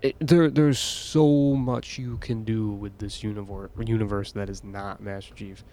it, 0.02 0.16
there 0.20 0.50
there's 0.50 0.78
so 0.78 1.54
much 1.54 1.98
you 1.98 2.18
can 2.18 2.44
do 2.44 2.68
with 2.68 2.98
this 2.98 3.22
universe 3.22 3.70
universe 3.84 4.32
that 4.32 4.50
is 4.50 4.62
not 4.62 5.00
Master 5.00 5.34
Chief. 5.34 5.64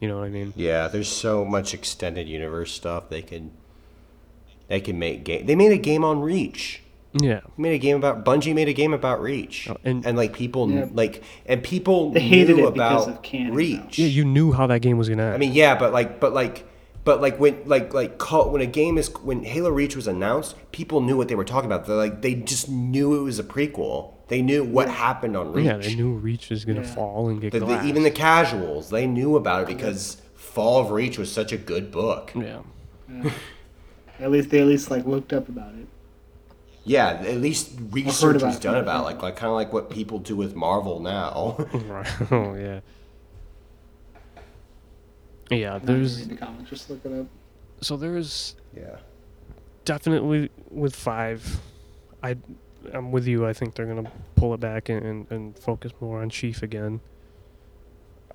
You 0.00 0.08
know 0.08 0.18
what 0.18 0.26
I 0.26 0.30
mean? 0.30 0.52
Yeah, 0.56 0.88
there's 0.88 1.08
so 1.08 1.44
much 1.44 1.72
extended 1.72 2.28
universe 2.28 2.72
stuff 2.72 3.08
they 3.08 3.22
can 3.22 3.52
they 4.68 4.80
can 4.80 4.98
make 4.98 5.24
game. 5.24 5.46
They 5.46 5.54
made 5.54 5.72
a 5.72 5.78
game 5.78 6.04
on 6.04 6.20
Reach. 6.20 6.82
Yeah. 7.22 7.40
They 7.56 7.62
made 7.62 7.74
a 7.74 7.78
game 7.78 7.96
about 7.96 8.24
Bungie 8.24 8.54
made 8.54 8.68
a 8.68 8.72
game 8.72 8.92
about 8.92 9.20
Reach. 9.20 9.68
Oh, 9.70 9.76
and- 9.84 10.04
and 10.06 10.16
like 10.16 10.32
people 10.32 10.70
Yeah. 10.70 10.86
like 10.92 11.22
and 11.46 11.62
people 11.62 12.10
They 12.10 12.20
hated 12.20 12.56
knew 12.56 12.68
it 12.68 12.74
because 12.74 13.06
about 13.06 13.16
of 13.16 13.22
canon, 13.22 13.50
though. 13.50 13.56
Reach. 13.56 13.98
Yeah, 13.98 14.06
you 14.08 14.24
knew 14.24 14.52
how 14.52 14.66
that 14.66 14.80
game 14.80 14.98
was 14.98 15.08
gonna 15.08 15.22
end. 15.24 15.34
I 15.34 15.38
mean, 15.38 15.52
yeah, 15.52 15.76
but 15.78 15.92
like, 15.92 16.20
but 16.20 16.32
like, 16.34 16.64
but 17.04 17.20
like 17.20 17.38
when 17.38 17.56
like 17.66 17.94
like 17.94 18.18
call, 18.18 18.50
when 18.50 18.60
a 18.62 18.66
game 18.66 18.98
is 18.98 19.08
when 19.22 19.44
Halo 19.44 19.70
Reach 19.70 19.94
was 19.96 20.06
announced, 20.06 20.56
people 20.72 21.00
knew 21.00 21.16
what 21.16 21.28
they 21.28 21.34
were 21.34 21.44
talking 21.44 21.70
about. 21.70 21.86
They're 21.86 21.96
like 21.96 22.22
they 22.22 22.34
just 22.34 22.68
knew 22.68 23.14
it 23.14 23.22
was 23.22 23.38
a 23.38 23.44
prequel. 23.44 24.12
They 24.28 24.42
knew 24.42 24.64
what 24.64 24.88
happened 24.88 25.36
on 25.36 25.52
Reach. 25.52 25.66
yeah, 25.66 25.76
they 25.76 25.94
knew 25.94 26.10
Reach 26.12 26.50
was 26.50 26.64
gonna 26.64 26.80
Yeah. 26.80 26.94
fall 26.94 27.28
and 27.28 27.40
get 27.40 27.52
The- 27.52 27.60
the- 27.60 27.84
even 27.84 28.02
the 28.02 28.10
casuals, 28.10 28.90
they 28.90 29.06
knew 29.06 29.36
about 29.36 29.62
it 29.62 29.68
because 29.68 30.16
Fall 30.34 30.80
of 30.80 30.90
Reach 30.90 31.16
was 31.16 31.30
such 31.30 31.52
a 31.52 31.56
good 31.56 31.92
book. 31.92 32.32
yeah. 32.34 32.58
Yeah. 33.08 33.30
at 34.20 34.30
least 34.32 34.50
they 34.50 34.58
at 34.60 34.66
least 34.66 34.90
like 34.90 35.06
looked 35.06 35.32
up 35.32 35.48
about 35.48 35.74
it. 35.74 35.86
Yeah, 36.86 37.08
at 37.08 37.38
least 37.38 37.72
research 37.90 38.36
about 38.36 38.46
was 38.46 38.60
done 38.60 38.76
about 38.76 39.04
like 39.04 39.20
like 39.20 39.34
kind 39.34 39.48
of 39.48 39.54
like 39.54 39.72
what 39.72 39.90
people 39.90 40.20
do 40.20 40.36
with 40.36 40.54
Marvel 40.54 41.00
now. 41.00 41.56
right. 41.72 42.06
Oh 42.30 42.54
yeah. 42.54 42.80
Yeah, 45.50 45.78
there's 45.82 46.26
the 46.28 46.36
comics, 46.36 46.70
just 46.70 46.88
look 46.88 47.04
it 47.04 47.12
up. 47.12 47.26
so 47.80 47.96
there's 47.96 48.54
yeah. 48.76 48.96
definitely 49.84 50.50
with 50.70 50.94
five. 50.94 51.60
I 52.22 52.36
I'm 52.92 53.10
with 53.10 53.26
you. 53.26 53.46
I 53.46 53.52
think 53.52 53.74
they're 53.74 53.86
gonna 53.86 54.10
pull 54.36 54.54
it 54.54 54.60
back 54.60 54.88
and, 54.88 55.04
and, 55.04 55.30
and 55.30 55.58
focus 55.58 55.92
more 56.00 56.22
on 56.22 56.30
Chief 56.30 56.62
again. 56.62 57.00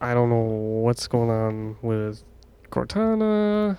I 0.02 0.14
don't 0.14 0.30
know 0.30 0.42
what's 0.84 1.08
going 1.08 1.30
on 1.30 1.78
with 1.82 2.24
Cortana. 2.70 3.78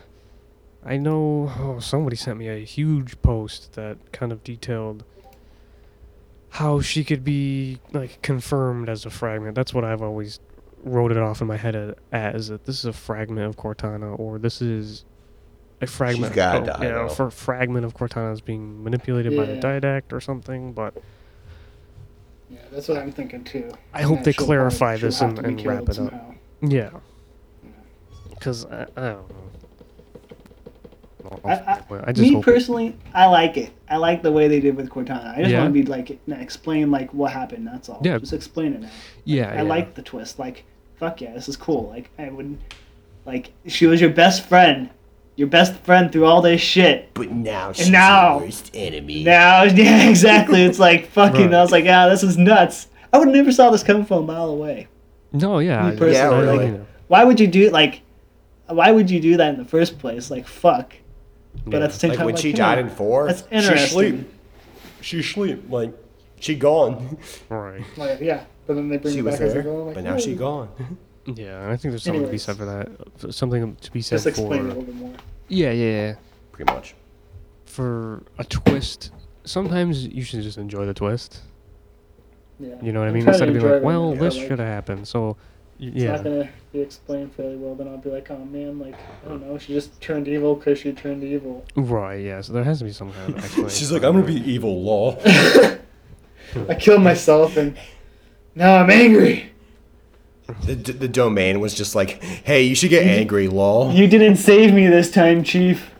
I 0.85 0.97
know 0.97 1.53
oh, 1.59 1.79
somebody 1.79 2.17
sent 2.17 2.39
me 2.39 2.49
a 2.49 2.59
huge 2.59 3.21
post 3.23 3.75
that 3.75 3.99
kind 4.13 4.33
of 4.33 4.43
detailed 4.43 5.05
how 6.51 6.81
she 6.81 7.03
could 7.03 7.25
be 7.25 7.79
like 7.93 8.21
confirmed 8.23 8.89
as 8.89 9.07
a 9.07 9.11
fragment. 9.11 9.55
That's 9.55 9.73
what 9.73 9.85
I've 9.85 10.03
always 10.03 10.39
wrote 10.85 11.13
it 11.13 11.19
off 11.19 11.41
in 11.41 11.47
my 11.47 11.57
head 11.57 11.97
as 12.11 12.49
that 12.49 12.65
this 12.65 12.79
is 12.79 12.85
a 12.85 12.93
fragment 12.93 13.47
of 13.47 13.57
Cortana 13.57 14.19
or 14.19 14.39
this 14.39 14.61
is 14.61 15.05
a 15.81 15.87
fragment. 15.87 16.35
gotta 16.35 16.59
oh, 16.59 16.65
die, 16.65 16.85
yeah, 16.85 16.91
though. 16.91 17.09
for 17.09 17.31
fragment 17.31 17.85
of 17.87 17.95
Cortana 17.95 18.33
is 18.33 18.41
being 18.41 18.83
manipulated 18.83 19.37
by 19.37 19.47
the 19.47 19.57
Didact 19.57 20.13
or 20.13 20.21
something. 20.21 20.73
But 20.73 20.95
Yeah, 22.51 22.59
that's 22.71 22.89
what 22.89 22.99
I'm 22.99 23.13
thinking 23.13 23.45
too. 23.45 23.73
I 23.95 24.01
And 24.01 24.09
hope 24.09 24.23
they 24.25 24.33
clarify 24.33 24.97
this 24.97 25.21
and, 25.21 25.39
and 25.39 25.65
wrap 25.65 25.87
killed 25.87 26.09
it 26.09 26.13
up. 26.13 26.35
Yeah, 26.61 26.91
because 28.31 28.67
I, 28.67 28.83
I 28.83 28.85
don't 28.85 29.29
know. 29.29 29.37
I, 31.45 31.51
I, 31.53 31.83
I 32.05 32.13
just 32.13 32.21
me 32.21 32.35
hope. 32.35 32.45
personally, 32.45 32.97
I 33.15 33.27
like 33.27 33.57
it. 33.57 33.71
I 33.89 33.97
like 33.97 34.23
the 34.23 34.33
way 34.33 34.49
they 34.49 34.61
did 34.61 34.77
with 34.77 34.89
Cortana. 34.91 35.35
I 35.37 35.39
just 35.41 35.51
Yeah. 35.51 35.61
want 35.63 35.75
to 35.75 35.81
be 35.83 35.87
like 35.87 36.19
explain 36.29 36.91
like 36.91 37.13
what 37.15 37.33
happened. 37.33 37.67
That's 37.67 37.89
all. 37.89 38.01
Yeah. 38.03 38.19
just 38.19 38.33
explain 38.33 38.75
it 38.75 38.81
now. 38.83 38.91
yeah, 39.25 39.51
I 39.51 39.57
yeah. 39.57 39.63
like 39.63 39.95
the 39.95 40.03
twist. 40.03 40.39
Like, 40.39 40.65
fuck 40.97 41.21
yeah, 41.21 41.33
this 41.35 41.49
is 41.49 41.57
cool. 41.57 41.89
Like, 41.91 42.11
I 42.19 42.29
would, 42.31 42.59
like, 43.25 43.53
she 43.67 43.87
was 43.87 44.01
your 44.01 44.11
best 44.11 44.47
friend, 44.47 44.91
your 45.37 45.49
best 45.49 45.75
friend 45.81 46.11
through 46.13 46.25
all 46.25 46.43
this 46.43 46.61
shit. 46.61 47.13
But 47.15 47.31
now 47.31 47.73
she's 47.73 47.91
now- 47.91 48.39
the 48.41 48.45
worst 48.47 48.71
enemy. 48.75 49.23
Now, 49.25 49.63
yeah, 49.65 50.09
exactly. 50.09 50.63
It's 50.65 50.79
like 50.79 51.07
fucking. 51.11 51.47
Right. 51.47 51.55
I 51.55 51.63
was 51.63 51.71
like, 51.73 51.85
ah, 51.89 52.09
this 52.09 52.23
is 52.23 52.37
nuts. 52.37 52.89
I 53.13 53.19
would 53.19 53.29
never 53.29 53.53
saw 53.53 53.71
this 53.71 53.83
coming 53.83 54.05
from 54.05 54.25
a 54.25 54.27
mile 54.27 54.49
away. 54.51 54.89
No, 55.33 55.59
yeah. 55.61 55.83
Me 55.89 55.93
I- 55.95 55.97
personally, 55.97 56.15
Yeah, 56.47 56.51
really. 56.53 56.67
you 56.67 56.73
know. 56.73 56.87
Why 57.09 57.25
would 57.25 57.39
you 57.39 57.47
do 57.47 57.71
like? 57.71 58.01
Why 58.69 58.91
would 58.91 59.11
you 59.11 59.21
do 59.21 59.37
that 59.37 59.53
in 59.53 59.59
the 59.59 59.67
first 59.69 59.99
place? 59.99 60.31
Like, 60.31 60.47
fuck. 60.47 60.95
But 61.65 61.79
Yeah. 61.79 61.85
at 61.85 61.91
the 61.93 61.99
same 61.99 62.09
like 62.11 62.19
time, 62.19 62.27
when 62.27 62.35
like, 62.35 62.43
she 62.43 62.53
died 62.53 62.79
on. 62.79 62.85
in 62.87 62.91
four, 62.91 63.27
That's 63.27 63.43
she 63.43 63.55
interesting. 63.55 63.89
sleep. 63.89 64.33
She 65.01 65.23
sleep 65.23 65.65
like 65.71 65.93
she 66.41 66.55
gone. 66.57 67.19
Right. 67.49 67.83
Like, 67.97 68.21
yeah, 68.21 68.45
but 68.67 68.75
then 68.75 68.89
they 68.89 68.97
bring 68.99 69.15
she 69.15 69.21
it 69.21 69.25
was 69.25 69.35
back 69.35 69.43
as 69.43 69.53
there, 69.55 69.63
they 69.63 69.69
go. 69.69 69.85
Like, 69.85 69.95
but 69.97 70.05
now 70.05 70.17
she 70.19 70.35
gone. 70.35 70.69
Yeah, 71.25 71.67
I 71.71 71.77
think 71.77 71.93
there's 71.93 72.03
something 72.03 72.25
to 72.25 72.29
be 72.33 72.37
said 72.37 72.57
for 72.57 72.65
that. 72.65 73.33
Something 73.33 73.77
to 73.77 73.93
be 73.93 74.03
said 74.03 74.17
Just 74.17 74.27
explain 74.27 74.53
it 74.53 74.55
a 74.55 74.59
for. 74.63 74.69
little 74.71 74.83
bit 74.83 74.95
more. 74.97 75.15
Yeah, 75.47 75.71
yeah, 75.71 75.91
yeah. 76.09 76.15
Pretty 76.51 76.73
much. 76.73 76.97
For 77.65 78.25
a 78.41 78.45
twist, 78.45 79.13
sometimes 79.45 80.05
you 80.05 80.25
should 80.25 80.43
just 80.43 80.59
enjoy 80.59 80.85
the 80.85 80.95
twist. 80.95 81.43
Yeah. 82.59 82.75
You 82.83 82.91
know 82.91 82.99
what 82.99 83.09
I 83.09 83.13
mean? 83.13 83.29
Instead 83.29 83.49
of 83.51 83.55
being 83.55 83.65
like, 83.71 83.85
well, 83.85 84.09
right 84.11 84.15
now, 84.17 84.21
this 84.25 84.37
like, 84.37 84.49
should 84.49 84.59
have 84.59 84.67
happened. 84.67 85.07
So, 85.07 85.29
y- 85.29 85.35
It's 85.83 85.97
yeah. 85.97 86.13
not 86.13 86.23
gonna 86.23 86.49
be 86.73 86.81
explained 86.81 87.35
fairly 87.35 87.57
well. 87.57 87.75
Then 87.75 87.89
I'll 87.89 87.99
be 87.99 88.09
like, 88.09 88.31
oh 88.31 88.45
man, 88.45 88.79
like 88.79 88.95
I 88.95 89.29
don't 89.29 89.45
know, 89.45 89.59
she 89.59 89.73
just 89.73 90.01
turned 90.01 90.29
evil 90.29 90.55
because 90.55 90.79
she 90.79 90.93
turned 90.93 91.25
evil. 91.25 91.65
Right, 91.75 92.23
yeah. 92.23 92.41
So 92.41 92.53
there 92.53 92.63
has 92.63 92.79
to 92.79 92.85
be 92.85 92.93
some 92.93 93.13
kind 93.13 93.31
of 93.31 93.39
explanation. 93.45 93.77
She's 93.77 93.91
like, 93.91 94.05
I'm 94.05 94.13
gonna 94.13 94.25
be 94.25 94.49
evil, 94.49 94.81
law. 94.81 95.19
I 96.69 96.75
killed 96.79 97.03
myself 97.03 97.57
and 97.57 97.77
now 98.55 98.77
I'm 98.77 98.91
angry. 98.91 99.51
The, 100.67 100.77
d- 100.77 100.93
the 100.93 101.09
domain 101.09 101.59
was 101.59 101.75
just 101.75 101.97
like, 101.97 102.23
hey, 102.23 102.63
you 102.63 102.77
should 102.77 102.91
get 102.91 103.05
angry, 103.05 103.49
lol. 103.49 103.93
You 103.93 104.07
didn't 104.07 104.37
save 104.37 104.73
me 104.73 104.87
this 104.87 105.11
time, 105.11 105.43
Chief. 105.43 105.91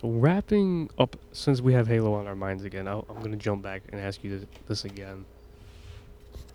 So 0.00 0.08
wrapping 0.08 0.88
up, 0.98 1.16
since 1.32 1.60
we 1.60 1.74
have 1.74 1.86
Halo 1.86 2.14
on 2.14 2.26
our 2.26 2.36
minds 2.36 2.64
again, 2.64 2.88
I'll, 2.88 3.04
I'm 3.10 3.22
gonna 3.22 3.36
jump 3.36 3.62
back 3.62 3.82
and 3.90 4.00
ask 4.00 4.24
you 4.24 4.38
this, 4.38 4.48
this 4.66 4.84
again. 4.86 5.26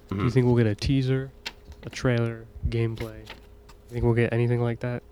Do 0.10 0.16
you 0.18 0.22
Mhm. 0.24 0.32
think 0.34 0.45
we'll 0.45 0.56
get 0.56 0.68
a 0.68 0.76
teaser, 0.76 1.32
a 1.86 1.89
trailer, 1.89 2.45
gameplay? 2.70 3.20
You 3.20 3.91
think 3.91 4.03
we'll 4.03 4.14
get 4.14 4.32
anything 4.34 4.62
like 4.62 4.80
that? 4.82 5.03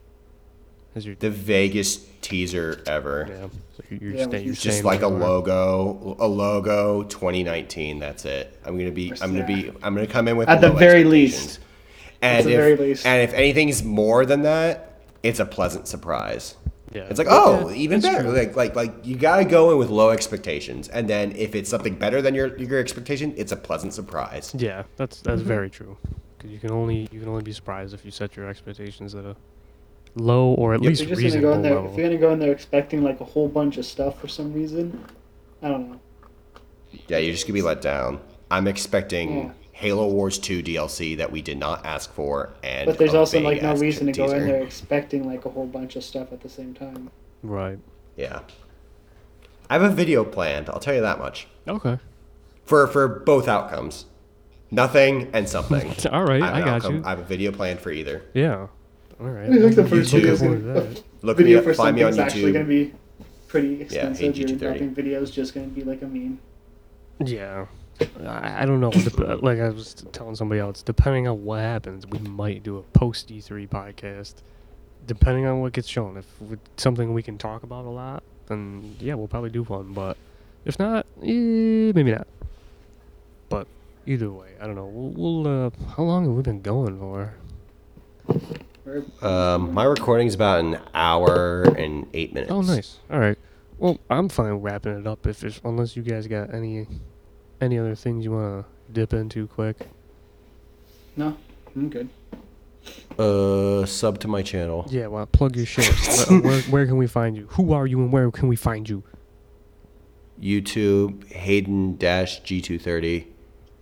As 0.95 1.05
your 1.05 1.15
The 1.15 1.31
vaguest 1.31 2.01
teaser 2.21 2.81
ever. 2.85 3.25
yeah, 3.27 3.35
so 3.75 3.83
you're, 3.89 3.99
you're, 3.99 4.11
Yeah, 4.13 4.23
sta- 4.23 4.31
with 4.37 4.45
you're 4.45 4.53
Just 4.53 4.63
saying 4.77 4.83
like 4.83 5.01
a 5.01 5.09
whatever. 5.09 5.31
logo, 5.31 6.15
a 6.19 6.27
logo, 6.27 7.03
2019. 7.03 7.99
That's 7.99 8.25
it. 8.25 8.55
I'm 8.63 8.77
gonna 8.77 8.91
be, 8.91 9.11
I'm 9.21 9.33
gonna 9.33 9.47
be, 9.47 9.71
I'm 9.81 9.95
gonna 9.95 10.05
come 10.07 10.27
in 10.27 10.37
with 10.37 10.47
At 10.49 10.61
the 10.61 10.69
low 10.69 10.75
very 10.75 10.99
expectations. 11.01 11.45
least. 11.47 11.59
And 12.21 12.45
the 12.45 12.51
if, 12.51 12.55
very 12.57 12.75
least. 12.77 13.05
and 13.07 13.21
if 13.21 13.33
anything's 13.33 13.83
more 13.83 14.25
than 14.25 14.43
that, 14.43 15.01
it's 15.23 15.39
a 15.39 15.45
pleasant 15.45 15.87
surprise. 15.87 16.55
Yeah, 16.93 17.07
It's 17.09 17.17
like, 17.17 17.27
oh, 17.29 17.69
Yeah, 17.69 17.75
even 17.75 18.01
better. 18.01 18.21
true. 18.23 18.31
Like, 18.37 18.55
like, 18.55 18.75
like 18.75 18.93
you 19.03 19.15
gotta 19.15 19.45
go 19.45 19.71
in 19.71 19.77
with 19.77 19.89
low 19.89 20.11
expectations, 20.11 20.87
and 20.89 21.09
then 21.09 21.31
if 21.35 21.55
it's 21.55 21.69
something 21.69 21.95
better 21.95 22.21
than 22.21 22.35
your 22.35 22.55
your 22.57 22.79
expectation, 22.79 23.33
it's 23.35 23.51
a 23.51 23.55
pleasant 23.55 23.93
surprise. 23.93 24.53
Yeah, 24.57 24.83
that's 24.97 25.21
that's 25.21 25.39
Mm-hmm. 25.41 25.47
very 25.47 25.69
true. 25.69 25.97
Because 26.37 26.51
you 26.51 26.59
can 26.59 26.71
only 26.71 27.07
you 27.11 27.19
can 27.19 27.29
only 27.29 27.41
be 27.43 27.51
surprised 27.53 27.93
if 27.93 28.05
you 28.05 28.11
set 28.11 28.35
your 28.35 28.47
expectations 28.47 29.15
at 29.15 29.25
a 29.25 29.35
low 30.15 30.53
or 30.53 30.73
at 30.75 30.81
Yep. 30.83 30.89
least 30.89 31.01
You're 31.01 31.09
just 31.09 31.21
gonna 31.21 31.33
reasonable 31.33 31.49
go 31.49 31.55
in 31.55 31.61
there. 31.63 31.75
level. 31.75 31.91
If 31.91 31.97
you're 31.97 32.07
gonna 32.09 32.19
go 32.21 32.31
in 32.33 32.39
there 32.39 32.51
expecting 32.51 33.03
like 33.03 33.19
a 33.21 33.25
whole 33.25 33.47
bunch 33.47 33.77
of 33.77 33.85
stuff 33.85 34.19
for 34.21 34.27
some 34.27 34.53
reason, 34.53 35.03
I 35.63 35.69
don't 35.69 35.89
know. 35.89 35.99
Yeah, 37.07 37.17
you're 37.17 37.33
just 37.33 37.47
gonna 37.47 37.55
be 37.55 37.61
let 37.63 37.81
down. 37.81 38.19
I'm 38.51 38.67
expecting 38.67 39.29
Yeah. 39.37 39.51
Halo 39.73 40.07
Wars 40.07 40.37
2 40.39 40.61
DLC 40.63 41.17
that 41.17 41.31
we 41.31 41.41
did 41.41 41.57
not 41.57 41.85
ask 41.85 42.13
for, 42.13 42.53
and 42.63 42.85
But 42.85 42.97
there's 42.99 43.13
also 43.15 43.39
like 43.41 43.61
no 43.61 43.75
reason 43.75 44.05
to 44.07 44.13
go 44.13 44.25
in 44.25 44.31
teaser. 44.33 44.45
there 44.45 44.61
expecting 44.63 45.25
like 45.27 45.45
a 45.45 45.49
whole 45.49 45.65
bunch 45.65 45.95
of 45.95 46.03
stuff 46.03 46.31
at 46.31 46.41
the 46.41 46.49
same 46.49 46.73
time. 46.73 47.09
Right. 47.41 47.79
Yeah, 48.15 48.41
I 49.69 49.73
have 49.73 49.81
a 49.83 49.89
video 49.89 50.23
planned. 50.23 50.69
I'll 50.69 50.79
tell 50.79 50.93
you 50.93 51.01
that 51.01 51.17
much 51.19 51.47
Okay. 51.67 51.97
for 52.63 52.85
for 52.87 53.07
both 53.07 53.47
outcomes, 53.47 54.05
nothing 54.69 55.29
and 55.33 55.49
something. 55.49 55.91
All 56.11 56.23
right, 56.23 56.41
I, 56.41 56.45
have 56.45 56.55
I 56.55 56.59
got 56.59 56.67
outcome- 56.75 56.95
you. 56.97 57.03
I 57.05 57.09
have 57.09 57.19
a 57.19 57.23
video 57.23 57.51
planned 57.51 57.79
for 57.79 57.91
either. 57.91 58.21
Yeah. 58.35 58.67
All 59.19 59.27
right. 59.27 59.49
I 59.49 59.53
think 59.59 59.75
the 59.75 59.81
I'm 59.83 59.87
first 59.89 60.13
looking 60.13 60.19
video 60.27 60.33
is 60.33 60.39
forward 60.39 60.65
gonna, 60.65 60.73
to 60.83 60.89
that. 60.93 61.03
Look 61.23 61.39
me 61.39 61.55
up, 61.55 61.63
for 61.63 61.73
find 61.73 61.95
me 61.95 62.03
on 62.03 62.13
something's 62.13 62.33
actually 62.33 62.51
gonna 62.51 62.65
be 62.65 62.93
pretty 63.47 63.81
expensive. 63.81 64.37
Your 64.37 64.47
AG230. 64.49 64.61
nothing 64.61 64.93
video 64.93 65.21
is 65.21 65.31
just 65.31 65.53
gonna 65.55 65.67
be 65.67 65.83
like 65.83 66.01
a 66.03 66.07
meme. 66.07 66.39
Yeah. 67.23 67.65
I, 68.25 68.63
I 68.63 68.65
don't 68.65 68.79
know. 68.79 68.91
Dep- 68.91 69.41
like 69.41 69.59
I 69.59 69.69
was 69.69 69.93
telling 70.11 70.35
somebody 70.35 70.59
else, 70.59 70.81
depending 70.81 71.27
on 71.27 71.43
what 71.43 71.59
happens, 71.59 72.07
we 72.07 72.19
might 72.19 72.63
do 72.63 72.77
a 72.77 72.81
post 72.81 73.29
E3 73.29 73.67
podcast. 73.69 74.35
Depending 75.05 75.45
on 75.45 75.59
what 75.59 75.73
gets 75.73 75.87
shown. 75.87 76.15
If 76.15 76.25
it's 76.49 76.81
something 76.81 77.13
we 77.13 77.21
can 77.21 77.37
talk 77.37 77.63
about 77.63 77.85
a 77.85 77.89
lot, 77.89 78.23
then 78.47 78.95
yeah, 78.99 79.15
we'll 79.15 79.27
probably 79.27 79.49
do 79.49 79.63
one. 79.63 79.91
But 79.93 80.15
if 80.63 80.79
not, 80.79 81.05
eh, 81.21 81.91
maybe 81.93 82.11
not. 82.11 82.27
But 83.49 83.67
either 84.05 84.31
way, 84.31 84.51
I 84.61 84.65
don't 84.65 84.75
know. 84.75 84.85
We'll, 84.85 85.43
we'll 85.43 85.65
uh, 85.65 85.69
how 85.97 86.03
long 86.03 86.25
have 86.25 86.33
we 86.33 86.41
been 86.41 86.61
going 86.61 86.97
for? 86.99 87.33
Um, 89.21 89.73
my 89.73 89.83
recording's 89.85 90.35
about 90.35 90.59
an 90.59 90.79
hour 90.93 91.63
and 91.63 92.07
eight 92.13 92.33
minutes. 92.33 92.51
Oh, 92.51 92.61
nice. 92.61 92.99
All 93.09 93.19
right. 93.19 93.37
Well, 93.77 93.97
I'm 94.09 94.29
fine 94.29 94.53
wrapping 94.53 94.97
it 94.97 95.07
up 95.07 95.25
if, 95.27 95.43
if 95.43 95.63
unless 95.65 95.95
you 95.95 96.03
guys 96.03 96.27
got 96.27 96.53
any 96.53 96.87
any 97.63 97.79
other 97.79 97.95
things 97.95 98.23
you 98.23 98.31
want 98.31 98.65
to 98.65 98.93
dip 98.93 99.13
into 99.13 99.47
quick. 99.47 99.87
No, 101.15 101.37
I'm 101.75 101.89
good. 101.89 102.09
Uh, 103.17 103.85
sub 103.85 104.19
to 104.19 104.27
my 104.27 104.41
channel. 104.41 104.85
Yeah, 104.89 105.07
well, 105.07 105.25
plug 105.25 105.55
your 105.55 105.65
shit. 105.65 105.85
where, 106.29 106.39
where, 106.41 106.61
where 106.63 106.85
can 106.85 106.97
we 106.97 107.07
find 107.07 107.37
you? 107.37 107.47
Who 107.51 107.73
are 107.73 107.87
you 107.87 107.99
and 107.99 108.11
where 108.11 108.29
can 108.31 108.47
we 108.47 108.55
find 108.55 108.87
you? 108.87 109.03
YouTube 110.41 111.31
Hayden 111.31 111.95
dash 111.97 112.41
G230, 112.41 113.27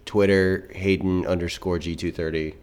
Twitter 0.05 0.69
Hayden 0.75 1.25
underscore 1.25 1.79
G230. 1.79 2.55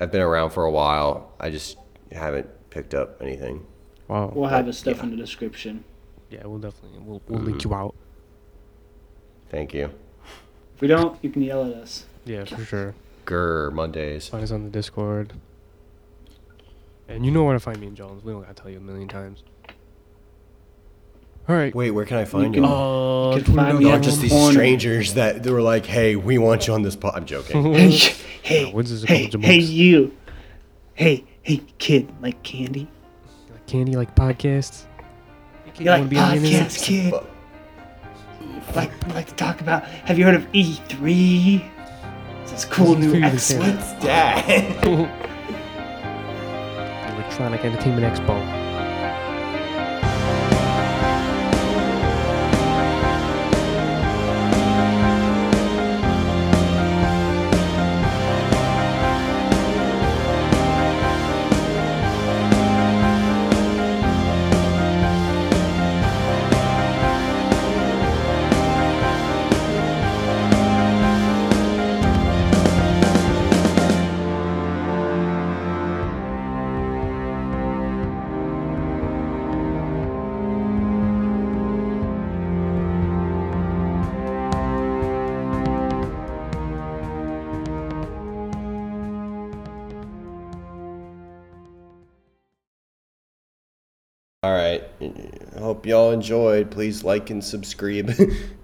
I've 0.00 0.10
been 0.10 0.20
around 0.20 0.50
for 0.50 0.64
a 0.64 0.70
while. 0.70 1.32
I 1.38 1.50
just 1.50 1.76
haven't 2.10 2.48
picked 2.70 2.94
up 2.94 3.22
anything. 3.22 3.64
Wow. 4.08 4.32
We'll 4.34 4.48
have 4.48 4.66
his 4.66 4.78
stuff 4.78 4.96
yeah. 4.96 5.04
in 5.04 5.10
the 5.10 5.16
description. 5.16 5.84
Yeah, 6.30 6.46
we'll 6.46 6.58
definitely 6.58 6.98
we'll 7.00 7.22
we'll 7.28 7.42
link 7.42 7.62
you 7.62 7.74
out. 7.74 7.94
Thank 9.50 9.74
you. 9.74 9.92
If 10.82 10.88
we 10.90 10.96
don't, 10.96 11.16
you 11.22 11.30
can 11.30 11.42
yell 11.42 11.64
at 11.64 11.74
us. 11.74 12.06
Yeah, 12.24 12.44
for 12.44 12.64
sure. 12.64 12.94
Grr 13.24 13.72
Mondays. 13.72 14.26
Find 14.26 14.42
us 14.42 14.50
on 14.50 14.64
the 14.64 14.68
Discord. 14.68 15.32
And 17.06 17.24
you 17.24 17.30
know 17.30 17.44
where 17.44 17.52
to 17.54 17.60
find 17.60 17.78
me 17.78 17.86
and 17.86 17.96
Jones. 17.96 18.24
We 18.24 18.32
don't 18.32 18.42
gotta 18.42 18.54
tell 18.54 18.68
you 18.68 18.78
a 18.78 18.80
million 18.80 19.06
times. 19.06 19.44
All 21.48 21.54
right. 21.54 21.72
Wait, 21.72 21.92
where 21.92 22.04
can 22.04 22.16
I 22.16 22.24
find 22.24 22.52
can- 22.52 22.64
you? 22.64 22.68
Uh, 22.68 23.36
you 23.36 23.42
can 23.44 23.54
find 23.54 23.78
me 23.78 23.86
Oh, 23.86 23.92
at 23.94 24.02
just 24.02 24.20
these 24.20 24.32
corner. 24.32 24.50
strangers 24.54 25.14
that 25.14 25.44
they 25.44 25.52
were 25.52 25.62
like, 25.62 25.86
"Hey, 25.86 26.16
we 26.16 26.36
want 26.38 26.66
you 26.66 26.74
on 26.74 26.82
this." 26.82 26.96
Po-. 26.96 27.12
I'm 27.14 27.26
joking. 27.26 27.74
Hey, 27.74 28.64
hey, 28.64 28.72
when's 28.72 28.90
this 28.90 29.04
hey, 29.04 29.28
called, 29.28 29.44
hey, 29.44 29.58
you. 29.60 30.16
Hey, 30.94 31.22
hey, 31.42 31.62
kid, 31.78 32.12
like 32.20 32.42
candy? 32.42 32.88
like 33.52 33.66
candy 33.68 33.94
like 33.94 34.16
podcasts. 34.16 34.86
You 35.78 35.84
like 35.86 35.98
wanna 36.00 36.10
be 36.10 36.18
on 36.18 36.30
the 36.30 36.36
internet? 36.38 36.70
podcasts, 36.70 36.82
kid? 36.84 37.14
Like, 38.74 38.90
like 39.14 39.26
to 39.28 39.34
talk 39.34 39.60
about? 39.60 39.84
Have 39.84 40.18
you 40.18 40.24
heard 40.24 40.34
of 40.34 40.50
E3? 40.52 41.70
It's 42.42 42.52
this 42.52 42.64
cool 42.64 42.94
E3 42.94 42.98
new 42.98 43.10
even 43.14 43.24
X. 43.24 43.42
stand? 43.44 44.02
Dad. 44.02 44.84
Electronic 47.14 47.64
Entertainment 47.64 48.14
Expo. 48.14 48.61
Hope 95.82 95.88
y'all 95.88 96.12
enjoyed. 96.12 96.70
Please 96.70 97.02
like 97.02 97.28
and 97.30 97.42
subscribe. 97.42 98.12